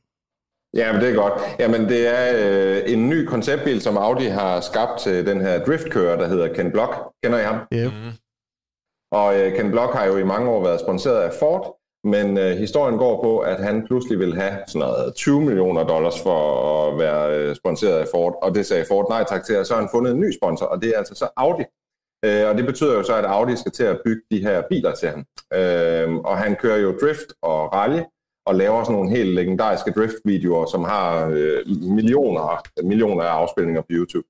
Ja, 0.77 0.91
men 0.93 1.01
det 1.01 1.10
er 1.10 1.15
godt. 1.15 1.34
Jamen, 1.60 1.89
det 1.89 2.01
er 2.19 2.23
øh, 2.45 2.93
en 2.93 3.10
ny 3.10 3.25
konceptbil, 3.25 3.82
som 3.82 3.97
Audi 3.97 4.25
har 4.25 4.62
skabt 4.62 4.99
til 4.99 5.25
den 5.27 5.41
her 5.41 5.63
driftkører, 5.65 6.17
der 6.17 6.27
hedder 6.27 6.53
Ken 6.53 6.71
Block. 6.71 6.93
Kender 7.23 7.39
I 7.39 7.43
ham? 7.43 7.56
Yep. 7.73 7.91
Og 9.12 9.39
øh, 9.39 9.56
Ken 9.58 9.71
Block 9.71 9.93
har 9.93 10.06
jo 10.06 10.17
i 10.17 10.23
mange 10.23 10.49
år 10.49 10.63
været 10.63 10.80
sponsoreret 10.80 11.21
af 11.21 11.32
Ford, 11.39 11.76
men 12.03 12.38
øh, 12.38 12.57
historien 12.57 12.97
går 12.97 13.23
på, 13.23 13.39
at 13.39 13.63
han 13.63 13.86
pludselig 13.88 14.19
vil 14.19 14.36
have 14.36 14.57
sådan 14.67 14.88
noget 14.88 15.15
20 15.15 15.41
millioner 15.41 15.83
dollars 15.83 16.21
for 16.21 16.41
at 16.88 16.99
være 16.99 17.38
øh, 17.38 17.55
sponsoreret 17.55 17.99
af 17.99 18.07
Ford, 18.12 18.39
og 18.41 18.55
det 18.55 18.65
sagde 18.65 18.86
Ford 18.88 19.10
nej 19.10 19.23
tak 19.23 19.45
til, 19.45 19.60
og 19.60 19.65
så 19.65 19.73
har 19.73 19.81
han 19.81 19.89
fundet 19.93 20.13
en 20.13 20.19
ny 20.19 20.31
sponsor, 20.31 20.65
og 20.65 20.81
det 20.81 20.89
er 20.89 20.97
altså 20.97 21.15
så 21.15 21.27
Audi. 21.38 21.63
Øh, 22.25 22.49
og 22.49 22.57
det 22.57 22.65
betyder 22.65 22.93
jo 22.93 23.03
så, 23.03 23.15
at 23.15 23.25
Audi 23.25 23.55
skal 23.55 23.71
til 23.71 23.83
at 23.83 24.01
bygge 24.05 24.21
de 24.31 24.39
her 24.39 24.63
biler 24.69 24.95
til 24.95 25.10
ham. 25.10 25.25
Øh, 25.53 26.15
og 26.15 26.38
han 26.38 26.55
kører 26.55 26.77
jo 26.77 26.97
drift 27.01 27.33
og 27.41 27.73
rally, 27.73 28.01
og 28.45 28.55
laver 28.55 28.83
sådan 28.83 28.95
nogle 28.95 29.10
helt 29.10 29.33
legendariske 29.33 29.91
drift-videoer, 29.91 30.65
som 30.65 30.83
har 30.83 31.27
øh, 31.27 31.67
millioner, 31.67 32.63
millioner 32.83 33.23
af 33.23 33.29
afspilninger 33.29 33.81
på 33.81 33.88
YouTube. 33.89 34.27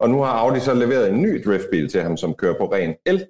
Og 0.00 0.10
nu 0.10 0.22
har 0.22 0.32
Audi 0.32 0.60
så 0.60 0.74
leveret 0.74 1.10
en 1.10 1.22
ny 1.22 1.42
driftbil 1.44 1.88
til 1.88 2.02
ham, 2.02 2.16
som 2.16 2.34
kører 2.34 2.58
på 2.58 2.72
ren 2.72 2.94
el, 3.06 3.26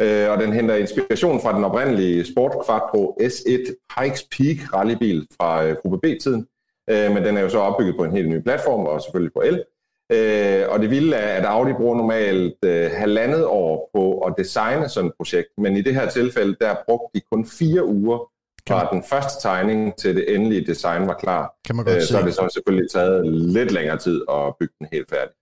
Øh, 0.00 0.30
og 0.30 0.38
den 0.38 0.52
henter 0.52 0.74
inspiration 0.74 1.40
fra 1.40 1.56
den 1.56 1.64
oprindelige 1.64 2.24
Sport 2.24 2.52
Quattro 2.66 3.18
S1 3.22 3.94
Pikes 3.98 4.22
Peak 4.22 4.74
rallybil 4.74 5.26
fra 5.36 5.64
øh, 5.64 5.76
gruppe 5.82 5.98
B-tiden. 5.98 6.46
Øh, 6.90 7.12
men 7.12 7.24
den 7.24 7.36
er 7.36 7.40
jo 7.40 7.48
så 7.48 7.58
opbygget 7.58 7.96
på 7.96 8.04
en 8.04 8.12
helt 8.12 8.28
ny 8.28 8.42
platform, 8.42 8.86
og 8.86 9.02
selvfølgelig 9.02 9.32
på 9.32 9.42
el. 9.42 9.64
Øh, 10.12 10.64
og 10.68 10.80
det 10.80 10.90
vilde 10.90 11.16
er, 11.16 11.38
at 11.38 11.44
Audi 11.44 11.72
bruger 11.72 11.96
normalt 11.96 12.56
øh, 12.64 12.90
halvandet 12.90 13.46
år 13.46 13.90
på 13.94 14.18
at 14.18 14.34
designe 14.38 14.88
sådan 14.88 15.08
et 15.08 15.14
projekt, 15.16 15.48
men 15.58 15.76
i 15.76 15.82
det 15.82 15.94
her 15.94 16.08
tilfælde, 16.08 16.56
der 16.60 16.74
brugte 16.86 17.18
de 17.18 17.24
kun 17.32 17.46
fire 17.46 17.84
uger 17.84 18.30
fra 18.68 18.88
den 18.92 19.02
første 19.02 19.48
tegning 19.48 19.96
til 19.96 20.16
det 20.16 20.34
endelige 20.34 20.66
design 20.66 21.06
var 21.06 21.14
klar. 21.14 21.54
Kan 21.66 21.76
man 21.76 21.84
godt 21.84 21.96
Øh, 21.96 22.02
så 22.02 22.16
har 22.16 22.24
det 22.24 22.34
så 22.34 22.48
selvfølgelig 22.54 22.90
taget 22.90 23.26
lidt 23.26 23.70
længere 23.70 23.98
tid 23.98 24.22
at 24.30 24.54
bygge 24.60 24.74
den 24.78 24.88
helt 24.92 25.10
færdig. 25.10 25.34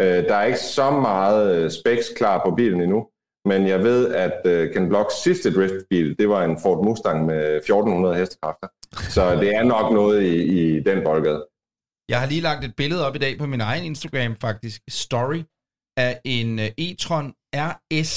Øh, 0.00 0.28
der 0.28 0.34
er 0.34 0.44
ikke 0.44 0.58
så 0.58 0.90
meget 0.90 1.56
øh, 1.56 1.70
specs 1.70 2.08
klar 2.16 2.42
på 2.44 2.54
bilen 2.54 2.80
endnu, 2.80 3.06
men 3.44 3.66
jeg 3.66 3.78
ved, 3.82 4.14
at 4.14 4.40
øh, 4.44 4.74
Ken 4.74 4.88
Blocks 4.88 5.14
sidste 5.22 5.54
driftbil, 5.54 6.18
det 6.18 6.28
var 6.28 6.44
en 6.44 6.58
Ford 6.62 6.84
Mustang 6.84 7.26
med 7.26 7.56
1400 7.56 8.14
hestekræfter. 8.16 8.68
Så 9.10 9.34
det 9.40 9.54
er 9.54 9.62
nok 9.62 9.92
noget 9.92 10.22
i, 10.22 10.34
i 10.76 10.80
den 10.82 11.04
boldgade. 11.04 11.46
Jeg 12.08 12.20
har 12.20 12.26
lige 12.26 12.40
lagt 12.40 12.64
et 12.64 12.74
billede 12.76 13.06
op 13.06 13.14
i 13.16 13.18
dag 13.18 13.38
på 13.38 13.46
min 13.46 13.60
egen 13.60 13.84
Instagram, 13.84 14.36
faktisk, 14.40 14.82
story, 14.90 15.42
af 15.96 16.20
en 16.24 16.58
øh, 16.58 16.66
e-tron 16.80 17.26
RS 17.56 18.12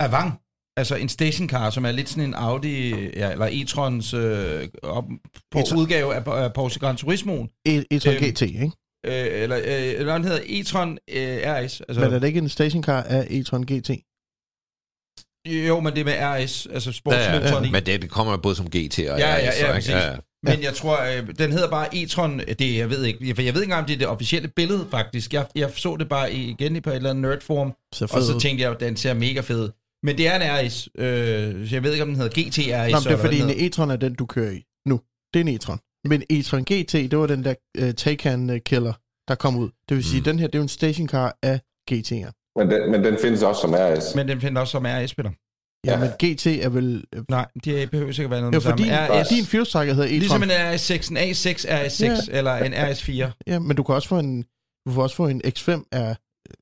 Avant. 0.00 0.32
altså 0.76 0.96
en 0.96 1.08
stationcar, 1.08 1.70
som 1.70 1.84
er 1.84 1.92
lidt 1.92 2.08
sådan 2.08 2.24
en 2.24 2.34
Audi, 2.34 2.90
ja, 3.20 3.32
eller 3.32 3.46
e-trons 3.46 4.16
øh, 4.16 4.68
op, 4.82 5.04
på 5.50 5.58
E-tron. 5.58 5.78
udgave 5.78 6.14
af, 6.14 6.22
af 6.44 6.52
Porsche 6.52 6.80
Gran 6.80 6.96
Turismoen. 6.96 7.48
E- 7.68 7.84
E-tron 7.94 8.14
Øhm, 8.14 8.24
GT, 8.32 8.42
ikke? 8.42 8.70
Øh, 9.06 9.12
eller, 9.42 9.56
øh, 9.58 10.04
hvad 10.04 10.14
den 10.14 10.24
hedder, 10.24 10.40
e-tron 10.40 10.96
øh, 11.16 11.38
RS. 11.44 11.80
Altså, 11.80 12.00
Men 12.04 12.12
er 12.12 12.18
det 12.18 12.26
ikke 12.26 12.38
en 12.38 12.48
stationcar 12.48 13.02
af 13.02 13.26
E-tron 13.30 13.64
GT? 13.72 13.90
Jo, 15.68 15.80
men 15.80 15.92
det 15.92 16.00
er 16.00 16.04
med 16.04 16.14
RS, 16.44 16.66
altså 16.72 16.88
Ja, 16.90 16.92
sportsmotoren 16.92 17.64
ja, 17.64 17.68
i. 17.68 17.72
men 17.72 17.86
det, 17.86 18.02
det 18.02 18.10
kommer 18.10 18.32
jo 18.32 18.36
både 18.36 18.54
som 18.54 18.66
GT 18.66 18.98
og 18.98 18.98
Ja, 18.98 19.12
ja, 19.18 19.36
ja, 19.44 19.50
RS, 19.50 19.56
ikke? 19.58 19.72
præcis. 19.72 20.20
Men 20.42 20.62
jeg 20.62 20.74
tror, 20.74 21.02
øh, 21.02 21.28
den 21.38 21.52
hedder 21.52 21.70
bare 21.70 21.94
e-tron, 21.94 22.54
det 22.58 22.76
jeg 22.76 22.90
ved 22.90 23.04
ikke, 23.04 23.34
for 23.34 23.42
jeg 23.42 23.54
ved 23.54 23.60
ikke 23.62 23.70
engang, 23.70 23.80
om 23.82 23.86
det 23.86 23.94
er 23.94 23.98
det 23.98 24.06
officielle 24.06 24.48
billede 24.48 24.86
faktisk. 24.90 25.34
Jeg, 25.34 25.46
jeg 25.54 25.70
så 25.76 25.96
det 25.96 26.08
bare 26.08 26.32
i- 26.32 26.50
igen 26.50 26.82
på 26.82 26.90
et 26.90 26.96
eller 26.96 27.10
andet 27.10 27.22
nerdforum, 27.22 27.72
Så 27.94 28.04
og 28.04 28.22
så 28.22 28.38
tænkte 28.40 28.62
jeg, 28.62 28.72
at 28.72 28.80
den 28.80 28.96
ser 28.96 29.14
mega 29.14 29.40
fed. 29.40 29.70
Men 30.02 30.18
det 30.18 30.26
er 30.28 30.36
en 30.36 30.66
RS, 30.66 30.88
øh, 30.98 31.68
så 31.68 31.74
jeg 31.74 31.82
ved 31.82 31.92
ikke, 31.92 32.02
om 32.02 32.08
den 32.08 32.16
hedder 32.16 32.30
GT 32.42 32.58
RS. 32.58 32.92
Nå, 32.92 32.98
men 32.98 33.04
det 33.04 33.12
er 33.12 33.16
fordi 33.16 33.40
den 33.40 33.50
en 33.50 33.70
e-tron 33.72 33.90
er 33.92 33.96
den, 33.96 34.14
du 34.14 34.26
kører 34.26 34.50
i 34.52 34.62
nu. 34.86 35.00
Det 35.34 35.40
er 35.40 35.44
en 35.44 35.58
e-tron. 35.60 35.87
Men 36.04 36.22
e-tron 36.32 36.64
GT, 36.64 36.92
det 37.10 37.18
var 37.18 37.26
den 37.26 37.44
der 37.44 37.54
uh, 37.82 37.90
Taycan 37.90 38.50
uh, 38.50 38.56
Killer, 38.66 38.92
der 39.28 39.34
kom 39.34 39.56
ud. 39.56 39.70
Det 39.88 39.96
vil 39.96 40.04
sige, 40.04 40.20
Mm. 40.20 40.24
den 40.24 40.38
her, 40.38 40.46
det 40.46 40.54
er 40.54 40.58
jo 40.58 40.62
en 40.62 40.68
stationcar 40.68 41.38
af 41.42 41.60
GT'er. 41.90 42.52
Men 42.58 42.70
den, 42.70 42.90
men 42.92 43.04
den 43.04 43.18
findes 43.22 43.42
også 43.42 43.60
som 43.60 43.74
RS. 43.74 44.14
Men 44.14 44.28
den 44.28 44.40
finder 44.40 44.60
også 44.60 44.70
som 44.70 44.84
RS, 44.86 45.14
Peter. 45.14 45.30
Ja, 45.86 45.92
Ja. 45.92 45.98
men 45.98 46.08
GT 46.34 46.46
er 46.46 46.68
vel... 46.68 47.04
øh, 47.14 47.22
Nej, 47.28 47.46
det 47.64 47.90
behøver 47.90 48.12
sikkert 48.12 48.30
være 48.30 48.40
noget 48.40 48.54
Jo, 48.54 48.60
fordi 48.60 48.84
samme. 48.88 49.22
RS, 49.22 49.28
din 49.28 49.44
cycle 49.44 49.94
hedder 49.94 50.08
e-tron. 50.08 50.18
ligesom 50.18 50.42
en 50.42 50.50
RS6, 50.50 51.10
en 51.10 51.16
A6 51.16 51.66
RS6, 51.68 52.30
Ja. 52.32 52.38
eller 52.38 52.54
en 52.56 52.74
RS4. 52.74 53.42
Ja, 53.46 53.58
men 53.58 53.76
du 53.76 53.82
kan 53.82 53.94
også 53.94 54.08
få 54.08 54.18
en, 54.18 54.42
du 54.86 54.92
kan 54.92 55.02
også 55.02 55.16
få 55.16 55.26
en 55.26 55.42
X5 55.46 55.88
af... 55.92 56.16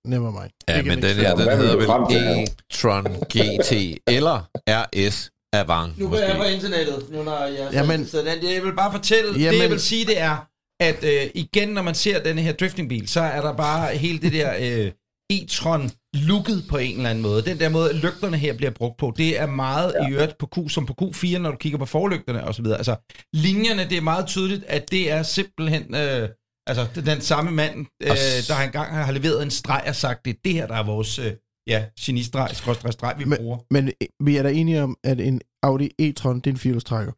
Nevermind. 0.07 0.51
Ja, 0.69 0.83
men 0.83 0.91
en 0.93 1.03
den 1.03 1.11
X5. 1.11 1.15
her, 1.15 1.23
Ja, 1.29 1.35
den 1.35 1.59
hedder 1.59 1.77
vel 1.77 1.87
e-tron 1.87 3.25
GT 3.25 3.99
eller 4.07 4.49
RS 4.69 5.31
Avant, 5.59 5.99
Nu 5.99 6.09
går 6.09 6.17
jeg 6.17 6.37
på 6.37 6.43
internettet, 6.43 7.07
nu 7.11 7.23
når 7.23 7.45
jeg 7.45 7.69
Jamen- 7.73 8.07
så 8.07 8.19
den, 8.19 8.55
jeg 8.55 8.63
vil 8.63 8.73
bare 8.77 8.93
fortælle, 8.93 9.31
Jamen- 9.33 9.55
det 9.55 9.63
jeg 9.63 9.71
vil 9.71 9.81
sige, 9.81 10.07
det 10.07 10.21
er, 10.21 10.37
at 10.81 11.05
øh, 11.05 11.31
igen, 11.35 11.69
når 11.69 11.83
man 11.83 11.95
ser 11.95 12.23
denne 12.23 12.43
her 12.43 12.53
driftingbil, 12.53 13.09
så 13.09 13.21
er 13.21 13.41
der 13.41 13.53
bare 13.53 13.97
hele 13.97 14.19
det 14.19 14.33
der 14.33 14.55
øh, 14.61 14.91
e-tron 15.33 15.91
looket 16.15 16.65
på 16.71 16.77
en 16.77 16.97
eller 16.97 17.11
anden 17.11 17.23
måde. 17.23 17.43
Den 17.43 17.61
der 17.61 17.69
måde, 17.69 17.93
lygterne 17.93 18.37
her 18.37 18.53
bliver 18.53 18.71
brugt 18.71 18.97
på, 18.97 19.13
det 19.17 19.41
er 19.41 19.47
meget 19.47 19.95
ja. 20.01 20.09
i 20.09 20.13
øvrigt 20.13 20.39
på 20.39 20.47
Q, 20.47 20.71
som 20.71 20.87
på 20.87 20.95
Q4, 21.03 21.39
når 21.39 21.51
du 21.51 21.57
kigger 21.57 21.79
på 21.79 21.87
forlygterne 21.87 22.45
og 22.45 22.55
så 22.55 22.63
videre. 22.63 22.79
Altså, 22.79 22.97
linjerne, 23.33 23.89
det 23.91 23.97
er 23.99 24.01
meget 24.01 24.27
tydeligt, 24.27 24.65
at 24.69 24.91
det 24.91 25.11
er 25.11 25.23
simpelthen... 25.23 25.95
Øh, 25.95 26.29
Altså, 26.69 26.87
den 26.95 27.21
samme 27.21 27.51
mand, 27.51 27.87
øh, 28.03 28.09
der 28.49 28.53
har 28.55 28.65
engang 28.65 28.95
har 28.95 29.13
leveret 29.13 29.43
en 29.43 29.51
streg 29.51 29.85
og 29.89 29.97
sagt, 29.97 30.25
det 30.25 30.31
er 30.31 30.39
det 30.45 30.53
her, 30.53 30.67
der 30.67 30.75
er 30.75 30.83
vores 30.83 31.19
øh, 31.19 31.33
ja, 31.67 31.85
genistreg, 32.01 32.51
skråstreg, 32.57 32.93
streg, 32.93 33.15
vi 33.19 33.25
Men- 33.25 33.39
bruger. 33.39 33.59
Men 33.71 33.89
øh, 33.89 34.27
vi 34.27 34.37
er 34.37 34.43
da 34.43 34.51
enige 34.53 34.83
om, 34.83 34.97
at 35.05 35.21
en 35.21 35.41
Audi 35.63 35.91
e-tron, 35.99 36.37
det 36.41 36.47
er 36.47 36.51
en 36.51 36.57
firehjulstrækker. 36.59 37.13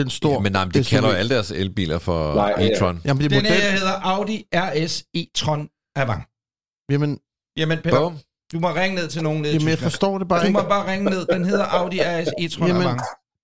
Den 0.00 0.10
står... 0.10 0.32
Ja, 0.32 0.38
men 0.38 0.52
nej, 0.52 0.64
men 0.64 0.74
det 0.74 0.84
de 0.84 0.90
kalder 0.90 1.08
jo 1.08 1.14
alle 1.14 1.34
deres 1.34 1.50
elbiler 1.50 1.98
for 1.98 2.34
Nej, 2.34 2.54
ja. 2.58 2.66
e-tron. 2.68 3.00
Jamen, 3.04 3.20
det 3.22 3.24
er 3.24 3.28
Den 3.28 3.42
model... 3.42 3.52
her 3.62 3.70
hedder 3.70 3.92
Audi 4.02 4.44
RS 4.54 5.04
e-tron 5.16 5.92
Avant. 5.96 6.22
Jamen, 6.92 7.20
Jamen, 7.56 7.78
Peter, 7.84 8.00
Bum. 8.00 8.18
du 8.52 8.60
må 8.60 8.68
ringe 8.74 8.94
ned 8.96 9.08
til 9.08 9.22
nogen 9.22 9.42
nede 9.42 9.52
jamen, 9.52 9.68
jeg 9.68 9.78
forstår 9.78 10.18
det 10.18 10.28
bare 10.28 10.40
Du 10.40 10.46
ikke. 10.46 10.58
må 10.60 10.68
bare 10.68 10.92
ringe 10.92 11.10
ned. 11.10 11.26
Den 11.26 11.44
hedder 11.44 11.64
Audi 11.64 11.98
RS 12.00 12.28
e-tron 12.38 12.66
Jamen, 12.68 12.82
Avant. 12.82 13.00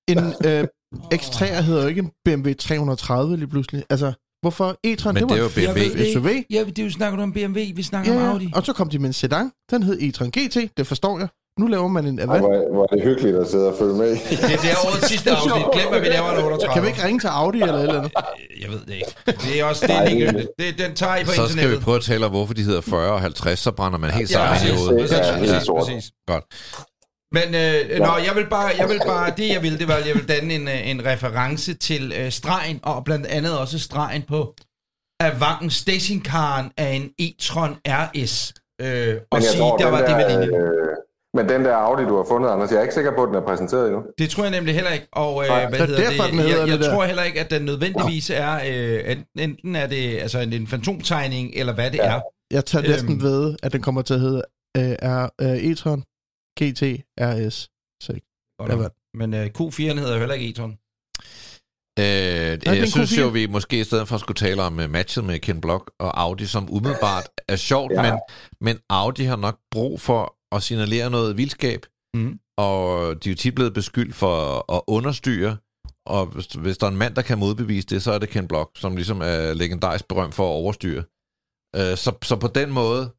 En 0.09 0.19
øh, 0.49 0.64
X3 1.14 1.45
hedder 1.62 1.83
jo 1.83 1.88
ikke 1.88 1.99
en 1.99 2.11
BMW 2.25 2.53
330 2.53 3.37
lige 3.37 3.49
pludselig. 3.49 3.85
Altså, 3.91 4.12
hvorfor 4.42 4.77
e-tron? 4.87 5.14
Men 5.14 5.22
det 5.29 5.31
var 5.31 5.48
det 5.48 5.59
er 5.59 5.62
jo 5.62 5.68
en 5.68 5.74
BMW. 5.74 5.96
fed 5.98 6.12
SUV. 6.12 6.29
Ja, 6.51 6.64
det 6.64 6.79
er 6.79 6.85
jo 6.85 6.90
snakker 6.90 7.16
du 7.16 7.22
om 7.22 7.33
BMW, 7.33 7.61
vi 7.74 7.83
snakker 7.83 8.12
Ja, 8.14 8.18
om. 8.22 8.33
Audi. 8.33 8.51
Og 8.55 8.66
så 8.66 8.72
kom 8.72 8.88
de 8.90 8.98
med 8.98 9.07
en 9.07 9.12
sedan. 9.12 9.51
Den 9.70 9.83
hed 9.83 9.98
e-tron 10.01 10.31
GT. 10.31 10.57
Det 10.77 10.87
forstår 10.87 11.18
jeg. 11.18 11.29
Nu 11.61 11.66
laver 11.66 11.88
man 11.88 12.07
en 12.07 12.18
Avant. 12.18 12.40
hvor, 12.40 12.72
hvor 12.74 12.88
er 12.92 12.96
det 12.96 13.05
hyggeligt 13.05 13.37
at 13.37 13.48
sidde 13.51 13.68
og 13.72 13.74
følge 13.79 13.94
med. 13.94 14.11
Det, 14.11 14.20
det 14.62 14.70
er 14.72 14.77
årets 14.87 15.09
sidste 15.09 15.31
afsnit. 15.31 15.53
Glem, 15.72 15.92
at 15.92 16.03
vi 16.03 16.07
laver 16.07 16.31
en 16.31 16.44
38. 16.44 16.72
Kan 16.74 16.83
vi 16.83 16.88
ikke 16.88 17.05
ringe 17.05 17.20
til 17.20 17.29
Audi 17.29 17.61
eller 17.61 17.79
eller 17.79 17.98
andet? 17.98 18.12
Jeg 18.62 18.70
ved 18.70 18.81
det 18.87 18.94
ikke. 18.94 19.14
Det 19.27 19.61
er 19.61 19.64
også 19.64 19.87
det 19.87 19.94
er 19.94 19.98
Nej, 19.98 20.05
det 20.05 20.12
ligegyldigt. 20.12 20.48
Det, 20.59 20.79
den 20.79 20.94
tager 20.94 21.16
I 21.16 21.24
på 21.24 21.31
Så 21.31 21.35
skal 21.35 21.44
vi 21.46 21.53
internettet. 21.53 21.85
prøve 21.85 21.96
at 21.96 22.03
tale 22.03 22.24
om, 22.27 22.31
hvorfor 22.31 22.55
de 22.55 22.62
hedder 22.62 22.81
40 22.81 23.12
og 23.12 23.20
50, 23.20 23.59
så 23.59 23.70
brænder 23.72 23.98
man 23.98 24.11
helt 24.11 24.31
Ja, 24.31 24.35
sammen 24.35 24.74
i 24.74 24.77
hovedet. 24.79 25.11
Ja, 25.12 25.38
præcis, 25.38 25.68
præcis. 25.79 26.11
Godt. 26.27 26.44
Men 27.33 27.43
øh, 27.55 27.99
nå, 27.99 28.12
jeg 28.27 28.33
vil 28.35 28.47
bare, 28.51 28.71
jeg 28.79 28.88
vil 28.88 29.01
bare, 29.07 29.33
det 29.37 29.49
jeg 29.49 29.62
vil, 29.62 29.79
det 29.79 29.88
var, 29.88 29.95
at 29.95 30.07
jeg 30.07 30.14
vil 30.14 30.29
danne 30.29 30.55
en, 30.55 30.69
øh, 30.69 30.88
en 30.91 31.05
reference 31.07 31.75
til 31.75 32.12
øh, 32.19 32.31
stregen, 32.33 32.81
og 32.83 33.05
blandt 33.05 33.27
andet 33.27 33.59
også 33.59 33.79
stregen 33.79 34.23
på 34.23 34.55
Avanten 35.21 35.71
stationcaren 35.71 36.71
af 36.77 36.91
en 36.93 37.11
e-tron 37.23 37.75
RS. 37.88 38.55
Øh, 38.81 39.17
og 39.31 39.43
sige, 39.43 39.61
tror, 39.61 39.77
der 39.77 39.91
var 39.91 39.99
det 40.07 40.17
med 40.17 40.29
linjen. 40.41 40.61
øh, 40.61 40.97
Men 41.35 41.49
den 41.49 41.64
der 41.64 41.75
Audi, 41.77 42.03
du 42.05 42.17
har 42.17 42.25
fundet, 42.29 42.49
Anders, 42.51 42.71
jeg 42.71 42.79
er 42.79 42.83
ikke 42.83 42.95
sikker 42.95 43.14
på, 43.17 43.23
at 43.23 43.29
den 43.29 43.37
er 43.37 43.41
præsenteret 43.47 43.87
endnu. 43.87 44.03
Det 44.19 44.31
tror 44.31 44.43
jeg 44.43 44.51
nemlig 44.51 44.75
heller 44.75 44.91
ikke. 44.91 45.07
Og 45.12 45.43
øh, 45.43 45.49
Nej, 45.49 45.69
hvad 45.69 45.79
det 45.79 45.81
er 45.83 45.87
hedder 45.87 46.11
derfor, 46.11 46.23
det? 46.23 46.33
den 46.33 46.38
hedder 46.41 46.59
jeg, 46.59 46.69
jeg 46.69 46.79
det 46.79 46.85
der. 46.87 46.93
tror 46.95 47.05
heller 47.05 47.23
ikke, 47.23 47.41
at 47.41 47.51
den 47.51 47.62
nødvendigvis 47.62 48.31
er, 48.31 48.55
øh, 48.55 49.11
enten- 49.12 49.41
enten 49.43 49.77
er 49.77 49.87
det 49.87 50.19
altså 50.19 50.38
en, 50.38 50.53
en 50.53 50.67
fantomtegning, 50.67 51.51
eller 51.55 51.75
hvad 51.75 51.91
det 51.91 51.99
Ja. 51.99 52.14
er. 52.17 52.21
Jeg 52.51 52.64
tager 52.64 52.85
Øhm. 52.85 52.91
næsten 52.93 53.23
ved, 53.23 53.57
at 53.62 53.73
den 53.73 53.83
kommer 53.83 54.03
til 54.03 54.14
at 54.14 54.21
hedde 54.21 54.43
øh, 54.77 54.93
R, 55.03 55.31
øh, 55.41 55.57
e-tron 55.73 56.01
GT 56.62 56.83
RS. 57.21 57.68
Godt? 58.59 58.92
Men 59.14 59.35
øh, 59.35 59.47
Q4'en 59.59 59.83
hedder 59.99 60.12
jo 60.14 60.18
heller 60.18 60.35
ikke 60.35 60.49
e-tron. 60.49 60.73
Øh, 61.99 62.05
er 62.66 62.73
jeg 62.75 62.88
synes 62.88 63.12
Q4. 63.12 63.21
jo, 63.21 63.29
vi 63.29 63.47
måske 63.47 63.81
i 63.81 63.85
stedet 63.85 64.09
for 64.09 64.18
skulle 64.18 64.37
tale 64.37 64.62
om 64.62 64.79
uh, 64.79 64.90
matchet 64.90 65.25
med 65.25 65.38
Ken 65.38 65.61
Block 65.61 65.90
og 66.01 66.21
Audi, 66.21 66.47
som 66.47 66.68
umiddelbart 66.75 67.29
er 67.49 67.57
sjovt, 67.57 67.92
Ja. 67.92 68.03
men, 68.03 68.21
men 68.61 68.79
Audi 68.90 69.23
har 69.25 69.37
nok 69.37 69.59
brug 69.71 70.01
for 70.01 70.37
at 70.57 70.62
signalere 70.62 71.11
noget 71.11 71.37
vildskab, 71.37 71.87
Mhm. 72.16 72.40
og 72.59 72.81
de 73.25 73.29
er 73.29 73.33
jo 73.33 73.37
tit 73.37 73.55
blevet 73.55 73.75
beskyldt 73.75 74.14
for 74.14 74.35
at 74.77 74.83
understyre, 74.87 75.57
og 76.07 76.27
hvis, 76.27 76.47
hvis 76.47 76.79
der 76.79 76.87
er 76.87 76.90
en 76.90 76.97
mand, 76.97 77.14
der 77.14 77.23
kan 77.23 77.38
modbevise 77.38 77.87
det, 77.87 78.03
så 78.03 78.12
er 78.12 78.18
det 78.18 78.29
Ken 78.29 78.49
Block, 78.49 78.71
som 78.77 78.97
ligesom 78.97 79.21
er 79.21 79.55
legendarisk 79.55 80.09
berømt 80.09 80.35
for 80.35 80.44
at 80.44 80.53
overstyre. 80.62 81.05
Øh, 81.77 81.97
så, 81.97 82.18
så 82.23 82.37
på 82.37 82.49
den 82.49 82.71
måde, 82.73 83.11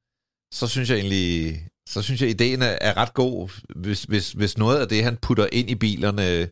så 0.54 0.67
synes 0.67 0.89
jeg 0.89 0.97
egentlig, 0.97 1.56
så 1.89 2.02
synes 2.02 2.21
jeg, 2.21 2.30
ideen 2.30 2.62
er, 2.62 2.97
ret 2.97 3.13
god, 3.13 3.49
hvis, 3.75 4.04
hvis, 4.04 4.32
hvis 4.32 4.58
noget 4.58 4.82
af 4.82 4.88
det, 4.88 5.04
han 5.04 5.17
putter 5.17 5.47
ind 5.52 5.69
i 5.69 5.75
bilerne, 5.75 6.49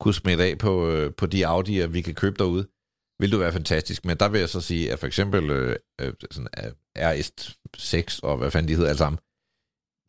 kunne 0.00 0.14
smitte 0.14 0.44
af 0.44 0.58
på, 0.58 0.88
øh, 0.90 1.14
på 1.14 1.26
de 1.26 1.46
Audi'er, 1.46 1.86
vi 1.86 2.00
kan 2.00 2.14
købe 2.14 2.36
derude, 2.38 2.66
vil 3.20 3.32
det 3.32 3.40
være 3.40 3.52
fantastisk. 3.52 4.04
Men 4.04 4.16
der 4.16 4.28
vil 4.28 4.38
jeg 4.38 4.48
så 4.48 4.60
sige, 4.60 4.92
at 4.92 4.98
for 4.98 5.06
eksempel 5.06 5.50
øh, 5.50 5.76
øh, 6.00 6.12
sådan, 6.30 6.48
øh, 6.58 6.72
RS6 6.98 8.18
og 8.22 8.36
hvad 8.36 8.50
fanden 8.50 8.68
de 8.68 8.74
hedder 8.74 8.88
alle 8.88 8.98
sammen, 8.98 9.18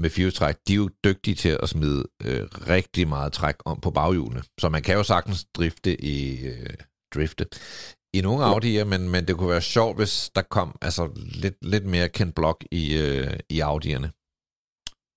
med 0.02 0.10
firehjulstræk, 0.10 0.56
de 0.68 0.74
er 0.74 0.78
jo 0.78 0.90
dygtige 1.04 1.36
til 1.36 1.58
at 1.64 1.70
smide 1.70 2.04
øh, 2.24 2.44
rigtig 2.44 3.08
meget 3.08 3.34
træk 3.34 3.56
om 3.66 3.80
på 3.82 3.92
baghjulene. 3.92 4.44
Så 4.60 4.70
man 4.70 4.82
kan 4.82 4.96
jo 4.96 5.04
sagtens 5.04 5.46
drifte 5.46 6.02
i 6.02 6.46
øh, 6.48 6.74
drifte 7.16 7.46
i 8.14 8.22
nogle 8.22 8.46
Audi'er, 8.46 8.84
men, 8.84 9.10
men 9.10 9.28
det 9.28 9.38
kunne 9.38 9.50
være 9.50 9.62
sjovt, 9.62 9.98
hvis 9.98 10.32
der 10.36 10.42
kom 10.42 10.78
altså 10.82 11.10
lidt, 11.16 11.56
lidt 11.62 11.86
mere 11.86 12.10
kendt 12.10 12.36
blok 12.36 12.66
i, 12.72 12.98
øh, 12.98 13.34
i 13.50 13.62
Audi'erne. 13.62 14.25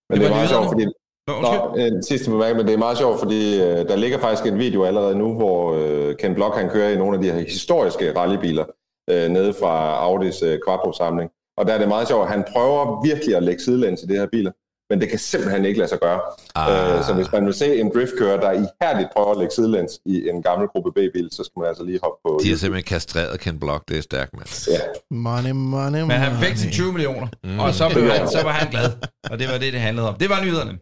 Men 0.09 0.21
Det 0.21 0.25
det, 0.25 0.31
er 0.31 0.37
meget 0.37 0.49
sjovt, 0.49 0.69
fordi... 0.69 0.87
Nå, 1.29 1.75
en 1.75 2.03
sidste 2.03 2.31
bemærkning, 2.31 2.57
men 2.57 2.67
det 2.67 2.75
er 2.75 2.79
meget 2.79 2.99
sjovt, 2.99 3.19
fordi 3.19 3.61
øh, 3.61 3.89
der 3.89 3.97
ligger 3.97 4.19
faktisk 4.19 4.47
en 4.47 4.59
video 4.59 4.85
allerede 4.85 5.15
nu, 5.19 5.35
hvor 5.35 5.75
øh, 5.75 6.17
Ken 6.17 6.35
Block 6.35 6.55
han 6.57 6.71
kører 6.71 6.91
i 6.91 6.97
nogle 6.97 7.17
af 7.17 7.23
de 7.23 7.31
her 7.33 7.41
historiske 7.41 8.17
rallybiler 8.17 8.65
øh, 9.11 9.29
nede 9.29 9.55
fra 9.55 9.75
Audis 10.07 10.43
øh, 10.43 10.59
Quattro-samling. 10.67 11.31
Og 11.57 11.67
der 11.67 11.73
er 11.75 11.79
det 11.79 11.89
meget 11.89 12.09
sjovt, 12.09 12.29
han 12.29 12.45
prøver 12.53 13.03
virkelig 13.05 13.37
at 13.37 13.43
lægge 13.43 13.63
sidelæns 13.63 14.03
i 14.03 14.07
de 14.07 14.15
her 14.15 14.27
biler, 14.27 14.53
men 14.91 15.01
det 15.01 15.09
kan 15.11 15.19
simpelthen 15.19 15.65
ikke 15.65 15.79
lade 15.79 15.89
sig 15.89 15.99
gøre. 16.01 16.21
Ah. 16.55 16.97
Øh, 16.99 17.05
så 17.05 17.13
hvis 17.15 17.33
man 17.33 17.47
vil 17.47 17.55
se 17.55 17.77
en 17.81 17.91
driftkører, 17.95 18.41
der 18.41 18.51
ihærdigt 18.53 19.09
prøver 19.17 19.31
at 19.33 19.39
lægge 19.39 19.55
sidelæns 19.55 19.93
i 20.07 20.29
en 20.29 20.43
gammel 20.43 20.69
gruppe 20.69 20.91
B-bil, 20.93 21.29
så 21.33 21.45
skal 21.45 21.61
man 21.61 21.69
altså 21.69 21.85
lige 21.85 22.01
hoppe 22.03 22.19
på... 22.25 22.41
De 22.43 22.49
har 22.51 22.57
simpelthen 22.57 22.85
kastreret 22.89 23.41
Ken 23.41 23.59
Block, 23.61 23.89
det 23.89 23.99
er 23.99 24.03
stærkt, 24.03 24.33
mand. 24.37 24.71
Ja. 24.71 24.81
Money, 25.11 25.51
money, 25.51 26.01
Men 26.01 26.11
han 26.11 26.33
fik 26.33 26.49
money. 26.49 26.57
til 26.57 26.71
20 26.73 26.93
millioner, 26.93 27.27
Mm. 27.45 27.51
mm. 27.51 27.61
og 27.61 27.75
så, 27.75 27.89
blev 27.93 28.11
han, 28.11 28.29
så 28.29 28.43
var 28.43 28.53
han 28.53 28.71
glad. 28.71 28.91
Og 29.31 29.39
det 29.39 29.49
var 29.53 29.59
det, 29.59 29.73
det 29.73 29.81
handlede 29.81 30.09
om. 30.09 30.15
Det 30.15 30.29
var 30.31 30.41
nyhederne. 30.45 30.79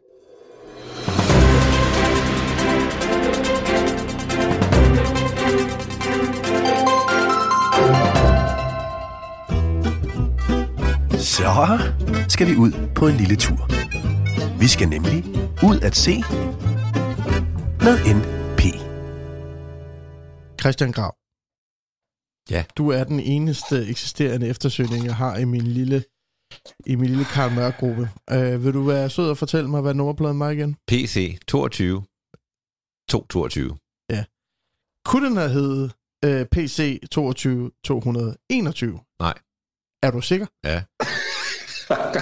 Så 11.19 11.79
skal 12.29 12.47
vi 12.47 12.57
ud 12.57 12.73
på 12.95 13.09
en 13.09 13.15
lille 13.17 13.37
tur. 13.37 13.69
Vi 14.61 14.69
skal 14.75 14.89
nemlig 14.89 15.25
ud 15.69 15.79
at 15.89 15.95
se 15.97 16.15
med 17.87 17.97
NP. 18.19 18.63
Christian 20.61 20.93
Grav. 20.93 21.13
Ja. 22.51 22.65
Du 22.79 22.89
er 22.89 23.05
den 23.05 23.21
eneste 23.21 23.87
eksisterende 23.87 24.49
eftersøgning, 24.49 25.05
jeg 25.05 25.17
har 25.17 25.37
i 25.37 25.45
min 25.45 25.67
lille 25.79 26.05
i 26.87 26.95
min 26.95 27.09
lille 27.09 27.25
Karl 27.25 27.53
Mørk-gruppe. 27.53 28.11
Uh, 28.35 28.65
vil 28.65 28.75
du 28.75 28.83
være 28.83 29.11
sød 29.11 29.31
og 29.31 29.39
fortælle 29.39 29.71
mig, 29.71 29.81
hvad 29.83 29.95
nummerpladen 29.95 30.41
var 30.41 30.51
igen? 30.51 30.77
PC 30.89 31.39
22 31.49 32.05
222. 33.11 33.77
Kunne 35.05 35.29
den 35.29 35.37
have 35.37 35.51
heddet 35.51 35.93
uh, 36.27 36.47
PC 36.53 37.01
22 37.11 37.71
221? 37.85 39.01
Nej. 39.21 39.35
Er 40.03 40.11
du 40.11 40.21
sikker? 40.21 40.47
Ja. 40.65 40.83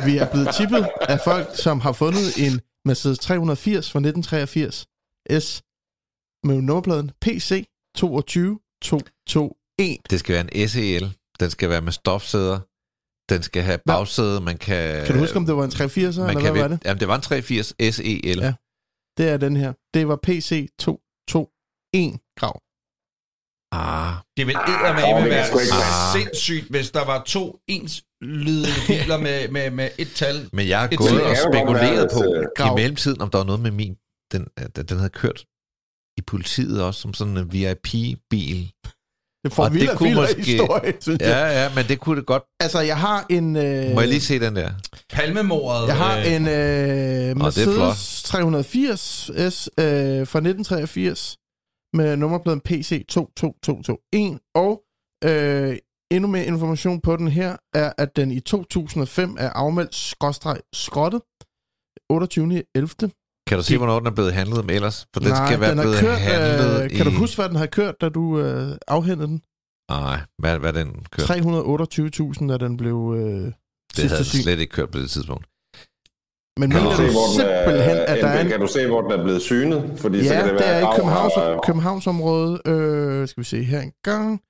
Vi 0.06 0.16
er 0.18 0.30
blevet 0.32 0.48
tippet 0.58 0.88
af 1.00 1.20
folk, 1.24 1.46
som 1.56 1.80
har 1.80 1.92
fundet 1.92 2.28
en 2.46 2.60
Mercedes 2.84 3.18
380 3.18 3.90
fra 3.92 3.98
1983 3.98 4.86
S 5.44 5.62
med 6.48 6.60
nummerpladen 6.62 7.10
PC 7.20 7.64
22221. 7.96 9.50
Det 10.10 10.20
skal 10.20 10.32
være 10.34 10.54
en 10.54 10.68
SEL. 10.68 11.16
Den 11.40 11.50
skal 11.50 11.68
være 11.70 11.80
med 11.80 11.92
stofsæder. 11.92 12.58
Den 13.32 13.42
skal 13.42 13.62
have 13.62 13.78
bagsæde. 13.86 14.40
Man 14.40 14.58
kan... 14.58 15.04
Kan 15.06 15.14
du 15.14 15.20
huske, 15.20 15.36
om 15.36 15.46
det 15.46 15.56
var 15.56 15.64
en 15.64 15.70
380'er, 15.70 16.20
man 16.20 16.30
eller 16.30 16.40
kan 16.40 16.52
hvad 16.52 16.62
var 16.62 16.68
ved- 16.68 16.76
det? 16.78 16.84
Jamen, 16.84 17.00
det 17.00 17.08
var 17.08 17.14
en 17.14 17.20
380 17.20 17.66
SEL. 17.94 18.38
Ja. 18.38 18.54
Det 19.18 19.28
er 19.28 19.36
den 19.36 19.56
her. 19.56 19.72
Det 19.94 20.08
var 20.08 20.18
PC 20.22 20.68
221 20.78 22.18
grav. 22.38 22.60
Ah, 24.36 24.40
Det 24.40 24.46
vil 24.46 24.56
Ah, 24.56 24.68
eddermame 24.74 25.24
det 25.24 25.30
kan 25.30 25.30
være 25.30 25.54
være. 25.54 26.12
sindssygt, 26.22 26.70
hvis 26.70 26.90
der 26.90 27.04
var 27.04 27.22
to 27.26 27.56
ens 27.68 28.02
lydende 28.22 28.68
biler 28.86 29.16
med, 29.18 29.48
med, 29.48 29.70
med 29.70 29.88
et 29.98 30.08
tal. 30.14 30.48
men 30.52 30.68
jeg 30.68 30.78
har 30.80 30.88
Et 30.88 30.98
gået 30.98 31.10
til- 31.10 31.22
og 31.22 31.30
Det 31.30 31.38
spekuleret 31.38 32.10
på 32.12 32.22
Grav. 32.56 32.72
i 32.78 32.80
mellemtiden, 32.80 33.20
om 33.20 33.30
der 33.30 33.38
var 33.38 33.44
noget 33.44 33.60
med 33.60 33.70
min... 33.70 33.94
Den, 34.32 34.46
den, 34.88 34.96
havde 34.96 35.10
kørt 35.10 35.44
i 36.18 36.22
politiet 36.26 36.82
også, 36.82 37.00
som 37.00 37.14
sådan 37.14 37.36
en 37.36 37.52
VIP-bil. 37.52 38.72
Det 39.44 39.52
får 39.52 39.64
det 39.64 39.74
vildt 39.74 39.90
og 39.90 39.98
kunne 39.98 40.14
måske- 40.14 40.42
historie, 40.42 40.92
synes 41.00 41.20
jeg. 41.20 41.28
Ja, 41.28 41.62
ja, 41.62 41.74
men 41.74 41.84
det 41.88 42.00
kunne 42.00 42.16
det 42.16 42.26
godt... 42.26 42.42
Altså, 42.60 42.80
jeg 42.80 42.98
har 42.98 43.26
en... 43.30 43.56
Øh, 43.56 43.90
Må 43.94 44.00
jeg 44.00 44.08
lige 44.08 44.20
se 44.20 44.40
den 44.40 44.56
der? 44.56 44.70
Palmemordet. 45.12 45.86
Jeg 45.88 45.96
har 45.96 46.18
øh, 46.18 46.32
en 46.32 46.48
øh, 46.48 47.36
Mercedes 47.36 47.74
flot. 47.74 47.96
380 48.24 49.00
S 49.50 49.70
øh, 49.78 49.84
fra 50.26 50.38
1983 50.38 51.36
med 51.94 52.16
nummerpladen 52.16 52.60
PC 52.60 53.06
22221 53.08 54.38
og 54.54 54.82
øh, 55.24 55.76
endnu 56.10 56.28
mere 56.28 56.44
information 56.46 57.00
på 57.00 57.16
den 57.16 57.28
her 57.28 57.56
er, 57.74 57.92
at 57.98 58.16
den 58.16 58.30
i 58.30 58.40
2005 58.40 59.36
er 59.38 59.50
afmeldt 59.50 59.94
skråstreg 59.94 60.58
skrottet 60.72 61.22
28. 62.10 62.62
11. 62.74 62.88
Kan 63.46 63.58
du 63.58 63.62
se, 63.64 63.78
hvornår 63.78 63.98
den 63.98 64.06
er 64.06 64.10
blevet 64.10 64.32
handlet 64.32 64.58
om 64.58 64.70
ellers? 64.70 65.06
For 65.14 65.20
den 65.20 65.28
Nej, 65.28 65.46
skal 65.46 65.60
være 65.60 65.70
den 65.70 65.78
blevet 65.80 65.98
kørt, 65.98 66.18
handlet 66.18 66.84
øh, 66.84 66.90
Kan 66.90 67.06
i... 67.06 67.10
du 67.10 67.16
huske, 67.18 67.36
hvad 67.36 67.48
den 67.48 67.56
har 67.56 67.66
kørt, 67.66 68.00
da 68.00 68.08
du 68.08 68.40
øh, 68.40 68.76
afhentede 68.88 69.28
den? 69.28 69.42
Nej, 69.90 70.20
hvad, 70.38 70.58
hvad 70.58 70.72
den 70.72 71.04
kørt? 71.10 71.30
328.000, 71.30 72.48
da 72.48 72.56
den 72.58 72.76
blev 72.76 73.14
øh, 73.16 73.22
Det 73.96 74.10
havde 74.10 74.18
den 74.18 74.24
slet 74.24 74.58
ikke 74.58 74.72
kørt 74.72 74.90
på 74.90 74.98
det 74.98 75.10
tidspunkt. 75.10 75.46
Men 76.60 76.70
Kan 76.70 76.80
mener 76.82 76.90
du, 76.90 76.96
se, 76.96 77.06
du 77.06 77.12
hvor 77.12 77.26
den 77.26 77.34
simpelthen, 77.40 77.96
at 77.96 78.18
der 78.20 78.26
er 78.26 78.36
er, 78.36 78.40
en 78.40 78.48
kan 78.48 78.60
du 78.60 78.66
se, 78.66 78.86
hvor 78.86 79.02
den 79.02 79.10
er 79.10 79.22
blevet 79.22 79.42
synet? 79.42 79.92
Fordi 79.96 80.26
så 80.26 80.34
Ja, 80.34 80.40
kan 80.40 80.50
det, 80.50 80.58
det, 80.58 80.68
er 80.68 80.78
i 80.92 80.96
Københavns, 80.96 81.34
har- 81.34 81.60
Københavnsområdet. 81.66 82.60
Øh, 82.66 83.28
skal 83.28 83.40
vi 83.40 83.44
se 83.44 83.62
her 83.62 83.80
en 83.80 83.92
gang. 84.04 84.40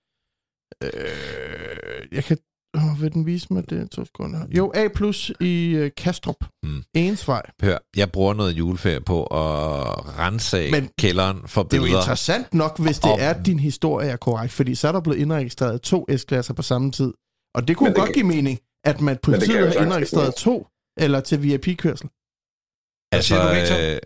Øh, 0.82 0.90
jeg 2.12 2.24
kan... 2.24 2.38
Oh, 2.76 3.02
vil 3.02 3.12
den 3.12 3.26
vise 3.26 3.46
mig 3.50 3.70
det? 3.70 3.90
To 3.90 4.04
sekunder. 4.04 4.40
Jo, 4.50 4.72
A 4.74 4.88
plus 4.94 5.32
i 5.40 5.70
øh, 5.70 5.90
Kastrup. 5.96 6.36
Mm. 6.62 6.82
Ensvej. 6.94 7.42
Hør, 7.62 7.78
jeg 7.96 8.12
bruger 8.12 8.34
noget 8.34 8.52
juleferie 8.52 9.00
på 9.00 9.22
at 9.24 10.18
rense 10.18 10.70
Men 10.70 10.88
kælderen 10.98 11.38
for 11.46 11.62
Det 11.62 11.72
er 11.72 11.76
jo 11.76 11.82
billeder. 11.82 12.02
interessant 12.02 12.54
nok, 12.54 12.78
hvis 12.78 12.98
det 12.98 13.10
er, 13.18 13.30
at 13.30 13.46
din 13.46 13.58
historie 13.58 14.08
er 14.08 14.16
korrekt, 14.16 14.52
fordi 14.52 14.74
så 14.74 14.88
er 14.88 14.92
der 14.92 15.00
blevet 15.00 15.18
indregistreret 15.18 15.82
to 15.82 16.06
S-klasser 16.16 16.54
på 16.54 16.62
samme 16.62 16.90
tid. 16.92 17.12
Og 17.54 17.68
det 17.68 17.76
kunne 17.76 17.84
Men 17.88 17.94
det 17.94 17.98
godt 18.00 18.06
kan- 18.06 18.14
give 18.14 18.26
mening, 18.26 18.58
at 18.84 19.00
man 19.00 19.18
politiet 19.22 19.72
har 19.76 19.82
indregistreret 19.84 20.34
to, 20.34 20.66
eller 20.96 21.20
til 21.20 21.42
VIP-kørsel. 21.42 22.08
Hvad 23.12 23.22
siger 23.22 23.40
du, 23.48 23.48
Victor? 23.58 23.76
øh, 23.94 23.98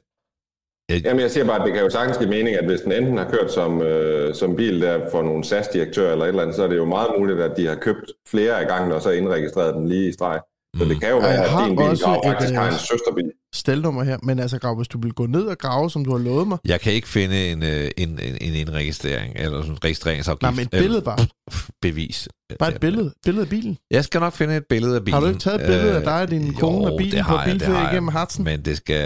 Jamen, 1.05 1.21
jeg 1.21 1.31
siger 1.31 1.45
bare, 1.47 1.61
at 1.61 1.67
det 1.67 1.73
kan 1.75 1.83
jo 1.83 1.91
sagtens 1.91 2.19
give 2.19 2.31
mening, 2.31 2.57
at 2.57 2.67
hvis 2.67 2.81
den 2.81 2.93
enten 2.93 3.19
har 3.19 3.31
kørt 3.31 3.53
som, 3.53 3.83
øh, 3.83 4.35
som 4.35 4.57
bil 4.57 4.81
der 4.83 5.11
for 5.11 5.23
nogle 5.23 5.45
SAS-direktør 5.45 6.13
eller 6.13 6.25
et 6.25 6.29
eller 6.29 6.43
andet, 6.43 6.57
så 6.57 6.63
er 6.63 6.69
det 6.69 6.77
jo 6.77 6.85
meget 6.85 7.11
muligt, 7.19 7.41
at 7.41 7.57
de 7.57 7.67
har 7.67 7.75
købt 7.75 8.07
flere 8.29 8.61
af 8.61 8.69
gangen, 8.69 8.93
og 8.93 9.03
så 9.03 9.11
indregistreret 9.11 9.75
dem 9.75 9.85
lige 9.87 10.09
i 10.09 10.13
streg. 10.13 10.41
Så 10.77 10.85
Mm. 10.85 10.89
det 10.91 11.01
kan 11.01 11.11
jo 11.11 11.19
være, 11.19 11.29
jeg 11.29 11.45
at 11.45 11.69
din 11.69 11.77
bil 11.77 11.87
også 11.91 12.21
faktisk 12.25 12.53
øh, 12.53 12.59
har 12.61 12.69
en 12.73 12.79
søsterbil. 12.91 13.33
Stelnummer 13.55 14.03
her, 14.05 14.17
men 14.23 14.39
altså, 14.39 14.59
Grav, 14.59 14.77
hvis 14.77 14.89
du 14.89 14.99
vil 15.01 15.13
gå 15.13 15.27
ned 15.27 15.43
og 15.43 15.59
grave, 15.59 15.91
som 15.91 16.05
du 16.05 16.11
har 16.11 16.19
lovet 16.19 16.49
mig, 16.49 16.59
Jeg 16.65 16.81
kan 16.81 16.93
ikke 16.93 17.09
finde 17.09 17.51
en, 17.53 17.63
øh, 17.63 17.91
en, 17.97 18.09
en, 18.09 18.37
en 18.41 18.55
indregistrering, 18.55 19.33
eller 19.37 19.61
sådan 19.61 19.73
en 19.73 19.85
registreringsafgift. 19.85 20.43
nej, 20.43 20.51
men 20.51 20.61
et 20.61 20.71
billede 20.71 21.03
bare. 21.03 21.19
Bevis. 21.83 22.29
Bare 22.59 22.75
et 22.75 22.81
billede, 22.81 23.13
billede 23.25 23.43
af 23.45 23.49
bilen. 23.51 23.79
Jeg 23.91 24.05
skal 24.05 24.21
nok 24.21 24.33
finde 24.33 24.57
et 24.57 24.65
billede 24.69 24.97
af 24.97 25.05
bilen. 25.05 25.15
Har 25.15 25.21
du 25.21 25.27
ikke 25.27 25.41
taget 25.41 25.61
et 25.61 25.67
billede 25.67 25.97
af 25.97 26.03
dig 26.03 26.21
og 26.23 26.31
din 26.31 26.49
Øh, 26.49 26.55
kone 26.55 26.87
og 26.87 26.91
jo, 26.93 26.97
bilen 26.97 27.19
det 27.19 27.27
på 27.27 27.37
bilferie 27.45 27.89
igennem 27.93 28.09
Hartsen? 28.09 28.45
Men 28.45 28.63
det 28.65 28.77
skal... 28.77 28.97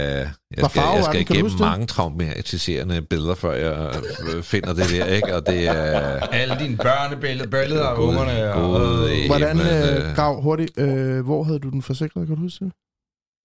Jeg 0.56 0.70
skal, 0.70 0.82
jeg 0.94 1.04
skal 1.04 1.20
igennem 1.20 1.50
mange 1.60 1.86
traumatiserende 1.86 3.02
billeder, 3.02 3.34
før 3.34 3.52
jeg 3.52 3.94
øh, 4.34 4.42
finder 4.42 4.72
det 4.74 4.84
der, 4.90 5.04
ikke? 5.04 5.36
Og 5.36 5.46
det 5.46 5.68
er... 5.68 5.74
Alle 6.20 6.56
dine 6.60 6.76
børnebilleder, 6.76 7.50
billeder 7.50 7.86
af 7.86 7.98
ungerne. 7.98 8.54
Og, 8.54 9.10
øh, 9.10 9.26
Hvordan, 9.26 9.60
øh, 9.60 10.08
øh, 10.08 10.14
Grav, 10.16 10.42
hurtigt, 10.42 10.78
øh, 10.78 11.20
hvor 11.24 11.44
havde 11.44 11.58
du 11.58 11.68
den 11.68 11.82
forsikret, 11.82 12.26
kan 12.26 12.36
du 12.36 12.42
huske 12.42 12.64
det? 12.64 12.72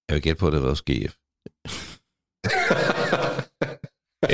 Jeg 0.09 0.15
vil 0.15 0.21
gætte 0.21 0.39
på, 0.39 0.47
at 0.47 0.53
det 0.53 0.61
har 0.61 0.67
været 0.67 0.85
GF. 0.85 1.13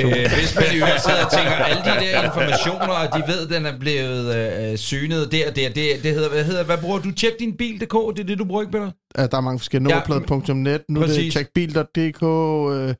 Øh, 0.00 0.10
hvis 0.38 0.54
man 0.56 0.64
jo 0.80 0.86
sidder 1.06 1.24
og 1.24 1.32
tænker, 1.32 1.52
alle 1.52 1.82
de 1.84 2.04
der 2.04 2.22
informationer, 2.28 2.94
og 3.02 3.06
de 3.16 3.22
ved, 3.32 3.40
at 3.46 3.50
den 3.54 3.66
er 3.66 3.78
blevet 3.78 4.24
øh, 4.72 4.76
synet 4.78 5.32
der 5.32 5.48
og 5.50 5.56
der, 5.56 5.68
det, 5.68 5.86
det 6.02 6.12
hedder, 6.14 6.28
hvad 6.28 6.44
hedder, 6.44 6.64
hvad 6.64 6.78
bruger 6.78 6.98
du? 6.98 7.10
Tjek 7.10 7.32
din 7.40 7.56
bil.dk, 7.56 8.16
det 8.16 8.22
er 8.22 8.26
det, 8.26 8.38
du 8.38 8.44
bruger 8.44 8.62
ikke, 8.62 8.72
Peter? 8.72 8.90
Ja, 9.18 9.26
der 9.26 9.36
er 9.36 9.40
mange 9.40 9.58
forskellige 9.58 9.94
Ja, 9.94 10.02
nummerplader.net, 10.08 10.80
nu 10.88 11.00
er 11.00 11.06
det 11.06 11.14
præcis. 11.14 11.32
checkbil.dk, 11.32 12.22
øh, 12.22 12.94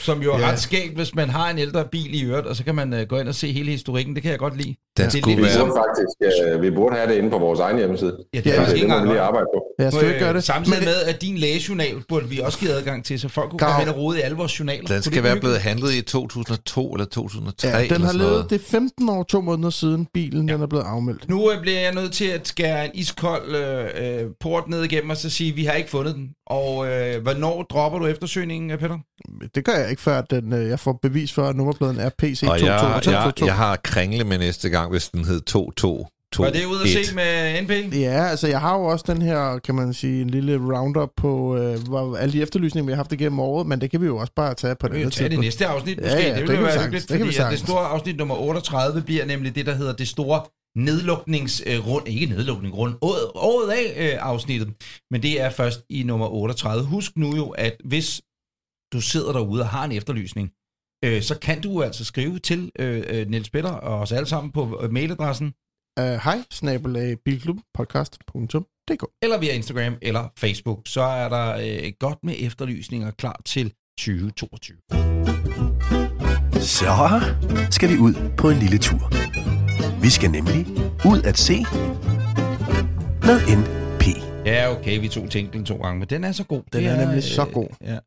Som 0.00 0.22
jo 0.22 0.32
er 0.34 0.38
Ja. 0.38 0.50
ret 0.50 0.58
skægt, 0.60 0.94
hvis 0.96 1.14
man 1.14 1.30
har 1.30 1.50
en 1.50 1.58
ældre 1.58 1.84
bil 1.92 2.14
i 2.22 2.24
øvrigt, 2.24 2.46
og 2.46 2.56
så 2.56 2.64
kan 2.64 2.74
man 2.74 2.94
øh, 2.94 3.06
gå 3.06 3.18
ind 3.18 3.28
og 3.28 3.34
se 3.34 3.52
hele 3.52 3.70
historikken. 3.70 4.14
Det 4.14 4.22
kan 4.22 4.30
jeg 4.30 4.38
godt 4.38 4.56
lide. 4.56 4.68
Den 4.68 4.76
Det 4.96 5.04
er 5.14 5.20
skulle 5.20 5.36
ligesom- 5.36 5.60
være... 5.60 5.68
burde 5.68 5.82
faktisk 6.30 6.44
øh, 6.54 6.62
vi 6.62 6.70
burde 6.70 6.96
have 6.96 7.08
det 7.10 7.14
inde 7.18 7.30
på 7.30 7.38
vores 7.38 7.60
egen 7.60 7.78
hjemmeside. 7.78 8.16
Ja, 8.34 8.38
det 8.38 8.46
Ja, 8.46 8.50
er 8.50 8.54
Så 8.54 8.58
faktisk 8.60 8.74
det 8.76 8.82
engang 8.82 9.08
lige 9.08 9.20
arbejde 9.20 9.46
på. 9.54 9.62
ja, 9.84 9.90
skal 9.90 10.06
ikke 10.06 10.18
gøre 10.20 10.34
det? 10.34 10.44
Samtidig 10.44 10.78
Men, 10.78 10.84
med, 10.84 10.94
at 11.14 11.22
din 11.22 11.36
lægejournal 11.38 11.94
burde 12.08 12.28
vi 12.28 12.38
også 12.38 12.58
give 12.58 12.70
adgang 12.72 13.04
til, 13.04 13.20
så 13.20 13.28
folk 13.28 13.50
kunne 13.50 13.58
komme 13.58 13.82
ind 13.82 13.88
og 13.90 13.96
rode 13.96 14.18
i 14.18 14.20
alle 14.20 14.36
vores 14.36 14.58
journaler. 14.60 14.86
Den 14.86 14.96
det 14.96 15.04
skal 15.04 15.22
være 15.22 15.36
blevet 15.40 15.58
handlet 15.58 15.92
i 15.94 16.00
2002 16.30 16.92
eller 16.92 17.04
2003 17.04 17.68
ja, 17.68 17.82
den 17.82 17.92
eller 17.92 18.06
har 18.06 18.12
levet, 18.12 18.50
det 18.50 18.60
er 18.60 18.64
15 18.64 19.08
år, 19.08 19.22
to 19.22 19.40
måneder 19.40 19.70
siden 19.70 20.06
bilen 20.14 20.48
den 20.48 20.62
er 20.62 20.66
blevet 20.66 20.84
afmeldt. 20.84 21.28
Nu 21.28 21.52
øh, 21.52 21.60
bliver 21.60 21.80
jeg 21.80 21.94
nødt 21.94 22.12
til 22.12 22.24
at 22.24 22.48
skære 22.48 22.84
en 22.84 22.90
iskold 22.94 23.54
øh, 23.54 24.20
øh, 24.20 24.30
port 24.40 24.68
ned 24.68 24.84
igennem 24.84 25.10
og 25.10 25.16
så 25.16 25.30
sige, 25.30 25.50
at 25.50 25.56
vi 25.56 25.64
har 25.64 25.72
ikke 25.72 25.90
fundet 25.90 26.14
den. 26.14 26.30
Og 26.46 26.86
øh, 26.88 27.22
hvornår 27.22 27.62
dropper 27.62 27.98
du 27.98 28.06
eftersøgningen, 28.06 28.70
øh, 28.70 28.78
Peter? 28.78 28.98
Det 29.54 29.64
gør 29.64 29.72
jeg 29.72 29.90
ikke, 29.90 30.02
før 30.02 30.20
den, 30.20 30.52
øh, 30.52 30.68
jeg 30.68 30.80
får 30.80 30.98
bevis 31.02 31.32
for, 31.32 31.42
at 31.42 31.56
nummerpladen 31.56 31.98
er 31.98 32.10
PC 32.18 32.42
Og 32.42 32.60
jeg, 32.60 32.66
jeg, 32.66 32.80
22222. 32.80 33.46
jeg 33.46 33.56
har 33.56 33.76
kringle 33.76 34.24
med 34.24 34.38
næste 34.38 34.68
gang, 34.68 34.90
hvis 34.90 35.08
den 35.08 35.24
hed 35.24 35.40
2221. 36.32 36.44
Var 36.44 36.50
det 36.52 36.66
ud 36.66 36.98
at 37.00 37.06
se 37.06 37.14
med 37.14 37.62
NP? 37.88 37.94
Ja, 37.94 38.24
altså 38.26 38.48
jeg 38.48 38.60
har 38.60 38.78
jo 38.78 38.84
også 38.84 39.04
den 39.08 39.22
her, 39.22 39.58
kan 39.58 39.74
man 39.74 39.94
sige, 39.94 40.22
en 40.22 40.30
lille 40.30 40.56
roundup 40.56 41.10
på 41.16 41.56
øh, 41.56 41.88
hvor, 41.88 42.16
alle 42.16 42.32
de 42.32 42.42
efterlysninger, 42.42 42.86
vi 42.86 42.92
har 42.92 42.96
haft 42.96 43.12
igennem 43.12 43.38
året, 43.40 43.66
men 43.66 43.80
det 43.80 43.90
kan 43.90 44.00
vi 44.00 44.06
jo 44.06 44.16
også 44.16 44.32
bare 44.36 44.54
tage 44.54 44.74
på 44.80 44.88
det 44.88 44.96
Vi 44.96 45.02
kan 45.02 45.10
tage 45.10 45.30
det 45.30 45.40
næste 45.40 45.66
afsnit, 45.66 45.98
Ja, 45.98 46.02
måske. 46.02 46.16
ja, 46.18 46.28
det 46.28 46.34
det 46.34 46.40
ville 46.40 46.46
kan 46.54 46.58
vi 46.58 46.62
være 46.64 46.72
sagtens. 46.72 46.84
hyggeligt, 46.84 47.08
Det 47.08 47.16
fordi 47.18 47.26
det 47.26 47.34
sagtens. 47.34 47.60
store 47.60 47.86
afsnit 47.86 48.16
nummer 48.16 48.34
38 48.36 49.02
bliver 49.02 49.24
nemlig 49.24 49.54
det, 49.54 49.66
der 49.66 49.74
hedder 49.74 49.92
det 49.92 50.08
store 50.08 50.42
nedlukningsrund, 50.76 52.08
ikke 52.08 52.26
nedlukning, 52.26 52.76
rund, 52.76 52.94
året, 53.00 53.30
året 53.34 53.70
af 53.70 54.12
øh, 54.12 54.18
afsnittet, 54.26 54.68
men 55.10 55.22
det 55.22 55.40
er 55.40 55.50
først 55.50 55.80
i 55.90 56.02
nummer 56.02 56.26
38. 56.26 56.84
Husk 56.84 57.16
nu 57.16 57.36
jo, 57.36 57.48
at 57.50 57.76
hvis 57.84 58.20
du 58.92 59.00
sidder 59.00 59.32
derude 59.32 59.62
og 59.62 59.68
har 59.68 59.84
en 59.84 59.92
efterlysning, 59.92 60.50
øh, 61.04 61.22
så 61.22 61.38
kan 61.38 61.60
du 61.60 61.82
altså 61.82 62.04
skrive 62.04 62.38
til 62.38 62.70
øh, 62.78 63.02
øh, 63.08 63.28
Niels 63.28 63.50
Petter 63.50 63.70
og 63.70 63.98
os 64.00 64.12
alle 64.12 64.26
sammen 64.26 64.52
på 64.52 64.80
øh, 64.82 64.90
Uh, 66.00 66.06
hej, 66.06 66.38
snabelag 66.50 67.16
bilklubpodcast.dk 67.24 69.04
eller 69.22 69.38
via 69.38 69.52
Instagram 69.54 69.94
eller 70.02 70.32
Facebook. 70.38 70.78
Så 70.86 71.00
er 71.02 71.28
der 71.28 71.56
øh, 71.56 71.92
godt 71.98 72.18
med 72.22 72.34
efterlysninger 72.38 73.10
klar 73.10 73.40
til 73.44 73.72
2022. 73.98 74.76
Så 76.60 77.20
skal 77.70 77.88
vi 77.88 77.98
ud 77.98 78.30
på 78.36 78.50
en 78.50 78.56
lille 78.56 78.78
tur. 78.78 79.12
Vi 80.02 80.10
skal 80.10 80.30
nemlig 80.30 80.66
ud 81.06 81.22
at 81.24 81.38
se 81.38 81.56
med 83.22 83.56
NP. 83.56 84.04
Ja, 84.46 84.72
okay, 84.72 85.00
vi 85.00 85.08
tog 85.08 85.30
tænkten 85.30 85.64
to 85.64 85.76
gange, 85.76 85.98
men 85.98 86.08
den 86.08 86.24
er 86.24 86.32
så 86.32 86.44
god. 86.44 86.62
Den 86.72 86.82
Det 86.82 86.90
er 86.90 87.06
nemlig 87.06 87.22
så 87.22 87.44
god. 87.44 87.68
Ja. 87.80 87.98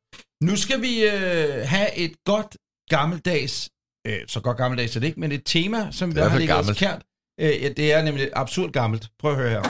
Nu 0.44 0.56
skal 0.56 0.82
vi 0.82 1.04
øh, 1.04 1.68
have 1.68 1.98
et 1.98 2.12
godt 2.26 2.58
gammeldags, 2.90 3.70
øh, 4.08 4.20
så 4.28 4.40
godt 4.40 4.58
gammeldags 4.58 4.96
er 4.96 5.00
det 5.00 5.08
ikke, 5.08 5.20
men 5.20 5.32
et 5.32 5.42
tema, 5.46 5.88
som 5.92 6.10
Det 6.10 6.16
vi 6.16 6.22
er 6.22 6.30
har 6.30 6.40
ligget 6.40 6.70
os 6.70 6.80
kært. 6.80 7.02
Øh, 7.40 7.62
ja, 7.64 7.70
det 7.70 7.94
er 7.94 8.02
nemlig 8.04 8.30
absurd 8.34 8.72
gammelt. 8.72 9.08
Prøv 9.20 9.32
at 9.32 9.38
høre 9.38 9.50
her. 9.50 9.62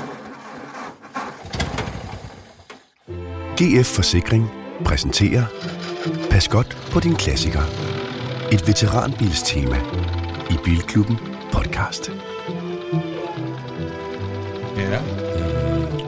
GF 3.57 3.88
Forsikring 3.95 4.49
præsenterer 4.86 5.45
Pas 6.30 6.47
godt 6.47 6.78
på 6.91 6.99
din 6.99 7.16
klassiker. 7.16 7.59
Et 8.53 8.68
veteranbilstema 8.68 9.76
i 10.51 10.55
Bilklubben 10.66 11.18
podcast. 11.53 12.11
Ja. 14.78 15.01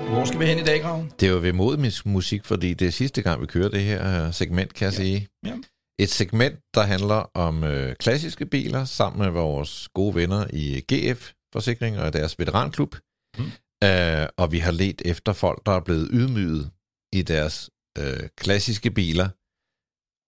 Hvor 0.09 0.25
skal 0.25 0.39
vi 0.39 0.45
hen 0.45 0.59
i 0.59 0.63
dag, 0.63 0.81
Grav? 0.81 1.05
Det 1.19 1.27
er 1.27 1.31
jo 1.31 1.37
ved 1.39 1.53
musik, 2.05 2.45
fordi 2.45 2.73
det 2.73 2.87
er 2.87 2.91
sidste 2.91 3.21
gang, 3.21 3.41
vi 3.41 3.45
kører 3.45 3.69
det 3.69 3.81
her 3.81 4.25
øh, 4.27 4.33
segment, 4.33 4.73
kan 4.73 4.85
jeg 4.85 4.93
Ja. 4.93 4.97
sige. 4.97 5.27
Ja. 5.45 5.53
Et 5.99 6.09
segment, 6.09 6.55
der 6.75 6.81
handler 6.81 7.29
om 7.33 7.63
øh, 7.63 7.95
klassiske 7.99 8.45
biler, 8.45 8.85
sammen 8.85 9.21
med 9.23 9.31
vores 9.31 9.87
gode 9.93 10.15
venner 10.15 10.45
i 10.53 10.81
GF 10.93 11.31
Forsikring 11.55 11.99
og 11.99 12.13
deres 12.13 12.39
veteranklub. 12.39 12.95
Mm. 13.37 13.45
Øh, 13.83 14.27
og 14.37 14.51
vi 14.51 14.59
har 14.59 14.71
let 14.71 15.01
efter 15.05 15.33
folk, 15.33 15.65
der 15.65 15.71
er 15.71 15.79
blevet 15.79 16.09
ydmyget 16.11 16.71
i 17.13 17.21
deres 17.21 17.69
øh, 17.97 18.29
klassiske 18.37 18.91
biler, 18.91 19.29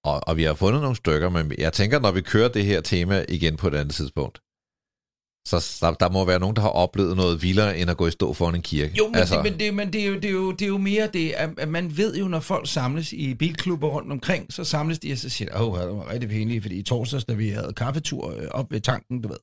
Og, 0.10 0.28
og 0.28 0.38
vi 0.38 0.44
har 0.44 0.54
fundet 0.54 0.82
nogle 0.82 0.96
stykker, 0.96 1.30
men 1.30 1.54
jeg 1.58 1.74
tænker, 1.74 2.00
når 2.00 2.12
vi 2.12 2.22
kører 2.22 2.50
det 2.50 2.66
her 2.66 2.82
tema 2.82 3.26
igen 3.30 3.58
på 3.58 3.68
et 3.68 3.76
andet 3.76 3.96
tidspunkt, 3.96 4.42
så 5.48 5.78
der, 5.82 5.94
der 5.94 6.10
må 6.10 6.26
være 6.26 6.40
nogen, 6.40 6.56
der 6.56 6.62
har 6.62 6.70
oplevet 6.70 7.18
noget 7.18 7.42
vildere, 7.42 7.78
end 7.78 7.92
at 7.92 7.98
gå 7.98 8.08
i 8.08 8.12
stå 8.12 8.34
foran 8.34 8.56
en 8.56 8.62
kirke. 8.62 8.96
Jo, 8.98 9.08
men, 9.08 9.16
altså. 9.16 9.36
det, 9.36 9.44
men, 9.44 9.60
det, 9.60 9.74
men 9.74 9.94
det, 9.94 10.02
er 10.02 10.08
jo, 10.08 10.16
det, 10.16 10.26
er 10.26 10.32
jo, 10.32 10.52
det 10.52 10.62
er 10.62 10.68
jo 10.68 10.78
mere 10.78 11.08
det, 11.14 11.32
at, 11.32 11.70
man 11.70 11.98
ved 11.98 12.18
jo, 12.18 12.28
når 12.28 12.40
folk 12.40 12.68
samles 12.68 13.14
i 13.14 13.34
bilklubber 13.34 13.88
rundt 13.88 14.12
omkring, 14.12 14.54
så 14.54 14.64
samles 14.64 15.00
de, 15.00 15.12
og 15.12 15.18
så 15.18 15.30
siger 15.30 15.62
åh, 15.62 15.80
det 15.80 15.88
var 15.88 16.12
rigtig 16.12 16.30
pinligt, 16.30 16.64
fordi 16.64 16.76
i 16.80 16.84
torsdags, 16.84 17.26
da 17.26 17.34
vi 17.34 17.50
havde 17.50 17.74
kaffetur 17.74 18.32
øh, 18.32 18.48
op 18.52 18.72
ved 18.72 18.82
tanken, 18.82 19.22
du 19.22 19.28
ved, 19.28 19.38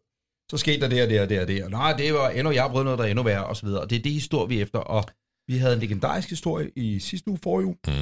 så 0.54 0.60
skete 0.60 0.80
der 0.80 0.88
det 0.88 1.02
og 1.02 1.08
det 1.10 1.20
og 1.20 1.28
det 1.28 1.40
og 1.40 1.48
det, 1.48 1.64
og 1.64 1.70
nej, 1.70 1.92
det 1.96 2.14
var 2.14 2.28
endnu, 2.28 2.50
jeg 2.52 2.62
har 2.62 2.68
prøvet 2.68 2.84
noget, 2.84 2.98
der 2.98 3.04
er 3.04 3.08
endnu 3.08 3.22
værre, 3.22 3.46
og 3.46 3.56
så 3.56 3.66
videre. 3.66 3.80
Og 3.80 3.90
det 3.90 3.98
er 3.98 4.02
det 4.02 4.12
historie, 4.12 4.48
vi 4.48 4.58
er 4.58 4.62
efter, 4.62 4.78
og 4.78 5.04
vi 5.48 5.56
havde 5.56 5.74
en 5.74 5.80
legendarisk 5.80 6.30
historie 6.30 6.70
i 6.76 6.98
sidste 6.98 7.28
uge, 7.30 7.38
for 7.42 7.60
uge, 7.60 7.76
Mm. 7.88 7.92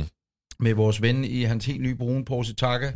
med 0.60 0.74
vores 0.74 1.02
ven 1.02 1.24
i 1.24 1.42
hans 1.42 1.66
helt 1.66 1.80
nye 1.82 1.94
brune 1.94 2.24
Porsche 2.24 2.54
Taka, 2.54 2.86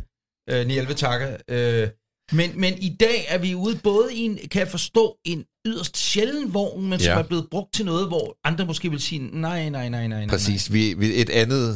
øh, 0.49 0.67
911 0.67 0.93
Taka. 0.93 1.37
Øh, 1.47 1.87
men, 2.31 2.51
men 2.61 2.73
i 2.77 2.95
dag 2.99 3.25
er 3.27 3.37
vi 3.37 3.55
ude 3.55 3.79
både 3.83 4.15
i 4.15 4.19
en, 4.19 4.37
kan 4.51 4.59
jeg 4.59 4.67
forstå, 4.67 5.17
en 5.25 5.45
yderst 5.67 5.97
sjælden 5.97 6.53
vogn, 6.53 6.89
men 6.89 6.99
som 6.99 7.13
Ja. 7.13 7.19
er 7.19 7.23
blevet 7.27 7.47
brugt 7.51 7.73
til 7.73 7.85
noget, 7.85 8.07
hvor 8.07 8.37
andre 8.43 8.65
måske 8.65 8.89
vil 8.89 8.99
sige, 8.99 9.19
nej, 9.41 9.69
nej, 9.69 9.89
nej, 9.89 10.07
nej, 10.07 10.19
nej. 10.19 10.27
Præcis. 10.27 10.73
Vi, 10.73 10.93
vi, 10.93 11.21
et 11.21 11.29
andet 11.29 11.75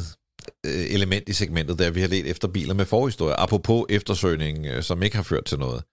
øh, 0.66 0.86
element 0.94 1.30
i 1.30 1.34
segmentet, 1.34 1.80
der 1.80 1.92
vi 1.92 2.02
har 2.02 2.08
let 2.08 2.26
efter 2.26 2.48
biler 2.48 2.74
med 2.74 2.86
forhistorie, 2.86 3.40
apropos 3.40 3.86
eftersøgning, 3.90 4.66
øh, 4.66 4.84
som 4.84 5.04
ikke 5.04 5.16
har 5.16 5.24
ført 5.24 5.46
til 5.46 5.60
noget. 5.60 5.84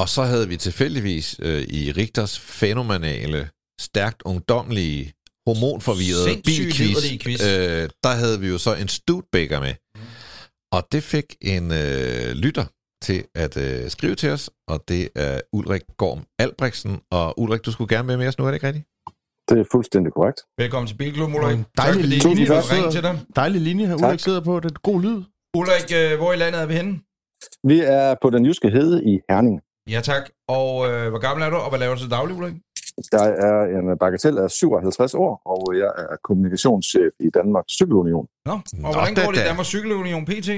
Og 0.00 0.08
så 0.08 0.22
havde 0.22 0.48
vi 0.48 0.56
tilfældigvis 0.56 1.40
øh, 1.42 1.62
i 1.62 1.92
Rigters 1.92 2.38
fænomenale, 2.38 3.50
stærkt 3.80 4.22
ungdomlige, 4.24 5.12
hormonforvirrede 5.46 6.42
bilquiz, 6.48 7.22
quiz. 7.22 7.40
øh, 7.48 7.88
der 8.04 8.14
havde 8.22 8.40
vi 8.40 8.48
jo 8.48 8.58
så 8.58 8.74
en 8.74 8.88
Studebaker 8.88 9.60
med. 9.60 9.74
Og 10.72 10.82
det 10.92 11.02
fik 11.02 11.28
en 11.40 11.64
øh, 11.82 12.30
lytter 12.44 12.66
til 13.06 13.24
at 13.34 13.56
øh, 13.56 13.90
skrive 13.90 14.14
til 14.14 14.30
os, 14.30 14.50
og 14.68 14.84
det 14.88 15.08
er 15.14 15.40
Ulrik 15.52 15.82
Gorm 15.96 16.20
Albrechtsen. 16.38 17.00
Og 17.10 17.40
Ulrik, 17.40 17.64
du 17.66 17.72
skulle 17.72 17.96
gerne 17.96 18.08
være 18.08 18.18
med 18.18 18.28
os 18.28 18.38
nu, 18.38 18.44
er 18.44 18.48
det 18.48 18.56
ikke 18.56 18.66
rigtigt? 18.66 18.86
Det 19.48 19.58
er 19.58 19.64
fuldstændig 19.72 20.12
korrekt. 20.12 20.40
Velkommen 20.58 20.86
til 20.88 20.96
Bilklub, 20.96 21.34
Ulrik. 21.34 21.56
En 21.58 21.64
Tak 21.64 21.86
dejlig 21.86 22.02
vi 22.02 22.06
linje, 22.06 22.46
der 22.46 22.72
ringe 22.74 22.90
til 22.90 23.02
dig. 23.02 23.20
Dejlig 23.36 23.60
linje 23.60 23.86
her, 23.86 23.96
Tak. 23.96 24.06
Ulrik 24.06 24.20
sidder 24.20 24.40
på. 24.40 24.60
Det 24.60 24.70
er 24.70 24.80
god 24.90 25.02
lyd. 25.02 25.22
Ulrik, 25.58 25.88
øh, 26.00 26.18
hvor 26.18 26.32
i 26.32 26.36
landet 26.36 26.62
er 26.62 26.66
vi 26.66 26.74
henne? 26.74 26.92
Vi 27.70 27.78
er 27.80 28.14
på 28.22 28.30
den 28.30 28.46
jyske 28.46 28.70
hede 28.70 29.04
i 29.12 29.14
Herning. 29.30 29.60
Ja, 29.94 30.00
tak. 30.00 30.22
Og 30.48 30.68
øh, 30.90 31.08
hvor 31.10 31.18
gammel 31.26 31.46
er 31.46 31.50
du, 31.50 31.56
og 31.56 31.68
hvad 31.70 31.78
laver 31.78 31.94
du 31.94 32.00
til 32.00 32.10
daglig, 32.10 32.36
Ulrik? 32.36 32.54
Der 33.12 33.22
er 33.48 33.56
en 33.78 33.98
bagatel 33.98 34.38
af 34.38 34.50
57 34.50 35.14
år, 35.14 35.42
og 35.54 35.62
jeg 35.78 35.90
er 35.98 36.16
kommunikationschef 36.24 37.12
i 37.20 37.28
Danmarks 37.38 37.72
Cykelunion. 37.72 38.26
Nå, 38.46 38.52
og 38.52 38.62
Nå, 38.72 38.88
hvordan 38.92 39.14
da, 39.14 39.24
går 39.24 39.30
det 39.32 39.38
i 39.38 39.40
da. 39.42 39.46
Danmarks 39.48 39.68
Cykelunion 39.68 40.24
PT? 40.24 40.48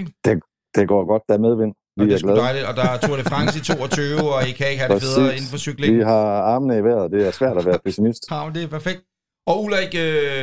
Det 0.76 0.88
går 0.88 1.02
godt, 1.12 1.22
der 1.28 1.34
er 1.34 1.38
medvind. 1.48 1.72
Og 1.72 1.76
Vi 1.96 2.04
det 2.04 2.10
er 2.10 2.14
er 2.14 2.18
sgu 2.18 2.26
glade. 2.26 2.40
dejligt, 2.40 2.64
og 2.70 2.74
der 2.76 2.86
er 2.92 2.96
Tour 2.98 3.16
de 3.16 3.24
France 3.24 3.58
i 3.58 3.62
22, 3.62 4.34
og 4.34 4.48
I 4.48 4.52
kan 4.58 4.66
ikke 4.70 4.80
have 4.82 4.92
det 4.94 5.00
Præcis. 5.00 5.14
federe 5.16 5.32
inden 5.36 5.50
for 5.54 5.58
cykling. 5.66 5.96
Vi 5.98 6.02
har 6.02 6.24
armene 6.54 6.78
i 6.78 6.82
vejret. 6.88 7.12
Det 7.12 7.26
er 7.26 7.30
svært 7.30 7.56
at 7.60 7.66
være 7.66 7.78
pessimist. 7.84 8.22
Ja, 8.30 8.44
men 8.44 8.54
det 8.54 8.62
er 8.62 8.68
perfekt. 8.78 9.00
Og 9.46 9.62
Ulrik, 9.64 9.92
øh, 10.06 10.42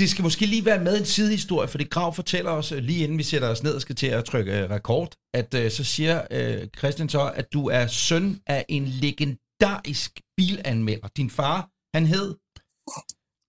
det 0.00 0.10
skal 0.10 0.22
måske 0.22 0.46
lige 0.46 0.64
være 0.64 0.84
med 0.84 0.98
en 0.98 1.04
sidehistorie, 1.04 1.68
for 1.68 1.78
det 1.78 1.90
Grav 1.90 2.14
fortæller 2.14 2.50
os, 2.50 2.72
øh, 2.72 2.78
lige 2.78 3.04
inden 3.04 3.18
vi 3.18 3.22
sætter 3.22 3.48
os 3.48 3.62
ned 3.62 3.74
og 3.74 3.80
skal 3.80 3.96
til 3.96 4.06
at 4.06 4.24
trykke 4.24 4.62
øh, 4.62 4.70
rekord, 4.70 5.14
at 5.34 5.54
øh, 5.54 5.70
så 5.70 5.84
siger 5.84 6.22
øh, 6.30 6.68
Christian 6.78 7.08
så, 7.08 7.32
at 7.34 7.46
du 7.52 7.68
er 7.68 7.86
søn 7.86 8.40
af 8.46 8.64
en 8.68 8.84
legendarisk 8.84 10.20
bilanmelder. 10.36 11.08
Din 11.16 11.30
far, 11.30 11.68
han 11.96 12.06
hed... 12.06 12.34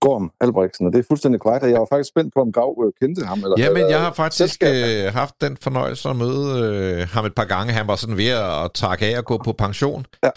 Gorm 0.06 0.32
Albrechtsen, 0.42 0.88
og 0.88 0.94
det 0.94 1.00
er 1.00 1.04
fuldstændig 1.08 1.42
korrekt, 1.42 1.64
og 1.64 1.72
jeg 1.72 1.80
var 1.80 1.88
faktisk 1.92 2.10
spændt 2.10 2.34
på, 2.34 2.42
om 2.42 2.52
Grav 2.52 2.84
øh, 2.86 2.92
kendte 3.02 3.26
ham. 3.26 3.40
Eller, 3.44 3.56
Ja, 3.58 3.74
men 3.74 3.90
jeg 3.90 4.00
har 4.02 4.14
faktisk 4.14 4.38
selskab. 4.38 5.06
øh, 5.08 5.14
haft 5.14 5.36
den 5.42 5.58
fornøjelse 5.58 6.10
at 6.10 6.16
møde 6.16 6.46
øh, 6.66 7.08
ham 7.08 7.26
et 7.26 7.36
par 7.36 7.46
gange. 7.46 7.74
Han 7.74 7.88
var 7.88 7.96
sådan 7.96 8.18
ved 8.18 8.28
at 8.28 8.72
takke 8.74 9.06
af 9.06 9.18
og 9.18 9.26
gå 9.26 9.38
på 9.38 9.52
pension. 9.54 10.06
Ja. 10.24 10.30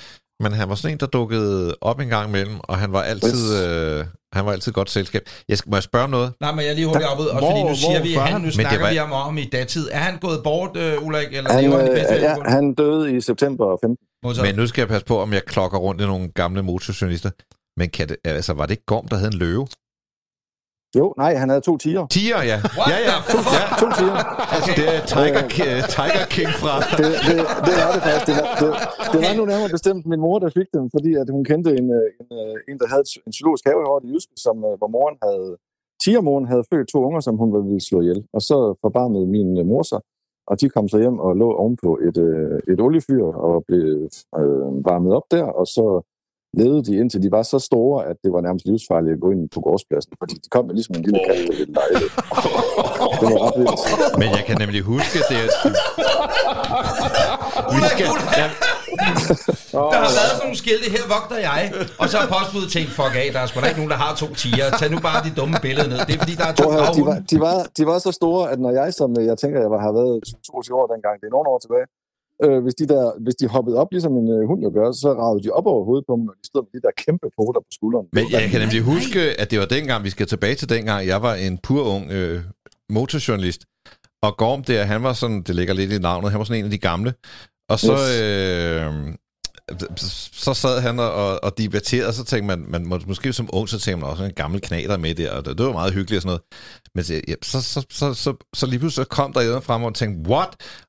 Men 0.45 0.53
han 0.53 0.69
var 0.69 0.75
sådan 0.75 0.95
en, 0.95 1.01
der 1.01 1.07
dukkede 1.07 1.75
op 1.81 2.01
en 2.01 2.09
gang 2.09 2.29
imellem, 2.29 2.57
og 2.61 2.79
han 2.79 2.93
var 2.93 3.03
altid, 3.03 3.41
øh, 3.65 4.05
han 4.33 4.47
var 4.47 4.53
altid 4.53 4.73
godt 4.73 4.91
selskab. 4.91 5.23
Jeg 5.49 5.59
skal, 5.59 5.71
må 5.71 5.77
jeg 5.77 5.83
spørge 5.83 6.05
om 6.05 6.11
noget? 6.11 6.33
Nej, 6.41 6.53
men 6.55 6.65
jeg 6.67 6.75
lige 6.75 6.87
hurtigt 6.87 7.05
afbud, 7.11 7.27
også 7.27 7.39
Hvor- 7.47 7.51
fordi 7.51 7.63
nu 7.63 7.75
siger 7.75 8.03
vi, 8.03 8.13
han, 8.15 8.41
nu 8.41 8.51
snakker 8.51 8.81
var- 8.81 8.91
vi 8.93 8.99
om, 8.99 9.13
om 9.13 9.39
i 9.39 9.45
datid. 9.45 9.89
Er 9.93 9.99
han 9.99 10.19
gået 10.19 10.41
bort, 10.45 10.77
øh, 10.77 11.07
Ulrik, 11.07 11.27
eller 11.33 11.53
Han, 11.53 11.65
lever 11.65 11.77
han 11.79 11.87
i 11.87 11.91
bedste 11.91 12.15
ja, 12.15 12.35
han 12.45 12.75
døde 12.75 13.17
i 13.17 13.21
september 13.21 13.67
15. 13.83 13.97
Modtaget. 14.25 14.49
Men 14.49 14.55
nu 14.61 14.67
skal 14.67 14.81
jeg 14.83 14.89
passe 14.89 15.07
på, 15.07 15.21
om 15.21 15.33
jeg 15.33 15.43
klokker 15.45 15.79
rundt 15.79 16.01
i 16.01 16.05
nogle 16.07 16.29
gamle 16.29 16.63
motorjournalister. 16.63 17.31
Men 17.77 17.91
kan 17.91 18.09
det, 18.09 18.17
altså, 18.25 18.53
var 18.53 18.67
det 18.67 18.71
ikke 18.71 18.87
Gorm, 18.87 19.09
der 19.09 19.17
havde 19.17 19.33
en 19.33 19.39
løve? 19.39 19.67
Jo, 21.01 21.07
nej, 21.23 21.33
han 21.43 21.49
havde 21.49 21.65
to 21.71 21.75
tiger. 21.85 22.03
Tiger, 22.17 22.41
ja. 22.51 22.59
What 22.79 22.89
ja, 22.93 22.99
ja. 23.11 23.17
fuck? 23.33 23.47
ja. 23.59 23.65
To 23.83 23.87
tiger. 24.01 24.19
Altså, 24.55 24.71
det 24.79 24.87
er 24.97 25.01
Tiger, 25.15 25.43
Ki- 25.55 25.83
Tiger 25.97 26.25
King 26.37 26.51
fra... 26.63 26.75
Det, 26.99 27.09
det, 27.29 27.37
det 27.67 27.75
var 27.83 27.91
det 27.97 28.03
faktisk. 28.09 28.27
Det 28.29 28.37
var, 28.41 28.49
det, 28.61 28.71
det 29.13 29.19
var 29.25 29.33
nu 29.41 29.45
nærmere 29.53 29.71
bestemt 29.77 30.03
min 30.13 30.21
mor, 30.27 30.37
der 30.45 30.51
fik 30.59 30.69
dem, 30.77 30.85
fordi 30.95 31.11
at 31.23 31.27
hun 31.35 31.43
kendte 31.51 31.71
en, 31.81 31.89
øh, 31.99 32.09
en, 32.21 32.29
øh, 32.41 32.57
en 32.71 32.77
der 32.81 32.89
havde 32.93 33.05
en 33.27 33.33
zoologisk 33.37 33.65
have 33.69 34.01
det 34.03 34.09
jyske, 34.15 34.35
som, 34.47 34.57
hvor 34.81 34.91
moren 34.97 35.17
havde, 35.27 35.49
tigermoren 36.05 36.47
havde 36.51 36.65
født 36.71 36.89
to 36.93 36.99
unger, 37.07 37.21
som 37.27 37.35
hun 37.43 37.49
ville 37.69 37.85
slå 37.89 37.99
ihjel. 38.05 38.21
Og 38.37 38.41
så 38.49 38.57
forbarmede 38.85 39.27
min 39.37 39.51
mor 39.71 39.83
sig, 39.91 40.01
og 40.51 40.55
de 40.61 40.67
kom 40.75 40.87
så 40.93 40.99
hjem 41.05 41.19
og 41.27 41.31
lå 41.43 41.49
ovenpå 41.63 41.91
et, 42.09 42.19
et 42.73 42.81
oliefyr 42.87 43.25
og 43.49 43.55
blev 43.69 43.87
øh, 44.41 44.69
varmet 44.91 45.13
op 45.19 45.27
der, 45.31 45.47
og 45.61 45.67
så 45.77 45.85
levede 46.61 46.83
de 46.87 46.93
indtil 47.01 47.23
de 47.23 47.31
var 47.37 47.43
så 47.43 47.59
store, 47.59 48.07
at 48.11 48.17
det 48.25 48.31
var 48.33 48.41
nærmest 48.47 48.67
livsfarligt 48.67 49.13
at 49.17 49.21
gå 49.21 49.31
ind 49.35 49.43
på 49.55 49.61
gårdspladsen, 49.67 50.13
fordi 50.23 50.35
de 50.35 50.49
kom 50.55 50.65
med 50.67 50.75
ligesom 50.75 50.95
en 50.99 51.03
lille 51.07 51.21
kat, 51.27 51.37
der 51.49 51.57
ville 51.59 51.73
lege 51.79 51.93
lidt. 52.03 52.13
Det 53.21 53.27
var 53.33 53.41
ret 53.47 53.57
vildt. 53.61 54.19
Men 54.21 54.29
jeg 54.37 54.43
kan 54.49 54.57
nemlig 54.65 54.81
huske, 54.93 55.19
det 55.31 55.39
er... 55.45 55.49
Vi 57.75 57.81
skal, 57.95 58.09
ja, 58.41 58.47
Der 59.73 59.99
har 60.05 60.13
været 60.19 60.31
sådan 60.31 60.43
nogle 60.45 60.59
skilte, 60.63 60.87
her 60.97 61.05
vogter 61.15 61.39
jeg, 61.51 61.61
og 62.01 62.07
så 62.11 62.17
har 62.23 62.27
postbuddet 62.35 62.69
tænkt, 62.77 62.91
fuck 62.99 63.15
af, 63.23 63.27
der 63.35 63.41
er 63.43 63.47
sgu 63.49 63.57
da 63.61 63.67
ikke 63.73 63.81
nogen, 63.83 63.95
der 63.95 64.01
har 64.05 64.13
to 64.23 64.29
tiger. 64.43 64.67
Tag 64.81 64.89
nu 64.95 64.99
bare 65.09 65.21
de 65.29 65.33
dumme 65.41 65.57
billeder 65.67 65.89
ned. 65.93 65.99
Det 66.09 66.15
er 66.17 66.21
fordi, 66.25 66.35
der 66.43 66.47
er 66.51 66.55
to 66.61 66.67
Prøv 66.69 66.95
de, 66.99 67.03
var, 67.11 67.17
de, 67.33 67.37
var, 67.47 67.57
de 67.79 67.83
var 67.91 67.99
så 68.07 68.11
store, 68.21 68.43
at 68.53 68.59
når 68.65 68.73
jeg, 68.81 68.89
som 69.01 69.11
øh, 69.19 69.23
jeg 69.31 69.37
tænker, 69.43 69.59
jeg 69.65 69.71
var, 69.75 69.81
har 69.87 69.93
været 70.01 70.15
22 70.47 70.81
år 70.81 70.87
dengang, 70.95 71.15
det 71.21 71.27
er 71.31 71.35
nogle 71.37 71.49
år 71.53 71.59
tilbage, 71.65 71.87
øh, 72.47 72.63
hvis, 72.65 72.75
de 72.75 72.87
der, 72.95 73.05
hvis 73.25 73.35
de 73.35 73.47
hoppede 73.55 73.77
op, 73.83 73.89
ligesom 73.93 74.13
en 74.23 74.29
øh, 74.37 74.43
hund 74.51 74.61
jo 74.67 74.71
gør, 74.79 74.93
så 74.93 75.09
ragede 75.23 75.43
de 75.45 75.51
op 75.59 75.67
over 75.73 75.85
hovedet 75.85 76.05
på 76.09 76.15
dem, 76.19 76.25
og 76.29 76.35
de 76.41 76.47
stod 76.51 76.63
med 76.67 76.73
de 76.81 76.83
der 76.87 76.93
kæmpe 77.05 77.27
poter 77.39 77.61
på 77.61 77.71
skulderen. 77.79 78.07
Men 78.13 78.25
jeg 78.35 78.43
kan 78.51 78.61
nemlig 78.61 78.81
huske, 78.95 79.21
at 79.41 79.51
det 79.51 79.59
var 79.63 79.67
dengang, 79.77 80.05
vi 80.05 80.11
skal 80.11 80.27
tilbage 80.27 80.55
til 80.55 80.69
dengang, 80.69 81.07
jeg 81.07 81.23
var 81.23 81.35
en 81.35 81.59
pur 81.67 81.83
ung 81.95 82.05
øh, 82.13 82.41
motorjournalist. 82.97 83.63
Og 84.23 84.37
Gorm 84.37 84.63
der, 84.65 84.85
han 84.85 85.03
var 85.03 85.13
sådan, 85.13 85.43
det 85.43 85.55
ligger 85.55 85.75
lidt 85.75 85.93
i 85.93 85.99
navnet, 85.99 86.31
han 86.31 86.39
var 86.39 86.45
sådan 86.45 86.59
en 86.59 86.65
af 86.65 86.71
de 86.71 86.79
gamle. 86.79 87.11
Og 87.73 87.79
så, 87.79 87.93
Yes. 87.93 88.21
øh, 88.23 89.15
så 90.33 90.55
sad 90.55 90.81
han 90.81 90.99
og, 90.99 91.13
og, 91.13 91.45
og 91.45 91.59
debatterede, 91.59 92.09
og 92.09 92.15
så 92.15 92.25
tænkte 92.25 92.57
man, 92.57 92.65
man 92.69 92.87
må, 92.87 93.01
måske 93.07 93.33
som 93.33 93.49
ung, 93.53 93.69
så 93.69 93.79
tænkte 93.79 94.01
man 94.01 94.11
også 94.11 94.25
en 94.25 94.33
gammel 94.33 94.61
knater 94.61 94.97
med 94.97 95.15
der, 95.15 95.31
og 95.33 95.45
det, 95.45 95.59
det 95.59 95.67
var 95.67 95.73
meget 95.73 95.93
hyggeligt 95.93 96.19
og 96.19 96.23
sådan 96.23 96.29
noget. 96.29 96.43
Men 96.95 97.05
så, 97.05 97.21
ja, 97.29 97.35
så, 97.43 97.63
så, 97.63 97.85
så, 97.91 98.15
så, 98.15 98.47
så 98.55 98.67
lige 98.67 98.79
pludselig 98.79 99.05
så 99.05 99.09
kom 99.09 99.33
der 99.33 99.57
en 99.57 99.63
frem 99.63 99.83
og 99.83 99.95
tænkte, 99.95 100.31
what? 100.31 100.49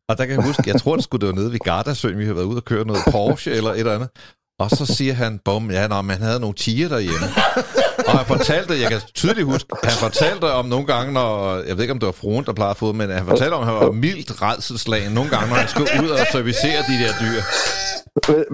Og 0.09 0.17
der 0.17 0.25
kan 0.25 0.35
jeg 0.35 0.45
huske, 0.45 0.63
jeg 0.65 0.81
tror, 0.81 0.95
det 0.95 1.03
skulle 1.03 1.21
det 1.21 1.35
var 1.35 1.41
nede 1.41 1.51
ved 1.51 1.59
Gardasøen, 1.59 2.17
vi 2.17 2.23
havde 2.23 2.35
været 2.35 2.45
ude 2.45 2.57
og 2.57 2.65
køre 2.65 2.85
noget 2.85 3.01
Porsche 3.11 3.51
eller 3.51 3.71
et 3.71 3.79
eller 3.79 3.95
andet. 3.95 4.09
Og 4.59 4.69
så 4.69 4.85
siger 4.85 5.13
han, 5.13 5.39
bum, 5.45 5.71
ja, 5.71 5.87
nå, 5.87 6.01
man 6.01 6.21
havde 6.21 6.39
nogle 6.39 6.55
tiger 6.55 6.87
derhjemme. 6.89 7.27
Og 8.07 8.11
han 8.19 8.25
fortalte, 8.25 8.73
jeg 8.81 8.89
kan 8.89 9.01
tydeligt 9.13 9.47
huske, 9.53 9.69
han 9.83 9.97
fortalte 10.07 10.45
om 10.51 10.65
nogle 10.65 10.85
gange, 10.85 11.13
når, 11.13 11.55
jeg 11.67 11.75
ved 11.75 11.83
ikke, 11.83 11.91
om 11.91 11.99
det 11.99 12.05
var 12.05 12.17
fruen, 12.23 12.45
der 12.45 12.53
plejede 12.53 12.71
at 12.71 12.77
få 12.77 12.91
men 12.91 13.09
han 13.09 13.25
fortalte 13.25 13.53
om, 13.53 13.61
at 13.61 13.67
han 13.67 13.75
var 13.75 13.91
mildt 13.91 14.41
redselslagen 14.41 15.11
nogle 15.11 15.29
gange, 15.29 15.47
når 15.49 15.55
han 15.55 15.67
skulle 15.67 15.89
ud 16.03 16.09
og 16.09 16.19
servicere 16.31 16.79
de 16.89 16.95
der 17.03 17.11
dyr. 17.21 17.41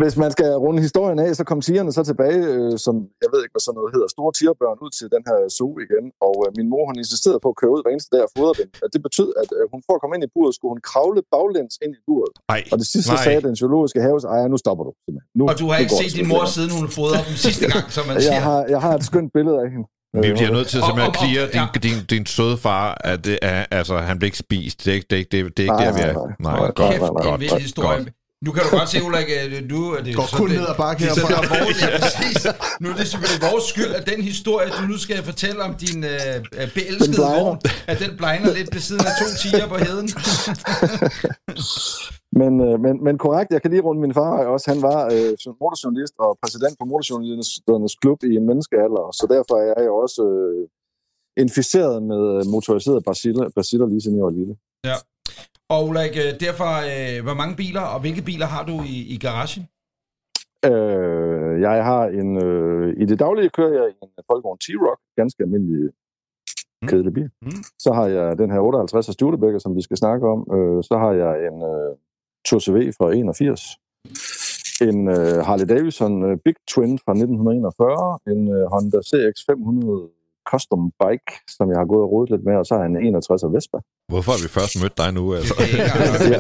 Hvis 0.02 0.16
man 0.24 0.32
skal 0.36 0.50
runde 0.66 0.80
historien 0.88 1.20
af, 1.26 1.30
så 1.40 1.44
kom 1.50 1.60
tigerne 1.68 1.92
så 1.98 2.04
tilbage, 2.12 2.42
øh, 2.54 2.72
som 2.86 2.96
jeg 3.24 3.30
ved 3.34 3.40
ikke, 3.44 3.54
hvad 3.56 3.64
sådan 3.68 3.78
noget 3.80 3.92
hedder, 3.96 4.10
store 4.18 4.32
tigerbørn 4.40 4.78
ud 4.86 4.92
til 5.00 5.08
den 5.16 5.24
her 5.30 5.38
zoo 5.58 5.74
igen. 5.86 6.06
Og 6.28 6.36
øh, 6.44 6.50
min 6.60 6.68
mor, 6.74 6.84
hun 6.90 6.96
insisterede 7.04 7.40
på 7.46 7.50
at 7.54 7.58
køre 7.62 7.72
ud 7.76 7.82
hver 7.84 7.92
eneste 7.96 8.12
dag 8.16 8.24
og 8.28 8.32
fodre 8.38 8.54
dem. 8.60 8.68
Og 8.84 8.88
det 8.94 9.00
betød, 9.08 9.30
at 9.42 9.50
øh, 9.58 9.64
hun 9.74 9.80
for 9.88 9.94
at 9.98 10.02
komme 10.02 10.14
ind 10.18 10.24
i 10.28 10.32
buret, 10.36 10.52
skulle 10.58 10.72
hun 10.76 10.82
kravle 10.92 11.22
baglæns 11.34 11.74
ind 11.86 11.92
i 12.00 12.02
buret. 12.08 12.34
Ej, 12.56 12.62
Og 12.72 12.78
det 12.82 12.88
sidste 12.94 13.12
nej. 13.14 13.26
sagde 13.26 13.40
den 13.48 13.56
zoologiske 13.62 14.00
haves 14.08 14.24
ejer, 14.34 14.48
nu 14.54 14.58
stopper 14.66 14.84
du. 14.88 14.92
Nu, 15.40 15.44
Og 15.52 15.56
du 15.62 15.66
har 15.72 15.78
ikke 15.84 15.96
set 16.02 16.14
din 16.20 16.28
mor, 16.34 16.44
siden 16.58 16.72
hun 16.80 16.86
fodrede 16.98 17.24
dem 17.30 17.36
sidste 17.48 17.66
gang, 17.72 17.86
som 17.96 18.04
man 18.10 18.16
siger. 18.22 18.34
Jeg 18.38 18.44
har, 18.50 18.60
jeg 18.74 18.80
har 18.86 18.94
et 19.00 19.04
skønt 19.10 19.30
billede 19.36 19.41
af 19.50 19.70
hende. 19.72 19.88
Vi 20.24 20.28
Øh, 20.28 20.36
bliver 20.38 20.52
nødt 20.52 20.68
til 20.68 20.80
simpelthen 20.82 21.12
at 21.12 21.18
og- 21.18 21.26
clear 21.28 21.48
ja. 21.54 21.68
din, 21.74 21.92
din, 21.92 22.06
din 22.06 22.26
søde 22.26 22.58
far, 22.58 22.98
at 23.04 23.26
det 23.26 23.40
er, 23.42 23.66
altså, 23.72 23.98
han 23.98 24.20
blev 24.20 24.28
ikke 24.28 24.38
spist. 24.38 24.86
Det 24.86 24.92
er 24.92 24.96
ikke, 24.96 25.08
det 25.10 25.16
er 25.16 25.20
ikke, 25.20 25.30
det 25.32 25.40
er, 25.40 25.44
det 25.50 25.60
er 25.60 25.64
ikke 25.64 25.74
Nej, 25.76 25.86
der, 25.86 25.94
vi 25.94 26.02
er. 26.02 26.14
nej, 26.40 26.60
Nej, 26.60 26.72
godt, 26.72 26.92
kæft, 26.92 27.00
godt, 27.00 27.24
godt, 27.24 27.50
godt, 27.50 27.62
historie. 27.62 27.98
godt. 27.98 28.10
Nu 28.46 28.52
kan 28.52 28.64
du 28.64 28.70
godt 28.78 28.90
se, 28.90 29.04
Ulrik, 29.04 29.30
at 29.30 29.70
du... 29.70 29.94
At 29.94 30.06
det, 30.06 30.16
Går 30.16 30.26
så 30.26 30.36
kun 30.36 30.50
det, 30.50 30.58
ned 30.60 30.68
ad 30.68 30.76
bakke 30.78 31.04
så 31.04 31.16
det 31.16 31.28
herfra. 31.30 31.56
er 31.56 31.64
vores, 31.64 31.82
ja, 31.82 31.88
præcis. 32.02 32.48
Nu 32.82 32.90
er 32.90 32.96
det 32.96 33.08
selvfølgelig 33.08 33.52
vores 33.52 33.64
skyld, 33.64 33.92
at 33.96 34.10
den 34.10 34.22
historie, 34.24 34.70
du 34.70 34.82
nu 34.88 34.98
skal 34.98 35.24
fortælle 35.24 35.64
om 35.64 35.74
din 35.76 36.04
øh, 36.04 36.12
øh, 36.62 36.74
beelskede 36.74 37.18
vogn, 37.18 37.60
at 37.88 38.00
den 38.00 38.18
blegner 38.18 38.54
lidt 38.54 38.70
ved 38.74 38.82
siden 38.82 39.02
af 39.06 39.12
to 39.20 39.26
tiger 39.42 39.68
på 39.68 39.78
heden. 39.78 40.10
Men, 42.40 42.52
øh, 42.68 42.80
men, 42.86 43.04
men 43.04 43.18
korrekt, 43.18 43.52
jeg 43.52 43.62
kan 43.62 43.72
lige 43.72 43.82
runde 43.82 44.02
min 44.02 44.14
far 44.14 44.46
også. 44.46 44.66
Han 44.74 44.82
var 44.82 45.00
øh, 45.16 45.54
motorjournalist 45.62 46.16
og 46.18 46.38
præsident 46.42 46.76
på 46.80 46.86
Motorjournalisternes 46.86 47.96
Klub 48.02 48.20
i 48.24 48.36
en 48.40 48.46
menneskealder, 48.46 49.06
så 49.20 49.26
derfor 49.36 49.56
er 49.72 49.82
jeg 49.82 49.92
også 50.04 50.22
øh, 50.36 50.68
inficeret 51.44 52.04
med 52.04 52.24
motoriseret 52.54 53.04
baciller, 53.08 53.50
baciller 53.56 53.88
lige 53.88 54.02
siden 54.02 54.18
jeg 54.18 54.26
var 54.26 54.38
lille. 54.40 54.56
Og 55.74 55.80
Ulrik, 55.88 56.16
øh, 56.24 56.32
derfor, 56.46 56.72
øh, 56.92 57.18
hvor 57.26 57.36
mange 57.42 57.56
biler 57.62 57.86
og 57.94 58.00
hvilke 58.04 58.24
biler 58.30 58.48
har 58.56 58.64
du 58.70 58.76
i, 58.96 58.98
i 59.14 59.18
garagen? 59.26 59.64
Øh, 60.70 61.62
jeg 61.66 61.84
har 61.90 62.04
en... 62.20 62.30
Øh, 62.46 63.02
I 63.02 63.06
det 63.06 63.20
daglige 63.20 63.50
kører 63.50 63.74
jeg 63.80 63.86
en 64.04 64.10
Folkevogn 64.30 64.60
T-Rock, 64.64 65.00
ganske 65.20 65.44
almindelig 65.44 65.90
kedelig 66.90 67.14
bil. 67.14 67.30
Mm. 67.42 67.62
Så 67.80 67.90
har 67.98 68.08
jeg 68.08 68.38
den 68.38 68.52
her 68.52 68.60
58 68.60 69.08
af 69.08 69.14
Studebaker, 69.14 69.60
som 69.60 69.76
vi 69.76 69.82
skal 69.82 69.98
snakke 69.98 70.28
om. 70.34 70.40
Øh, 70.56 70.84
så 70.84 70.96
har 71.04 71.12
jeg 71.24 71.34
en 71.48 71.58
øh, 71.72 71.92
Tour 72.46 72.60
CV 72.66 72.78
fra 72.98 73.06
81. 73.14 73.62
En 74.88 75.00
øh, 75.16 75.38
Harley 75.48 75.68
Davidson 75.74 76.14
øh, 76.28 76.38
Big 76.46 76.58
Twin 76.72 76.94
fra 77.04 77.12
1941. 77.12 78.20
En 78.34 78.42
øh, 78.56 78.64
Honda 78.74 79.00
CX500 79.10 80.22
Custom 80.50 80.84
Bike, 81.02 81.32
som 81.58 81.66
jeg 81.72 81.78
har 81.82 81.88
gået 81.94 82.04
og 82.06 82.12
rodet 82.12 82.30
lidt 82.34 82.44
med. 82.48 82.56
Og 82.62 82.66
så 82.66 82.74
har 82.76 82.82
jeg 82.84 82.90
en 82.90 82.98
61 83.06 83.44
af 83.44 83.52
Vespa. 83.56 83.78
Hvorfor 84.12 84.32
har 84.36 84.42
vi 84.46 84.50
først 84.58 84.74
mødt 84.82 84.96
dig 85.02 85.10
nu? 85.20 85.24
Altså? 85.38 85.54
Ja, 86.34 86.40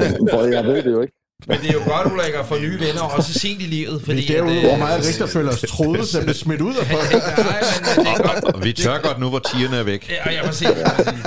jeg 0.57 0.63
ved 0.69 0.79
det 0.85 0.91
jo 0.97 1.01
ikke. 1.05 1.15
Men 1.47 1.57
det 1.61 1.69
er 1.69 1.73
jo 1.73 1.83
godt, 1.93 2.05
Ulrik, 2.13 2.33
at 2.41 2.45
få 2.45 2.55
nye 2.67 2.79
venner, 2.85 3.03
også 3.17 3.33
sent 3.33 3.61
i 3.61 3.69
livet. 3.77 3.97
Fordi 4.01 4.05
Fordi 4.05 4.21
det 4.27 4.35
er 4.37 4.43
jo, 4.43 4.49
at, 4.49 4.55
øh, 4.55 4.63
hvor 4.69 4.77
meget 4.85 4.99
Richter 5.07 5.25
føler 5.25 5.51
os 5.51 5.61
troede, 5.61 6.05
så 6.05 6.17
blev 6.23 6.35
smidt 6.45 6.61
ud 6.61 6.75
af 6.81 6.85
folk. 6.93 7.09
Nej, 7.13 7.61
men 7.95 8.05
det 8.05 8.11
er 8.13 8.41
godt. 8.41 8.55
Og 8.55 8.63
vi 8.63 8.73
tør 8.73 8.97
godt 9.07 9.19
nu, 9.23 9.27
hvor 9.29 9.43
tierne 9.51 9.77
er 9.77 9.83
væk. 9.83 10.01
Ja, 10.09 10.29
jeg 10.35 10.43
præcis, 10.45 10.67
præcis. 10.97 11.23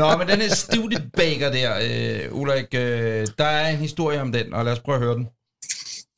Nå, 0.00 0.06
men 0.18 0.26
den 0.28 0.38
her 0.44 0.50
Studebaker 0.64 1.48
der, 1.58 1.70
øh, 1.88 2.40
Ulrik, 2.40 2.68
øh, 2.74 3.26
der 3.40 3.44
er 3.44 3.68
en 3.74 3.80
historie 3.88 4.20
om 4.20 4.32
den, 4.32 4.46
og 4.54 4.64
lad 4.64 4.72
os 4.72 4.80
prøve 4.80 4.96
at 4.98 5.02
høre 5.06 5.14
den. 5.14 5.26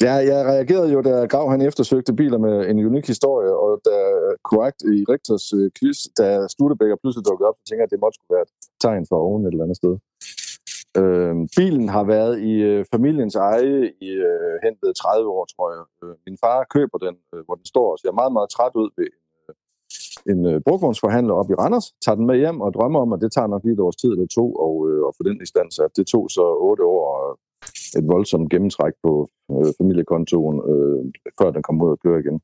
Ja, 0.07 0.15
jeg 0.31 0.41
reagerede 0.53 0.91
jo, 0.95 0.99
da 1.09 1.15
Grav 1.33 1.51
han 1.51 1.61
eftersøgte 1.63 2.13
biler 2.21 2.39
med 2.47 2.55
en 2.71 2.87
unik 2.91 3.07
historie, 3.15 3.53
og 3.65 3.71
da 3.89 3.97
korrekt 4.51 4.81
i 4.95 4.97
Rigters 5.13 5.47
øh, 5.59 5.67
quiz, 5.79 5.99
da 6.19 6.27
Studebaker 6.55 6.97
pludselig 7.03 7.25
dukkede 7.29 7.49
op, 7.49 7.57
så 7.59 7.65
tænkte 7.65 7.81
jeg, 7.83 7.89
at 7.89 7.95
det 7.95 8.01
måtte 8.05 8.17
skulle 8.17 8.35
være 8.37 8.47
et 8.49 8.55
tegn 8.85 9.05
for 9.11 9.17
oven 9.27 9.41
et 9.47 9.53
eller 9.53 9.65
andet 9.67 9.79
sted. 9.83 9.95
Øh, 11.01 11.35
bilen 11.57 11.89
har 11.89 12.05
været 12.05 12.35
i 12.51 12.53
øh, 12.71 12.85
familiens 12.95 13.35
eje 13.35 13.93
i 14.09 14.11
øh, 14.31 14.55
hentet 14.65 14.91
30 14.97 15.29
år, 15.37 15.45
tror 15.53 15.69
jeg. 15.75 15.85
Øh, 16.03 16.15
min 16.27 16.37
far 16.43 16.67
køber 16.75 16.99
den, 17.07 17.15
øh, 17.35 17.41
hvor 17.45 17.55
den 17.55 17.67
står 17.73 17.89
og 17.93 17.99
ser 17.99 18.13
meget, 18.21 18.33
meget 18.33 18.51
træt 18.57 18.75
ud 18.83 18.91
ved 18.99 19.11
øh, 19.39 19.55
en 20.33 20.41
øh, 20.51 20.61
brugvognsforhandler 20.67 21.35
op 21.35 21.51
i 21.51 21.55
Randers, 21.55 21.89
tager 22.05 22.17
den 22.17 22.27
med 22.27 22.37
hjem 22.43 22.61
og 22.61 22.71
drømmer 22.77 23.01
om, 23.01 23.13
at 23.13 23.21
det 23.23 23.33
tager 23.33 23.47
nok 23.47 23.63
lige 23.65 23.75
et 23.75 23.87
års 23.87 23.97
tid 23.97 24.11
eller 24.13 24.27
to 24.39 24.47
og, 24.67 24.75
øh, 24.89 25.01
og 25.07 25.13
få 25.17 25.23
den 25.29 25.39
i 25.43 25.47
stand 25.53 25.71
sat. 25.71 25.97
Det 25.97 26.07
tog 26.07 26.25
så 26.31 26.45
otte 26.69 26.85
år 26.85 27.05
og 27.17 27.39
et 27.99 28.07
voldsomt 28.15 28.51
gennemtræk 28.53 28.95
på 29.05 29.13
øh, 29.53 29.71
familiekontoen, 29.79 30.57
øh, 30.71 31.01
før 31.39 31.51
den 31.51 31.63
kom 31.63 31.83
ud 31.83 31.91
og 31.91 32.01
køre 32.05 32.21
igen. 32.21 32.41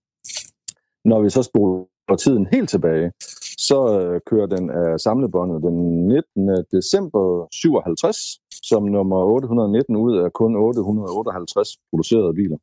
Når 1.05 1.21
vi 1.23 1.31
så 1.31 1.43
spoler 1.43 1.85
tiden 2.17 2.47
helt 2.53 2.69
tilbage, 2.69 3.13
så 3.59 4.01
øh, 4.01 4.21
kører 4.27 4.47
den 4.47 4.71
af 4.71 5.01
samlebåndet 5.01 5.63
den 5.63 6.07
19. 6.09 6.65
december 6.73 7.49
57, 7.53 8.17
som 8.63 8.83
nummer 8.83 9.17
819 9.17 9.97
ud 9.97 10.17
af 10.19 10.33
kun 10.33 10.57
858 10.57 11.69
producerede 11.91 12.35
biler 12.35 12.57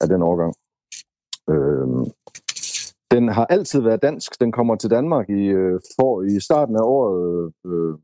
af 0.00 0.08
den 0.08 0.22
årgang. 0.22 0.54
Øh, 1.50 2.06
den 3.10 3.28
har 3.28 3.46
altid 3.46 3.80
været 3.80 4.02
dansk. 4.02 4.40
Den 4.40 4.52
kommer 4.52 4.76
til 4.76 4.90
Danmark 4.90 5.30
i, 5.30 5.44
øh, 5.60 5.80
for, 5.96 6.22
i 6.22 6.40
starten 6.40 6.76
af 6.76 6.84
året 6.84 7.52
øh, 7.66 7.94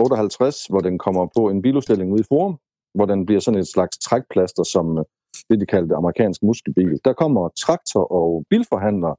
58, 0.00 0.66
hvor 0.66 0.80
den 0.80 0.98
kommer 0.98 1.26
på 1.36 1.48
en 1.48 1.62
biludstilling 1.62 2.12
ude 2.12 2.20
i 2.20 2.28
Forum, 2.28 2.56
hvor 2.94 3.06
den 3.06 3.26
bliver 3.26 3.40
sådan 3.40 3.60
et 3.60 3.68
slags 3.68 3.98
trækplaster, 3.98 4.62
som 4.62 4.98
øh, 4.98 5.04
det, 5.50 5.60
de 5.60 5.66
kaldte 5.66 5.94
amerikansk 5.94 6.42
muskelbil. 6.42 7.00
Der 7.04 7.12
kommer 7.12 7.48
traktor- 7.48 8.12
og 8.12 8.44
bilforhandler 8.50 9.14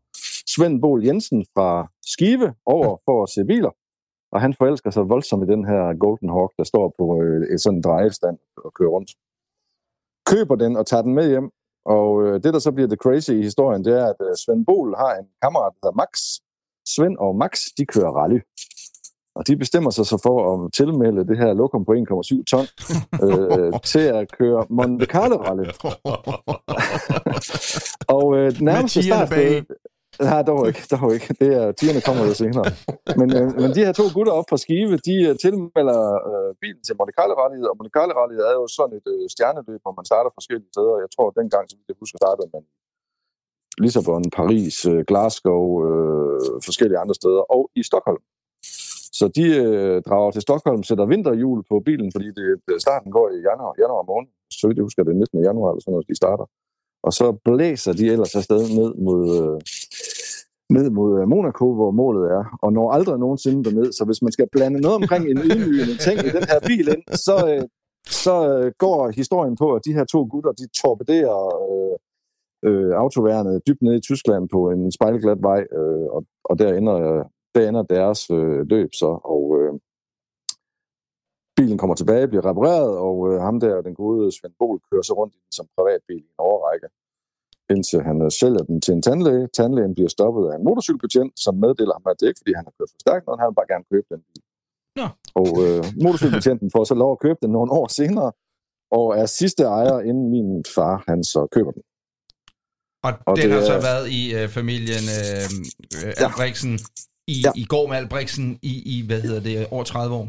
Svend 0.53 0.81
Bol 0.81 1.05
Jensen 1.05 1.45
fra 1.53 1.87
Skive 2.11 2.53
over 2.65 2.97
for 3.05 3.23
at 3.23 3.29
se 3.29 3.45
biler, 3.45 3.71
og 4.31 4.41
han 4.41 4.53
forelsker 4.53 4.89
sig 4.91 5.09
voldsomt 5.09 5.43
i 5.43 5.51
den 5.53 5.65
her 5.65 5.99
Golden 5.99 6.29
Hawk, 6.29 6.51
der 6.57 6.63
står 6.63 6.93
på 6.99 7.21
øh, 7.21 7.53
et 7.53 7.61
sådan 7.61 7.81
drejestand 7.81 8.37
og 8.57 8.73
kører 8.73 8.89
rundt. 8.89 9.11
Køber 10.31 10.55
den 10.55 10.77
og 10.77 10.85
tager 10.85 11.01
den 11.01 11.13
med 11.13 11.27
hjem, 11.29 11.49
og 11.85 12.07
øh, 12.23 12.33
det, 12.43 12.53
der 12.53 12.59
så 12.59 12.71
bliver 12.71 12.87
det 12.87 12.99
crazy 12.99 13.31
i 13.31 13.41
historien, 13.41 13.85
det 13.85 13.93
er, 13.99 14.05
at 14.13 14.19
øh, 14.27 14.35
Svend 14.45 14.65
Bol 14.65 14.95
har 14.95 15.15
en 15.15 15.27
kammerat, 15.43 15.73
der 15.73 15.87
hedder 15.87 16.01
Max. 16.03 16.11
Svend 16.93 17.17
og 17.17 17.35
Max, 17.35 17.51
de 17.77 17.85
kører 17.85 18.11
rally. 18.19 18.39
Og 19.35 19.47
de 19.47 19.57
bestemmer 19.57 19.89
sig 19.89 20.05
så 20.05 20.17
for 20.27 20.37
at 20.53 20.73
tilmelde 20.73 21.27
det 21.29 21.37
her 21.37 21.53
lokum 21.53 21.85
på 21.85 21.91
1,7 21.91 22.43
ton 22.51 22.65
øh, 23.25 23.73
til 23.91 24.05
at 24.19 24.25
køre 24.37 24.65
Monte 24.69 25.05
Carlo 25.05 25.37
Rally. 25.45 25.65
og 28.15 28.25
øh, 28.37 28.61
nærmeste 28.61 29.03
startsted... 29.03 29.63
Nej, 30.29 30.41
dog 30.49 30.61
ikke, 30.69 30.83
dog 30.95 31.09
ikke. 31.15 31.27
Det 31.41 31.49
er, 31.59 31.65
tierne 31.79 32.01
kommer 32.07 32.23
jo 32.29 32.33
senere. 32.43 32.67
Men, 33.19 33.27
øh, 33.37 33.47
men 33.61 33.69
de 33.75 33.81
her 33.85 33.93
to 33.99 34.05
gutter 34.15 34.33
op 34.39 34.47
fra 34.49 34.57
Skive, 34.63 34.95
de 35.09 35.15
øh, 35.27 35.33
tilmelder 35.43 36.01
øh, 36.29 36.49
bilen 36.61 36.81
til 36.87 36.93
Monte 36.99 37.13
Carlo 37.17 37.33
Rally, 37.41 37.59
og 37.69 37.73
Monte 37.77 37.93
Carlo 37.97 38.13
Rally 38.19 38.37
er 38.49 38.55
jo 38.61 38.65
sådan 38.77 38.93
et 38.99 39.07
øh, 39.13 39.23
stjerneløb, 39.33 39.81
hvor 39.85 39.93
man 39.99 40.05
starter 40.11 40.31
forskellige 40.39 40.71
steder. 40.75 40.95
Jeg 41.03 41.09
tror, 41.15 41.25
at 41.29 41.35
dengang, 41.41 41.63
så 41.69 41.75
vidt 41.77 41.89
jeg 41.91 41.97
husker, 42.03 42.17
startede 42.23 42.49
man 42.55 42.63
Lissabon, 43.83 44.25
Paris, 44.39 44.75
øh, 44.91 45.01
Glasgow, 45.09 45.65
øh, 45.87 46.37
forskellige 46.67 46.99
andre 47.03 47.15
steder, 47.21 47.43
og 47.55 47.61
i 47.79 47.81
Stockholm. 47.89 48.23
Så 49.19 49.25
de 49.37 49.45
øh, 49.65 50.01
drager 50.07 50.31
til 50.31 50.41
Stockholm, 50.41 50.83
sætter 50.83 51.05
vinterhjul 51.05 51.59
på 51.69 51.75
bilen, 51.87 52.09
fordi 52.15 52.27
det, 52.37 52.81
starten 52.85 53.11
går 53.11 53.27
i 53.35 53.37
januar, 53.49 53.73
januar 53.83 54.03
måned. 54.11 54.29
Så 54.59 54.67
vidt 54.67 54.77
jeg 54.77 54.87
husker, 54.87 55.03
det 55.03 55.11
er 55.11 55.23
19. 55.23 55.43
januar, 55.47 55.69
eller 55.71 55.81
sådan 55.81 55.91
noget, 55.91 56.09
de 56.11 56.15
starter. 56.23 56.45
Og 57.07 57.11
så 57.19 57.25
blæser 57.45 57.93
de 57.99 58.05
ellers 58.13 58.35
afsted 58.35 58.61
ned 58.79 58.91
mod, 59.07 59.21
øh, 59.39 59.57
ned 60.75 60.87
mod 60.97 61.09
øh, 61.19 61.27
Monaco, 61.33 61.65
hvor 61.79 61.91
målet 61.91 62.25
er, 62.37 62.43
og 62.63 62.69
når 62.73 62.91
aldrig 62.97 63.19
nogensinde 63.19 63.63
derned. 63.67 63.89
Så 63.97 64.03
hvis 64.05 64.21
man 64.21 64.31
skal 64.31 64.47
blande 64.55 64.79
noget 64.85 64.95
omkring 65.01 65.23
en 65.25 65.39
ydmygende 65.47 65.97
ting 66.05 66.17
i 66.27 66.31
den 66.37 66.45
her 66.51 66.59
bil 66.69 66.87
ind, 66.95 67.03
så, 67.27 67.35
øh, 67.51 67.63
så 68.23 68.35
øh, 68.53 68.71
går 68.83 68.99
historien 69.21 69.55
på, 69.61 69.67
at 69.75 69.85
de 69.85 69.93
her 69.97 70.05
to 70.13 70.19
gutter, 70.31 70.51
de 70.51 70.67
torpederer 70.79 71.45
øh, 71.71 71.95
øh, 72.67 72.91
autoværnet 73.01 73.61
dybt 73.67 73.81
ned 73.81 73.93
i 73.97 74.05
Tyskland 74.09 74.43
på 74.49 74.59
en 74.73 74.91
spejlglat 74.91 75.41
vej, 75.49 75.61
øh, 75.79 76.07
og, 76.15 76.21
og 76.49 76.59
der 76.59 76.69
ender, 76.73 76.95
øh, 77.07 77.25
der 77.55 77.69
ender 77.69 77.83
deres 77.83 78.29
øh, 78.31 78.59
løb 78.73 78.89
så, 79.01 79.11
og 79.33 79.43
øh, 79.59 79.73
bilen 81.57 81.77
kommer 81.77 81.95
tilbage, 81.95 82.27
bliver 82.27 82.45
repareret, 82.49 82.93
og 83.07 83.15
øh, 83.29 83.41
ham 83.47 83.59
der, 83.59 83.81
den 83.81 83.95
gode 83.95 84.31
Svend 84.31 84.53
Bol, 84.59 84.79
kører 84.91 85.01
så 85.09 85.13
rundt 85.19 85.33
i 85.35 85.39
den 85.43 85.51
som 85.57 85.65
privatbil 85.77 86.17
i 86.27 86.31
en 86.35 86.41
overrække, 86.49 86.87
indtil 87.73 87.99
han 88.09 88.17
øh, 88.25 88.31
sælger 88.41 88.63
den 88.69 88.81
til 88.85 88.93
en 88.97 89.01
tandlæge. 89.07 89.47
Tandlægen 89.57 89.93
bliver 89.97 90.09
stoppet 90.17 90.43
af 90.51 90.55
en 90.57 90.63
motorcykelbetjent, 90.69 91.33
som 91.45 91.53
meddeler 91.65 91.93
ham, 91.97 92.03
at 92.11 92.15
det 92.19 92.25
er 92.25 92.31
ikke, 92.31 92.41
fordi 92.43 92.53
han 92.59 92.65
har 92.67 92.73
kørt 92.79 92.91
for 92.93 92.99
stærkt, 93.05 93.23
men 93.27 93.39
han 93.39 93.47
vil 93.49 93.55
bare 93.59 93.71
gerne 93.73 93.85
købe 93.93 94.07
den 94.13 94.21
bil. 94.29 94.41
Nå. 94.99 95.07
Og 95.41 95.49
øh, 95.65 95.83
motorcykelbetjenten 96.03 96.67
får 96.75 96.83
så 96.91 96.95
lov 97.03 97.11
at 97.15 97.19
købe 97.25 97.39
den 97.43 97.51
nogle 97.57 97.71
år 97.79 97.87
senere, 97.99 98.31
og 98.97 99.05
er 99.21 99.25
sidste 99.25 99.63
ejer, 99.63 99.97
inden 100.09 100.25
min 100.35 100.49
far, 100.75 100.95
han 101.07 101.19
så 101.23 101.41
køber 101.55 101.71
den. 101.77 101.83
Og, 103.05 103.11
Og 103.27 103.33
den 103.37 103.43
det 103.45 103.51
har 103.53 103.61
så 103.71 103.77
er- 103.81 103.87
været 103.91 104.05
i 104.19 104.21
øh, 104.37 104.45
familien 104.57 105.05
øh, 105.17 105.43
øh, 105.97 106.13
Ja. 106.21 106.27
I, 107.27 107.41
Ja. 107.45 107.51
i 107.55 107.65
går 107.65 107.87
med 107.87 107.97
Albrechtsen 107.97 108.59
i, 108.61 108.73
i, 108.97 109.05
hvad 109.07 109.21
hedder 109.21 109.39
det, 109.41 109.67
over 109.71 109.83
30 109.83 110.15
år. 110.15 110.27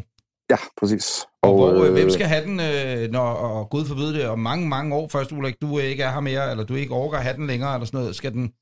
Ja, 0.51 0.57
præcis. 0.81 1.07
Og, 1.43 1.51
og 1.51 1.57
hvor, 1.57 1.85
øh, 1.85 1.93
hvem 1.93 2.11
skal 2.11 2.27
have 2.27 2.45
den, 2.45 2.61
øh, 2.61 3.11
når, 3.13 3.21
og 3.21 3.71
Gud 3.71 3.85
forbyde 3.85 4.15
det, 4.15 4.27
om 4.27 4.39
mange, 4.39 4.69
mange 4.69 4.95
år 4.95 5.09
først, 5.09 5.33
Ulrik, 5.33 5.55
du 5.63 5.79
ikke 5.79 6.03
er 6.03 6.13
her 6.13 6.21
mere, 6.21 6.51
eller 6.51 6.65
du 6.65 6.75
ikke 6.75 6.95
overgår 6.95 7.17
at 7.17 7.23
have 7.23 7.37
den 7.37 7.47
længere, 7.47 7.75
eller 7.75 7.87
sådan 7.87 8.01
noget, 8.01 8.17
skal 8.17 8.33
den, 8.33 8.53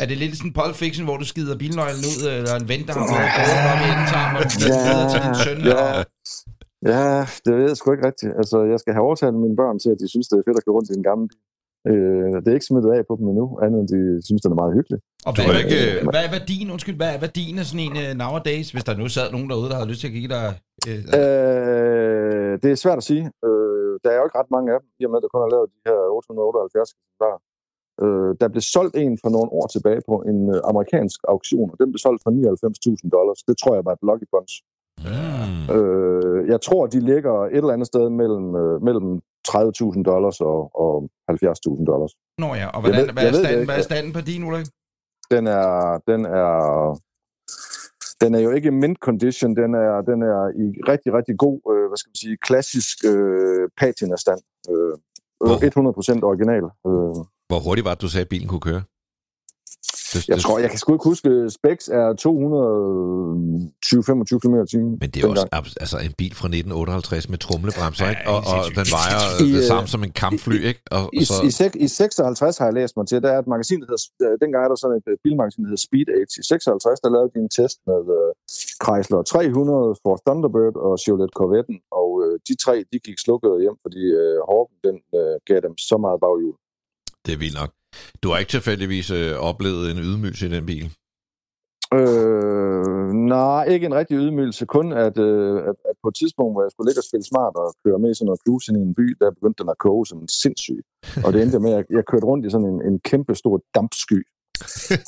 er 0.00 0.06
det 0.06 0.16
lidt 0.16 0.36
sådan 0.36 0.52
Pulp 0.52 0.74
Fiction, 0.74 1.04
hvor 1.04 1.16
du 1.16 1.24
skider 1.24 1.56
bilnøglen 1.58 2.04
ud, 2.12 2.20
eller 2.38 2.54
en 2.54 2.68
ven, 2.68 2.86
der 2.86 2.92
har 2.92 3.06
fået 3.12 3.30
båden 3.38 3.66
op 3.72 3.80
i 3.86 3.88
endetarm, 3.94 4.32
og 4.36 4.42
den 4.50 4.58
videre 4.60 5.06
til 5.12 5.20
din 5.26 5.34
søn, 5.44 5.58
ja. 5.72 5.98
og, 5.98 6.04
Ja, 6.92 7.26
det 7.44 7.52
ved 7.58 7.66
jeg 7.70 7.76
sgu 7.76 7.86
ikke 7.92 8.06
rigtigt. 8.10 8.32
Altså, 8.40 8.56
jeg 8.72 8.78
skal 8.80 8.92
have 8.96 9.04
overtalt 9.08 9.36
mine 9.44 9.56
børn 9.62 9.76
til, 9.82 9.90
at 9.94 9.98
de 10.02 10.08
synes, 10.12 10.26
det 10.28 10.36
er 10.38 10.46
fedt 10.48 10.58
at 10.60 10.64
gå 10.66 10.72
rundt 10.76 10.90
i 10.90 10.94
en 11.00 11.06
gammel 11.10 11.26
bil. 11.32 11.40
Øh, 11.90 12.34
det 12.42 12.48
er 12.50 12.56
ikke 12.58 12.70
smittet 12.70 12.90
af 12.96 13.02
på 13.08 13.14
dem 13.18 13.26
endnu, 13.32 13.46
andet 13.64 13.78
end 13.80 13.88
de 13.94 14.00
synes, 14.28 14.42
den 14.44 14.52
er 14.54 14.60
meget 14.62 14.74
hyggelig. 14.78 14.98
og 15.26 15.32
hvad, 15.34 15.44
er 15.54 15.58
ikke- 15.64 15.80
øh, 15.84 15.96
hvad 16.14 16.22
er 16.26 16.30
værdien, 16.38 16.66
undskyld, 16.74 16.96
hvad 17.02 17.10
er 17.16 17.20
værdien 17.26 17.56
af 17.60 17.64
sådan 17.70 17.84
en 17.88 17.94
uh, 18.02 18.10
nowadays, 18.22 18.68
hvis 18.72 18.84
der 18.88 18.94
nu 19.02 19.06
sad 19.16 19.26
nogen 19.34 19.48
derude, 19.50 19.68
der 19.70 19.76
havde 19.78 19.90
lyst 19.92 20.00
til 20.02 20.10
at 20.12 20.16
give 20.18 20.30
dig... 20.36 20.44
Øh, 20.88 21.00
Øh, 21.20 22.52
det 22.62 22.68
er 22.70 22.78
svært 22.84 22.98
at 23.02 23.06
sige. 23.10 23.24
Øh, 23.48 23.92
der 24.02 24.08
er 24.12 24.18
jo 24.20 24.24
ikke 24.26 24.38
ret 24.40 24.50
mange 24.56 24.68
af 24.74 24.78
dem, 24.80 24.88
i 25.00 25.02
og 25.06 25.10
med, 25.10 25.18
at 25.20 25.24
der 25.24 25.32
kun 25.34 25.42
er 25.46 25.50
lavet 25.54 25.68
de 25.74 25.80
her 25.88 25.98
878 26.18 26.90
eksemplarer. 26.96 27.40
Øh, 28.04 28.30
der 28.40 28.46
blev 28.52 28.64
solgt 28.76 28.94
en 29.04 29.14
for 29.22 29.30
nogle 29.36 29.50
år 29.58 29.66
tilbage 29.74 30.00
på 30.10 30.16
en 30.30 30.38
øh, 30.54 30.60
amerikansk 30.70 31.18
auktion, 31.34 31.68
og 31.72 31.76
den 31.80 31.88
blev 31.92 32.00
solgt 32.06 32.20
for 32.24 32.30
99.000 32.30 33.16
dollars. 33.16 33.38
Det 33.48 33.54
tror 33.60 33.72
jeg 33.78 33.84
var 33.88 33.94
et 33.98 34.04
lucky 34.10 34.26
punch. 34.34 34.52
Mm. 35.06 35.62
Øh, 35.76 36.38
jeg 36.52 36.60
tror, 36.66 36.82
de 36.94 37.00
ligger 37.12 37.34
et 37.44 37.56
eller 37.62 37.76
andet 37.76 37.88
sted 37.92 38.04
mellem, 38.22 38.46
øh, 38.62 38.76
mellem 38.88 39.08
30.000 39.48 40.02
dollars 40.10 40.40
og, 40.40 40.58
og 40.84 40.94
70.000 41.30 41.84
dollars. 41.90 42.12
Nå 42.38 42.48
ja, 42.54 42.66
og 42.74 42.80
hvordan, 42.80 43.00
ved- 43.06 43.12
hvad, 43.12 43.22
jeg 43.22 43.32
er 43.32 43.38
standen, 43.44 43.64
hvad 43.64 43.78
er 43.78 43.82
standen 43.82 44.12
på 44.12 44.20
din, 44.20 44.44
Ulrik? 44.44 44.66
Den 45.30 45.46
er, 45.46 45.68
den 46.10 46.20
er, 46.24 46.52
den 48.22 48.34
er 48.34 48.40
jo 48.46 48.50
ikke 48.50 48.70
mint 48.70 48.98
condition, 48.98 49.56
den 49.56 49.74
er, 49.74 49.92
den 50.10 50.18
er 50.22 50.40
i 50.64 50.66
rigtig, 50.92 51.10
rigtig 51.18 51.34
god, 51.44 51.56
øh, 51.72 51.84
hvad 51.90 51.96
skal 52.00 52.10
man 52.10 52.16
sige, 52.24 52.36
klassisk 52.48 52.96
øh, 53.10 53.68
patina-stand. 53.80 54.40
Øh, 54.72 54.94
Hvor? 55.40 55.56
100% 56.20 56.28
original. 56.30 56.64
Øh, 56.88 57.14
Hvor 57.50 57.60
hurtigt 57.66 57.84
var 57.84 57.94
det, 57.94 58.02
du 58.02 58.08
sagde, 58.08 58.24
at 58.28 58.28
bilen 58.28 58.48
kunne 58.48 58.66
køre? 58.70 58.82
Det, 60.14 60.20
Jeg 60.28 60.36
det, 60.36 60.42
tror, 60.44 60.56
jeg 60.64 60.70
kan 60.72 60.78
sgu 60.82 60.88
ikke 60.96 61.08
huske, 61.12 61.30
Specs 61.56 61.86
er 62.00 62.06
220-25 62.12 62.16
km 64.42 64.56
i 64.66 64.68
timen. 64.72 64.92
Men 65.02 65.08
det 65.12 65.18
er 65.24 65.28
også 65.28 65.46
altså 65.84 65.98
en 66.08 66.14
bil 66.20 66.32
fra 66.40 66.46
1958 66.46 67.28
med 67.32 67.38
trumlebremser, 67.46 68.04
Ja, 68.04 68.10
ikke? 68.10 68.22
Og, 68.32 68.38
og 68.52 68.58
den 68.78 68.86
vejer 68.98 69.20
I, 69.44 69.46
det 69.52 69.58
øh, 69.62 69.66
samme 69.72 69.86
som 69.94 70.00
en 70.06 70.12
kampfly, 70.22 70.58
ikke? 70.70 70.82
Og, 70.96 71.04
I, 71.12 71.14
så, 71.24 71.34
i, 71.48 71.50
I 71.84 71.86
56 71.88 72.58
har 72.58 72.66
jeg 72.70 72.74
læst 72.80 72.92
mig 72.98 73.04
til, 73.10 73.16
der 73.24 73.30
er 73.34 73.38
et 73.44 73.48
magasin, 73.54 73.78
der 73.80 73.86
hedder, 73.90 74.02
øh, 74.24 74.32
dengang 74.42 74.60
er 74.66 74.70
der 74.72 74.78
sådan 74.82 74.96
et 75.00 75.06
øh, 75.12 75.16
bilmagasin, 75.24 75.60
der 75.62 75.68
hedder 75.70 75.84
Speed 75.88 76.08
Age. 76.18 76.32
I 76.42 76.44
56, 76.52 77.00
der 77.04 77.10
lavede 77.16 77.30
de 77.34 77.38
en 77.46 77.50
test 77.58 77.78
med 77.90 78.02
uh, 78.18 78.30
Chrysler 78.84 79.20
300, 79.22 79.94
Ford 80.02 80.20
Thunderbird 80.26 80.74
og 80.86 80.92
Chevrolet 81.02 81.32
Corvette'en, 81.38 81.78
og 82.00 82.08
uh, 82.24 82.34
de 82.48 82.54
tre, 82.64 82.74
de 82.92 82.98
gik 83.06 83.18
slukket 83.24 83.52
hjem, 83.64 83.76
fordi 83.84 84.02
uh, 84.22 84.38
Hawken, 84.50 84.76
den 84.86 84.96
uh, 85.18 85.34
gav 85.48 85.58
dem 85.66 85.74
så 85.90 85.96
meget 86.04 86.18
baghjul. 86.24 86.54
det 87.24 87.32
er 87.34 87.40
vildt 87.44 87.58
nok. 87.62 87.70
Du 88.22 88.28
har 88.30 88.38
ikke 88.38 88.50
tilfældigvis 88.50 89.10
øh, 89.10 89.32
oplevet 89.50 89.90
en 89.90 89.98
ydmygelse 89.98 90.46
i 90.46 90.50
den 90.50 90.66
bil? 90.66 90.86
Øh, 91.98 93.08
nej, 93.34 93.64
ikke 93.74 93.86
en 93.86 93.94
rigtig 94.00 94.16
ydmygelse. 94.24 94.66
Kun 94.66 94.86
at, 94.92 95.16
øh, 95.18 95.56
at, 95.70 95.76
at 95.90 95.96
på 96.02 96.08
et 96.08 96.16
tidspunkt, 96.20 96.52
hvor 96.54 96.62
jeg 96.64 96.70
skulle 96.72 96.88
ligge 96.88 97.00
og 97.02 97.08
spille 97.10 97.26
smart 97.32 97.54
og 97.62 97.68
køre 97.84 97.98
med 98.02 98.10
i 98.10 98.14
sådan 98.14 98.28
noget 98.30 98.68
ind 98.68 98.76
i 98.80 98.86
en 98.88 98.94
by, 99.00 99.06
der 99.20 99.36
begyndte 99.38 99.62
den 99.62 99.70
at 99.74 99.78
koge 99.86 100.06
som 100.06 100.18
en 100.24 100.28
sindssyg. 100.42 100.80
Og 101.24 101.28
det 101.32 101.38
endte 101.42 101.58
med, 101.66 101.72
at 101.80 101.84
jeg, 101.96 102.04
kørte 102.10 102.26
rundt 102.30 102.46
i 102.46 102.50
sådan 102.54 102.70
en, 102.72 102.78
en 102.88 102.96
kæmpe 103.10 103.34
stor 103.42 103.56
dampsky. 103.76 104.20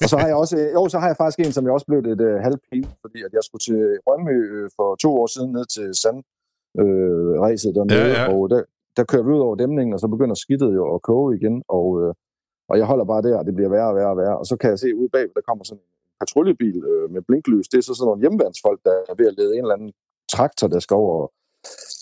og 0.03 0.09
så 0.11 0.17
har 0.21 0.27
jeg 0.31 0.37
også, 0.43 0.57
jo, 0.77 0.83
så 0.93 0.99
har 0.99 1.09
jeg 1.11 1.17
faktisk 1.23 1.41
en, 1.41 1.53
som 1.57 1.65
jeg 1.65 1.73
også 1.77 1.89
blev 1.91 2.01
lidt 2.09 2.21
øh, 2.29 2.37
halvpin, 2.47 2.89
fordi 3.05 3.19
at 3.27 3.33
jeg 3.37 3.43
skulle 3.47 3.65
til 3.69 3.81
Rønmø 4.07 4.37
øh, 4.57 4.69
for 4.77 4.89
to 5.05 5.11
år 5.21 5.29
siden 5.35 5.51
ned 5.57 5.67
til 5.77 5.89
sand 6.03 6.19
øh, 6.81 7.33
ræset 7.45 7.75
dernede, 7.77 8.11
Ja, 8.15 8.23
ja. 8.23 8.25
og 8.33 8.41
der, 8.53 8.61
der 8.97 9.05
kører 9.11 9.25
vi 9.27 9.31
ud 9.37 9.43
over 9.47 9.57
dæmningen, 9.63 9.93
og 9.95 10.01
så 10.01 10.09
begynder 10.15 10.35
skidtet 10.45 10.71
jo 10.79 10.95
at 10.95 11.03
koge 11.11 11.29
igen, 11.39 11.57
og, 11.79 11.87
øh, 12.03 12.11
og 12.71 12.79
jeg 12.79 12.87
holder 12.87 13.05
bare 13.05 13.23
der, 13.23 13.37
og 13.39 13.45
det 13.47 13.55
bliver 13.55 13.71
værre 13.71 13.89
og 13.93 13.97
værre 13.97 14.13
og 14.15 14.17
værre, 14.17 14.39
og 14.39 14.47
så 14.47 14.57
kan 14.57 14.71
jeg 14.71 14.79
se 14.79 14.97
ude 15.01 15.09
bag, 15.09 15.27
der 15.35 15.41
kommer 15.49 15.65
sådan 15.65 15.81
en 15.81 15.89
patruljebil 16.21 16.79
øh, 16.93 17.11
med 17.15 17.23
blinklys. 17.29 17.69
Det 17.69 17.79
er 17.79 17.83
så 17.83 17.95
sådan 17.95 18.09
nogle 18.09 18.23
hjemmeværnsfolk, 18.23 18.81
der 18.85 18.95
er 19.11 19.15
ved 19.19 19.27
at 19.31 19.37
lede 19.39 19.53
en 19.57 19.65
eller 19.65 19.75
anden 19.79 19.93
traktor, 20.35 20.67
der 20.69 20.81
skal 20.85 20.95
over 20.95 21.23
og 21.23 21.33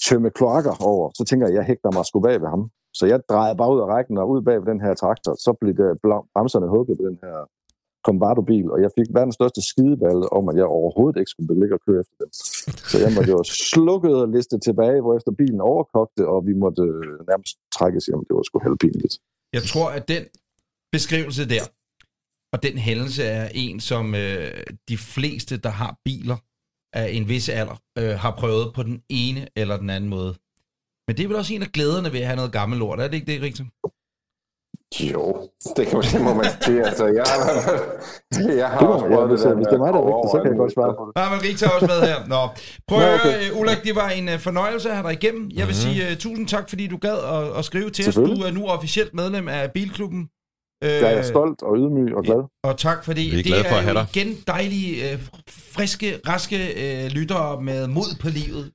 tømme 0.06 0.30
kloakker 0.30 0.74
over. 0.90 1.10
Så 1.18 1.24
tænker 1.24 1.46
jeg, 1.46 1.54
jeg 1.54 1.64
hægter 1.70 1.90
mig 1.96 2.04
sgu 2.06 2.20
bag 2.20 2.40
ved 2.42 2.48
ham. 2.48 2.62
Så 2.98 3.06
jeg 3.06 3.18
drejede 3.28 3.56
bare 3.56 3.72
ud 3.74 3.80
af 3.80 3.86
rækken 3.94 4.18
og 4.18 4.30
ud 4.30 4.42
bag 4.42 4.56
ved 4.60 4.68
den 4.72 4.80
her 4.80 4.94
traktor. 4.94 5.34
Så 5.44 5.50
blev 5.60 5.72
det 5.80 6.00
bremserne 6.34 6.68
hugget 6.74 6.98
på 6.98 7.04
den 7.08 7.18
her 7.24 7.36
Combardo-bil, 8.06 8.66
og 8.74 8.78
jeg 8.84 8.90
fik 8.98 9.08
verdens 9.18 9.34
største 9.38 9.60
skideballe 9.70 10.26
om, 10.38 10.44
at 10.50 10.56
jeg 10.60 10.66
overhovedet 10.78 11.16
ikke 11.20 11.30
skulle 11.34 11.60
ligge 11.60 11.74
og 11.78 11.82
køre 11.86 12.00
efter 12.02 12.16
dem. 12.22 12.30
Så 12.90 12.96
jeg 13.04 13.10
måtte 13.16 13.30
jo 13.36 13.40
slukket 13.72 14.14
og 14.22 14.28
liste 14.36 14.56
tilbage, 14.68 15.00
hvor 15.02 15.14
efter 15.18 15.32
bilen 15.40 15.60
overkogte, 15.60 16.22
og 16.32 16.38
vi 16.48 16.54
måtte 16.64 16.82
øh, 16.82 17.14
nærmest 17.30 17.54
trækkes 17.76 18.04
hjem. 18.06 18.22
Det 18.28 18.34
var 18.36 18.42
sgu 18.42 18.58
halvpinligt. 18.68 19.14
Jeg 19.56 19.62
tror, 19.70 19.88
at 19.98 20.04
den 20.14 20.22
beskrivelse 20.96 21.48
der, 21.54 21.64
og 22.52 22.58
den 22.66 22.78
hændelse 22.78 23.22
er 23.24 23.48
en, 23.54 23.80
som 23.80 24.14
øh, 24.14 24.62
de 24.88 24.98
fleste, 24.98 25.56
der 25.56 25.70
har 25.70 25.90
biler 26.04 26.36
af 26.92 27.06
en 27.18 27.28
vis 27.28 27.48
alder, 27.48 27.76
øh, 27.98 28.14
har 28.24 28.30
prøvet 28.40 28.66
på 28.74 28.82
den 28.82 29.02
ene 29.08 29.42
eller 29.56 29.76
den 29.76 29.90
anden 29.90 30.10
måde. 30.10 30.32
Men 31.06 31.12
det 31.16 31.22
er 31.24 31.28
vel 31.28 31.36
også 31.36 31.54
en 31.54 31.62
af 31.62 31.72
glæderne 31.76 32.12
ved 32.12 32.20
at 32.20 32.26
have 32.26 32.36
noget 32.36 32.52
gammel 32.52 32.78
lort, 32.78 33.00
er 33.00 33.08
det 33.08 33.14
ikke 33.14 33.32
det, 33.32 33.42
Rigtig? 33.42 33.66
Jo, 35.12 35.48
det, 35.76 35.86
kan, 35.86 36.02
det 36.12 36.20
må 36.26 36.34
man 36.34 36.46
sige. 36.64 36.80
Altså, 36.88 37.04
jeg 37.06 37.24
jeg 38.62 38.68
har 38.70 38.78
Det 38.78 38.88
også 38.88 39.06
ja, 39.06 39.14
prøvet 39.14 39.28
hvis- 39.30 39.40
der 39.40 39.54
hvis 39.54 39.66
det 39.66 39.74
er 39.78 39.82
mig, 39.84 39.92
der 39.92 39.98
er 39.98 40.02
gå 40.02 40.12
vigtig, 40.16 40.30
så 40.34 40.38
kan 40.42 40.50
jeg 40.52 40.58
godt 40.64 40.72
svare 40.76 40.92
på 40.98 41.02
det. 41.06 41.12
Nej, 41.20 41.28
men 41.32 41.38
Rigtig 41.46 41.64
er 41.66 41.70
også 41.76 41.86
med 41.92 42.00
her. 42.10 42.18
Nå. 42.34 42.42
Prøv 42.88 42.98
at 43.00 43.04
høre, 43.08 43.20
okay. 43.36 43.50
øh, 43.50 43.58
Ulrik, 43.60 43.80
det 43.88 43.94
var 44.02 44.08
en 44.18 44.26
uh, 44.32 44.38
fornøjelse 44.48 44.86
at 44.90 44.96
have 44.96 45.06
dig 45.08 45.14
igennem. 45.20 45.44
Jeg 45.60 45.66
vil 45.68 45.76
sige 45.84 45.98
uh, 46.10 46.16
tusind 46.24 46.46
tak, 46.54 46.66
fordi 46.68 46.84
du 46.94 46.98
gad 47.06 47.18
at, 47.36 47.58
at 47.58 47.62
skrive 47.70 47.90
til 47.96 48.08
os. 48.08 48.14
Du 48.14 48.34
er 48.48 48.52
nu 48.58 48.62
officielt 48.76 49.12
medlem 49.20 49.46
af 49.48 49.62
Bilklubben. 49.76 50.22
Øh, 50.84 50.90
Jeg 50.90 51.14
er 51.14 51.22
stolt 51.22 51.62
og 51.62 51.76
ydmyg 51.76 52.14
og 52.14 52.22
glad. 52.24 52.42
Og 52.64 52.78
tak, 52.78 53.04
fordi 53.04 53.20
Vi 53.20 53.28
er 53.30 53.36
det 53.36 53.44
glade 53.44 53.64
for 53.64 53.74
er 53.74 53.78
at 53.78 53.84
have 53.84 53.94
dig. 53.94 54.06
igen 54.14 54.36
dejlige, 54.46 55.12
øh, 55.12 55.18
friske, 55.50 56.20
raske 56.28 56.58
øh, 57.04 57.10
lyttere 57.10 57.62
med 57.62 57.86
mod 57.86 58.18
på 58.20 58.28
livet. 58.28 58.70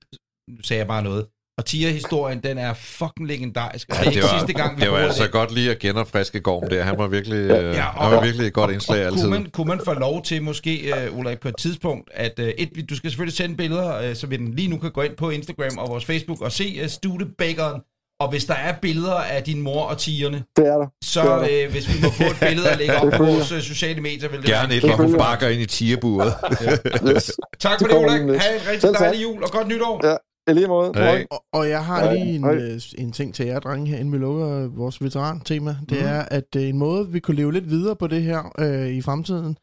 Nu 0.49 0.55
sagde 0.63 0.79
jeg 0.79 0.87
bare 0.87 1.03
noget. 1.03 1.25
Og 1.57 1.65
Tia-historien, 1.65 2.39
den 2.43 2.57
er 2.57 2.73
fucking 2.73 3.27
legendarisk. 3.27 3.87
Og 3.89 3.95
det 3.95 4.05
er 4.07 4.11
ikke 4.11 4.21
sidste 4.39 4.53
gang, 4.53 4.77
vi 4.77 4.81
det 4.81 4.91
var 4.91 4.97
altså 4.97 5.23
det. 5.23 5.31
godt 5.31 5.51
lige 5.53 5.71
at 5.71 5.79
genopfriske 5.79 6.41
Gorm 6.41 6.69
der. 6.69 6.83
Han 6.83 6.97
var 6.97 7.07
virkelig, 7.07 7.47
ja, 7.49 7.71
Ja, 7.71 7.81
han 7.81 8.11
var 8.11 8.21
virkelig 8.23 8.47
et 8.47 8.53
godt 8.53 8.71
indslag 8.71 9.05
altid. 9.05 9.21
Kunne 9.21 9.29
man, 9.31 9.49
kunne 9.49 9.67
man 9.67 9.79
få 9.85 9.93
lov 9.93 10.23
til 10.23 10.43
måske, 10.43 10.93
uh, 11.11 11.19
Ulrik, 11.19 11.39
på 11.39 11.47
et 11.47 11.57
tidspunkt, 11.57 12.09
at 12.13 12.39
uh, 12.39 12.45
et, 12.45 12.89
du 12.89 12.95
skal 12.95 13.09
selvfølgelig 13.09 13.37
sende 13.37 13.55
billeder, 13.55 14.09
uh, 14.09 14.15
så 14.15 14.27
vi 14.27 14.37
den 14.37 14.53
lige 14.53 14.67
nu 14.67 14.77
kan 14.77 14.91
gå 14.91 15.01
ind 15.01 15.15
på 15.15 15.29
Instagram 15.29 15.77
og 15.77 15.89
vores 15.89 16.05
Facebook 16.05 16.41
og 16.41 16.51
se 16.51 16.79
uh, 16.83 16.89
Studebakeren. 16.89 17.81
Og 18.19 18.29
hvis 18.29 18.45
der 18.45 18.53
er 18.53 18.73
billeder 18.81 19.13
af 19.15 19.43
din 19.43 19.61
mor 19.61 19.83
og 19.83 19.97
tigerne, 19.97 20.43
Det 20.57 20.67
er 20.67 20.77
der. 20.77 20.87
så 21.03 21.21
Det 21.21 21.29
er 21.31 21.59
der. 21.59 21.65
uh, 21.67 21.71
hvis 21.71 21.87
vi 21.87 21.93
må 22.03 22.09
få 22.09 22.23
et 22.23 22.37
billede 22.49 22.69
og 22.71 22.77
lægge 22.77 22.95
op 22.95 23.11
på 23.11 23.23
vores 23.25 23.51
uh, 23.51 23.59
sociale 23.59 24.01
medier, 24.01 24.29
vil 24.29 24.39
det 24.39 24.47
Gerne 24.47 24.67
være 24.69 24.77
et, 24.77 24.83
hvor 24.83 24.95
hun 24.95 25.17
bakker 25.17 25.47
ind 25.47 25.61
i 25.61 25.65
tierburet. 25.65 26.33
Yes. 27.15 27.31
Tak 27.59 27.79
for 27.81 27.87
Det 27.87 27.97
Ulrik. 27.97 28.21
lidt. 28.25 28.41
Ha' 28.43 28.53
en 28.55 28.61
rigtig 28.67 28.81
Selv 28.81 28.93
dejlig 28.93 29.23
jul 29.23 29.43
og 29.43 29.49
godt 29.51 29.67
nytår. 29.67 30.07
Ja, 30.07 30.15
i 30.51 30.55
lige 30.55 30.67
måde. 30.67 30.91
Hey. 30.95 31.25
Og, 31.31 31.43
og 31.53 31.69
jeg 31.69 31.85
har 31.85 32.03
Hej. 32.03 32.13
lige 32.13 32.35
en, 32.35 32.43
Hej. 32.43 32.53
øh, 32.55 32.81
en 32.97 33.11
ting 33.11 33.35
til 33.35 33.45
jer, 33.45 33.59
drenge, 33.59 33.87
her, 33.91 33.97
inden 33.97 34.13
vi 34.13 34.17
lukker 34.17 34.67
vores 34.77 35.03
veteran-tema. 35.03 35.75
Det 35.89 35.97
Mhm. 35.97 36.07
er, 36.07 36.21
at 36.31 36.55
øh, 36.55 36.63
en 36.63 36.77
måde, 36.77 37.07
vi 37.09 37.19
kunne 37.19 37.37
leve 37.37 37.53
lidt 37.53 37.69
videre 37.69 37.95
på 37.95 38.07
det 38.07 38.21
her 38.21 38.51
øh, 38.59 38.87
i 38.87 39.01
fremtiden, 39.01 39.57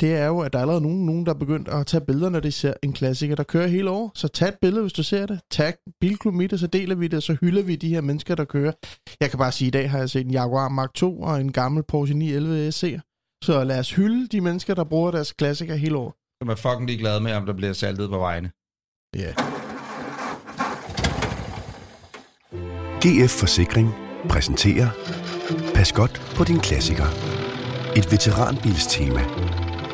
det 0.00 0.16
er 0.16 0.26
jo, 0.26 0.40
at 0.40 0.52
der 0.52 0.58
er 0.58 0.62
allerede 0.62 0.82
nogen, 0.82 1.06
nogen, 1.06 1.26
der 1.26 1.34
er 1.34 1.38
begyndt 1.38 1.68
at 1.68 1.86
tage 1.86 2.00
billeder, 2.00 2.30
når 2.30 2.40
de 2.40 2.52
ser 2.52 2.72
en 2.82 2.92
klassiker, 2.92 3.36
der 3.36 3.42
kører 3.42 3.66
hele 3.66 3.90
år. 3.90 4.12
Så 4.14 4.28
tag 4.28 4.48
et 4.48 4.56
billede, 4.60 4.82
hvis 4.82 4.92
du 4.92 5.02
ser 5.02 5.26
det. 5.26 5.40
Tag 5.50 5.74
Bilklub 6.00 6.34
Mitte, 6.34 6.58
så 6.58 6.66
deler 6.66 6.94
vi 6.94 7.08
det, 7.08 7.16
og 7.16 7.22
så 7.22 7.36
hylder 7.40 7.62
vi 7.62 7.76
de 7.76 7.88
her 7.88 8.00
mennesker, 8.00 8.34
der 8.34 8.44
kører. 8.44 8.72
Jeg 9.20 9.30
kan 9.30 9.38
bare 9.38 9.52
sige, 9.52 9.68
at 9.68 9.74
i 9.74 9.78
dag 9.78 9.90
har 9.90 9.98
jeg 9.98 10.10
set 10.10 10.26
en 10.26 10.30
Jaguar 10.30 10.68
Mark 10.68 11.02
II 11.02 11.08
og 11.20 11.40
en 11.40 11.52
gammel 11.52 11.82
Porsche 11.88 12.16
911 12.16 12.72
SC. 12.72 12.98
Så 13.44 13.64
lad 13.64 13.78
os 13.78 13.94
hylde 13.94 14.28
de 14.28 14.40
mennesker, 14.40 14.74
der 14.74 14.84
bruger 14.84 15.10
deres 15.10 15.32
klassiker 15.32 15.74
hele 15.74 15.96
år. 15.96 16.14
Som 16.42 16.48
er 16.48 16.54
fucking 16.54 16.86
ligeglade 16.86 17.20
med, 17.20 17.32
om 17.32 17.46
der 17.46 17.52
bliver 17.52 17.72
saltet 17.72 18.10
på 18.10 18.18
vejene. 18.18 18.50
Ja. 19.16 19.20
Yeah. 19.20 19.34
GF 23.04 23.30
Forsikring 23.30 23.94
præsenterer 24.28 24.88
Pas 25.74 25.92
godt 25.92 26.32
på 26.36 26.44
din 26.44 26.60
klassiker. 26.60 27.06
Et 27.96 28.12
veteranbilstema 28.12 29.20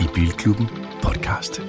i 0.01 0.05
Bilklubben 0.15 0.67
podcast. 1.03 1.61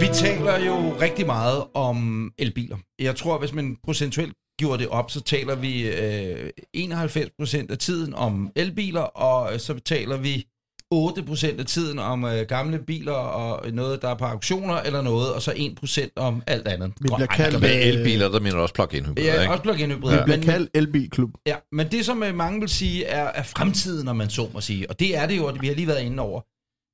Vi 0.00 0.06
taler 0.14 0.66
jo 0.66 0.96
rigtig 1.00 1.26
meget 1.26 1.64
om 1.74 2.30
elbiler. 2.38 2.76
Jeg 2.98 3.16
tror, 3.16 3.38
hvis 3.38 3.52
man 3.52 3.76
procentuelt 3.84 4.34
gjorde 4.58 4.82
det 4.82 4.88
op, 4.88 5.10
så 5.10 5.20
taler 5.20 5.54
vi 5.54 5.88
øh, 5.88 6.50
91% 6.76 7.66
af 7.70 7.78
tiden 7.78 8.14
om 8.14 8.50
elbiler, 8.56 9.00
og 9.00 9.60
så 9.60 9.78
taler 9.78 10.16
vi 10.16 10.46
8% 10.92 11.58
af 11.60 11.66
tiden 11.66 11.98
om 11.98 12.24
øh, 12.24 12.46
gamle 12.48 12.78
biler 12.78 13.12
og 13.12 13.70
noget, 13.72 14.02
der 14.02 14.08
er 14.08 14.14
på 14.14 14.24
auktioner 14.24 14.74
eller 14.74 15.02
noget, 15.02 15.32
og 15.34 15.42
så 15.42 15.50
1% 15.50 16.08
om 16.16 16.42
alt 16.46 16.68
andet. 16.68 16.92
Vi 17.00 17.08
bliver 17.16 17.26
kaldt, 17.26 17.60
Med 17.60 17.70
øh, 17.70 17.86
elbiler, 17.86 18.28
der 18.28 18.40
mener 18.40 18.56
også 18.56 18.74
plug-in 18.74 19.06
hybrider, 19.06 19.34
Ja, 19.34 19.40
ikke? 19.40 19.52
også 19.52 19.62
plug-in 19.62 19.90
hybrid. 19.90 20.16
vi 20.16 20.22
bliver 20.24 20.36
Men, 20.36 20.46
kaldt 20.46 20.70
Elbilklub. 20.74 21.30
ja, 21.46 21.56
men 21.72 21.86
det, 21.90 22.04
som 22.06 22.22
øh, 22.22 22.34
mange 22.34 22.60
vil 22.60 22.68
sige, 22.68 23.04
er, 23.04 23.24
er 23.24 23.42
fremtiden, 23.42 24.04
når 24.04 24.12
man 24.12 24.30
så 24.30 24.48
må 24.54 24.60
sige. 24.60 24.90
Og 24.90 25.00
det 25.00 25.16
er 25.16 25.26
det 25.26 25.36
jo, 25.36 25.46
og 25.46 25.56
vi 25.60 25.66
har 25.66 25.74
lige 25.74 25.88
været 25.88 26.02
inde 26.02 26.22
over. 26.22 26.40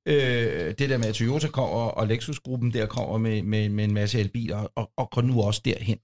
Øh, 0.07 0.73
det 0.79 0.89
der 0.89 0.97
med, 0.97 1.05
at 1.05 1.15
Toyota 1.15 1.47
kommer, 1.47 1.75
og 1.75 2.07
Lexus-gruppen 2.07 2.73
der 2.73 2.85
kommer 2.85 3.17
med, 3.17 3.41
med, 3.43 3.69
med 3.69 3.83
en 3.83 3.93
masse 3.93 4.19
elbiler, 4.19 4.57
og, 4.75 4.89
og 4.97 5.09
går 5.11 5.21
nu 5.21 5.41
også 5.41 5.61
derhen. 5.65 5.97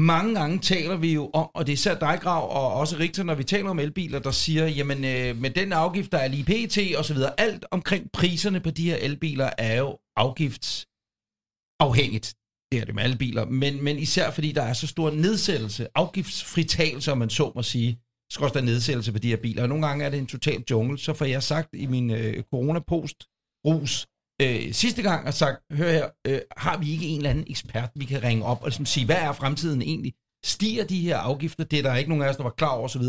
Mange 0.00 0.34
gange 0.34 0.58
taler 0.58 0.96
vi 0.96 1.14
jo 1.14 1.30
om, 1.34 1.50
og 1.54 1.66
det 1.66 1.72
er 1.72 1.74
især 1.74 1.98
dig, 1.98 2.18
Grav, 2.22 2.50
og 2.50 2.72
også 2.72 2.98
Richter, 2.98 3.22
når 3.22 3.34
vi 3.34 3.44
taler 3.44 3.70
om 3.70 3.78
elbiler, 3.78 4.18
der 4.18 4.30
siger, 4.30 4.66
jamen 4.66 5.04
øh, 5.04 5.36
med 5.36 5.50
den 5.50 5.72
afgift, 5.72 6.12
der 6.12 6.18
er 6.18 6.28
lige 6.28 6.44
pt. 6.44 6.78
og 6.98 7.04
så 7.04 7.14
videre, 7.14 7.40
alt 7.40 7.64
omkring 7.70 8.12
priserne 8.12 8.60
på 8.60 8.70
de 8.70 8.90
her 8.90 8.96
elbiler 8.96 9.50
er 9.58 9.78
jo 9.78 9.98
afgiftsafhængigt. 10.16 12.34
Det 12.72 12.80
er 12.80 12.84
det 12.84 12.94
med 12.94 13.02
alle 13.02 13.16
biler, 13.16 13.44
men, 13.44 13.84
men 13.84 13.98
især 13.98 14.30
fordi 14.30 14.52
der 14.52 14.62
er 14.62 14.72
så 14.72 14.86
stor 14.86 15.10
nedsættelse, 15.10 15.88
afgiftsfritagelse, 15.94 17.12
om 17.12 17.18
man 17.18 17.30
så 17.30 17.52
må 17.54 17.62
sige, 17.62 18.00
skal 18.30 18.44
også 18.44 18.54
der 18.54 18.64
nedsættelse 18.64 19.12
på 19.12 19.18
de 19.18 19.28
her 19.28 19.36
biler. 19.36 19.62
Og 19.62 19.68
nogle 19.68 19.86
gange 19.86 20.04
er 20.04 20.10
det 20.10 20.18
en 20.18 20.26
total 20.26 20.64
jungle, 20.70 20.98
så 20.98 21.14
får 21.14 21.24
jeg 21.24 21.42
sagt 21.42 21.68
i 21.72 21.86
min 21.86 22.10
øh, 22.10 22.42
coronapost 22.42 23.26
rus, 23.66 24.06
øh, 24.42 24.72
sidste 24.72 25.02
gang 25.02 25.26
og 25.26 25.34
sagt, 25.34 25.58
hør 25.72 25.90
her, 25.90 26.08
øh, 26.26 26.40
har 26.56 26.78
vi 26.78 26.92
ikke 26.92 27.06
en 27.06 27.16
eller 27.16 27.30
anden 27.30 27.46
ekspert, 27.50 27.90
vi 27.94 28.04
kan 28.04 28.22
ringe 28.22 28.44
op 28.44 28.60
og 28.62 28.68
ligesom 28.68 28.86
sige, 28.86 29.06
hvad 29.06 29.16
er 29.16 29.32
fremtiden 29.32 29.82
egentlig? 29.82 30.12
Stiger 30.44 30.84
de 30.84 31.00
her 31.00 31.16
afgifter? 31.16 31.64
Det 31.64 31.78
er 31.78 31.82
der 31.82 31.96
ikke 31.96 32.10
nogen 32.10 32.24
af 32.24 32.28
os, 32.28 32.36
der 32.36 32.42
var 32.42 32.50
klar 32.50 32.74
over 32.76 32.84
osv. 32.84 33.02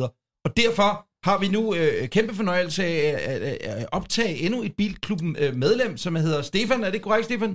Og 0.46 0.58
derfor 0.58 0.92
har 1.28 1.38
vi 1.40 1.48
nu 1.48 1.76
øh, 1.76 2.10
kæmpe 2.16 2.34
fornøjelse 2.34 2.84
af 2.84 3.00
at, 3.34 3.42
at, 3.42 3.58
at 3.72 3.88
optage 3.92 4.36
endnu 4.46 4.64
et 4.64 4.76
bilklubben 4.76 5.36
øh, 5.40 5.56
medlem, 5.56 5.98
som 5.98 6.16
hedder 6.16 6.42
Stefan. 6.42 6.84
Er 6.84 6.92
det 6.92 7.02
korrekt, 7.02 7.26
Stefan? 7.26 7.54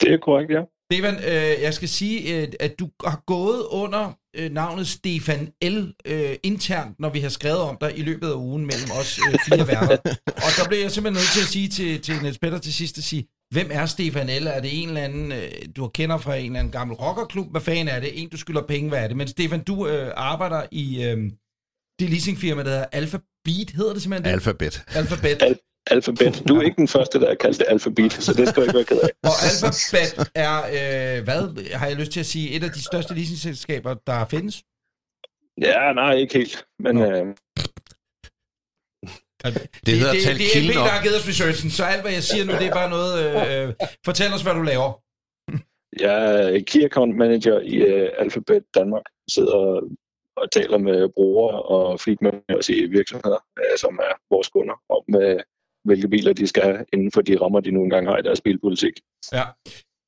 Det 0.00 0.12
er 0.12 0.18
korrekt, 0.18 0.50
ja. 0.56 0.62
Stefan, 0.92 1.14
øh, 1.14 1.62
jeg 1.62 1.74
skal 1.74 1.88
sige, 1.88 2.42
øh, 2.42 2.48
at 2.60 2.78
du 2.78 2.90
har 3.04 3.22
gået 3.26 3.62
under 3.70 4.12
øh, 4.36 4.52
navnet 4.52 4.86
Stefan 4.88 5.52
L. 5.62 5.92
Øh, 6.06 6.36
internt, 6.42 7.00
når 7.00 7.10
vi 7.10 7.20
har 7.20 7.28
skrevet 7.28 7.58
om 7.58 7.76
dig 7.80 7.98
i 7.98 8.02
løbet 8.02 8.28
af 8.28 8.34
ugen 8.34 8.66
mellem 8.66 8.90
os 9.00 9.18
øh, 9.18 9.38
fire 9.48 9.66
værter. 9.72 9.96
Og 10.26 10.50
der 10.56 10.68
blev 10.68 10.78
jeg 10.78 10.90
simpelthen 10.90 11.22
nødt 11.22 11.32
til 11.32 11.40
at 11.40 11.46
sige 11.46 11.68
til, 11.68 12.00
til 12.02 12.22
Niels 12.22 12.38
Petter 12.38 12.58
til 12.58 12.74
sidst 12.74 12.98
at 12.98 13.04
sige, 13.04 13.26
hvem 13.50 13.68
er 13.72 13.86
Stefan 13.86 14.26
L? 14.42 14.46
Er 14.46 14.60
det 14.60 14.82
en 14.82 14.88
eller 14.88 15.00
anden, 15.00 15.32
øh, 15.32 15.50
du 15.76 15.88
kender 15.88 16.18
fra 16.18 16.36
en 16.36 16.46
eller 16.46 16.58
anden 16.58 16.72
gammel 16.72 16.96
rockerklub? 16.96 17.50
Hvad 17.50 17.60
fanden 17.60 17.88
er 17.88 18.00
det? 18.00 18.22
En, 18.22 18.28
du 18.28 18.36
skylder 18.36 18.62
penge? 18.62 18.88
Hvad 18.88 18.98
er 19.04 19.08
det? 19.08 19.16
Men 19.16 19.28
Stefan, 19.28 19.60
du 19.60 19.86
øh, 19.86 20.12
arbejder 20.16 20.62
i, 20.72 21.02
øh, 21.04 21.16
det 21.98 22.10
leasingfirma, 22.10 22.62
der 22.62 22.68
hedder 22.70 22.84
Alphabet, 22.92 23.70
hedder 23.76 23.92
det 23.92 24.02
simpelthen 24.02 24.24
det? 24.24 24.30
Alphabet. 24.30 24.82
Alphabet. 24.94 25.42
Al- 25.42 25.65
Alphabet. 25.90 26.42
Du 26.48 26.56
er 26.58 26.62
ikke 26.62 26.76
den 26.76 26.88
første, 26.88 27.20
der 27.20 27.28
har 27.28 27.34
kaldt 27.34 27.58
det 27.58 27.66
Alphabet, 27.68 28.12
så 28.12 28.34
det 28.34 28.48
skal 28.48 28.62
du 28.62 28.66
ikke 28.66 28.74
være 28.74 28.84
ked 28.84 29.00
af. 29.00 29.10
Og 29.30 29.36
Alphabet 29.48 30.30
er, 30.34 30.56
øh, 30.76 31.24
hvad 31.24 31.74
har 31.74 31.86
jeg 31.86 31.96
lyst 31.96 32.12
til 32.12 32.20
at 32.20 32.26
sige, 32.26 32.50
et 32.56 32.64
af 32.64 32.70
de 32.70 32.82
største 32.84 33.14
leasingselskaber, 33.14 33.94
der 33.94 34.26
findes? 34.30 34.62
Ja, 35.60 35.92
nej, 35.92 36.14
ikke 36.14 36.38
helt. 36.38 36.66
Men 36.78 36.98
øh, 37.02 37.26
Det, 39.44 39.68
Det 39.86 39.94
hedder 39.98 40.12
det, 40.12 40.22
tal 40.22 40.38
det 40.38 40.46
er 40.56 40.62
LP, 40.62 40.74
der 40.74 40.94
har 40.96 41.02
givet 41.02 41.16
os 41.20 41.28
researchen, 41.28 41.70
så 41.70 41.84
alt, 41.84 42.02
hvad 42.02 42.12
jeg 42.12 42.22
siger 42.22 42.44
nu, 42.44 42.52
det 42.52 42.66
er 42.66 42.76
bare 42.80 42.90
noget... 42.96 43.12
Øh, 43.24 43.74
fortæl 44.04 44.30
os, 44.36 44.42
hvad 44.42 44.54
du 44.54 44.62
laver. 44.72 44.90
jeg 46.06 46.16
er 46.54 46.62
Key 46.66 46.84
Account 46.88 47.16
Manager 47.16 47.58
i 47.60 47.76
øh, 47.76 48.08
Alphabet 48.18 48.62
Danmark. 48.74 49.06
Sidder 49.34 49.54
og, 49.54 49.82
og 50.36 50.50
taler 50.50 50.78
med 50.78 51.08
brugere 51.16 51.62
og 51.62 52.00
fleet 52.00 52.22
managers 52.22 52.68
i 52.68 52.86
virksomheder, 52.98 53.40
øh, 53.58 53.78
som 53.78 53.94
er 54.08 54.14
vores 54.34 54.48
kunder, 54.48 54.76
om 54.96 55.04
øh, 55.22 55.40
hvilke 55.86 56.08
biler 56.08 56.32
de 56.32 56.46
skal 56.46 56.62
have 56.62 56.84
inden 56.92 57.12
for 57.12 57.20
de 57.20 57.40
rammer, 57.40 57.60
de 57.60 57.70
nu 57.70 57.82
engang 57.82 58.06
har 58.08 58.18
i 58.18 58.22
deres 58.22 58.40
bilpolitik. 58.40 58.92
Ja. 59.32 59.44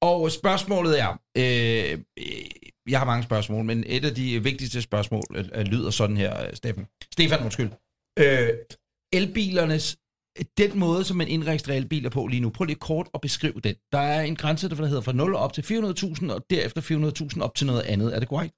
Og 0.03 0.31
spørgsmålet 0.31 1.01
er, 1.01 1.11
øh, 1.37 1.99
jeg 2.89 2.99
har 2.99 3.07
mange 3.07 3.23
spørgsmål, 3.23 3.65
men 3.65 3.85
et 3.87 4.05
af 4.05 4.15
de 4.15 4.43
vigtigste 4.43 4.83
spørgsmål 4.83 5.23
øh, 5.37 5.45
øh 5.55 5.65
lyder 5.65 5.91
sådan 5.91 6.17
her, 6.17 6.33
Stefan. 6.33 6.55
Steffen. 6.55 6.87
Stefan, 7.13 7.43
undskyld. 7.43 7.71
Øh, 8.19 8.49
elbilernes, 9.13 9.97
den 10.59 10.79
måde, 10.79 11.05
som 11.05 11.17
man 11.17 11.29
indregistrerer 11.29 11.79
elbiler 11.79 12.11
på 12.11 12.27
lige 12.27 12.41
nu, 12.41 12.51
prøv 12.51 12.65
lige 12.65 12.77
kort 12.77 13.09
at 13.15 13.21
beskrive 13.21 13.61
den. 13.65 13.75
Der 13.93 13.99
er 13.99 14.23
en 14.23 14.37
grænse, 14.37 14.69
der 14.69 14.87
hedder 14.87 15.01
fra 15.01 15.13
0 15.13 15.35
op 15.35 15.53
til 15.53 15.63
400.000, 15.63 16.33
og 16.33 16.45
derefter 16.51 16.81
400.000 17.37 17.43
op 17.43 17.55
til 17.55 17.67
noget 17.67 17.83
andet. 17.83 18.15
Er 18.15 18.19
det 18.21 18.29
korrekt? 18.29 18.55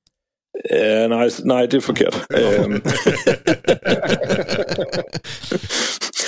Uh, 0.55 1.09
nej, 1.09 1.31
nej, 1.45 1.67
det 1.67 1.75
er 1.75 1.81
forkert. 1.81 2.27
Øhm, 2.31 2.83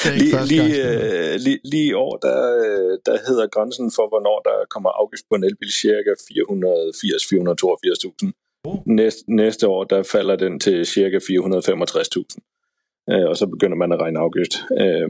Det 0.05 0.11
er 0.11 0.14
lige, 0.47 0.53
lige, 0.53 0.77
øh, 0.89 1.35
lige, 1.45 1.61
lige 1.64 1.87
i 1.87 1.93
år, 1.93 2.16
der, 2.16 2.39
øh, 2.64 2.99
der 3.07 3.16
hedder 3.27 3.47
grænsen 3.47 3.93
for, 3.97 4.09
hvornår 4.09 4.39
der 4.49 4.57
kommer 4.75 4.91
afgift 4.91 5.25
på 5.31 5.35
en 5.37 5.45
elbil, 5.45 5.73
cirka 5.73 6.12
480-482.000. 6.29 8.31
Oh. 8.64 8.79
Næste, 8.87 9.23
næste 9.43 9.68
år, 9.68 9.85
der 9.85 10.03
falder 10.03 10.37
den 10.37 10.61
til 10.61 10.87
cirka 10.87 11.18
465.000. 11.18 11.29
Øh, 13.11 13.27
og 13.31 13.37
så 13.37 13.47
begynder 13.47 13.77
man 13.77 13.93
at 13.93 14.01
regne 14.01 14.19
afgift, 14.19 14.55
øh, 14.83 15.09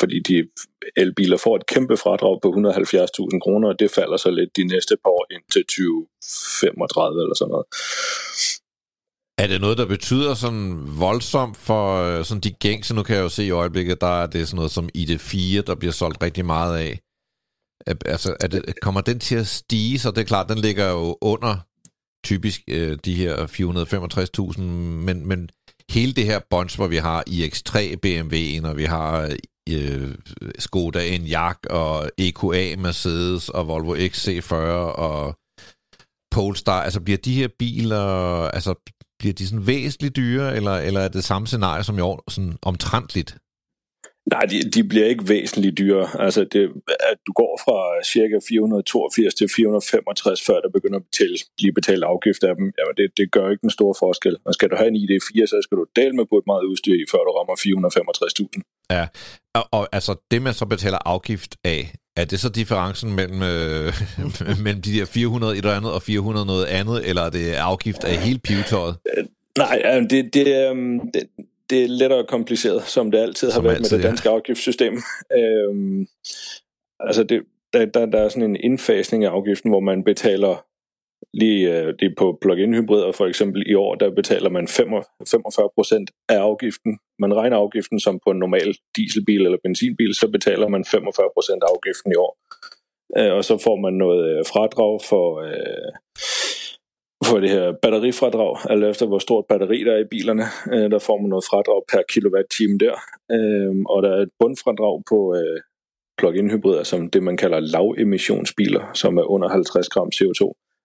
fordi 0.00 0.18
de 0.20 0.48
elbiler 0.96 1.36
får 1.36 1.56
et 1.56 1.66
kæmpe 1.66 1.96
fradrag 1.96 2.40
på 2.42 2.48
170.000 2.48 3.40
kroner, 3.44 3.68
og 3.68 3.78
det 3.78 3.90
falder 3.90 4.16
så 4.16 4.30
lidt 4.30 4.56
de 4.56 4.64
næste 4.64 4.96
par 5.04 5.10
år 5.10 5.26
ind 5.30 5.42
til 5.52 5.62
2035 5.62 7.22
eller 7.22 7.34
sådan 7.34 7.50
noget. 7.50 7.66
Er 9.38 9.46
det 9.46 9.60
noget, 9.60 9.78
der 9.78 9.86
betyder 9.86 10.34
sådan 10.34 10.78
voldsomt 10.98 11.56
for 11.56 12.02
øh, 12.02 12.24
sådan 12.24 12.40
de 12.40 12.50
gængse? 12.50 12.94
Nu 12.94 13.02
kan 13.02 13.16
jeg 13.16 13.22
jo 13.22 13.28
se 13.28 13.44
i 13.44 13.50
øjeblikket, 13.50 14.00
der 14.00 14.22
er 14.22 14.26
det 14.26 14.48
sådan 14.48 14.56
noget 14.56 14.70
som 14.70 14.88
ID4, 14.98 15.60
der 15.60 15.74
bliver 15.74 15.92
solgt 15.92 16.22
rigtig 16.22 16.46
meget 16.46 16.78
af. 16.78 17.00
Altså, 18.06 18.36
er 18.40 18.46
det, 18.46 18.80
kommer 18.82 19.00
den 19.00 19.18
til 19.18 19.36
at 19.36 19.46
stige? 19.46 19.98
Så 19.98 20.10
det 20.10 20.18
er 20.18 20.24
klart, 20.24 20.48
den 20.48 20.58
ligger 20.58 20.90
jo 20.90 21.18
under 21.20 21.56
typisk 22.24 22.60
øh, 22.68 22.98
de 23.04 23.14
her 23.14 23.36
465.000, 24.56 24.60
men, 24.60 25.26
men 25.26 25.50
hele 25.90 26.12
det 26.12 26.24
her 26.24 26.40
bunch, 26.50 26.76
hvor 26.76 26.86
vi 26.86 26.96
har 26.96 27.24
iX3 27.28 27.78
BMW'en, 28.06 28.66
og 28.66 28.76
vi 28.76 28.84
har 28.84 29.36
øh, 29.70 30.14
Skoda 30.58 31.08
Enyaq 31.14 31.58
og 31.70 32.10
EQA 32.18 32.76
Mercedes 32.76 33.48
og 33.48 33.68
Volvo 33.68 33.94
XC40 33.94 34.54
og 34.54 35.38
Polestar, 36.34 36.82
altså 36.82 37.00
bliver 37.00 37.18
de 37.18 37.34
her 37.34 37.48
biler, 37.58 38.04
altså 38.48 38.74
bliver 39.18 39.34
de 39.34 39.48
sådan 39.48 39.66
væsentligt 39.66 40.16
dyre, 40.16 40.56
eller, 40.56 40.76
eller 40.76 41.00
er 41.00 41.08
det 41.08 41.24
samme 41.24 41.46
scenarie 41.46 41.84
som 41.84 41.98
i 41.98 42.00
år, 42.00 42.24
sådan 42.30 42.58
omtrentligt? 42.62 43.36
Nej, 44.34 44.44
de, 44.50 44.70
de 44.74 44.84
bliver 44.88 45.06
ikke 45.06 45.28
væsentligt 45.28 45.78
dyre. 45.78 46.08
Altså, 46.18 46.44
det, 46.44 46.62
at 47.10 47.18
du 47.26 47.32
går 47.32 47.60
fra 47.64 47.78
cirka 48.04 48.36
482 48.48 49.34
til 49.34 49.48
465, 49.56 50.46
før 50.46 50.60
der 50.64 50.70
begynder 50.76 50.98
at 50.98 51.06
betale, 51.10 51.36
lige 51.60 51.72
betale 51.72 52.06
afgift 52.06 52.42
af 52.48 52.54
dem, 52.58 52.66
jamen 52.78 52.94
det, 52.96 53.06
det 53.16 53.32
gør 53.32 53.50
ikke 53.50 53.64
en 53.64 53.70
stor 53.78 53.92
forskel. 53.98 54.36
Og 54.44 54.54
skal 54.54 54.70
du 54.70 54.76
have 54.76 54.88
en 54.88 55.00
ID4, 55.02 55.46
så 55.46 55.56
skal 55.62 55.76
du 55.80 55.86
dele 55.96 56.14
med 56.18 56.26
på 56.30 56.36
et 56.38 56.46
meget 56.46 56.64
udstyr 56.70 56.94
i, 57.02 57.04
før 57.12 57.22
du 57.26 57.30
rammer 57.38 57.56
465.000. 57.56 58.86
Ja, 58.96 59.04
og, 59.58 59.64
og 59.72 59.88
altså 59.92 60.12
det, 60.30 60.42
man 60.42 60.54
så 60.54 60.66
betaler 60.66 60.98
afgift 61.04 61.56
af, 61.64 61.82
er 62.16 62.24
det 62.24 62.40
så 62.40 62.48
differencen 62.48 63.16
mellem, 63.16 63.42
øh, 63.42 63.92
mellem 64.64 64.82
de 64.82 64.92
der 64.98 65.04
400 65.04 65.52
et 65.52 65.58
eller 65.58 65.76
andet 65.76 65.92
og 65.92 66.02
400 66.02 66.46
noget 66.46 66.66
andet, 66.66 67.08
eller 67.08 67.22
er 67.22 67.30
det 67.30 67.52
afgift 67.54 68.04
af 68.04 68.16
hele 68.16 68.38
pivetøjet? 68.38 68.96
Nej, 69.58 69.80
altså, 69.84 70.16
det, 70.16 70.34
det, 70.34 70.70
øhm, 70.70 71.00
det, 71.14 71.22
det 71.70 71.84
er 71.84 71.88
lettere 71.88 72.26
kompliceret, 72.26 72.82
som 72.82 73.10
det 73.10 73.18
altid 73.18 73.48
har 73.48 73.54
Som 73.54 73.64
været 73.64 73.76
altid, 73.76 73.96
med 73.96 73.98
det 73.98 74.04
ja. 74.04 74.08
danske 74.08 74.28
afgiftssystem. 74.28 74.94
Øhm, 75.38 76.06
altså, 77.00 77.22
det, 77.24 77.42
der, 77.72 77.86
der, 77.86 78.06
der 78.06 78.18
er 78.18 78.28
sådan 78.28 78.50
en 78.50 78.56
indfasning 78.56 79.24
af 79.24 79.30
afgiften, 79.30 79.70
hvor 79.70 79.80
man 79.80 80.04
betaler 80.04 80.64
lige, 81.34 81.78
øh, 81.78 81.94
lige 81.98 82.14
på 82.18 82.38
plug-in 82.42 82.74
hybrider 82.74 83.12
for 83.12 83.26
eksempel 83.26 83.62
i 83.66 83.74
år, 83.74 83.94
der 83.94 84.10
betaler 84.10 84.50
man 84.50 84.68
45 84.68 85.68
procent 85.74 86.10
af 86.28 86.38
afgiften. 86.38 86.98
Man 87.18 87.34
regner 87.34 87.56
afgiften 87.56 88.00
som 88.00 88.20
på 88.24 88.30
en 88.30 88.38
normal 88.38 88.74
dieselbil 88.96 89.44
eller 89.44 89.58
benzinbil, 89.62 90.14
så 90.14 90.28
betaler 90.28 90.68
man 90.68 90.84
45 90.84 91.30
procent 91.36 91.62
af 91.62 91.68
afgiften 91.74 92.12
i 92.12 92.14
år. 92.26 92.32
Øh, 93.18 93.32
og 93.36 93.44
så 93.44 93.58
får 93.58 93.76
man 93.76 93.92
noget 93.92 94.22
øh, 94.30 94.44
fradrag 94.52 95.00
for, 95.10 95.26
øh, 95.46 95.90
for 97.26 97.40
det 97.40 97.50
her 97.50 97.72
batterifradrag, 97.72 98.70
alt 98.70 98.84
efter 98.84 99.06
hvor 99.06 99.18
stort 99.18 99.44
batteri 99.48 99.84
der 99.84 99.92
er 99.92 99.98
i 99.98 100.10
bilerne. 100.10 100.44
Øh, 100.72 100.90
der 100.90 100.98
får 100.98 101.18
man 101.20 101.28
noget 101.30 101.44
fradrag 101.50 101.80
per 101.92 102.02
kilowatt-time 102.12 102.78
der. 102.78 102.96
Øh, 103.36 103.74
og 103.92 104.02
der 104.02 104.10
er 104.16 104.22
et 104.22 104.32
bundfradrag 104.40 105.02
på 105.10 105.18
øh, 105.38 105.60
plug-in 106.18 106.50
hybrider, 106.50 106.82
som 106.82 107.10
det 107.10 107.22
man 107.22 107.36
kalder 107.36 107.60
lavemissionsbiler, 107.60 108.84
som 108.94 109.16
er 109.18 109.30
under 109.34 109.48
50 109.48 109.88
gram 109.88 110.10
CO2. 110.18 110.42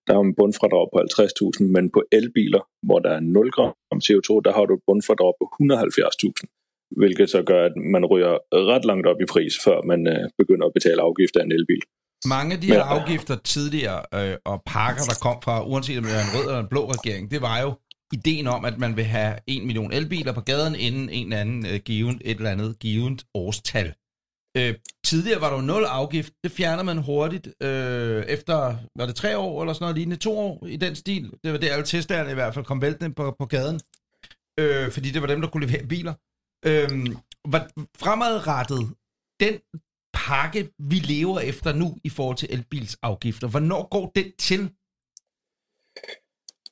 Der 0.08 0.14
har 0.14 0.22
man 0.22 0.36
bundfradrag 0.36 0.86
på 0.94 0.98
50.000, 1.00 1.64
men 1.76 1.90
på 1.96 2.04
elbiler, 2.12 2.64
hvor 2.88 3.00
der 3.00 3.10
er 3.10 3.20
0 3.20 3.52
gram 3.52 4.00
CO2, 4.08 4.30
der 4.46 4.52
har 4.58 4.66
du 4.66 4.74
et 4.74 4.84
bundfradrag 4.88 5.34
på 5.40 5.46
170.000, 5.62 6.98
hvilket 7.02 7.30
så 7.30 7.44
gør, 7.44 7.66
at 7.66 7.76
man 7.94 8.06
ryger 8.06 8.34
ret 8.72 8.86
langt 8.86 9.08
op 9.08 9.22
i 9.22 9.32
pris, 9.34 9.54
før 9.66 9.82
man 9.82 10.08
øh, 10.08 10.30
begynder 10.38 10.66
at 10.68 10.74
betale 10.74 11.02
afgift 11.02 11.36
af 11.36 11.44
en 11.44 11.52
elbil. 11.52 11.84
Mange 12.26 12.56
af 12.56 12.62
de 12.62 12.68
her 12.68 12.84
afgifter 12.84 13.36
tidligere, 13.36 14.02
øh, 14.14 14.38
og 14.46 14.64
pakker, 14.66 15.04
der 15.04 15.18
kom 15.22 15.42
fra, 15.44 15.64
uanset 15.66 15.98
om 15.98 16.04
det 16.04 16.16
er 16.16 16.22
en 16.22 16.36
rød 16.36 16.48
eller 16.48 16.60
en 16.60 16.68
blå 16.68 16.92
regering, 16.92 17.32
det 17.32 17.42
var 17.42 17.60
jo 17.60 17.74
ideen 18.14 18.48
om, 18.48 18.66
at 18.66 18.78
man 18.78 18.96
vil 18.96 19.04
have 19.04 19.36
en 19.48 19.66
million 19.66 19.92
elbiler 19.94 20.32
på 20.32 20.42
gaden 20.42 20.76
inden 20.76 21.10
en 21.10 21.26
eller 21.26 21.42
anden 21.42 21.66
øh, 21.66 21.80
given, 21.80 22.22
et 22.26 22.38
eller 22.38 22.52
andet 22.52 22.80
givet 22.80 23.26
årstal. 23.34 23.94
Øh, 24.58 24.76
tidligere 25.06 25.42
var 25.42 25.50
der 25.50 25.56
jo 25.56 25.62
nul 25.62 25.84
afgift. 25.84 26.34
Det 26.44 26.52
fjerner 26.52 26.84
man 26.84 26.98
hurtigt 26.98 27.48
øh, 27.62 28.24
efter, 28.26 28.76
var 28.96 29.06
det 29.06 29.16
tre 29.16 29.38
år 29.38 29.62
eller 29.62 29.74
sådan 29.74 29.84
noget 29.84 29.96
lignende, 29.96 30.18
to 30.18 30.40
år 30.40 30.66
i 30.68 30.76
den 30.76 30.96
stil. 30.96 31.34
Det 31.44 31.52
var 31.52 31.58
det, 31.58 31.70
alle 31.70 31.86
testerne 31.86 32.32
i 32.32 32.34
hvert 32.34 32.54
fald 32.54 32.66
kom 32.66 32.82
væltende 32.82 33.16
på, 33.16 33.36
på 33.40 33.46
gaden. 33.46 33.80
Øh, 34.60 34.92
fordi 34.92 35.12
det 35.12 35.22
var 35.22 35.28
dem, 35.28 35.42
der 35.42 35.48
kunne 35.50 35.66
levere 35.66 35.88
biler. 35.88 36.14
Øh, 36.66 36.90
var 37.48 37.70
fremadrettet, 37.98 38.90
den 39.40 39.54
pakke, 40.28 40.62
vi 40.92 40.98
lever 41.14 41.40
efter 41.40 41.70
nu 41.82 41.88
i 42.04 42.10
forhold 42.10 42.38
til 42.38 42.50
elbilsafgifter, 42.56 43.48
hvornår 43.54 43.82
går 43.96 44.06
den 44.16 44.28
til? 44.48 44.62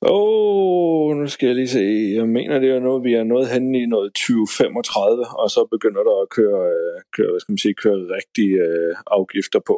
Åh, 0.02 0.12
oh, 0.12 1.18
nu 1.18 1.28
skal 1.28 1.48
jeg 1.48 1.56
lige 1.56 1.76
se. 1.80 1.86
Jeg 2.20 2.28
mener, 2.38 2.60
det 2.60 2.70
er 2.70 2.80
noget, 2.80 3.04
vi 3.04 3.14
er 3.14 3.24
nået 3.24 3.48
hen 3.54 3.76
i 3.76 3.86
noget 3.86 4.10
2035, 4.14 5.28
og 5.42 5.48
så 5.56 5.62
begynder 5.76 6.04
der 6.10 6.16
at 6.22 6.30
køre, 6.38 6.62
øh, 6.76 6.96
køre, 7.16 7.30
hvad 7.32 7.40
skal 7.40 7.52
man 7.52 7.64
sige, 7.66 7.82
køre 7.84 7.98
rigtige 8.18 8.56
øh, 8.68 8.96
afgifter 9.18 9.60
på. 9.70 9.76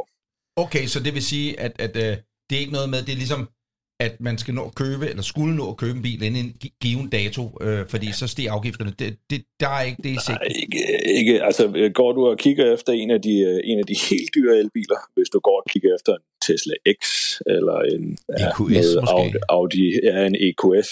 Okay, 0.63 0.85
så 0.93 0.97
det 1.05 1.13
vil 1.13 1.25
sige, 1.33 1.59
at, 1.65 1.73
at 1.85 1.93
øh, 2.05 2.13
det 2.45 2.53
er 2.55 2.63
ikke 2.63 2.77
noget 2.77 2.89
med, 2.93 2.99
det 3.07 3.13
er 3.13 3.21
ligesom, 3.23 3.41
at 3.99 4.21
man 4.21 4.37
skal 4.37 4.53
nå 4.53 4.63
at 4.65 4.75
købe, 4.75 5.09
eller 5.09 5.23
skulle 5.23 5.55
nå 5.55 5.69
at 5.69 5.77
købe 5.77 5.95
en 5.97 6.01
bil 6.01 6.23
inden 6.23 6.45
en 6.45 6.51
gi- 6.61 6.73
given 6.81 7.09
dato, 7.09 7.57
øh, 7.61 7.87
fordi 7.87 8.07
så 8.11 8.27
stiger 8.27 8.51
afgifterne. 8.51 8.91
Det, 8.99 9.17
det, 9.29 9.43
der 9.59 9.69
er 9.69 9.83
ikke 9.89 10.01
det 10.03 10.09
i 10.09 10.19
sigte. 10.27 10.47
ikke, 10.63 10.81
ikke, 11.19 11.43
altså 11.43 11.91
går 11.93 12.11
du 12.11 12.27
og 12.27 12.37
kigger 12.37 12.73
efter 12.73 12.93
en 12.93 13.11
af, 13.11 13.21
de, 13.21 13.39
øh, 13.49 13.59
en 13.63 13.79
af 13.79 13.85
de 13.85 13.95
helt 14.09 14.29
dyre 14.35 14.57
elbiler, 14.57 14.99
hvis 15.15 15.29
du 15.33 15.39
går 15.39 15.57
og 15.61 15.65
kigger 15.69 15.95
efter 15.95 16.11
en 16.13 16.23
Tesla 16.45 16.75
X, 16.99 17.01
eller 17.55 17.77
en 17.93 18.03
EQS 18.43 18.59
noget 18.59 18.95
måske? 19.01 19.13
Audi, 19.13 19.37
Audi, 19.57 19.85
ja, 20.03 20.25
en 20.25 20.35
EQS, 20.47 20.89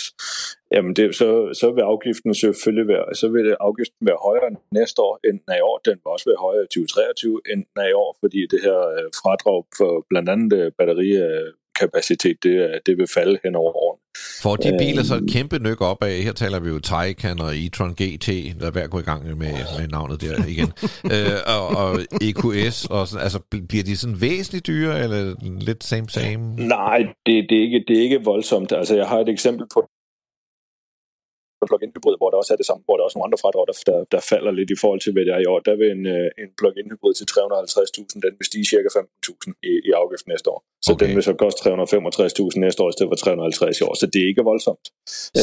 jamen 0.74 0.94
det, 0.96 1.16
så, 1.16 1.30
så 1.62 1.68
vil 1.76 1.82
afgiften 1.94 2.36
selvfølgelig 2.36 2.88
være, 2.94 3.06
så 3.22 3.28
vil 3.36 3.56
afgiften 3.60 4.04
være 4.10 4.20
højere 4.28 4.50
næste 4.80 5.00
år, 5.08 5.14
end 5.28 5.36
den 5.44 5.50
er 5.54 5.60
i 5.62 5.66
år. 5.70 5.78
Den 5.86 5.98
vil 6.02 6.10
også 6.16 6.28
være 6.32 6.42
højere 6.48 6.64
i 6.68 6.72
2023, 6.74 7.42
end 7.52 7.60
den 7.70 7.78
er 7.86 7.90
i 7.94 7.98
år, 8.04 8.12
fordi 8.24 8.40
det 8.54 8.60
her 8.68 8.80
øh, 8.96 9.08
fradrag 9.22 9.60
for 9.78 9.92
blandt 10.10 10.30
andet 10.34 10.52
øh, 10.60 10.72
batterikapacitet, 11.88 12.38
det, 12.44 12.80
det 12.86 12.98
vil 12.98 13.08
falde 13.14 13.40
hen 13.44 13.56
over 13.56 13.72
årene. 13.76 14.02
Får 14.42 14.56
de 14.56 14.78
biler 14.80 15.04
så 15.04 15.16
et 15.16 15.32
kæmpe 15.32 15.60
nyk 15.60 15.82
op 15.82 16.04
af, 16.04 16.14
her 16.24 16.34
taler 16.34 16.60
vi 16.60 16.70
jo 16.70 16.80
Taycan 16.80 17.40
og 17.40 17.52
e-tron 17.54 17.94
GT, 18.04 18.28
der 18.60 18.72
er 18.76 18.84
at 18.84 18.90
gå 18.90 19.00
i 19.00 19.02
gang 19.02 19.24
med, 19.26 19.54
med 19.80 19.88
navnet 19.88 20.22
der 20.22 20.46
igen, 20.48 20.72
øh, 21.16 21.38
og, 21.58 21.68
og 21.68 22.00
EQS, 22.22 22.86
og 22.86 23.08
sådan, 23.08 23.24
altså 23.24 23.40
bl- 23.56 23.68
bliver 23.68 23.84
de 23.84 23.98
sådan 23.98 24.22
væsentligt 24.22 24.68
dyre, 24.68 25.04
eller 25.04 25.36
lidt 25.60 25.84
same 25.84 26.10
same? 26.10 26.56
Nej, 26.56 26.98
det, 27.26 27.46
det, 27.50 27.58
er 27.58 27.62
ikke, 27.62 27.84
det 27.88 27.98
er 27.98 28.02
ikke 28.02 28.24
voldsomt. 28.24 28.72
Altså, 28.72 28.96
jeg 28.96 29.08
har 29.08 29.20
et 29.20 29.30
eksempel 29.30 29.66
på 29.74 29.90
plug-in 31.70 31.92
hybrid, 31.96 32.16
hvor 32.20 32.30
der 32.32 32.38
også 32.42 32.52
er 32.56 32.60
det 32.62 32.68
samme, 32.70 32.82
hvor 32.86 32.96
der 32.96 33.02
er 33.04 33.08
også 33.10 33.18
nogle 33.18 33.28
andre 33.30 33.42
fradrag, 33.44 33.64
der, 33.70 33.76
der, 33.90 33.98
der 34.14 34.22
falder 34.32 34.52
lidt 34.60 34.70
i 34.76 34.78
forhold 34.84 35.02
til, 35.06 35.12
hvad 35.14 35.24
det 35.28 35.34
er 35.38 35.42
i 35.46 35.48
år. 35.54 35.60
Der 35.70 35.76
vil 35.82 35.88
en, 35.98 36.04
øh, 36.16 36.28
en 36.44 36.50
plug-in 36.60 36.88
hybrid 36.94 37.14
til 37.20 37.26
350.000, 37.34 38.26
den 38.26 38.34
vil 38.40 38.46
stige 38.52 38.66
cirka 38.74 38.88
15.000 38.98 39.54
i, 39.72 39.74
i 39.90 39.92
afgift 40.02 40.26
næste 40.34 40.48
år. 40.54 40.60
Så 40.86 40.90
Okay. 40.94 41.02
den 41.06 41.12
vil 41.18 41.24
så 41.30 41.34
koste 41.44 41.60
365.000 41.66 42.60
næste 42.66 42.80
år, 42.84 42.90
i 42.92 42.96
stedet 42.96 43.10
for 43.14 43.20
350 43.26 43.82
i 43.82 43.84
år. 43.88 43.94
Så 44.02 44.06
det 44.14 44.20
er 44.24 44.28
ikke 44.32 44.44
voldsomt. 44.52 44.86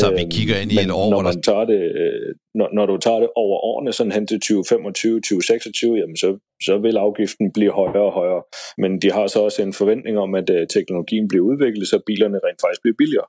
Så 0.01 0.07
vi 0.19 0.23
Øhm, 0.25 0.31
kigger 0.37 0.57
ind 0.63 0.71
i 0.75 0.79
men 0.81 0.89
et 0.89 0.95
år, 1.01 1.05
når 1.05 1.17
hvor 1.17 1.23
der- 1.27 1.33
man 1.37 1.43
tager 1.51 1.65
det, 1.73 1.81
øh, 2.03 2.29
når, 2.59 2.69
når 2.79 2.85
du 2.91 2.97
tager 3.07 3.21
det 3.25 3.31
over 3.45 3.57
årene, 3.71 3.91
sådan 3.99 4.13
hen 4.17 4.25
til 4.31 4.39
2025, 4.41 5.21
2026, 5.21 5.97
jamen 6.01 6.17
så, 6.25 6.29
så 6.69 6.75
vil 6.85 6.97
afgiften 7.07 7.47
blive 7.57 7.73
højere 7.81 8.07
og 8.11 8.15
højere. 8.21 8.43
Men 8.83 8.91
de 9.03 9.09
har 9.17 9.27
så 9.27 9.39
også 9.49 9.59
en 9.69 9.73
forventning 9.81 10.15
om, 10.25 10.31
at 10.41 10.49
øh, 10.57 10.63
teknologien 10.77 11.29
bliver 11.29 11.45
udviklet, 11.51 11.89
så 11.93 11.97
bilerne 12.07 12.39
rent 12.47 12.61
faktisk 12.65 12.83
bliver 12.85 12.99
billigere 13.03 13.29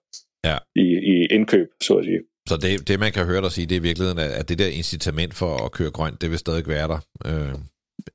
Ja. 0.50 0.58
i, 0.86 0.88
i 1.14 1.16
indkøb, 1.36 1.68
så 1.88 1.94
at 2.00 2.06
sige. 2.06 2.20
Så 2.50 2.58
det, 2.58 2.88
det, 2.88 3.00
man 3.00 3.12
kan 3.12 3.26
høre 3.26 3.41
dig 3.41 3.52
sige, 3.52 3.66
det 3.66 3.76
er 3.76 3.80
i 3.80 3.84
virkeligheden, 3.89 4.20
at 4.20 4.32
at 4.32 4.50
det 4.50 4.60
der 4.60 4.68
incitament 4.68 5.34
for 5.34 5.58
at 5.66 5.72
køre 5.72 5.91
grønt, 5.91 6.22
det 6.22 6.32
vil 6.32 6.39
stadig 6.39 6.68
være 6.68 6.88
der. 6.88 7.00
Øh, 7.26 7.56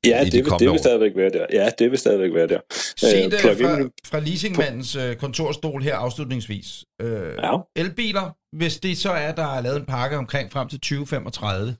Ja, 0.05 0.22
i 0.22 0.24
de 0.24 0.30
det, 0.30 0.45
vil, 0.45 0.53
det 0.59 0.70
vil 0.70 0.78
stadigvæk 0.78 1.12
være 1.16 1.30
der. 1.30 1.47
Ja, 1.53 1.70
det 1.78 1.91
vil 1.91 1.99
stadigvæk 1.99 2.35
være 2.35 2.47
der. 2.49 2.61
Set 2.97 3.14
Øh, 3.18 3.24
øh, 3.24 3.32
plug-in- 3.41 3.64
fra, 3.66 3.89
fra 4.07 4.20
leasingmandens 4.20 4.97
øh, 4.97 5.16
kontorstol 5.16 5.82
her 5.82 5.97
afslutningsvis. 5.97 6.85
Øh, 7.03 7.32
Ja. 7.43 7.57
Elbiler, 7.76 8.37
hvis 8.57 8.76
det 8.80 8.99
så 8.99 9.11
er, 9.11 9.35
der 9.35 9.47
er 9.57 9.61
lavet 9.61 9.76
en 9.76 9.87
pakke 9.87 10.16
omkring 10.16 10.53
frem 10.53 10.68
til 10.68 10.80
2035. 10.80 11.76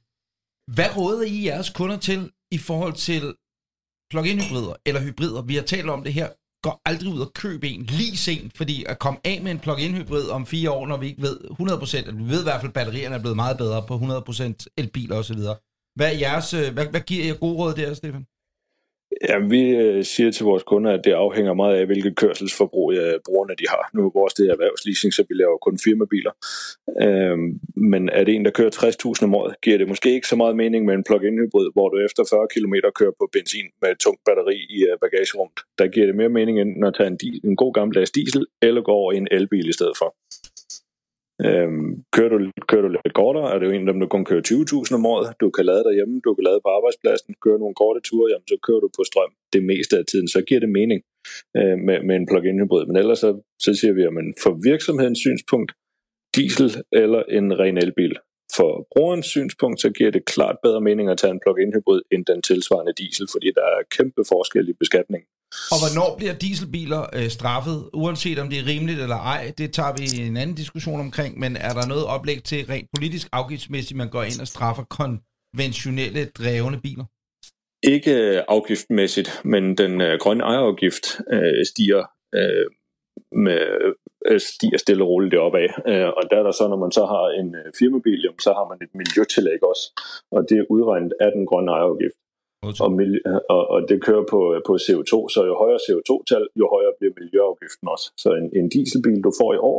Hvad 0.75 0.97
råder 0.97 1.23
I 1.23 1.47
jeres 1.47 1.71
kunder 1.71 1.99
til 1.99 2.31
i 2.53 2.59
forhold 2.59 2.93
til 2.93 3.35
plug-in 4.11 4.41
hybrider 4.41 4.75
eller 4.87 5.01
hybrider? 5.01 5.43
Vi 5.43 5.55
har 5.55 5.63
talt 5.63 5.89
om 5.91 6.05
det 6.05 6.13
her. 6.13 6.29
Går 6.67 6.81
aldrig 6.85 7.09
ud 7.15 7.21
og 7.21 7.31
køb 7.35 7.65
en 7.65 7.83
lige 7.83 8.17
sent, 8.17 8.57
fordi 8.57 8.85
at 8.89 8.99
komme 8.99 9.19
af 9.25 9.41
med 9.43 9.51
en 9.51 9.59
plug-in 9.59 9.95
hybrid 9.95 10.29
om 10.29 10.47
fire 10.47 10.71
år, 10.71 10.87
når 10.87 10.97
vi 10.97 11.07
ikke 11.07 11.23
ved 11.23 11.37
100%, 11.51 11.97
eller 11.97 12.25
vi 12.25 12.31
ved 12.35 12.41
i 12.41 12.49
hvert 12.49 12.61
fald, 12.61 12.71
at 12.71 12.75
batterierne 12.75 13.15
er 13.15 13.21
blevet 13.25 13.37
meget 13.37 13.57
bedre 13.59 13.85
på 13.89 13.95
100% 13.97 14.67
elbiler 14.79 15.17
osv. 15.17 15.41
Hvad, 15.97 16.09
er 16.13 16.19
jeres, 16.19 16.55
øh, 16.55 16.73
hvad, 16.75 16.87
hvad 16.87 17.01
giver 17.01 17.25
jer 17.27 17.35
gode 17.35 17.57
råd 17.61 17.75
der, 17.75 17.95
Stefan? 17.95 18.25
Ja, 19.29 19.39
vi 19.39 19.63
øh, 19.69 20.05
siger 20.05 20.31
til 20.31 20.45
vores 20.45 20.63
kunder, 20.63 20.91
at 20.93 21.05
det 21.05 21.13
afhænger 21.13 21.55
meget 21.55 21.77
af, 21.77 21.87
hvilket 21.87 22.17
kørselsforbrug 22.17 22.93
ja, 22.93 23.13
brugerne 23.27 23.55
de 23.61 23.65
har. 23.69 23.91
Nu 23.95 24.07
er 24.07 24.11
vores 24.15 24.35
det 24.35 24.47
er 24.47 24.53
erhvervsleasing, 24.53 25.13
så 25.15 25.25
vi 25.29 25.35
laver 25.35 25.59
kun 25.59 25.79
firmabiler. 25.85 26.33
Øhm, 27.03 27.61
men 27.91 28.09
er 28.09 28.25
det 28.25 28.35
en, 28.35 28.45
der 28.45 28.51
kører 28.51 28.71
60.000 29.21 29.25
om 29.25 29.35
året, 29.35 29.61
giver 29.63 29.79
det 29.79 29.89
måske 29.89 30.15
ikke 30.15 30.29
så 30.29 30.37
meget 30.37 30.57
mening 30.57 30.85
med 30.85 30.95
en 30.95 31.05
plug-in 31.09 31.39
hybrid, 31.43 31.69
hvor 31.73 31.89
du 31.89 31.97
efter 32.07 32.23
40 32.31 32.47
km 32.55 32.75
kører 33.01 33.15
på 33.21 33.29
benzin 33.33 33.67
med 33.83 33.91
et 33.91 33.99
tungt 33.99 34.21
batteri 34.27 34.57
i 34.77 34.79
øh, 34.91 34.95
bagagerummet. 35.05 35.59
Der 35.79 35.87
giver 35.95 36.07
det 36.07 36.17
mere 36.21 36.33
mening 36.39 36.61
end 36.61 36.87
at 36.87 36.95
tage 36.99 37.11
en, 37.13 37.19
di- 37.23 37.41
en 37.49 37.57
god 37.57 37.73
gammeldags 37.79 38.11
diesel, 38.11 38.47
eller 38.63 38.83
gå 38.83 38.93
over 38.93 39.13
i 39.13 39.17
en 39.17 39.29
elbil 39.31 39.69
i 39.69 39.73
stedet 39.79 39.97
for. 40.01 40.09
Øhm, 41.43 42.05
kører, 42.13 42.31
du, 42.33 42.39
kører 42.69 42.83
du 42.83 42.89
lidt 42.89 43.15
kortere, 43.15 43.49
er 43.53 43.59
det 43.59 43.67
jo 43.67 43.73
en 43.73 43.89
af 43.89 43.93
dem, 43.93 44.01
der 44.01 44.09
kun 44.15 44.25
kører 44.25 44.43
20.000 44.43 44.95
om 44.99 45.07
året. 45.07 45.27
Du 45.41 45.51
kan 45.51 45.65
lade 45.71 45.85
derhjemme, 45.89 46.21
du 46.25 46.35
kan 46.35 46.45
lade 46.45 46.61
på 46.65 46.69
arbejdspladsen, 46.69 47.35
kører 47.45 47.59
nogle 47.59 47.75
korte 47.83 48.01
ture, 48.09 48.31
jamen, 48.33 48.49
så 48.49 48.57
kører 48.67 48.81
du 48.81 48.89
på 48.99 49.03
strøm 49.11 49.33
det 49.53 49.63
meste 49.71 49.95
af 50.01 50.05
tiden. 50.11 50.29
Så 50.29 50.41
giver 50.49 50.61
det 50.61 50.69
mening 50.81 51.01
øh, 51.59 51.77
med, 51.87 51.99
med 52.09 52.17
en 52.17 52.27
plug-in 52.31 52.61
hybrid. 52.63 52.87
Men 52.87 52.97
ellers 52.97 53.19
så, 53.19 53.31
så 53.65 53.71
siger 53.81 53.93
vi, 53.99 54.03
at 54.03 54.13
for 54.45 54.53
virksomhedens 54.71 55.21
synspunkt, 55.27 55.71
diesel 56.37 56.71
eller 56.93 57.23
en 57.39 57.59
ren 57.59 57.79
elbil. 57.79 58.15
For 58.57 58.71
brugerens 58.93 59.27
synspunkt, 59.27 59.81
så 59.81 59.91
giver 59.91 60.11
det 60.11 60.25
klart 60.25 60.57
bedre 60.63 60.81
mening 60.81 61.11
at 61.11 61.19
tage 61.19 61.31
en 61.31 61.41
plug-in 61.45 61.73
hybrid 61.77 62.03
end 62.13 62.27
den 62.27 62.43
tilsvarende 62.43 62.93
diesel, 62.93 63.27
fordi 63.33 63.49
der 63.59 63.63
er 63.63 63.81
kæmpe 63.97 64.23
forskel 64.33 64.69
i 64.69 64.73
beskatning. 64.73 65.25
Og 65.73 65.79
hvornår 65.83 66.17
bliver 66.19 66.35
dieselbiler 66.45 67.03
øh, 67.19 67.29
straffet, 67.29 67.79
uanset 67.93 68.39
om 68.39 68.49
det 68.49 68.59
er 68.59 68.67
rimeligt 68.67 69.01
eller 69.01 69.21
ej, 69.35 69.53
det 69.59 69.73
tager 69.73 69.93
vi 69.99 70.27
en 70.27 70.37
anden 70.37 70.57
diskussion 70.57 71.01
omkring, 71.01 71.39
men 71.39 71.57
er 71.57 71.73
der 71.79 71.87
noget 71.87 72.05
oplæg 72.15 72.43
til 72.45 72.67
rent 72.67 72.89
politisk 72.97 73.29
afgiftsmæssigt, 73.33 73.97
man 73.97 74.11
går 74.11 74.23
ind 74.23 74.41
og 74.41 74.47
straffer 74.47 74.85
konventionelle 74.99 76.25
drevne 76.39 76.81
biler? 76.87 77.05
Ikke 77.83 78.13
øh, 78.13 78.43
afgiftmæssigt, 78.49 79.31
men 79.45 79.65
den 79.77 80.01
øh, 80.01 80.19
grønne 80.23 80.45
ejerafgift 80.45 81.05
øh, 81.33 81.65
stiger 81.73 82.03
øh, 82.35 82.67
med, 83.47 83.63
øh, 84.29 84.41
stiger 84.41 84.79
stille 84.79 85.05
og 85.05 85.09
roligt 85.09 85.33
deroppe 85.33 85.59
af. 85.65 85.71
Øh, 85.91 86.09
og 86.19 86.23
der 86.31 86.37
er 86.39 86.45
der 86.49 86.55
så, 86.61 86.65
når 86.69 86.81
man 86.85 86.93
så 86.99 87.05
har 87.13 87.27
en 87.41 87.49
øh, 87.61 87.67
firmabil, 87.79 88.21
jamen, 88.25 88.43
så 88.47 88.51
har 88.59 88.67
man 88.71 88.79
et 88.85 88.93
miljøtillæg 89.01 89.61
også, 89.73 89.85
og 90.35 90.41
det 90.49 90.57
er 90.59 90.71
udregnet 90.75 91.13
af 91.25 91.31
den 91.37 91.47
grønne 91.47 91.71
ejerafgift. 91.73 92.19
Og, 92.87 92.93
miljø- 93.01 93.25
og, 93.55 93.63
og 93.75 93.79
det 93.89 93.97
kører 94.07 94.25
på, 94.33 94.41
på 94.69 94.73
CO2, 94.85 95.15
så 95.35 95.41
jo 95.51 95.55
højere 95.63 95.81
CO2-tal, 95.87 96.45
jo 96.61 96.67
højere 96.75 96.93
bliver 96.99 97.13
miljøafgiften 97.21 97.87
også. 97.95 98.07
Så 98.23 98.29
en, 98.41 98.47
en 98.59 98.67
dieselbil, 98.75 99.21
du 99.27 99.33
får 99.41 99.51
i 99.59 99.61
år, 99.73 99.79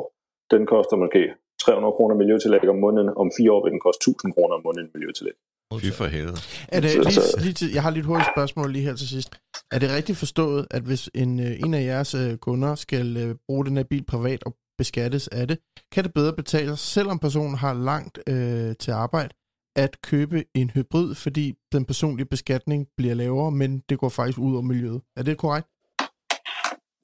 den 0.53 0.63
koster 0.73 0.95
måske 1.03 1.21
300 1.65 1.91
kroner 1.97 2.15
miljøtillæg 2.21 2.69
om 2.75 2.79
måneden. 2.85 3.09
Om 3.23 3.27
fire 3.37 3.51
år 3.55 3.61
vil 3.63 3.71
den 3.75 3.83
koste 3.87 4.01
1000 4.01 4.33
kroner 4.35 4.53
om 4.57 4.61
måneden 4.67 4.89
miljøtillæg. 4.95 5.35
fy 5.81 5.89
for 5.99 6.05
helvede. 6.15 6.39
Er 6.75 6.79
det 6.83 6.91
lige, 7.07 7.43
lige 7.45 7.55
til, 7.59 7.67
jeg 7.77 7.83
har 7.85 7.91
lidt 7.97 8.05
hurtigt 8.09 8.29
spørgsmål 8.35 8.67
lige 8.75 8.85
her 8.87 8.95
til 9.01 9.09
sidst. 9.15 9.31
Er 9.75 9.79
det 9.79 9.89
rigtigt 9.97 10.17
forstået, 10.17 10.61
at 10.71 10.83
hvis 10.89 11.03
en, 11.23 11.31
øh, 11.39 11.51
en 11.65 11.73
af 11.73 11.83
jeres 11.91 12.11
øh, 12.21 12.37
kunder 12.37 12.75
skal 12.75 13.07
øh, 13.23 13.35
bruge 13.47 13.65
den 13.65 13.77
her 13.77 13.83
bil 13.83 14.05
privat 14.13 14.41
og 14.47 14.51
beskattes 14.77 15.27
af 15.27 15.47
det, 15.47 15.57
kan 15.93 16.03
det 16.03 16.13
bedre 16.13 16.33
betale 16.33 16.69
sig, 16.69 16.79
selvom 16.79 17.19
personen 17.19 17.55
har 17.55 17.73
langt 17.73 18.15
øh, 18.29 18.75
til 18.83 18.91
arbejde, 18.91 19.33
at 19.75 20.01
købe 20.01 20.43
en 20.53 20.69
hybrid, 20.69 21.15
fordi 21.15 21.53
den 21.71 21.85
personlige 21.85 22.25
beskatning 22.25 22.87
bliver 22.97 23.13
lavere, 23.13 23.51
men 23.51 23.83
det 23.89 23.99
går 23.99 24.09
faktisk 24.09 24.39
ud 24.39 24.53
over 24.53 24.61
miljøet. 24.61 25.01
Er 25.17 25.23
det 25.23 25.37
korrekt? 25.37 25.67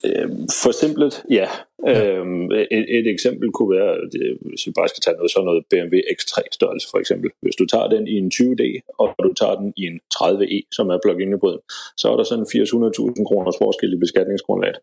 Øh, 0.05 0.30
for 0.63 0.72
simpelt, 0.82 1.13
ja. 1.39 1.47
Ja. 1.88 1.93
Øhm, 2.17 2.45
et, 2.78 2.86
et 2.99 3.07
eksempel 3.15 3.47
kunne 3.57 3.72
være, 3.78 3.91
det, 4.13 4.24
hvis 4.49 4.67
vi 4.67 4.72
bare 4.80 4.89
skal 4.93 5.01
tage 5.05 5.15
noget, 5.17 5.32
sådan 5.32 5.45
noget 5.49 5.61
BMW 5.72 5.97
X3 6.17 6.36
størrelse 6.57 6.88
for 6.91 6.97
eksempel. 7.03 7.30
Hvis 7.43 7.55
du 7.59 7.65
tager 7.74 7.88
den 7.95 8.03
i 8.13 8.15
en 8.24 8.30
20D, 8.38 8.63
og 9.01 9.07
du 9.28 9.34
tager 9.41 9.55
den 9.61 9.69
i 9.82 9.84
en 9.91 9.97
30E, 10.15 10.57
som 10.78 10.86
er 10.93 10.97
plug-in 11.05 11.34
hybrid, 11.36 11.57
så 12.01 12.05
er 12.11 12.15
der 12.19 12.24
sådan 12.32 12.45
800.000 12.45 13.24
kroners 13.30 13.57
forskel 13.63 13.93
i 13.93 13.99
beskatningsgrundlaget 14.05 14.78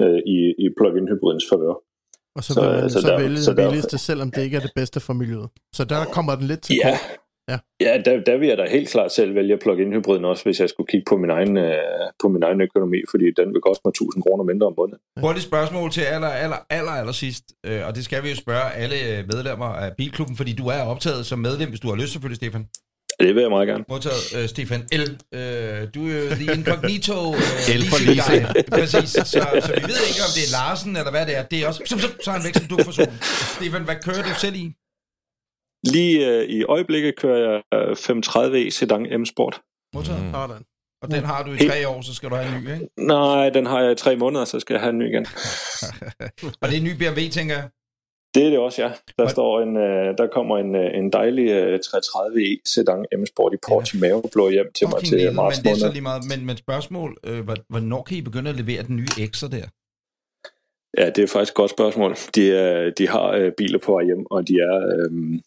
øh, 0.00 0.18
i, 0.34 0.38
i 0.64 0.66
plug-in 0.78 1.08
hybridens 1.12 1.46
favør. 1.50 1.74
Og 2.36 2.42
så, 2.44 2.50
Så- 2.54 2.62
man 2.62 2.90
så 2.90 3.00
så, 3.00 3.08
der- 3.08 3.20
vælge 3.22 3.38
så 3.46 3.50
den 3.50 3.58
der- 3.58 3.68
billigste, 3.68 3.98
selvom 4.08 4.28
det 4.30 4.42
ikke 4.46 4.56
er 4.56 4.64
det 4.68 4.72
bedste 4.80 4.98
for 5.06 5.12
miljøet. 5.12 5.48
Så 5.78 5.82
der 5.92 6.00
kommer 6.16 6.34
den 6.38 6.46
lidt 6.46 6.62
til 6.62 6.76
Ja, 6.84 6.90
kort. 6.90 7.18
Ja. 7.48 7.58
ja 7.80 8.02
der, 8.04 8.20
der 8.26 8.36
vil 8.38 8.48
jeg 8.48 8.58
da 8.58 8.64
helt 8.70 8.88
klart 8.88 9.12
selv 9.12 9.34
vælge 9.34 9.56
plug-in 9.56 9.92
hybriden 9.92 10.24
også, 10.24 10.44
hvis 10.44 10.60
jeg 10.60 10.68
skulle 10.68 10.86
kigge 10.86 11.04
på 11.08 11.16
min 11.16 11.30
egen, 11.30 11.56
øh, 11.56 11.74
på 12.22 12.28
min 12.28 12.42
egen 12.42 12.60
økonomi, 12.60 13.00
fordi 13.10 13.24
den 13.40 13.48
vil 13.54 13.60
koste 13.60 13.82
mig 13.84 13.90
1000 13.90 14.22
kroner 14.22 14.44
mindre 14.44 14.66
om 14.66 14.74
måneden. 14.76 15.00
Hurtigt 15.20 15.44
spørgsmål 15.44 15.90
til 15.90 16.00
aller, 16.00 16.28
aller, 16.28 16.60
aller, 16.70 16.92
aller 17.00 17.12
sidst, 17.12 17.44
øh, 17.66 17.86
og 17.86 17.94
det 17.96 18.04
skal 18.04 18.22
vi 18.24 18.28
jo 18.28 18.36
spørge 18.36 18.72
alle 18.82 18.96
øh, 19.10 19.18
medlemmer 19.32 19.66
af 19.84 19.88
Bilklubben, 19.98 20.36
fordi 20.36 20.52
du 20.52 20.66
er 20.66 20.82
optaget 20.82 21.26
som 21.26 21.38
medlem, 21.38 21.68
hvis 21.68 21.80
du 21.80 21.88
har 21.88 21.96
lyst 21.96 22.12
selvfølgelig, 22.12 22.36
Stefan. 22.36 22.66
Det 23.20 23.34
vil 23.34 23.40
jeg 23.40 23.50
meget 23.50 23.68
gerne. 23.68 23.84
Modtaget, 23.88 24.24
øh, 24.36 24.48
Stefan 24.48 24.82
L. 24.92 25.04
Øh, 25.38 25.88
du 25.94 26.00
er 26.08 26.14
jo 26.22 26.28
the 26.40 26.46
incognito 26.56 27.18
øh, 27.34 27.74
L 27.80 27.82
for 27.92 28.00
guy. 28.08 28.38
Præcis, 28.78 29.10
så, 29.10 29.22
så 29.66 29.72
vi 29.80 29.82
ved 29.92 30.02
ikke, 30.10 30.22
om 30.28 30.32
det 30.36 30.44
er 30.48 30.52
Larsen 30.58 30.96
eller 31.00 31.10
hvad 31.10 31.26
det 31.26 31.34
er. 31.38 31.42
Det 31.42 31.56
er 31.58 31.66
også, 31.68 31.80
så, 31.86 31.98
så, 31.98 32.08
så 32.24 32.30
er 32.30 32.34
han 32.34 32.44
væk 32.46 32.54
som 32.54 32.66
du 32.72 32.76
for 32.84 32.92
solen. 32.92 33.18
Stefan, 33.56 33.84
hvad 33.88 33.98
kører 34.06 34.22
du 34.28 34.34
selv 34.44 34.56
i? 34.64 34.66
Lige 35.86 36.28
øh, 36.40 36.44
i 36.48 36.64
øjeblikket 36.64 37.16
kører 37.16 37.38
jeg 37.52 37.62
øh, 37.74 37.90
530e 37.92 38.70
Sedan 38.70 39.20
M-Sport. 39.20 39.60
Modtaget. 39.94 40.22
Mm. 40.22 40.34
Og 41.02 41.10
den 41.10 41.24
har 41.24 41.42
du 41.42 41.52
i 41.52 41.58
tre 41.68 41.88
år, 41.88 42.00
så 42.00 42.14
skal 42.14 42.30
du 42.30 42.34
have 42.34 42.56
en 42.56 42.64
ny, 42.64 42.72
ikke? 42.72 42.88
Nej, 42.96 43.50
den 43.50 43.66
har 43.66 43.80
jeg 43.82 43.92
i 43.92 43.94
tre 43.94 44.16
måneder, 44.16 44.44
så 44.44 44.60
skal 44.60 44.74
jeg 44.74 44.80
have 44.80 44.90
en 44.90 44.98
ny 44.98 45.08
igen. 45.08 45.26
Og 46.60 46.68
det 46.68 46.74
er 46.74 46.78
en 46.78 46.84
ny 46.84 46.96
BMW, 46.98 47.20
tænker 47.32 47.54
jeg. 47.54 47.68
Det 48.34 48.46
er 48.46 48.50
det 48.50 48.58
også, 48.58 48.82
ja. 48.82 48.88
Der, 48.88 48.94
Hvad- 49.16 49.28
står 49.28 49.60
en, 49.60 49.76
øh, 49.76 50.18
der 50.18 50.26
kommer 50.32 50.58
en, 50.58 50.74
øh, 50.74 50.98
en 50.98 51.12
dejlig 51.12 51.48
øh, 51.50 51.78
330e 51.86 52.60
Sedan 52.64 53.06
M-Sport 53.18 53.52
i 53.54 53.56
Portimao 53.68 54.22
blå 54.32 54.48
hjem 54.50 54.72
til 54.72 54.86
mig 54.88 55.04
til 55.04 55.18
lille, 55.18 55.32
marts 55.32 55.58
men 55.58 55.64
det 55.64 55.70
er 55.70 55.86
så 55.86 55.92
lige 55.92 56.02
meget. 56.02 56.22
Men, 56.30 56.46
men 56.46 56.56
spørgsmål, 56.56 57.16
øh, 57.24 57.40
hvor- 57.44 57.64
hvornår 57.68 58.02
kan 58.02 58.16
I 58.16 58.20
begynde 58.22 58.50
at 58.50 58.56
levere 58.56 58.82
den 58.82 58.96
nye 58.96 59.06
X'er 59.18 59.48
der? 59.48 59.66
Ja, 60.98 61.10
det 61.10 61.18
er 61.24 61.26
faktisk 61.26 61.52
et 61.52 61.56
godt 61.56 61.70
spørgsmål. 61.70 62.16
De, 62.34 62.52
er, 62.52 62.90
de 62.98 63.08
har 63.08 63.28
øh, 63.30 63.52
biler 63.58 63.78
på 63.78 63.92
vej 63.92 64.04
hjem, 64.04 64.26
og 64.30 64.48
de 64.48 64.54
er... 64.54 64.76
Øh, 64.96 65.38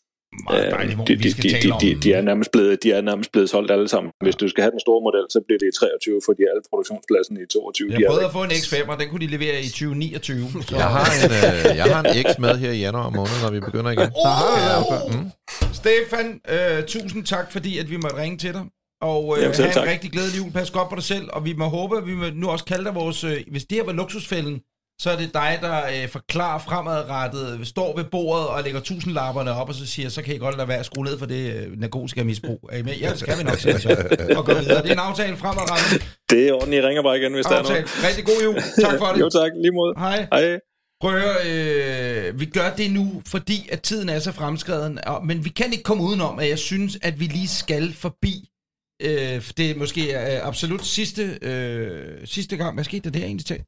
Meget 0.50 0.72
dejligt, 0.72 0.96
hvor 0.96 1.06
de, 1.06 1.16
vi 1.16 1.24
de, 1.24 1.32
skal 1.32 1.44
de, 1.44 1.52
tale 1.52 1.70
de, 1.70 1.72
om... 1.72 1.80
de, 1.82 1.90
de, 2.04 2.14
er 2.14 2.22
nærmest 2.22 2.52
blevet, 2.52 2.84
de 2.84 2.92
er 2.92 3.02
nærmest 3.02 3.32
blevet 3.32 3.50
solgt 3.50 3.72
alle 3.72 3.88
sammen. 3.88 4.12
Hvis 4.26 4.36
du 4.36 4.48
skal 4.48 4.62
have 4.66 4.72
den 4.72 4.80
store 4.80 5.02
model, 5.08 5.26
så 5.36 5.40
bliver 5.46 5.60
det 5.60 5.68
i 5.74 5.76
23, 5.80 6.22
fordi 6.28 6.42
alle 6.52 6.62
produktionspladsen 6.70 7.34
i 7.44 7.46
22 7.46 7.92
Jeg 7.92 8.00
de 8.00 8.04
er 8.04 8.10
prøvede 8.10 8.26
at 8.30 8.34
få 8.38 8.44
en 8.50 8.54
X5, 8.62 8.76
og 8.92 9.00
den 9.00 9.08
kunne 9.10 9.24
de 9.26 9.32
levere 9.38 9.58
i 9.68 9.70
2029. 9.70 10.52
Så... 10.68 10.76
Jeg 10.84 10.90
har 10.98 11.08
en, 11.16 11.32
øh, 11.38 11.78
jeg 11.80 11.88
har 11.94 12.02
en 12.04 12.12
X 12.26 12.28
med 12.44 12.54
her 12.64 12.72
i 12.72 12.82
januar 12.88 13.10
måned, 13.20 13.36
når 13.44 13.52
vi 13.58 13.60
begynder 13.60 13.92
igen. 13.96 14.10
Oh! 14.16 15.14
Mm. 15.14 15.26
Stefan, 15.82 16.28
øh, 16.56 16.84
tusind 16.94 17.24
tak, 17.34 17.52
fordi 17.52 17.72
at 17.82 17.88
vi 17.90 17.98
måtte 18.04 18.18
ringe 18.24 18.38
til 18.38 18.54
dig. 18.58 18.64
Og 19.02 19.38
øh, 19.38 19.44
Jamen, 19.44 19.56
have 19.56 19.68
en 19.68 19.74
tak. 19.74 19.88
rigtig 19.88 20.12
glædelig 20.12 20.38
jul. 20.38 20.52
Pas 20.52 20.72
godt 20.72 20.90
på 20.90 20.96
dig 20.96 21.04
selv. 21.04 21.26
Og 21.34 21.46
vi 21.46 21.54
må 21.54 21.66
håbe, 21.66 21.98
at 21.98 22.06
vi 22.08 22.16
må 22.16 22.26
nu 22.34 22.50
også 22.50 22.66
kalde 22.66 22.84
dig 22.84 22.96
vores... 22.96 23.24
Øh, 23.24 23.38
hvis 23.52 23.66
det 23.66 23.78
her 23.78 23.84
var 23.84 23.92
luksusfælden, 23.92 24.62
så 25.02 25.10
er 25.10 25.18
det 25.18 25.34
dig, 25.34 25.60
der 25.62 25.78
øh, 25.94 26.10
forklarer 26.10 26.60
fremadrettet, 26.60 27.68
står 27.68 27.96
ved 27.98 28.04
bordet 28.04 28.48
og 28.48 28.64
lægger 28.64 28.80
tusindlapperne 28.80 29.52
op, 29.52 29.70
og 29.70 29.76
så 29.76 29.86
siger, 29.88 30.10
så 30.10 30.22
kan 30.22 30.36
I 30.36 30.38
godt 30.38 30.58
lade 30.58 30.68
være 30.68 30.78
at 30.78 30.86
skrue 30.86 31.06
ned 31.06 31.20
for 31.20 31.26
det 31.26 31.54
øh, 31.54 31.80
narkotika 31.80 32.24
misbrug. 32.24 32.70
Er 32.72 32.78
I 32.78 32.82
med? 32.82 32.94
Ja, 32.94 33.10
det 33.10 33.20
skal 33.20 33.38
vi 33.38 33.44
nok 33.44 33.58
sige 33.58 33.80
så. 33.80 33.90
Og 34.38 34.46
gå 34.46 34.54
videre. 34.54 34.82
Det 34.84 34.90
er 34.90 34.94
en 34.94 35.00
aftale 35.00 35.38
fremadrettet. 35.38 36.18
Det 36.30 36.50
er 36.50 36.54
ordentligt. 36.54 36.84
I 36.84 36.88
ringer 36.88 37.04
bare 37.04 37.18
igen, 37.20 37.34
hvis 37.34 37.46
der 37.46 37.56
er 37.56 37.60
Aftale. 37.60 37.80
noget. 37.80 38.08
Rigtig 38.08 38.26
god 38.26 38.40
jul. 38.44 38.56
Tak 38.86 38.98
for 39.00 39.06
det. 39.06 39.20
Jo 39.20 39.30
tak, 39.30 39.52
lige 39.64 39.72
mod. 39.72 40.00
Hej. 40.00 40.28
Hej. 40.32 40.60
Prøv 41.02 41.16
at 41.16 41.22
høre, 41.22 41.38
øh, 41.50 42.40
vi 42.40 42.46
gør 42.46 42.70
det 42.78 42.92
nu, 42.92 43.22
fordi 43.26 43.70
at 43.72 43.82
tiden 43.82 44.10
er 44.10 44.20
så 44.20 44.32
fremskreden, 44.32 45.00
og, 45.08 45.26
men 45.26 45.46
vi 45.46 45.50
kan 45.50 45.72
ikke 45.72 45.84
komme 45.84 46.04
udenom, 46.04 46.40
at 46.40 46.50
jeg 46.50 46.60
synes, 46.60 46.98
at 47.02 47.20
vi 47.20 47.26
lige 47.26 47.48
skal 47.48 47.94
forbi. 47.94 48.50
Øh, 49.02 49.52
det 49.58 49.72
er 49.72 49.76
måske 49.76 50.02
øh, 50.14 50.48
absolut 50.48 50.86
sidste, 50.86 51.40
øh, 51.42 52.28
sidste 52.28 52.58
gang. 52.58 52.74
Hvad 52.74 52.84
skete 52.84 53.04
der 53.04 53.20
der 53.20 53.26
egentlig 53.26 53.46
til? 53.46 53.60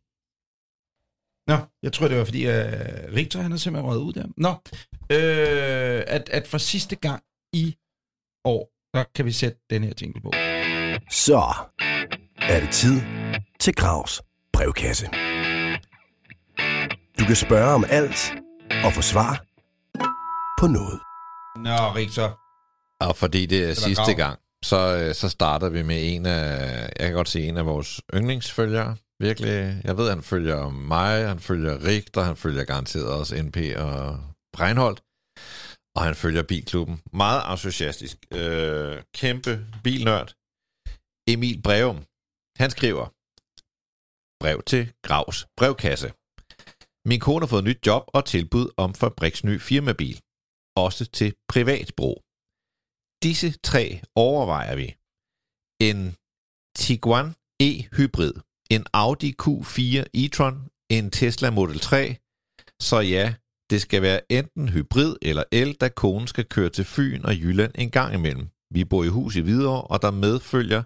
Nå, 1.47 1.57
jeg 1.83 1.93
tror, 1.93 2.07
det 2.07 2.17
var 2.17 2.25
fordi, 2.25 2.45
at 2.45 2.73
øh, 2.73 3.15
Richter 3.15 3.41
han 3.41 3.51
er 3.51 3.57
simpelthen 3.57 3.89
røget 3.89 4.01
ud 4.01 4.13
der. 4.13 4.25
Nå, 4.37 4.49
øh, 5.09 6.03
at, 6.07 6.29
at 6.29 6.47
for 6.47 6.57
sidste 6.57 6.95
gang 6.95 7.23
i 7.53 7.75
år, 8.45 8.69
der 8.93 9.03
kan 9.15 9.25
vi 9.25 9.31
sætte 9.31 9.57
den 9.69 9.83
her 9.83 9.93
jingle 10.01 10.21
på. 10.21 10.31
Så 11.11 11.53
er 12.37 12.59
det 12.59 12.69
tid 12.71 13.01
til 13.59 13.75
Gravs 13.75 14.21
brevkasse. 14.53 15.05
Du 17.19 17.25
kan 17.25 17.35
spørge 17.35 17.73
om 17.73 17.85
alt 17.89 18.33
og 18.85 18.93
få 18.93 19.01
svar 19.01 19.45
på 20.59 20.67
noget. 20.67 20.99
Nå, 21.55 21.95
Richter. 21.95 22.39
Og 23.09 23.15
fordi 23.15 23.45
det 23.45 23.63
er 23.63 23.67
var 23.67 23.73
sidste 23.73 24.03
Grav. 24.03 24.15
gang, 24.15 24.39
så, 24.63 24.97
øh, 24.97 25.15
så 25.15 25.29
starter 25.29 25.69
vi 25.69 25.81
med 25.83 26.15
en 26.15 26.25
af, 26.25 26.89
jeg 26.99 27.07
kan 27.07 27.13
godt 27.13 27.29
se 27.29 27.43
en 27.43 27.57
af 27.57 27.65
vores 27.65 28.01
yndlingsfølgere. 28.13 28.95
Virkelig, 29.27 29.81
jeg 29.87 29.95
ved, 29.97 30.07
han 30.09 30.23
følger 30.23 30.69
mig, 30.69 31.27
han 31.27 31.39
følger 31.49 31.85
Richter, 31.89 32.21
han 32.29 32.37
følger 32.43 32.63
garanteret 32.71 33.07
også 33.19 33.31
NP 33.47 33.57
og 33.85 33.99
Breinholt. 34.55 34.99
Og 35.95 36.01
han 36.07 36.15
følger 36.23 36.43
Bilklubben. 36.51 36.97
Meget 37.23 37.41
entusiastisk. 37.51 38.17
Øh, 38.39 38.95
kæmpe 39.19 39.51
bilnørd. 39.83 40.29
Emil 41.31 41.57
Breum. 41.65 41.97
Han 42.61 42.69
skriver, 42.75 43.05
brev 44.41 44.57
til 44.71 44.83
Gravs 45.07 45.39
brevkasse. 45.59 46.09
Min 47.09 47.21
kone 47.25 47.43
har 47.43 47.51
fået 47.53 47.67
nyt 47.69 47.81
job 47.87 48.03
og 48.17 48.21
tilbud 48.33 48.67
om 48.83 48.89
fabriksny 49.01 49.55
firmabil. 49.69 50.17
Også 50.85 51.03
til 51.17 51.29
privatbrug. 51.53 52.17
Disse 53.25 53.49
tre 53.69 53.85
overvejer 54.27 54.75
vi. 54.81 54.87
En 55.89 55.99
Tiguan 56.81 57.27
E-hybrid, 57.69 58.35
en 58.75 58.85
Audi 58.93 59.33
Q4 59.41 60.03
e-tron, 60.13 60.57
en 60.89 61.09
Tesla 61.09 61.49
Model 61.49 61.79
3. 61.79 62.17
Så 62.81 62.99
ja, 62.99 63.33
det 63.69 63.81
skal 63.81 64.01
være 64.01 64.31
enten 64.31 64.69
hybrid 64.69 65.15
eller 65.21 65.43
el, 65.51 65.73
da 65.73 65.89
konen 65.89 66.27
skal 66.27 66.45
køre 66.45 66.69
til 66.69 66.85
Fyn 66.85 67.25
og 67.25 67.35
Jylland 67.35 67.71
en 67.75 67.91
gang 67.91 68.13
imellem. 68.13 68.47
Vi 68.73 68.83
bor 68.85 69.03
i 69.03 69.07
hus 69.07 69.35
i 69.35 69.41
Hvidovre, 69.41 69.81
og 69.81 70.01
der 70.01 70.11
medfølger 70.11 70.83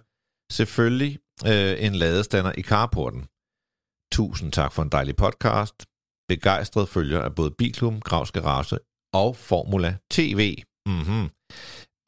selvfølgelig 0.52 1.18
øh, 1.46 1.86
en 1.86 1.94
ladestander 1.94 2.52
i 2.58 2.62
carporten. 2.62 3.22
Tusind 4.12 4.52
tak 4.52 4.72
for 4.72 4.82
en 4.82 4.88
dejlig 4.88 5.16
podcast. 5.16 5.86
Begejstret 6.28 6.88
følger 6.88 7.20
af 7.22 7.34
både 7.34 7.50
Bilklubben, 7.50 8.00
Gravs 8.00 8.32
Garage 8.32 8.78
og 9.14 9.36
Formula 9.36 9.98
TV. 10.10 10.62
Mm-hmm. 10.86 11.28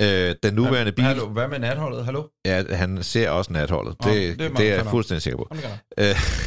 Øh, 0.02 0.34
den 0.42 0.54
nuværende 0.54 0.92
bil, 0.92 1.04
Hallo, 1.04 1.26
hvad 1.28 1.48
med 1.48 1.58
natholdet? 1.58 2.04
Hallo? 2.04 2.22
ja, 2.46 2.62
han 2.74 3.02
ser 3.02 3.30
også 3.30 3.52
natholdet. 3.52 3.94
Nå, 4.04 4.10
Det, 4.10 4.38
det 4.38 4.44
er 4.44 4.48
det, 4.48 4.58
det 4.58 4.70
er 4.70 4.74
jeg 4.74 4.86
fuldstændig 4.86 5.22
sikker 5.22 5.36
på. 5.36 5.48
Øh, 5.98 6.04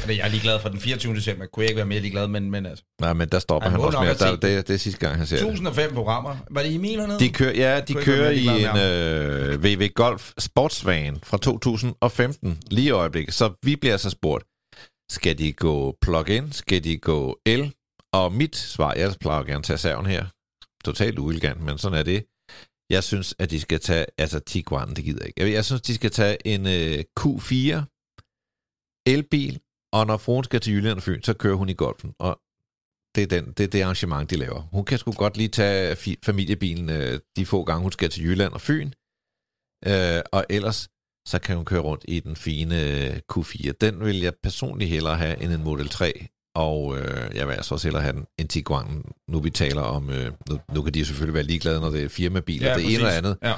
jeg 0.08 0.20
er 0.26 0.28
ligeglad 0.28 0.60
for 0.60 0.70
den 0.70 0.80
24. 0.80 1.16
december. 1.16 1.46
Kunne 1.46 1.64
jeg 1.64 1.70
ikke 1.70 1.78
være 1.78 1.86
mere 1.86 2.00
ligeglad, 2.00 2.28
men, 2.28 2.52
men 2.52 2.66
altså. 2.66 2.84
nej, 3.02 3.14
men 3.14 3.30
der 3.30 3.40
stopper 3.40 3.70
Han 3.70 3.80
han, 3.80 3.86
også 3.88 4.00
have 4.00 4.14
Der, 4.16 4.32
det. 4.32 4.42
det, 4.42 4.68
det 4.68 4.74
er 4.74 4.78
sidste 4.78 5.00
gang, 5.00 5.18
han 5.18 5.28
ser 5.28 5.36
det. 5.38 5.48
1005 5.48 5.94
programmer. 5.94 6.36
Var 6.52 6.62
det 6.62 6.76
Emil 6.76 7.00
hernede? 7.00 7.20
De 7.20 7.30
kører, 7.30 7.54
ja, 7.56 7.82
de 7.82 7.94
Kunne 7.94 8.04
kører 8.04 8.30
i 8.30 8.46
en 8.46 8.78
øh, 8.78 9.64
VW 9.64 9.88
Golf 9.96 10.32
Sportsvan 10.40 11.20
fra 11.24 11.38
2015, 11.38 12.60
lige 12.72 12.88
i 12.88 12.92
øjeblikket. 12.92 13.34
Så 13.34 13.54
vi 13.64 13.76
bliver 13.76 13.98
så 13.98 14.10
spurgt, 14.10 14.44
skal 15.12 15.38
de 15.38 15.54
gå 15.54 15.98
plug-in, 16.02 16.52
skal 16.52 16.84
de 16.84 16.98
gå 16.98 17.38
el? 17.46 17.74
Og 18.14 18.34
mit 18.34 18.56
svar, 18.56 18.94
jeg 18.94 19.14
plejer 19.22 19.44
gerne 19.44 19.58
at 19.58 19.64
tage 19.64 19.78
serven 19.78 20.06
her, 20.06 20.26
totalt 20.86 21.20
uelegant, 21.20 21.62
men 21.62 21.78
sådan 21.78 21.98
er 21.98 22.04
det. 22.04 22.24
Jeg 22.94 23.04
synes, 23.04 23.36
at 23.40 23.52
de 23.52 23.60
skal 23.60 23.80
tage, 23.80 24.06
altså 24.18 24.40
Tiguan, 24.40 24.90
det 24.96 25.04
gider 25.04 25.20
jeg 25.22 25.28
ikke. 25.28 25.42
Jeg, 25.42 25.52
jeg 25.54 25.66
synes, 25.66 25.82
de 25.82 25.96
skal 25.96 26.12
tage 26.12 26.38
en 26.48 26.62
øh, 26.68 27.04
Q4 27.20 27.84
elbil, 29.14 29.60
og 29.94 30.08
når 30.08 30.18
fruen 30.18 30.44
skal 30.44 30.62
til 30.62 30.74
Jylland 30.74 30.98
og 30.98 31.04
Fyn, 31.04 31.22
så 31.22 31.34
kører 31.34 31.56
hun 31.56 31.70
i 31.70 31.74
golfen. 31.74 32.14
Og 32.20 32.40
det 33.16 33.24
er, 33.24 33.28
den, 33.28 33.46
det 33.58 33.64
er 33.64 33.68
det 33.68 33.82
arrangement, 33.82 34.30
de 34.30 34.36
laver. 34.36 34.62
Hun 34.62 34.86
kan 34.86 34.98
sgu 34.98 35.12
godt 35.12 35.38
lige 35.38 35.50
tage 35.50 35.94
fi- 35.94 36.22
familiebilen 36.26 36.90
øh, 36.90 37.20
de 37.36 37.46
få 37.46 37.64
gange, 37.64 37.82
hun 37.82 37.92
skal 37.92 38.10
til 38.10 38.24
Jylland 38.24 38.54
og 38.54 38.62
Fyn. 38.62 38.92
Øh, 39.88 40.22
og 40.32 40.46
ellers, 40.50 40.90
så 41.28 41.40
kan 41.44 41.56
hun 41.56 41.66
køre 41.66 41.82
rundt 41.82 42.06
i 42.08 42.20
den 42.20 42.36
fine 42.36 42.76
øh, 42.82 43.20
Q4. 43.34 43.72
Den 43.82 44.00
vil 44.06 44.20
jeg 44.20 44.34
personligt 44.44 44.90
hellere 44.90 45.18
have 45.18 45.44
end 45.44 45.52
en 45.54 45.64
Model 45.64 45.90
3. 45.90 46.28
Og 46.56 46.98
øh, 46.98 47.36
jeg 47.36 47.48
vil 47.48 47.54
altså 47.54 47.74
også 47.76 47.88
hellere 47.88 48.04
have 48.04 48.16
en, 48.16 48.26
en 48.40 48.48
Tiguan. 48.48 49.04
Nu 49.30 49.40
vi 49.40 49.50
taler 49.50 49.82
om, 49.82 50.10
øh, 50.10 50.32
nu, 50.50 50.60
nu 50.74 50.82
kan 50.82 50.94
de 50.94 51.00
jo 51.00 51.06
selvfølgelig 51.06 51.34
være 51.34 51.44
ligeglade, 51.44 51.80
når 51.82 51.90
det 51.90 52.04
er 52.04 52.10
firmabiler, 52.10 52.70
ja, 52.70 52.76
det 52.78 52.94
ene 52.96 53.04
og 53.06 53.18
andet. 53.18 53.38
Ja. 53.44 53.54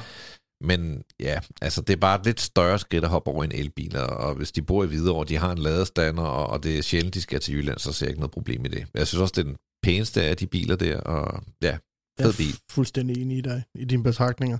Men 0.60 1.02
ja, 1.20 1.40
altså 1.62 1.80
det 1.80 1.92
er 1.92 1.96
bare 2.00 2.18
et 2.20 2.24
lidt 2.26 2.40
større 2.40 2.78
skridt 2.78 3.04
at 3.04 3.10
hoppe 3.10 3.30
over 3.30 3.42
i 3.42 3.46
en 3.46 3.52
elbil, 3.52 3.96
og- 3.96 4.34
hvis 4.34 4.52
de 4.52 4.62
bor 4.62 4.84
i 4.84 4.86
Hvidovre, 4.86 5.18
og 5.20 5.28
de 5.28 5.36
har 5.36 5.52
en 5.52 5.58
ladestander, 5.58 6.22
og, 6.22 6.46
og 6.46 6.62
det 6.62 6.78
er 6.78 6.82
sjældent, 6.82 7.14
de 7.14 7.20
skal 7.20 7.40
til 7.40 7.54
Jylland, 7.54 7.78
så 7.78 7.92
ser 7.92 8.06
jeg 8.06 8.10
ikke 8.10 8.20
noget 8.20 8.30
problem 8.32 8.64
i 8.64 8.68
det. 8.68 8.86
Jeg 8.94 9.06
synes 9.06 9.20
også, 9.20 9.32
det 9.36 9.40
er 9.40 9.44
den 9.44 9.56
pæneste 9.82 10.22
af 10.22 10.36
de 10.36 10.46
biler 10.46 10.76
der, 10.76 11.00
og 11.00 11.42
ja, 11.62 11.68
Jeg 11.68 11.78
fed 12.20 12.26
er 12.32 12.36
bil. 12.36 12.46
fu- 12.52 12.66
fuldstændig 12.70 13.22
enig 13.22 13.38
i 13.38 13.40
dig, 13.40 13.62
i 13.74 13.84
dine 13.84 14.02
betragtninger. 14.02 14.58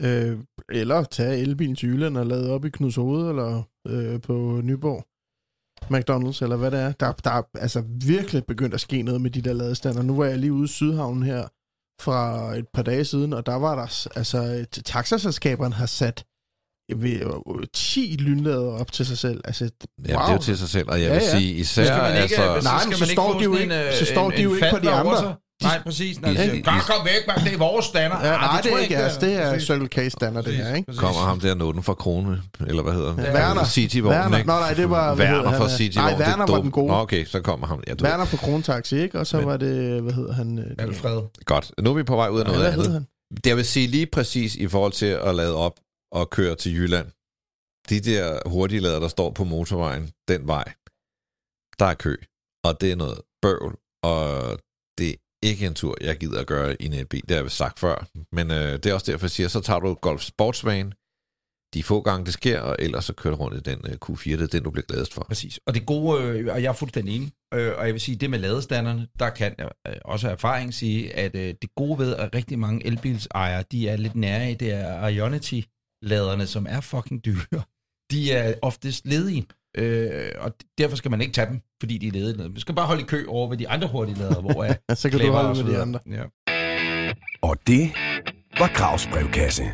Øh, 0.00 0.38
eller 0.72 1.04
tage 1.04 1.38
elbilen 1.38 1.76
til 1.76 1.88
Jylland 1.88 2.16
og 2.18 2.26
lade 2.26 2.50
op 2.50 2.64
i 2.64 2.70
Knudshoved, 2.70 3.28
eller 3.28 3.62
øh, 3.88 4.20
på 4.20 4.60
Nyborg. 4.64 5.06
McDonald's, 5.90 6.42
eller 6.42 6.56
hvad 6.56 6.70
det 6.70 6.80
er. 6.80 6.92
Der, 6.92 7.12
der 7.12 7.30
er 7.30 7.42
altså 7.58 7.82
virkelig 8.06 8.44
begyndt 8.44 8.74
at 8.74 8.80
ske 8.80 9.02
noget 9.02 9.20
med 9.20 9.30
de 9.30 9.40
der 9.42 9.52
ladestander. 9.52 10.02
Nu 10.02 10.16
var 10.16 10.24
jeg 10.24 10.38
lige 10.38 10.52
ude 10.52 10.64
i 10.64 10.68
Sydhavnen 10.68 11.22
her 11.22 11.42
fra 12.02 12.50
et 12.56 12.68
par 12.74 12.82
dage 12.82 13.04
siden, 13.04 13.32
og 13.32 13.46
der 13.46 13.54
var 13.54 13.74
der, 13.74 14.08
altså, 14.16 14.66
taxaselskaberne 14.84 15.74
har 15.74 15.86
sat 15.86 16.24
ved, 16.96 17.20
øh, 17.20 17.66
10 17.74 18.16
lynlader 18.20 18.72
op 18.80 18.92
til 18.92 19.06
sig 19.06 19.18
selv. 19.18 19.40
Altså, 19.44 19.64
wow. 19.64 20.06
Ja, 20.08 20.12
det 20.12 20.28
er 20.28 20.32
jo 20.32 20.38
til 20.42 20.58
sig 20.58 20.68
selv, 20.68 20.88
og 20.90 21.00
jeg 21.00 21.06
Ja, 21.08 21.12
vil 21.14 21.22
ja. 21.22 21.38
sige, 21.38 21.54
især 21.54 21.82
Så 21.82 21.86
skal 21.86 21.98
man 22.02 22.22
ikke, 22.22 22.36
altså... 22.36 22.68
Nej, 22.70 22.80
så 22.82 22.88
men 22.88 22.96
så 22.98 23.02
man 23.04 23.08
står 23.08 23.38
de 23.38 23.44
jo 23.44 23.52
ikke- 23.56 23.64
en, 23.64 23.86
øh, 23.86 23.92
så 23.92 24.04
står 24.04 24.30
en, 24.30 24.36
de 24.36 24.42
jo 24.42 24.54
ikke 24.54 24.66
på 24.70 24.78
de 24.78 24.90
andre. 24.90 25.18
sig. 25.18 25.34
Nej, 25.64 25.82
præcis. 25.82 26.20
Når 26.20 26.28
de 26.28 26.58
i- 26.58 26.60
kom, 26.60 26.78
kom 26.86 27.06
væk, 27.06 27.26
man, 27.26 27.44
det 27.44 27.54
er 27.54 27.58
vores 27.58 27.84
standard. 27.86 28.22
Ja, 28.24 28.30
nej, 28.30 28.60
det 28.60 28.70
tror 28.70 28.78
er 28.78 28.82
ikke 28.82 28.94
jeres. 28.94 29.16
Det 29.16 29.32
er. 29.42 29.58
Circle 29.58 29.88
K 29.88 30.12
standard, 30.12 30.44
det 30.44 30.54
her, 30.56 30.74
ikke? 30.74 30.86
Præcis. 30.86 31.00
kommer 31.00 31.20
ham 31.20 31.40
der 31.40 31.54
nåden 31.54 31.82
fra 31.82 31.94
Krone, 31.94 32.42
eller 32.66 32.82
hvad 32.82 32.92
hedder 32.92 33.14
han? 33.14 33.24
Ja, 33.24 33.34
Werner. 33.34 33.64
Cityvognen, 33.64 34.20
Werner. 34.20 34.36
ikke? 34.38 34.48
Nå, 34.48 34.52
nej, 34.54 34.74
det 34.74 34.90
var- 34.90 35.14
Werner 35.16 35.48
han, 35.48 35.58
fra 35.60 35.68
Cityvognen. 35.68 36.10
nej, 36.12 36.18
det 36.18 36.26
er 36.26 36.30
Werner 36.38 36.52
var 36.52 36.60
den 36.62 36.70
gode. 36.70 36.86
Nå, 36.86 36.94
okay, 36.94 37.24
så 37.24 37.40
kommer 37.40 37.66
ham. 37.66 37.82
Ja, 37.86 37.94
Werner 38.02 38.24
fra 38.24 38.36
Krontaxi, 38.36 38.96
ikke? 39.00 39.18
Og 39.18 39.26
så 39.26 39.40
var 39.40 39.56
det, 39.56 40.02
hvad 40.02 40.12
hedder 40.12 40.32
han? 40.32 40.58
øh, 40.58 40.64
det- 40.64 40.74
Alfred. 40.80 41.22
Godt. 41.44 41.72
Nu 41.82 41.90
er 41.90 41.94
vi 41.94 42.02
på 42.02 42.16
vej 42.16 42.28
ud 42.28 42.40
af 42.40 42.46
noget 42.46 42.60
hvad 42.62 42.72
hed 42.72 42.80
andet. 42.80 42.92
han? 42.92 43.06
Jeg 43.46 43.56
vil 43.56 43.64
sige 43.64 43.86
lige 43.86 44.06
præcis 44.06 44.54
i 44.56 44.68
forhold 44.68 44.92
til 44.92 45.06
at 45.06 45.34
lade 45.34 45.54
op 45.56 45.72
og 46.12 46.30
køre 46.30 46.54
til 46.54 46.74
Jylland. 46.74 47.06
De 47.88 48.00
der 48.00 48.38
hurtiglader, 48.48 49.00
der 49.00 49.08
står 49.08 49.30
på 49.30 49.44
motorvejen, 49.44 50.10
den 50.28 50.46
vej, 50.46 50.64
der 51.78 51.84
er 51.86 51.94
kø. 51.94 52.16
Og 52.64 52.80
det 52.80 52.92
er 52.92 52.96
noget 52.96 53.18
bøvl, 53.42 53.74
og 54.02 54.26
det 54.50 54.63
ikke 55.44 55.66
en 55.66 55.74
tur, 55.74 55.96
jeg 56.00 56.16
gider 56.16 56.40
at 56.40 56.46
gøre 56.46 56.82
i 56.82 56.86
en 56.86 56.92
elbil. 56.92 57.22
Det 57.28 57.36
har 57.36 57.42
jeg 57.42 57.50
sagt 57.50 57.78
før. 57.78 58.06
Men 58.32 58.50
øh, 58.50 58.72
det 58.72 58.86
er 58.86 58.94
også 58.94 59.12
derfor, 59.12 59.26
jeg 59.26 59.30
siger, 59.30 59.48
så 59.48 59.60
tager 59.60 59.80
du 59.80 59.94
Golf 59.94 60.22
Sportsvan, 60.22 60.92
de 61.74 61.82
få 61.82 62.00
gange 62.00 62.26
det 62.26 62.32
sker, 62.32 62.60
og 62.60 62.76
ellers 62.78 63.04
så 63.04 63.12
kører 63.12 63.36
du 63.36 63.42
rundt 63.42 63.56
i 63.56 63.70
den 63.70 63.80
øh, 63.84 63.96
Q4, 64.04 64.30
det 64.30 64.42
er 64.42 64.46
den, 64.46 64.62
du 64.62 64.70
bliver 64.70 64.86
gladest 64.86 65.14
for. 65.14 65.22
Præcis. 65.22 65.60
Og 65.66 65.74
det 65.74 65.86
gode, 65.86 66.22
øh, 66.22 66.54
og 66.54 66.62
jeg 66.62 66.68
er 66.68 66.72
fuldstændig 66.72 67.16
enig, 67.16 67.32
øh, 67.54 67.72
og 67.78 67.84
jeg 67.86 67.92
vil 67.92 68.00
sige, 68.00 68.16
det 68.16 68.30
med 68.30 68.38
ladestanderne, 68.38 69.08
der 69.18 69.30
kan 69.30 69.54
jeg 69.58 69.70
øh, 69.86 69.94
også 70.04 70.28
af 70.28 70.32
erfaring 70.32 70.74
sige, 70.74 71.16
at 71.16 71.36
øh, 71.36 71.54
det 71.62 71.74
gode 71.74 71.98
ved, 71.98 72.16
at 72.16 72.34
rigtig 72.34 72.58
mange 72.58 72.86
elbilsejere, 72.86 73.64
de 73.72 73.88
er 73.88 73.96
lidt 73.96 74.14
nære 74.14 74.50
i, 74.50 74.54
det 74.54 74.72
er 74.72 75.08
Ionity-laderne, 75.08 76.46
som 76.46 76.66
er 76.68 76.80
fucking 76.80 77.24
dyre. 77.24 77.62
De 78.10 78.32
er 78.32 78.54
oftest 78.62 79.06
ledige, 79.06 79.46
øh, 79.74 80.30
og 80.38 80.52
derfor 80.78 80.96
skal 80.96 81.10
man 81.10 81.20
ikke 81.20 81.32
tage 81.32 81.46
dem, 81.46 81.60
fordi 81.80 81.98
de 81.98 82.06
er 82.06 82.12
ledige. 82.12 82.48
Man 82.48 82.60
skal 82.60 82.74
bare 82.74 82.86
holde 82.86 83.02
i 83.02 83.04
kø 83.04 83.24
over 83.28 83.48
ved 83.48 83.56
de 83.56 83.68
andre 83.68 83.88
hurtige 83.88 84.18
lader, 84.18 84.40
hvor 84.40 84.64
er 84.64 84.74
Ja, 84.88 84.94
så 84.94 85.10
kan 85.10 85.20
du 85.20 85.32
holde 85.32 85.56
så 85.56 85.64
med 85.64 85.72
de 85.72 85.78
andre. 85.78 86.00
Ja. 86.10 86.22
Og 87.42 87.56
det 87.66 87.92
var 88.58 88.70
Gravs 88.74 89.06
brevkasse. 89.06 89.64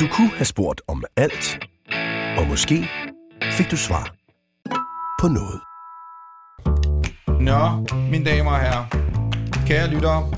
Du 0.00 0.06
kunne 0.12 0.30
have 0.30 0.44
spurgt 0.44 0.82
om 0.88 1.04
alt, 1.16 1.58
og 2.38 2.46
måske 2.46 2.88
fik 3.42 3.70
du 3.70 3.76
svar 3.76 4.14
på 5.20 5.28
noget. 5.28 5.60
Nå, 7.40 7.86
mine 8.10 8.24
damer 8.24 8.50
og 8.50 8.60
herrer, 8.60 8.86
kære 9.66 9.90
lyttere, 9.90 10.32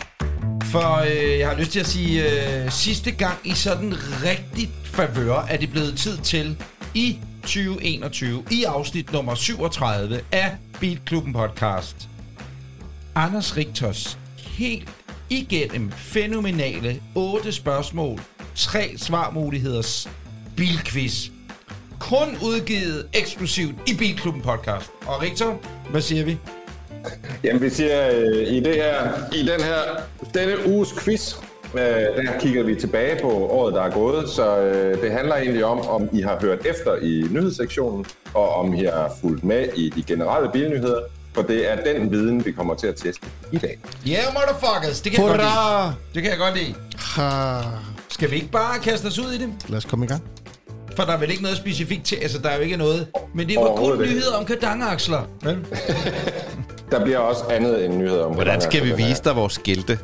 for 0.64 1.00
øh, 1.00 1.38
jeg 1.38 1.48
har 1.48 1.56
lyst 1.56 1.72
til 1.72 1.80
at 1.80 1.86
sige, 1.86 2.22
øh, 2.24 2.70
sidste 2.70 3.10
gang 3.10 3.38
i 3.44 3.50
sådan 3.50 3.92
rigtig 4.24 4.68
favør 4.84 5.38
er 5.50 5.56
det 5.56 5.70
blevet 5.70 5.98
tid 5.98 6.18
til 6.18 6.56
i 6.94 7.18
2021, 7.42 8.44
i 8.50 8.64
afsnit 8.64 9.12
nummer 9.12 9.34
37 9.34 10.20
af 10.32 10.56
Bilklubben 10.80 11.32
Podcast. 11.32 11.96
Anders 13.14 13.56
Richters 13.56 14.18
helt 14.38 14.88
igennem 15.30 15.90
fænomenale 15.90 17.02
8 17.14 17.52
spørgsmål, 17.52 18.20
3 18.54 18.94
svarmuligheders 18.96 20.08
bilquiz. 20.56 21.28
Kun 22.00 22.28
udgivet 22.44 23.06
eksklusivt 23.14 23.74
i 23.86 23.94
Bilklubben 23.98 24.42
Podcast. 24.42 24.90
Og 25.06 25.22
Rigtor, 25.22 25.60
hvad 25.90 26.00
siger 26.00 26.24
vi? 26.24 26.38
Jamen, 27.44 27.62
vi 27.62 27.70
siger, 27.70 28.10
øh, 28.10 28.52
i, 28.52 28.60
det 28.60 28.74
her, 28.74 29.12
i 29.34 29.38
den 29.46 29.60
her, 29.60 29.82
denne 30.34 30.66
uges 30.66 30.88
quiz, 31.04 31.34
øh, 31.74 31.80
der 31.80 32.38
kigger 32.40 32.62
vi 32.62 32.74
tilbage 32.74 33.22
på 33.22 33.28
året, 33.28 33.74
der 33.74 33.82
er 33.82 33.90
gået, 33.90 34.28
så 34.28 34.58
øh, 34.58 35.02
det 35.02 35.12
handler 35.12 35.36
egentlig 35.36 35.64
om, 35.64 35.80
om 35.88 36.08
I 36.12 36.20
har 36.20 36.38
hørt 36.40 36.66
efter 36.66 36.96
i 36.96 37.24
nyhedssektionen, 37.30 38.04
og 38.34 38.54
om 38.54 38.74
I 38.74 38.84
har 38.84 39.12
fulgt 39.20 39.44
med 39.44 39.66
i 39.76 39.90
de 39.96 40.02
generelle 40.02 40.50
bilnyheder, 40.52 41.00
for 41.34 41.42
det 41.42 41.72
er 41.72 41.76
den 41.92 42.10
viden, 42.10 42.44
vi 42.46 42.52
kommer 42.52 42.74
til 42.74 42.86
at 42.86 42.96
teste 42.96 43.26
i 43.52 43.58
dag. 43.58 43.78
Yeah, 44.08 44.22
motherfuckers! 44.34 45.00
Det 45.00 45.12
kan 45.12 45.20
jeg 45.22 45.28
godt 45.30 45.40
Hurra! 45.42 45.84
lide. 45.84 45.94
Det 46.14 46.22
kan 46.22 46.30
jeg 46.30 46.38
godt 46.38 46.54
lide. 46.56 46.74
Ha. 47.16 47.60
Skal 48.08 48.30
vi 48.30 48.34
ikke 48.36 48.50
bare 48.50 48.78
kaste 48.78 49.06
os 49.06 49.18
ud 49.18 49.32
i 49.32 49.38
det? 49.38 49.48
Lad 49.68 49.76
os 49.76 49.84
komme 49.84 50.04
i 50.04 50.08
gang. 50.08 50.22
For 50.96 51.02
der 51.02 51.12
er 51.12 51.18
vel 51.18 51.30
ikke 51.30 51.42
noget 51.42 51.56
specifikt 51.56 52.04
til, 52.04 52.16
altså 52.16 52.38
der 52.38 52.48
er 52.48 52.56
jo 52.56 52.62
ikke 52.62 52.76
noget. 52.76 53.06
Men 53.34 53.48
det 53.48 53.56
var 53.56 53.74
kun 53.76 53.98
nyheder 53.98 54.36
om 54.38 54.44
kardangaksler. 54.44 55.20
Vel? 55.42 55.58
Der 56.90 57.04
bliver 57.04 57.18
også 57.18 57.44
andet 57.50 57.84
end 57.84 57.94
nyheder 57.96 58.24
om 58.24 58.34
Hvordan 58.34 58.60
skal 58.60 58.84
vi 58.84 58.92
vise 58.96 59.22
dig 59.24 59.36
vores 59.36 59.52
skilte? 59.52 59.98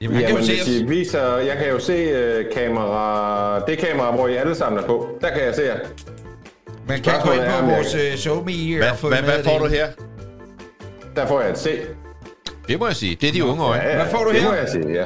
Jamen, 0.00 0.20
jeg 0.20 0.28
kan 0.28 0.36
Jamen, 0.36 0.50
jo 0.50 0.56
se 0.56 0.64
hvis 0.64 0.80
I 0.80 0.84
viser, 0.84 1.36
jeg 1.36 1.56
kan 1.56 1.68
jo 1.68 1.78
se 1.78 2.38
uh, 2.38 2.44
kamera, 2.54 3.60
det 3.66 3.78
kamera, 3.78 4.14
hvor 4.14 4.28
I 4.28 4.36
alle 4.36 4.54
sammen 4.54 4.82
er 4.82 4.86
på. 4.86 5.08
Der 5.20 5.30
kan 5.30 5.44
jeg 5.44 5.54
se 5.54 5.62
jer. 5.62 5.78
Man 6.88 7.00
kan 7.02 7.12
gå 7.24 7.32
ind 7.32 7.40
er, 7.40 7.60
på 7.60 7.66
vores 7.66 7.94
uh, 7.94 8.18
show 8.18 8.44
me 8.44 8.52
here 8.52 8.78
Hvad, 8.78 8.90
og 8.90 8.96
få 8.96 9.08
hvad, 9.08 9.22
med 9.22 9.28
hvad 9.30 9.44
får 9.44 9.52
det. 9.52 9.60
du 9.60 9.66
her? 9.66 9.86
Der 11.16 11.26
får 11.26 11.40
jeg 11.40 11.50
et 11.50 11.58
C. 11.58 11.80
Det 12.68 12.78
må 12.78 12.86
jeg 12.86 12.96
sige. 12.96 13.16
Det 13.20 13.28
er 13.28 13.32
de 13.32 13.44
unge 13.44 13.62
øjne. 13.64 13.82
Ja, 13.82 13.88
ja, 13.88 13.96
Hvad 14.02 14.06
får 14.10 14.24
du 14.24 14.32
det 14.32 14.40
her? 14.40 14.48
må 14.48 14.54
jeg 14.54 14.68
sige, 14.68 14.92
ja. 14.92 15.04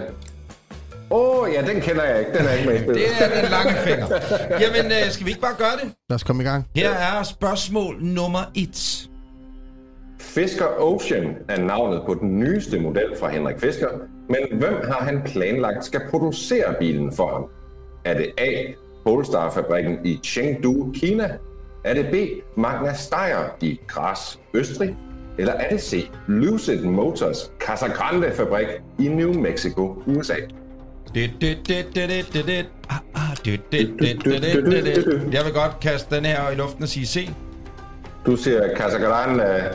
Åh, 1.11 1.39
oh, 1.43 1.49
ja, 1.55 1.63
den 1.73 1.81
kender 1.81 2.05
jeg 2.05 2.19
ikke. 2.19 2.33
Den 2.39 2.47
er 2.47 2.53
ikke 2.53 2.69
med 2.69 2.77
i 2.77 2.79
spillet. 2.79 2.97
Det 2.97 3.27
er 3.27 3.41
den 3.43 3.51
lange 3.51 3.73
finger. 3.85 4.07
Jamen, 4.61 4.87
uh, 4.87 5.11
skal 5.11 5.27
vi 5.27 5.31
ikke 5.31 5.41
bare 5.43 5.55
gøre 5.59 5.77
det? 5.83 5.93
Lad 6.11 6.15
os 6.15 6.23
komme 6.23 6.43
i 6.43 6.47
gang. 6.47 6.67
Her 6.77 6.91
er 6.91 7.23
spørgsmål 7.23 7.97
nummer 8.01 8.41
et. 8.55 9.07
Fisker 10.21 10.67
Ocean 10.79 11.35
er 11.49 11.61
navnet 11.61 12.03
på 12.07 12.15
den 12.15 12.39
nyeste 12.39 12.79
model 12.81 13.07
fra 13.21 13.29
Henrik 13.31 13.61
Fisker, 13.61 13.89
men 14.31 14.59
hvem 14.59 14.75
har 14.85 15.05
han 15.05 15.23
planlagt 15.25 15.85
skal 15.85 16.01
producere 16.11 16.75
bilen 16.79 17.13
for 17.13 17.33
ham? 17.33 17.45
Er 18.05 18.15
det 18.15 18.27
A. 18.39 18.73
Polestar-fabrikken 19.05 19.99
i 20.05 20.21
Chengdu, 20.25 20.93
Kina? 20.95 21.31
Er 21.85 21.95
det 21.95 22.07
B. 22.11 22.15
Magna 22.61 22.95
Steyr 22.95 23.57
i 23.61 23.81
Graz, 23.89 24.37
Østrig? 24.55 24.97
Eller 25.39 25.53
er 25.53 25.69
det 25.69 25.81
C. 25.81 26.11
Lucid 26.27 26.83
Motors 26.83 27.53
Casa 27.61 27.87
Grande-fabrik 27.87 28.67
i 28.99 29.09
New 29.09 29.33
Mexico, 29.33 30.03
USA? 30.07 30.35
Jeg 35.33 35.45
vil 35.45 35.53
godt 35.55 35.81
kaste 35.83 36.17
den 36.17 36.25
her 36.25 36.51
i 36.51 36.55
luften 36.55 36.83
og 36.83 36.89
sige 36.89 37.07
C. 37.07 37.31
Du 38.27 38.37
siger 38.37 38.77
Casa 38.77 38.99
Grande, 38.99 39.71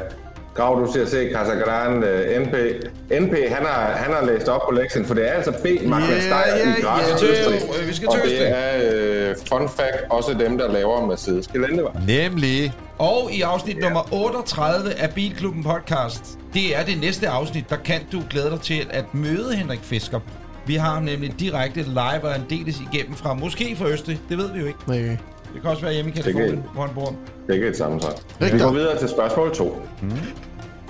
Grav, 0.55 0.85
du 0.85 0.91
siger 0.93 1.05
C. 1.05 1.33
Casa 1.33 1.53
Grande, 1.53 2.07
NP. 2.39 2.53
NP, 3.21 3.33
han 3.49 3.65
har, 3.65 3.91
han 3.91 4.13
har 4.13 4.25
læst 4.25 4.47
op 4.47 4.61
på 4.69 4.75
lektien, 4.75 5.05
for 5.05 5.13
det 5.13 5.27
er 5.29 5.31
altså 5.31 5.51
B. 5.51 5.65
Magna 5.85 6.05
Ja, 6.05 6.19
Steyr 6.19 6.55
ja, 6.57 6.75
i 6.77 6.81
Graz, 6.81 7.21
ja. 7.21 7.27
Østrig. 7.27 7.61
Øh, 7.81 7.87
vi 7.87 7.93
skal 7.93 8.07
Og 8.07 8.15
det 8.25 8.49
er, 8.51 8.91
øh, 9.29 9.35
fun 9.49 9.69
fact, 9.69 10.03
også 10.09 10.33
dem, 10.39 10.57
der 10.57 10.71
laver 10.71 11.05
Mercedes 11.05 11.47
gelændevej. 11.47 11.91
Nemlig. 12.07 12.73
Og 12.97 13.29
i 13.33 13.41
afsnit 13.41 13.77
nummer 13.81 14.13
38 14.13 14.93
af 14.93 15.13
Bilklubben 15.13 15.63
Podcast, 15.63 16.39
det 16.53 16.77
er 16.77 16.83
det 16.83 16.97
næste 17.01 17.27
afsnit, 17.27 17.69
der 17.69 17.77
kan 17.77 18.01
du 18.11 18.21
glæde 18.29 18.49
dig 18.49 18.61
til 18.61 18.87
at 18.89 19.05
møde 19.13 19.55
Henrik 19.55 19.79
Fisker. 19.83 20.19
Vi 20.65 20.75
har 20.75 20.93
ham 20.93 21.03
nemlig 21.03 21.39
direkte 21.39 21.81
live 21.81 22.23
og 22.23 22.35
en 22.35 22.45
deles 22.49 22.81
igennem 22.91 23.15
fra, 23.15 23.33
måske 23.33 23.75
fra 23.75 23.87
Østrig, 23.87 24.19
det 24.29 24.37
ved 24.37 24.51
vi 24.53 24.59
jo 24.59 24.65
ikke. 24.65 24.79
Nej. 24.87 25.17
Det 25.53 25.61
kan 25.61 25.69
også 25.69 25.81
være 25.81 25.93
hjemme 25.93 26.11
i 26.11 26.13
Kalifornien, 26.13 26.63
hvor 26.73 26.81
han 26.81 26.95
bor. 26.95 27.05
Det 27.05 27.49
er 27.49 27.53
ikke 27.53 27.67
et 27.67 27.77
sammentræk. 27.77 28.13
Vi 28.39 28.59
går 28.59 28.73
videre 28.73 28.97
til 28.97 29.09
spørgsmål 29.09 29.53
2. 29.55 29.77
Mm. 30.01 30.09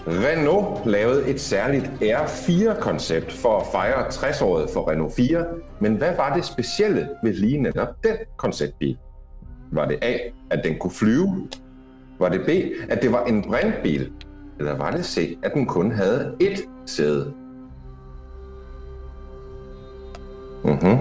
Renault 0.07 0.85
lavede 0.85 1.27
et 1.27 1.41
særligt 1.41 1.85
R4-koncept 2.01 3.31
for 3.31 3.59
at 3.59 3.65
fejre 3.71 4.05
60-året 4.07 4.69
for 4.69 4.91
Renault 4.91 5.13
4, 5.15 5.45
men 5.79 5.95
hvad 5.95 6.15
var 6.15 6.35
det 6.35 6.45
specielle 6.45 7.09
ved 7.23 7.33
lige 7.33 7.57
netop 7.61 7.87
den 8.03 8.15
konceptbil? 8.37 8.97
Var 9.71 9.85
det 9.87 9.97
A, 10.01 10.17
at 10.49 10.61
den 10.63 10.79
kunne 10.79 10.91
flyve? 10.91 11.47
Var 12.19 12.29
det 12.29 12.41
B, 12.45 12.49
at 12.91 13.01
det 13.01 13.11
var 13.11 13.23
en 13.25 13.41
brintbil? 13.43 14.11
Eller 14.59 14.77
var 14.77 14.91
det 14.91 15.05
C, 15.05 15.37
at 15.43 15.53
den 15.53 15.65
kun 15.65 15.91
havde 15.91 16.33
ét 16.43 16.67
sæde? 16.85 17.33
Mhm. 20.63 20.97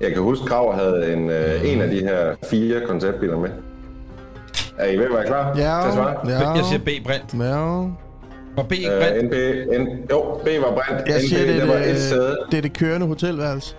Jeg 0.00 0.12
kan 0.12 0.22
huske, 0.22 0.44
Graver 0.46 0.72
havde 0.74 1.12
en, 1.12 1.30
øh, 1.30 1.72
en 1.72 1.80
af 1.82 1.90
de 1.90 1.98
her 2.00 2.34
fire 2.50 2.80
konceptbiler 2.86 3.38
med. 3.38 3.50
Er 4.78 4.86
I 4.90 4.96
ved 4.96 5.04
at 5.04 5.12
være 5.12 5.26
klar 5.26 5.54
til 5.54 5.62
at 5.62 5.92
svare? 5.94 6.14
Ja. 6.28 6.40
Ja. 6.42 6.50
Jeg 6.50 6.64
siger 6.64 6.78
B, 6.78 7.06
Brint. 7.06 7.44
Ja. 7.44 7.56
Var 8.56 8.62
B 8.68 8.72
ikke 8.72 8.90
Øh, 8.92 9.00
Brint? 9.00 9.24
NB, 9.24 9.32
N, 9.80 10.10
jo, 10.10 10.20
B 10.44 10.48
var 10.62 10.72
brændt. 10.74 11.08
Jeg 11.08 11.16
NB, 11.18 11.28
siger, 11.28 11.46
det, 11.46 11.60
det 11.62 11.68
var 11.68 11.74
et 11.74 11.98
sæde. 12.00 12.26
det, 12.30 12.36
det 12.50 12.58
er 12.58 12.62
det 12.62 12.72
kørende 12.72 13.06
hotelværelse. 13.06 13.74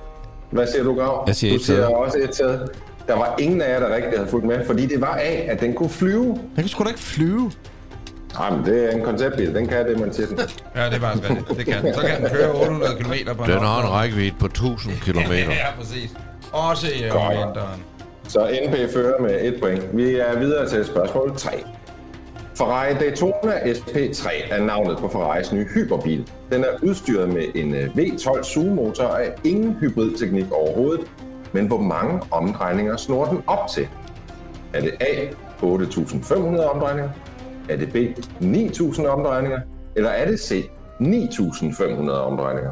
Hvad 0.51 0.67
siger 0.67 0.83
du, 0.83 0.95
Grav? 0.95 1.23
Jeg 1.27 1.35
siger 1.35 1.51
du 1.51 1.55
et 1.55 1.65
sæde. 1.65 1.77
siger 1.77 1.87
også 1.95 2.17
et 2.17 2.35
sæde. 2.35 2.67
Der 3.07 3.13
var 3.15 3.35
ingen 3.39 3.61
af 3.61 3.69
jer, 3.73 3.79
der 3.79 3.95
rigtig 3.95 4.11
havde 4.19 4.29
fulgt 4.29 4.45
med, 4.45 4.65
fordi 4.65 4.85
det 4.85 5.01
var 5.01 5.15
A, 5.21 5.33
at 5.51 5.59
den 5.61 5.73
kunne 5.73 5.89
flyve. 5.89 6.25
Den 6.25 6.39
kan 6.57 6.67
sgu 6.67 6.83
da 6.83 6.89
ikke 6.89 6.99
flyve. 6.99 7.51
Jamen, 8.39 8.65
det 8.65 8.85
er 8.85 8.91
en 8.97 9.03
konceptbil. 9.03 9.55
Den 9.55 9.67
kan 9.67 9.87
det, 9.87 9.99
man 9.99 10.13
siger 10.13 10.27
den. 10.27 10.39
Ja, 10.75 10.85
det 10.85 10.93
er 10.93 10.99
faktisk 10.99 11.29
rigtigt. 11.29 11.57
Det 11.57 11.65
kan 11.65 11.83
den. 11.83 11.93
Så 11.93 12.01
kan 12.01 12.21
den 12.21 12.29
køre 12.29 12.51
800 12.51 12.91
km 12.99 13.37
på 13.37 13.43
Den 13.45 13.59
har 13.59 13.81
en 13.81 13.89
rækkevidde 13.91 14.35
på 14.39 14.45
1000 14.45 14.93
km. 15.01 15.31
Ja, 15.31 15.55
præcis. 15.79 16.13
Også 16.53 16.87
i 16.87 17.09
om 17.09 17.31
vinteren. 17.31 17.83
Så 18.27 18.57
NB 18.67 18.75
fører 18.93 19.21
med 19.21 19.41
et 19.41 19.61
point. 19.61 19.83
Vi 19.93 20.15
er 20.15 20.39
videre 20.39 20.69
til 20.69 20.85
spørgsmål 20.85 21.37
3. 21.37 21.63
Ferrari 22.57 22.93
Daytona 22.93 23.51
SP3 23.51 24.53
er 24.53 24.63
navnet 24.63 24.97
på 24.97 25.09
Ferraris 25.09 25.53
nye 25.53 25.65
hyperbil. 25.73 26.29
Den 26.51 26.63
er 26.63 26.67
udstyret 26.81 27.29
med 27.29 27.43
en 27.55 27.75
øh, 27.75 27.85
V12 27.95 28.43
sugemotor 28.43 29.03
og 29.03 29.23
er 29.23 29.29
ingen 29.43 29.77
hybridteknik 29.79 30.45
overhovedet. 30.51 31.05
Men 31.51 31.67
hvor 31.67 31.81
mange 31.81 32.21
omdrejninger 32.31 32.97
snor 32.97 33.25
den 33.25 33.43
op 33.47 33.67
til? 33.73 33.87
Er 34.73 34.81
det 34.81 34.91
A 34.99 35.25
8.500 35.63 36.63
omdrejninger? 36.73 37.09
Er 37.69 37.77
det 37.77 37.91
B 37.93 37.95
9.000 38.41 39.07
omdrejninger? 39.07 39.59
Eller 39.95 40.09
er 40.09 40.25
det 40.25 40.39
C 40.39 40.69
9.500 41.01 42.11
omdrejninger? 42.11 42.71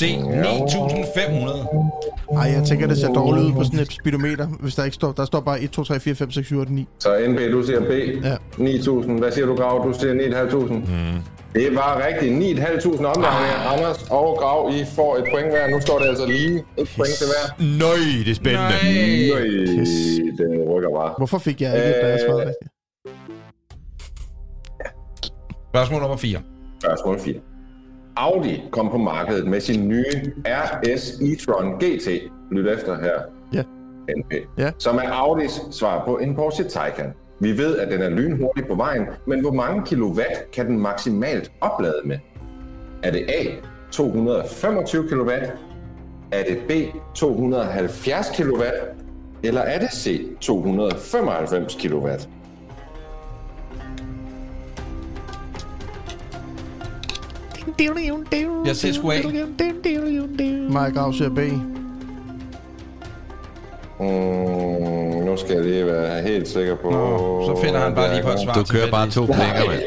C, 0.00 0.02
9500. 0.02 1.66
Ej, 2.32 2.42
jeg 2.56 2.62
tænker, 2.68 2.86
det 2.86 2.98
ser 2.98 3.12
dårligt 3.12 3.46
ud 3.46 3.52
på 3.52 3.64
sådan 3.64 3.80
et 3.80 3.92
speedometer, 3.92 4.46
hvis 4.46 4.74
der 4.74 4.84
ikke 4.84 4.94
står... 4.94 5.12
Der 5.12 5.24
står 5.24 5.40
bare 5.40 5.60
1, 5.60 5.70
2, 5.70 5.84
3, 5.84 6.00
4, 6.00 6.14
5, 6.14 6.30
6, 6.30 6.46
7, 6.46 6.58
8, 6.58 6.72
9. 6.72 6.88
Så 6.98 7.08
NB, 7.28 7.38
du 7.52 7.62
siger 7.62 7.80
B. 7.80 7.92
Ja. 8.24 8.34
9.000. 8.34 9.18
Hvad 9.18 9.32
siger 9.32 9.46
du, 9.46 9.54
Grav? 9.54 9.86
Du 9.86 9.92
siger 10.00 10.14
9.500. 10.48 10.72
Mm. 10.72 10.82
Det 11.54 11.74
var 11.74 12.02
rigtigt. 12.06 12.58
9.500 12.58 12.88
omdrejninger. 12.90 13.56
Ah. 13.56 13.72
Anders 13.72 14.02
og 14.10 14.36
Grav, 14.40 14.70
I 14.72 14.84
får 14.96 15.16
et 15.16 15.24
point 15.32 15.50
hver. 15.50 15.70
Nu 15.70 15.80
står 15.80 15.98
det 15.98 16.06
altså 16.06 16.26
lige 16.26 16.54
et 16.78 16.88
point 16.96 17.14
til 17.20 17.26
hver. 17.32 17.44
Nøj, 17.78 18.24
det 18.24 18.30
er 18.30 18.34
spændende. 18.34 18.68
Nej. 18.68 19.36
Øj, 19.36 19.46
det 20.38 20.68
rykker 20.70 20.90
bare. 20.98 21.14
Hvorfor 21.18 21.38
fik 21.38 21.60
jeg 21.60 21.76
ikke, 21.76 22.00
da 22.00 22.08
jeg 22.08 22.20
svarede 22.26 22.40
rigtigt? 22.40 22.70
Spørgsmål 25.72 26.00
nummer 26.00 26.16
4. 26.16 26.38
Spørgsmål 26.82 27.20
4. 27.20 27.34
Audi 28.20 28.62
kom 28.72 28.88
på 28.90 28.98
markedet 28.98 29.46
med 29.46 29.60
sin 29.60 29.88
nye 29.88 30.04
RS 30.44 31.20
e-tron 31.20 31.72
GT. 31.72 32.08
Lyt 32.50 32.66
efter 32.66 32.96
her. 33.00 33.20
Ja. 33.52 33.62
NP. 34.16 34.32
Ja. 34.58 34.70
Som 34.78 34.96
er 34.96 35.12
Audis 35.12 35.60
svar 35.70 36.04
på 36.04 36.18
en 36.18 36.34
Porsche 36.34 36.64
Taycan. 36.64 37.12
Vi 37.40 37.58
ved, 37.58 37.76
at 37.78 37.92
den 37.92 38.02
er 38.02 38.08
lynhurtig 38.08 38.66
på 38.68 38.74
vejen, 38.74 39.06
men 39.26 39.40
hvor 39.40 39.52
mange 39.52 39.86
kilowatt 39.86 40.50
kan 40.52 40.66
den 40.66 40.80
maksimalt 40.80 41.52
oplade 41.60 42.00
med? 42.04 42.18
Er 43.02 43.10
det 43.10 43.24
A 43.28 43.44
225 43.92 45.08
kW? 45.08 45.30
Er 46.32 46.42
det 46.48 46.58
B 46.68 46.72
270 47.14 48.26
kW? 48.36 48.62
Eller 49.42 49.60
er 49.60 49.78
det 49.78 49.92
C 49.92 50.20
295 50.40 51.74
kW? 51.74 52.08
Jeg 58.66 58.76
ser 58.76 58.92
sgu 58.92 59.10
A. 59.10 59.14
Mike 59.14 59.28
siger 61.18 61.30
B. 61.36 61.38
Mm, 64.00 64.06
nu 65.26 65.36
skal 65.36 65.54
jeg 65.54 65.64
lige 65.64 65.86
være 65.86 66.22
helt 66.22 66.48
sikker 66.48 66.76
på... 66.76 66.90
Nå, 66.90 67.46
så 67.46 67.62
finder 67.64 67.80
han 67.80 67.94
bare 67.94 68.12
lige 68.14 68.22
på 68.22 68.30
et 68.30 68.40
svar. 68.44 68.52
Du 68.52 68.64
kører 68.64 68.90
bare 68.90 69.10
to 69.10 69.26
klinger, 69.26 69.66
mand. 69.66 69.80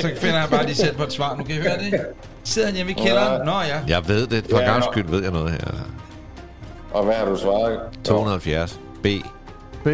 Så 0.00 0.08
finder 0.16 0.38
han 0.38 0.50
bare 0.50 0.64
lige 0.66 0.74
selv 0.74 0.96
på 0.96 1.02
et 1.02 1.12
svar. 1.12 1.36
Nu 1.36 1.44
kan 1.44 1.54
I 1.54 1.58
høre 1.58 1.78
det. 1.78 2.00
Sidder 2.44 2.68
han 2.68 2.76
hjemme 2.76 2.92
i 2.92 2.94
kælderen? 2.94 3.46
Nå 3.46 3.52
ja. 3.52 3.96
Jeg 3.96 4.08
ved 4.08 4.26
det. 4.26 4.46
For 4.50 4.58
Ja. 4.60 4.70
gang 4.72 4.84
skyld 4.84 5.08
ved 5.10 5.22
jeg 5.22 5.32
noget 5.32 5.50
her. 5.50 5.58
Og 6.92 7.04
hvad 7.04 7.14
har 7.14 7.24
du 7.24 7.36
svaret? 7.36 7.78
270. 8.04 8.80
B. 9.02 9.06
B. 9.84 9.88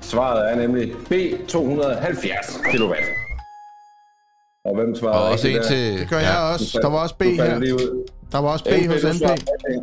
Svaret 0.00 0.52
er 0.52 0.56
nemlig 0.56 0.92
B 1.08 1.12
270 1.48 2.60
kW. 2.72 2.92
Og 4.64 4.74
hvem 4.74 4.94
svarede 4.94 5.24
Og 5.24 5.30
også 5.32 5.48
en 5.48 5.62
til... 5.62 5.98
Det 6.00 6.08
gør 6.10 6.18
jeg 6.18 6.36
også. 6.52 6.78
Der 6.82 6.88
var 6.90 7.02
også 7.02 7.16
B 7.18 7.22
her. 7.22 7.58
Der 8.32 8.38
var 8.38 8.52
også 8.52 8.64
B 8.64 8.68
hos 8.68 9.04
rigtigt, 9.04 9.30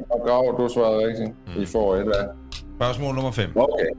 og 0.10 0.22
Grav, 0.26 0.56
du 0.58 0.70
svarede 0.74 1.08
rigtigt. 1.08 1.30
I 1.58 1.66
får 1.66 1.96
et 1.96 2.04
hver. 2.04 2.24
Spørgsmål 2.78 3.16
nummer 3.16 3.32
5. 3.32 3.50
Okay. 3.56 3.90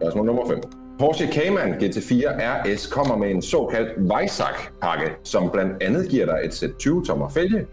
Spørgsmål 0.00 0.26
nummer 0.26 0.48
5. 0.48 0.60
Porsche 0.98 1.26
Cayman 1.32 1.74
GT4 1.74 2.12
RS 2.40 2.86
kommer 2.86 3.16
med 3.16 3.30
en 3.30 3.42
såkaldt 3.42 4.12
Weissach-pakke, 4.12 5.10
som 5.24 5.50
blandt 5.52 5.82
andet 5.82 6.08
giver 6.08 6.26
dig 6.26 6.40
et 6.44 6.54
sæt 6.54 6.70
20-tommer 6.82 7.28
fælge. 7.28 7.66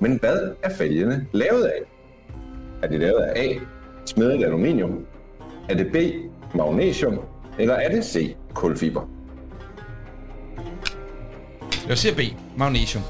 Men 0.00 0.18
hvad 0.20 0.38
er 0.62 0.70
fælgene 0.70 1.26
lavet 1.32 1.64
af? 1.64 1.80
Er 2.82 2.88
de 2.88 2.98
lavet 2.98 3.20
af 3.20 3.42
A. 3.42 3.54
Smedet 4.06 4.44
aluminium? 4.44 5.06
Er 5.68 5.74
det 5.74 5.86
B. 5.92 5.96
Magnesium? 6.56 7.18
Eller 7.58 7.74
er 7.74 7.88
det 7.90 8.04
C. 8.04 8.36
Kulfiber? 8.54 9.08
Jeg 11.88 11.98
siger 11.98 12.14
B. 12.14 12.20
Magnesium. 12.58 13.02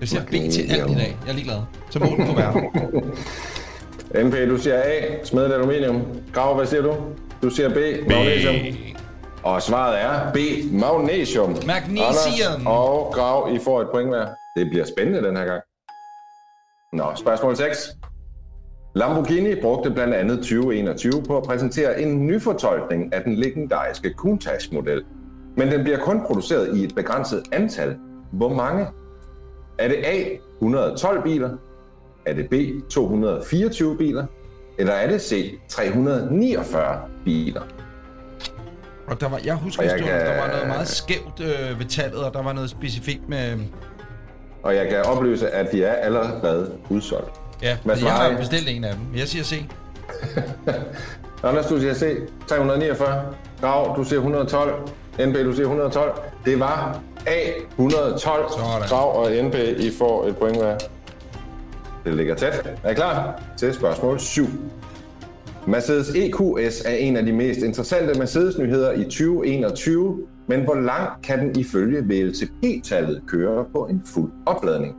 Jeg 0.00 0.08
siger 0.08 0.22
B 0.24 0.30
til 0.30 0.72
alt 0.72 0.90
i 0.90 0.94
dag. 0.94 1.16
Jeg 1.24 1.30
er 1.30 1.34
ligeglad. 1.34 1.56
Så 1.90 1.98
må 1.98 2.06
den 2.06 2.16
kunne 2.16 2.36
være. 4.14 4.24
MP, 4.24 4.34
du 4.50 4.56
siger 4.58 4.82
A. 4.84 5.24
Smedet 5.24 5.52
aluminium. 5.52 6.02
Grav, 6.32 6.54
hvad 6.54 6.66
siger 6.66 6.82
du? 6.82 6.94
Du 7.42 7.50
siger 7.50 7.68
B. 7.68 8.08
Magnesium. 8.08 8.54
Og 9.42 9.62
svaret 9.62 10.00
er 10.02 10.32
B. 10.32 10.36
Magnesium. 10.72 11.48
Magnesium. 11.66 12.04
Anders 12.06 12.66
og 12.66 13.12
Grav, 13.14 13.50
I 13.54 13.58
får 13.64 13.80
et 13.82 13.88
point 13.94 14.08
hver. 14.08 14.26
Det 14.56 14.70
bliver 14.70 14.84
spændende 14.84 15.28
den 15.28 15.36
her 15.36 15.44
gang. 15.44 15.62
Nå, 16.92 17.04
spørgsmål 17.16 17.56
6. 17.56 17.96
Lamborghini 18.94 19.60
brugte 19.62 19.90
blandt 19.90 20.14
andet 20.14 20.38
2021 20.38 21.22
på 21.26 21.36
at 21.36 21.42
præsentere 21.42 22.00
en 22.02 22.26
nyfortolkning 22.26 23.14
af 23.14 23.22
den 23.24 23.34
legendariske 23.34 24.14
Countach-model. 24.16 25.04
Men 25.56 25.70
den 25.70 25.82
bliver 25.82 25.98
kun 25.98 26.20
produceret 26.26 26.76
i 26.76 26.84
et 26.84 26.94
begrænset 26.94 27.42
antal. 27.52 27.96
Hvor 28.32 28.54
mange? 28.54 28.86
Er 29.78 29.88
det 29.88 29.96
A. 30.04 30.24
112 30.60 31.22
biler? 31.22 31.50
Er 32.26 32.34
det 32.34 32.48
B. 32.50 32.54
224 32.90 33.96
biler? 33.96 34.26
Eller 34.78 34.92
er 34.92 35.10
det 35.10 35.22
C. 35.22 35.58
349 35.68 37.00
biler? 37.24 37.62
Og 39.06 39.20
der 39.20 39.28
var, 39.28 39.40
jeg 39.44 39.54
husker, 39.54 39.82
jeg 39.82 39.92
historien, 39.92 40.18
kan- 40.18 40.26
der 40.26 40.40
var 40.40 40.48
noget 40.52 40.66
meget 40.68 40.88
skævt 40.88 41.40
øh, 41.40 41.78
ved 41.78 41.86
tallet, 41.86 42.18
og 42.24 42.34
der 42.34 42.42
var 42.42 42.52
noget 42.52 42.70
specifikt 42.70 43.28
med... 43.28 43.58
Og 44.62 44.74
jeg 44.74 44.88
kan 44.88 45.02
oplyse, 45.02 45.50
at 45.50 45.72
de 45.72 45.84
er 45.84 45.92
allerede 45.92 46.72
udsolgt. 46.90 47.30
Ja, 47.62 47.76
Hvad 47.84 47.96
jeg 47.98 48.12
har 48.12 48.36
bestilt 48.38 48.68
en 48.68 48.84
af 48.84 48.94
dem. 48.94 49.18
Jeg 49.18 49.28
siger 49.28 49.44
C. 49.44 49.64
Anders, 51.44 51.66
du 51.66 51.80
siger 51.80 51.94
C. 51.94 52.16
349. 52.48 53.34
Grav, 53.60 53.96
du 53.96 54.04
siger 54.04 54.18
112. 54.18 54.74
NB, 55.20 55.34
du 55.34 55.52
siger 55.52 55.66
112. 55.66 56.12
Det 56.44 56.60
var 56.60 57.00
A. 57.26 57.50
112. 57.78 58.50
Sådan. 58.50 58.88
Grav 58.88 59.16
og 59.16 59.30
NB, 59.44 59.54
I 59.78 59.90
får 59.98 60.26
et 60.26 60.36
point 60.36 60.56
hver. 60.56 60.78
Det 62.04 62.14
ligger 62.14 62.34
tæt. 62.34 62.76
Er 62.84 62.90
I 62.90 62.94
klar 62.94 63.42
til 63.56 63.74
spørgsmål 63.74 64.20
7? 64.20 64.44
Mercedes 65.66 66.08
EQS 66.14 66.84
er 66.84 66.94
en 66.94 67.16
af 67.16 67.24
de 67.24 67.32
mest 67.32 67.60
interessante 67.60 68.18
Mercedes-nyheder 68.18 68.92
i 68.92 69.04
2021, 69.04 70.26
men 70.46 70.64
hvor 70.64 70.74
langt 70.74 71.26
kan 71.26 71.38
den 71.38 71.56
ifølge 71.56 72.04
VLTP-tallet 72.04 73.22
køre 73.28 73.64
på 73.72 73.86
en 73.90 74.02
fuld 74.14 74.30
opladning? 74.46 74.96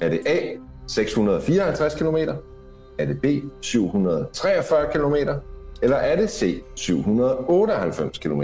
Er 0.00 0.08
det 0.08 0.20
A. 0.26 0.38
654 0.86 1.94
km? 1.94 2.16
Er 2.98 3.06
det 3.06 3.20
B. 3.22 3.26
743 3.60 4.86
km? 4.92 5.14
Eller 5.82 5.96
er 5.96 6.16
det 6.16 6.30
C. 6.30 6.62
798 6.74 8.18
km? 8.18 8.42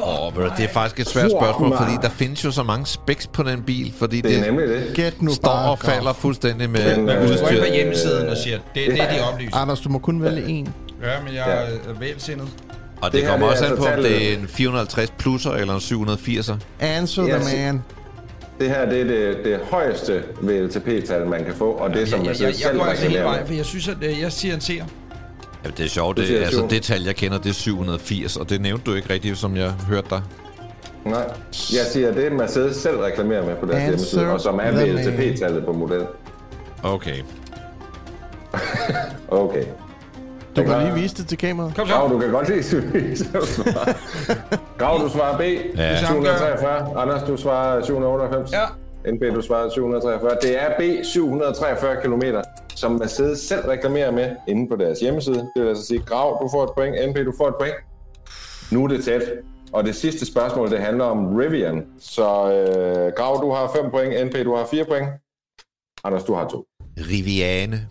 Oh, 0.00 0.32
det 0.56 0.64
er 0.64 0.68
faktisk 0.68 1.00
et 1.00 1.08
svært 1.08 1.30
spørgsmål, 1.30 1.68
man. 1.68 1.78
fordi 1.78 1.92
der 2.02 2.08
findes 2.08 2.44
jo 2.44 2.50
så 2.50 2.62
mange 2.62 2.86
specs 2.86 3.26
på 3.26 3.42
den 3.42 3.62
bil, 3.62 3.92
fordi 3.98 4.20
Det 4.20 4.30
er 4.38 4.44
det, 4.44 4.46
nemlig 4.54 4.68
det. 4.96 5.14
Nu 5.22 5.30
står 5.34 5.48
bare, 5.48 5.70
og 5.70 5.78
falder 5.78 6.12
fuldstændig 6.12 6.70
med, 6.70 6.94
Den, 6.96 7.08
øh, 7.08 7.14
Du 7.14 7.20
går 7.20 7.22
ind 7.22 7.30
udstyr. 7.32 7.58
på 7.60 7.72
hjemmesiden 7.72 8.28
og 8.28 8.36
siger, 8.36 8.58
det 8.74 8.84
er 8.86 8.90
det, 8.90 9.16
de 9.18 9.32
oplyser. 9.32 9.56
Anders, 9.56 9.80
du 9.80 9.88
må 9.88 9.98
kun 9.98 10.22
vælge 10.22 10.46
en. 10.48 10.68
Ja, 11.02 11.08
men 11.24 11.34
jeg 11.34 11.44
Ja. 11.46 11.90
er 11.92 11.98
vælsindet. 12.00 12.48
Og 13.00 13.12
det, 13.12 13.20
Det 13.20 13.30
kommer 13.30 13.46
er 13.46 13.50
også 13.50 13.64
an 13.66 13.76
på, 13.76 13.84
om 13.84 14.02
det 14.02 14.32
er 14.32 14.36
en 14.38 14.48
450 14.48 15.10
plusser 15.18 15.50
eller 15.52 15.74
en 15.74 15.80
780'er. 15.80 16.54
Answer 16.80 17.26
Yes. 17.28 17.46
the 17.46 17.66
man. 17.66 17.82
Det 18.60 18.68
her 18.70 18.90
det 18.90 19.00
er 19.00 19.04
det, 19.04 19.36
det 19.44 19.58
højeste 19.70 20.22
VLTP-tal, 20.40 21.26
man 21.26 21.44
kan 21.44 21.54
få, 21.54 21.70
og 21.70 21.94
det 21.94 22.08
som 22.08 22.18
Jeg, 22.24 22.26
jeg, 22.28 22.40
jeg, 22.40 22.46
jeg 22.48 22.54
selv 22.54 22.78
går 22.78 22.84
altså 22.84 23.06
hele 23.08 23.24
vejen, 23.24 23.46
for 23.46 23.54
jeg 23.54 23.64
synes, 23.64 23.88
at 23.88 23.96
øh, 24.02 24.20
jeg 24.20 24.32
siger 24.32 24.54
en 24.54 24.60
C'er. 24.60 24.84
Ja, 25.64 25.70
det 25.70 25.84
er 25.84 25.88
sjovt. 25.88 26.16
Det, 26.16 26.36
altså, 26.36 26.66
det 26.70 26.82
tal, 26.82 27.02
jeg 27.02 27.16
kender, 27.16 27.38
det 27.38 27.50
er 27.50 27.54
780, 27.54 28.36
og 28.36 28.50
det 28.50 28.60
nævnte 28.60 28.90
du 28.90 28.96
ikke 28.96 29.12
rigtigt, 29.12 29.38
som 29.38 29.56
jeg 29.56 29.70
hørte 29.88 30.06
dig. 30.10 30.22
Nej, 31.04 31.24
jeg 31.52 31.86
siger, 31.92 32.12
det 32.12 32.26
er 32.26 32.30
Mercedes 32.30 32.76
selv 32.76 32.98
reklamerer 32.98 33.46
med 33.46 33.56
på 33.56 33.66
deres 33.66 33.76
Answer 33.76 33.88
hjemmeside, 33.88 34.32
og 34.32 34.40
som 34.40 34.60
er. 34.62 34.70
VLTP-tallet 34.72 35.64
på 35.64 35.72
modellen. 35.72 36.06
Okay. 36.82 37.16
Okay. 39.28 39.62
Du 40.56 40.60
I 40.60 40.64
kan 40.64 40.64
klar? 40.64 40.82
lige 40.84 40.94
vise 40.94 41.14
det 41.16 41.26
til 41.26 41.38
kameraet. 41.38 41.74
Kom 41.76 41.86
så. 41.86 41.94
Grav, 41.94 42.08
du 42.08 42.18
kan 42.18 42.30
godt 42.30 42.48
lide 42.48 42.62
Sylvie. 42.62 43.16
Grav, 44.78 44.98
du 45.04 45.08
svarer 45.10 45.38
B. 45.38 45.40
Ja. 45.76 45.96
743. 45.98 47.00
Anders, 47.02 47.22
du 47.22 47.36
svarer 47.36 47.84
798. 47.84 48.52
Ja. 48.52 49.12
NB, 49.12 49.22
du 49.36 49.40
svarer 49.42 49.70
743. 49.70 50.30
Det 50.42 50.62
er 50.62 50.68
B 50.78 51.04
743 51.04 51.96
km, 52.02 52.22
som 52.74 52.92
Mercedes 52.92 53.38
selv 53.38 53.66
reklamerer 53.66 54.10
med 54.10 54.36
inde 54.48 54.68
på 54.68 54.76
deres 54.76 55.00
hjemmeside. 55.00 55.36
Det 55.36 55.62
vil 55.62 55.68
altså 55.68 55.86
sige, 55.86 56.02
Grav, 56.06 56.38
du 56.42 56.48
får 56.52 56.64
et 56.64 56.70
point. 56.76 57.10
NB, 57.10 57.26
du 57.26 57.32
får 57.38 57.48
et 57.48 57.54
point. 57.60 57.74
Nu 58.72 58.84
er 58.84 58.88
det 58.88 59.04
tæt. 59.04 59.22
Og 59.72 59.84
det 59.84 59.94
sidste 59.94 60.26
spørgsmål, 60.26 60.70
det 60.70 60.78
handler 60.78 61.04
om 61.04 61.36
Rivian. 61.36 61.86
Så 61.98 62.22
øh, 62.22 63.12
Grav, 63.16 63.42
du 63.42 63.50
har 63.50 63.70
5 63.82 63.90
point. 63.90 64.26
NB, 64.26 64.44
du 64.44 64.54
har 64.54 64.66
4 64.70 64.84
point. 64.84 65.08
Anders, 66.04 66.24
du 66.24 66.34
har 66.34 66.48
2. 66.48 66.66
Riviane. 66.96 67.88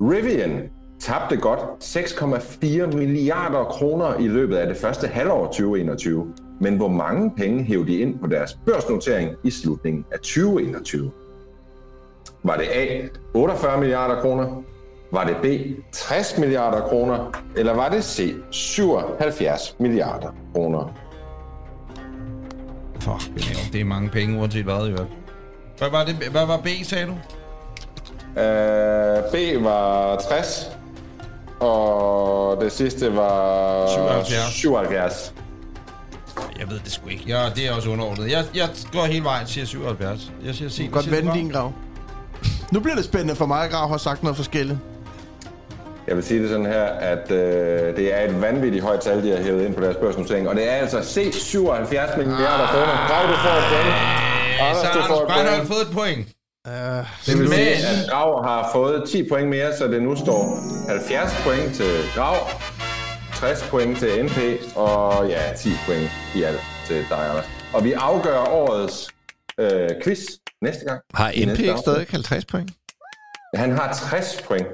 Rivian 0.00 0.70
tabte 1.00 1.36
godt 1.36 1.60
6,4 1.84 2.96
milliarder 2.96 3.64
kroner 3.64 4.18
i 4.18 4.28
løbet 4.28 4.56
af 4.56 4.66
det 4.66 4.76
første 4.76 5.06
halvår 5.06 5.46
2021. 5.46 6.34
Men 6.60 6.76
hvor 6.76 6.88
mange 6.88 7.30
penge 7.36 7.62
hævde 7.62 7.86
de 7.86 7.98
ind 7.98 8.18
på 8.18 8.26
deres 8.26 8.58
børsnotering 8.66 9.36
i 9.44 9.50
slutningen 9.50 10.04
af 10.12 10.18
2021? 10.18 11.10
Var 12.42 12.56
det 12.56 12.64
A. 12.74 13.00
48 13.34 13.80
milliarder 13.80 14.20
kroner? 14.20 14.62
Var 15.12 15.24
det 15.24 15.36
B. 15.42 15.44
60 15.92 16.38
milliarder 16.38 16.80
kroner? 16.88 17.32
Eller 17.56 17.74
var 17.74 17.88
det 17.88 18.04
C. 18.04 18.34
77 18.50 19.76
milliarder 19.78 20.28
kroner? 20.54 20.94
Fuck, 23.00 23.36
det 23.72 23.80
er- 23.80 23.84
mange 23.84 24.08
penge, 24.08 24.38
uanset 24.40 24.64
hvad, 24.64 24.88
i 24.88 24.90
hvert. 24.90 25.06
Hvad 25.78 25.90
var, 25.90 26.04
det, 26.04 26.14
hvad 26.14 26.46
var 26.46 26.56
B, 26.56 26.68
sagde 26.84 27.06
du? 27.06 27.12
Uh, 28.30 29.32
B 29.32 29.64
var 29.64 30.16
60, 30.16 30.70
og 31.60 32.60
det 32.60 32.72
sidste 32.72 33.16
var 33.16 33.86
77. 33.88 34.52
77. 34.52 35.34
Jeg 36.58 36.70
ved 36.70 36.78
det 36.84 36.92
sgu 36.92 37.08
ikke. 37.08 37.24
Ja, 37.28 37.48
det 37.56 37.68
er 37.68 37.72
også 37.72 37.90
underordnet. 37.90 38.30
Jeg, 38.30 38.44
jeg 38.54 38.68
går 38.92 39.04
hele 39.04 39.24
vejen 39.24 39.46
til 39.46 39.66
77. 39.66 40.32
Jeg 40.44 40.54
siger 40.54 40.68
C. 40.70 40.76
Du 40.78 40.82
kan 40.82 40.90
godt 40.92 41.10
vende 41.10 41.32
din 41.34 41.48
grav. 41.50 41.72
Nu 42.70 42.80
bliver 42.80 42.94
det 42.96 43.04
spændende 43.04 43.34
for 43.34 43.46
mig, 43.46 43.64
at 43.64 43.70
Grav 43.70 43.88
har 43.88 43.96
sagt 43.96 44.22
noget 44.22 44.36
forskelligt. 44.36 44.78
Jeg 46.06 46.16
vil 46.16 46.24
sige 46.24 46.42
det 46.42 46.48
sådan 46.50 46.66
her, 46.66 46.82
at 46.84 47.30
øh, 47.30 47.96
det 47.96 48.14
er 48.14 48.20
et 48.28 48.40
vanvittigt 48.40 48.84
højt 48.84 49.00
tal, 49.00 49.22
de 49.24 49.30
har 49.30 49.42
hævet 49.42 49.64
ind 49.66 49.74
på 49.74 49.80
deres 49.80 49.96
børsnotering. 49.96 50.48
Og 50.48 50.56
det 50.56 50.68
er 50.70 50.76
altså 50.76 51.02
C 51.02 51.34
77 51.34 52.16
milliarder 52.16 52.66
kroner. 52.66 53.06
Grav, 53.08 53.22
du 53.28 53.36
får 53.36 53.56
et 53.58 53.64
point. 53.72 53.94
Anders, 54.60 54.76
Så 54.82 54.88
du 54.94 54.98
har 55.00 55.08
får 55.08 55.30
Anders 55.30 55.52
et 55.52 55.58
point. 55.58 55.68
fået 55.72 55.82
et 55.82 55.92
point. 55.92 56.26
Uh, 56.68 56.72
Det 57.26 57.38
vil 57.38 57.48
sige, 57.48 57.64
Men- 57.64 58.04
at 58.04 58.10
Grav 58.10 58.44
har 58.44 58.70
fået 58.72 59.04
10 59.08 59.28
point 59.28 59.48
mere, 59.48 59.76
så 59.76 59.86
det 59.86 60.02
nu 60.02 60.16
står 60.16 60.58
70 60.88 61.32
point 61.44 61.74
til 61.74 61.92
Grav, 62.14 62.36
60 63.34 63.62
point 63.70 63.98
til 63.98 64.24
NP, 64.24 64.38
og 64.76 65.28
ja, 65.28 65.40
10 65.56 65.68
point 65.86 66.10
i 66.34 66.42
alt 66.42 66.60
til 66.86 66.96
dig, 67.10 67.18
Anders. 67.28 67.44
Og 67.72 67.84
vi 67.84 67.92
afgør 67.92 68.38
årets 68.38 69.08
øh, 69.58 69.88
quiz 70.04 70.20
næste 70.62 70.84
gang. 70.84 71.00
Har 71.14 71.32
næste 71.46 71.62
ikke 71.64 71.78
stadig 71.78 72.06
50 72.10 72.44
point? 72.44 72.70
Han 73.54 73.72
har 73.72 73.92
60 74.10 74.42
point. 74.48 74.66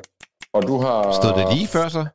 Og 0.52 0.62
du 0.62 0.80
har... 0.80 1.12
Stod 1.22 1.32
det 1.46 1.54
lige 1.56 1.66
før 1.68 1.88
så? 1.88 2.06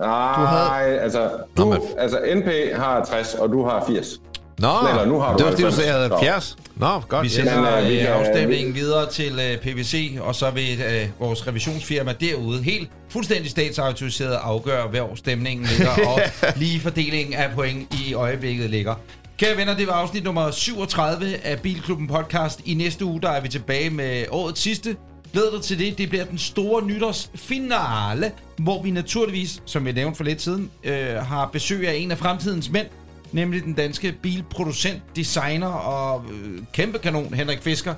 Nej, 0.00 0.34
havde- 0.46 1.00
altså, 1.00 1.30
du, 1.56 1.64
Nå, 1.64 1.70
men- 1.70 1.82
altså 1.98 2.20
NP 2.34 2.76
har 2.76 3.04
60, 3.04 3.34
og 3.34 3.48
du 3.48 3.64
har 3.64 3.84
80. 3.86 4.20
Nå, 4.58 4.68
Eller 4.90 5.04
nu 5.04 5.20
har 5.20 5.32
du 5.32 5.38
det 5.38 5.44
var 5.46 5.50
fordi, 5.52 5.62
du 5.62 5.68
90. 5.68 5.74
sagde, 5.74 5.88
at 5.88 5.94
jeg 5.94 5.94
havde 5.96 6.08
Nå. 6.08 6.16
70. 6.16 6.56
Nå, 6.76 7.00
godt. 7.08 7.24
Vi 7.24 7.28
sender 7.28 7.60
Men, 7.60 7.84
øh, 7.84 7.90
vi 7.90 7.94
øh, 8.00 8.04
kan- 8.04 8.12
afstemningen 8.12 8.74
videre 8.74 9.10
til 9.10 9.32
øh, 9.32 9.58
PVC, 9.58 10.18
og 10.20 10.34
så 10.34 10.50
vil 10.50 10.80
øh, 10.80 11.08
vores 11.20 11.46
revisionsfirma 11.46 12.12
derude 12.20 12.62
helt 12.62 12.90
fuldstændig 13.10 13.50
statsautoriseret 13.50 14.38
afgøre, 14.42 14.88
hvor 14.88 15.14
stemningen 15.14 15.66
ligger, 15.66 15.90
og 16.14 16.20
lige 16.56 16.80
fordelingen 16.80 17.34
af 17.34 17.50
point 17.54 17.94
i 17.94 18.14
øjeblikket 18.14 18.70
ligger. 18.70 18.94
Kære 19.38 19.56
venner, 19.56 19.76
det 19.76 19.86
var 19.86 19.92
afsnit 19.92 20.24
nummer 20.24 20.50
37 20.50 21.36
af 21.44 21.60
Bilklubben 21.60 22.08
podcast. 22.08 22.60
I 22.64 22.74
næste 22.74 23.04
uge, 23.04 23.20
der 23.20 23.28
er 23.30 23.40
vi 23.40 23.48
tilbage 23.48 23.90
med 23.90 24.24
årets 24.30 24.60
sidste. 24.60 24.96
Glæd 25.32 25.52
dig 25.52 25.62
til 25.62 25.78
det. 25.78 25.98
Det 25.98 26.08
bliver 26.08 26.24
den 26.24 26.38
store 26.38 26.84
nytårsfinale, 26.86 28.32
hvor 28.58 28.82
vi 28.82 28.90
naturligvis, 28.90 29.62
som 29.66 29.84
vi 29.86 29.92
nævnte 29.92 30.16
for 30.16 30.24
lidt 30.24 30.42
siden, 30.42 30.70
øh, 30.84 31.16
har 31.16 31.50
besøg 31.52 31.88
af 31.88 31.94
en 31.94 32.10
af 32.10 32.18
fremtidens 32.18 32.70
mænd, 32.70 32.86
nemlig 33.32 33.62
den 33.64 33.72
danske 33.72 34.12
bilproducent, 34.22 35.02
designer 35.16 35.68
og 35.68 36.24
øh, 36.32 36.58
kæmpe 36.72 36.98
kanon 36.98 37.34
Henrik 37.34 37.62
Fisker. 37.62 37.94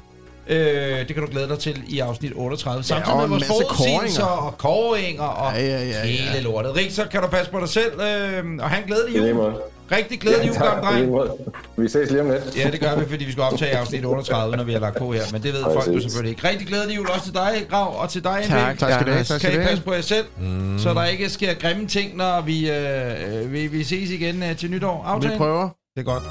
Øh, 0.49 0.59
det 0.99 1.15
kan 1.15 1.25
du 1.25 1.31
glæde 1.31 1.49
dig 1.49 1.59
til 1.59 1.83
i 1.89 1.99
afsnit 1.99 2.33
38. 2.35 2.83
Samtidig 2.83 3.13
og 3.13 3.21
med 3.21 3.29
vores 3.29 3.47
forudsigelser 3.47 4.25
og 4.25 4.59
kåringer 4.59 5.23
og 5.23 5.53
Ja, 5.55 5.67
ja, 5.67 5.79
ja, 5.79 5.89
ja. 5.89 6.05
hele 6.05 6.41
lortet. 6.41 6.77
Rig, 6.77 6.93
så 6.93 7.05
kan 7.11 7.23
du 7.23 7.29
passe 7.29 7.53
på 7.53 7.61
dig 7.61 7.69
selv, 7.69 7.93
øh, 8.01 8.45
og 8.61 8.71
glædelig 8.87 9.17
I 9.17 9.19
lige 9.19 9.29
jul. 9.29 9.53
Rigtig 9.93 10.21
glædelig 10.21 10.53
tak, 10.53 10.79
i 10.79 10.87
dreng. 10.87 11.31
Vi 11.77 11.89
ses 11.89 12.11
lige 12.11 12.21
om 12.23 12.31
lidt. 12.31 12.57
Ja, 12.57 12.71
det 12.71 12.81
gør 12.81 12.97
vi, 12.97 13.09
fordi 13.09 13.25
vi 13.25 13.33
skal 13.33 13.43
optage 13.43 13.77
afsnit 13.77 14.05
38, 14.05 14.57
når 14.57 14.65
vi 14.65 14.73
har 14.73 14.81
lagt 14.81 14.97
på 14.99 15.13
her. 15.13 15.23
Men 15.33 15.43
det 15.43 15.53
ved 15.53 15.63
folk 15.63 15.89
jo 15.89 16.01
selvfølgelig 16.01 16.31
ikke. 16.31 16.49
Rigtig 16.49 16.67
glædelig 16.67 16.97
jul 16.97 17.11
også 17.11 17.25
til 17.25 17.35
dig, 17.35 17.67
Grav, 17.71 18.01
og 18.03 18.11
til 18.11 18.25
dig. 18.25 18.45
Tak, 18.49 18.79
tak 18.79 18.93
skal 18.93 19.07
du 19.07 19.13
have. 19.13 19.41
Kan 19.41 19.53
I 19.53 19.67
passe 19.67 19.85
på 19.85 19.93
jer 19.93 20.01
selv, 20.01 20.27
mm. 20.41 20.79
så 20.79 20.95
der 20.95 21.05
ikke 21.05 21.29
sker 21.31 21.55
grimme 21.55 21.87
ting, 21.87 22.17
når 22.17 22.41
vi, 22.41 22.71
øh, 22.71 23.53
vi, 23.53 23.67
vi 23.67 23.85
ses 23.85 24.11
igen 24.11 24.43
øh, 24.43 24.57
til 24.57 24.71
nytår. 24.71 25.03
Vi 25.03 25.09
Aftale? 25.11 25.37
prøver. 25.37 25.69
Det 25.97 26.01
er 26.01 26.05
godt. 26.05 26.23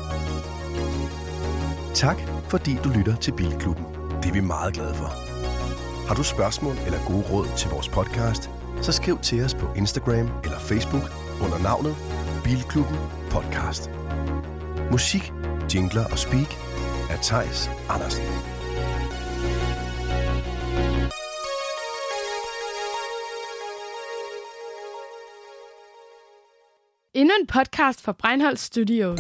Tak, 1.94 2.18
fordi 2.50 2.78
du 2.84 2.90
lytter 2.90 3.16
til 3.16 3.32
Bilklubben. 3.32 3.86
Det 4.24 4.30
er 4.30 4.34
vi 4.34 4.40
meget 4.40 4.74
glade 4.74 4.94
for. 4.96 5.14
Har 6.08 6.16
du 6.16 6.24
spørgsmål 6.24 6.76
eller 6.86 7.00
gode 7.08 7.24
råd 7.32 7.48
til 7.58 7.70
vores 7.70 7.90
podcast, 7.90 8.50
så 8.82 8.92
skriv 8.92 9.20
til 9.20 9.44
os 9.44 9.54
på 9.54 9.68
Instagram 9.76 10.30
eller 10.44 10.60
Facebook 10.60 11.04
under 11.42 11.60
navnet 11.64 11.96
Bilklubben 12.48 12.98
Podcast. 13.30 13.90
Musik, 14.92 15.34
jingler 15.74 16.06
og 16.12 16.20
speak 16.20 16.56
af 17.10 17.20
Tejs 17.22 17.70
Andersen. 17.90 18.24
Endnu 27.14 27.34
en 27.40 27.48
podcast 27.48 28.02
fra 28.02 28.12
Breinholt 28.12 28.60
Studios. 28.60 29.20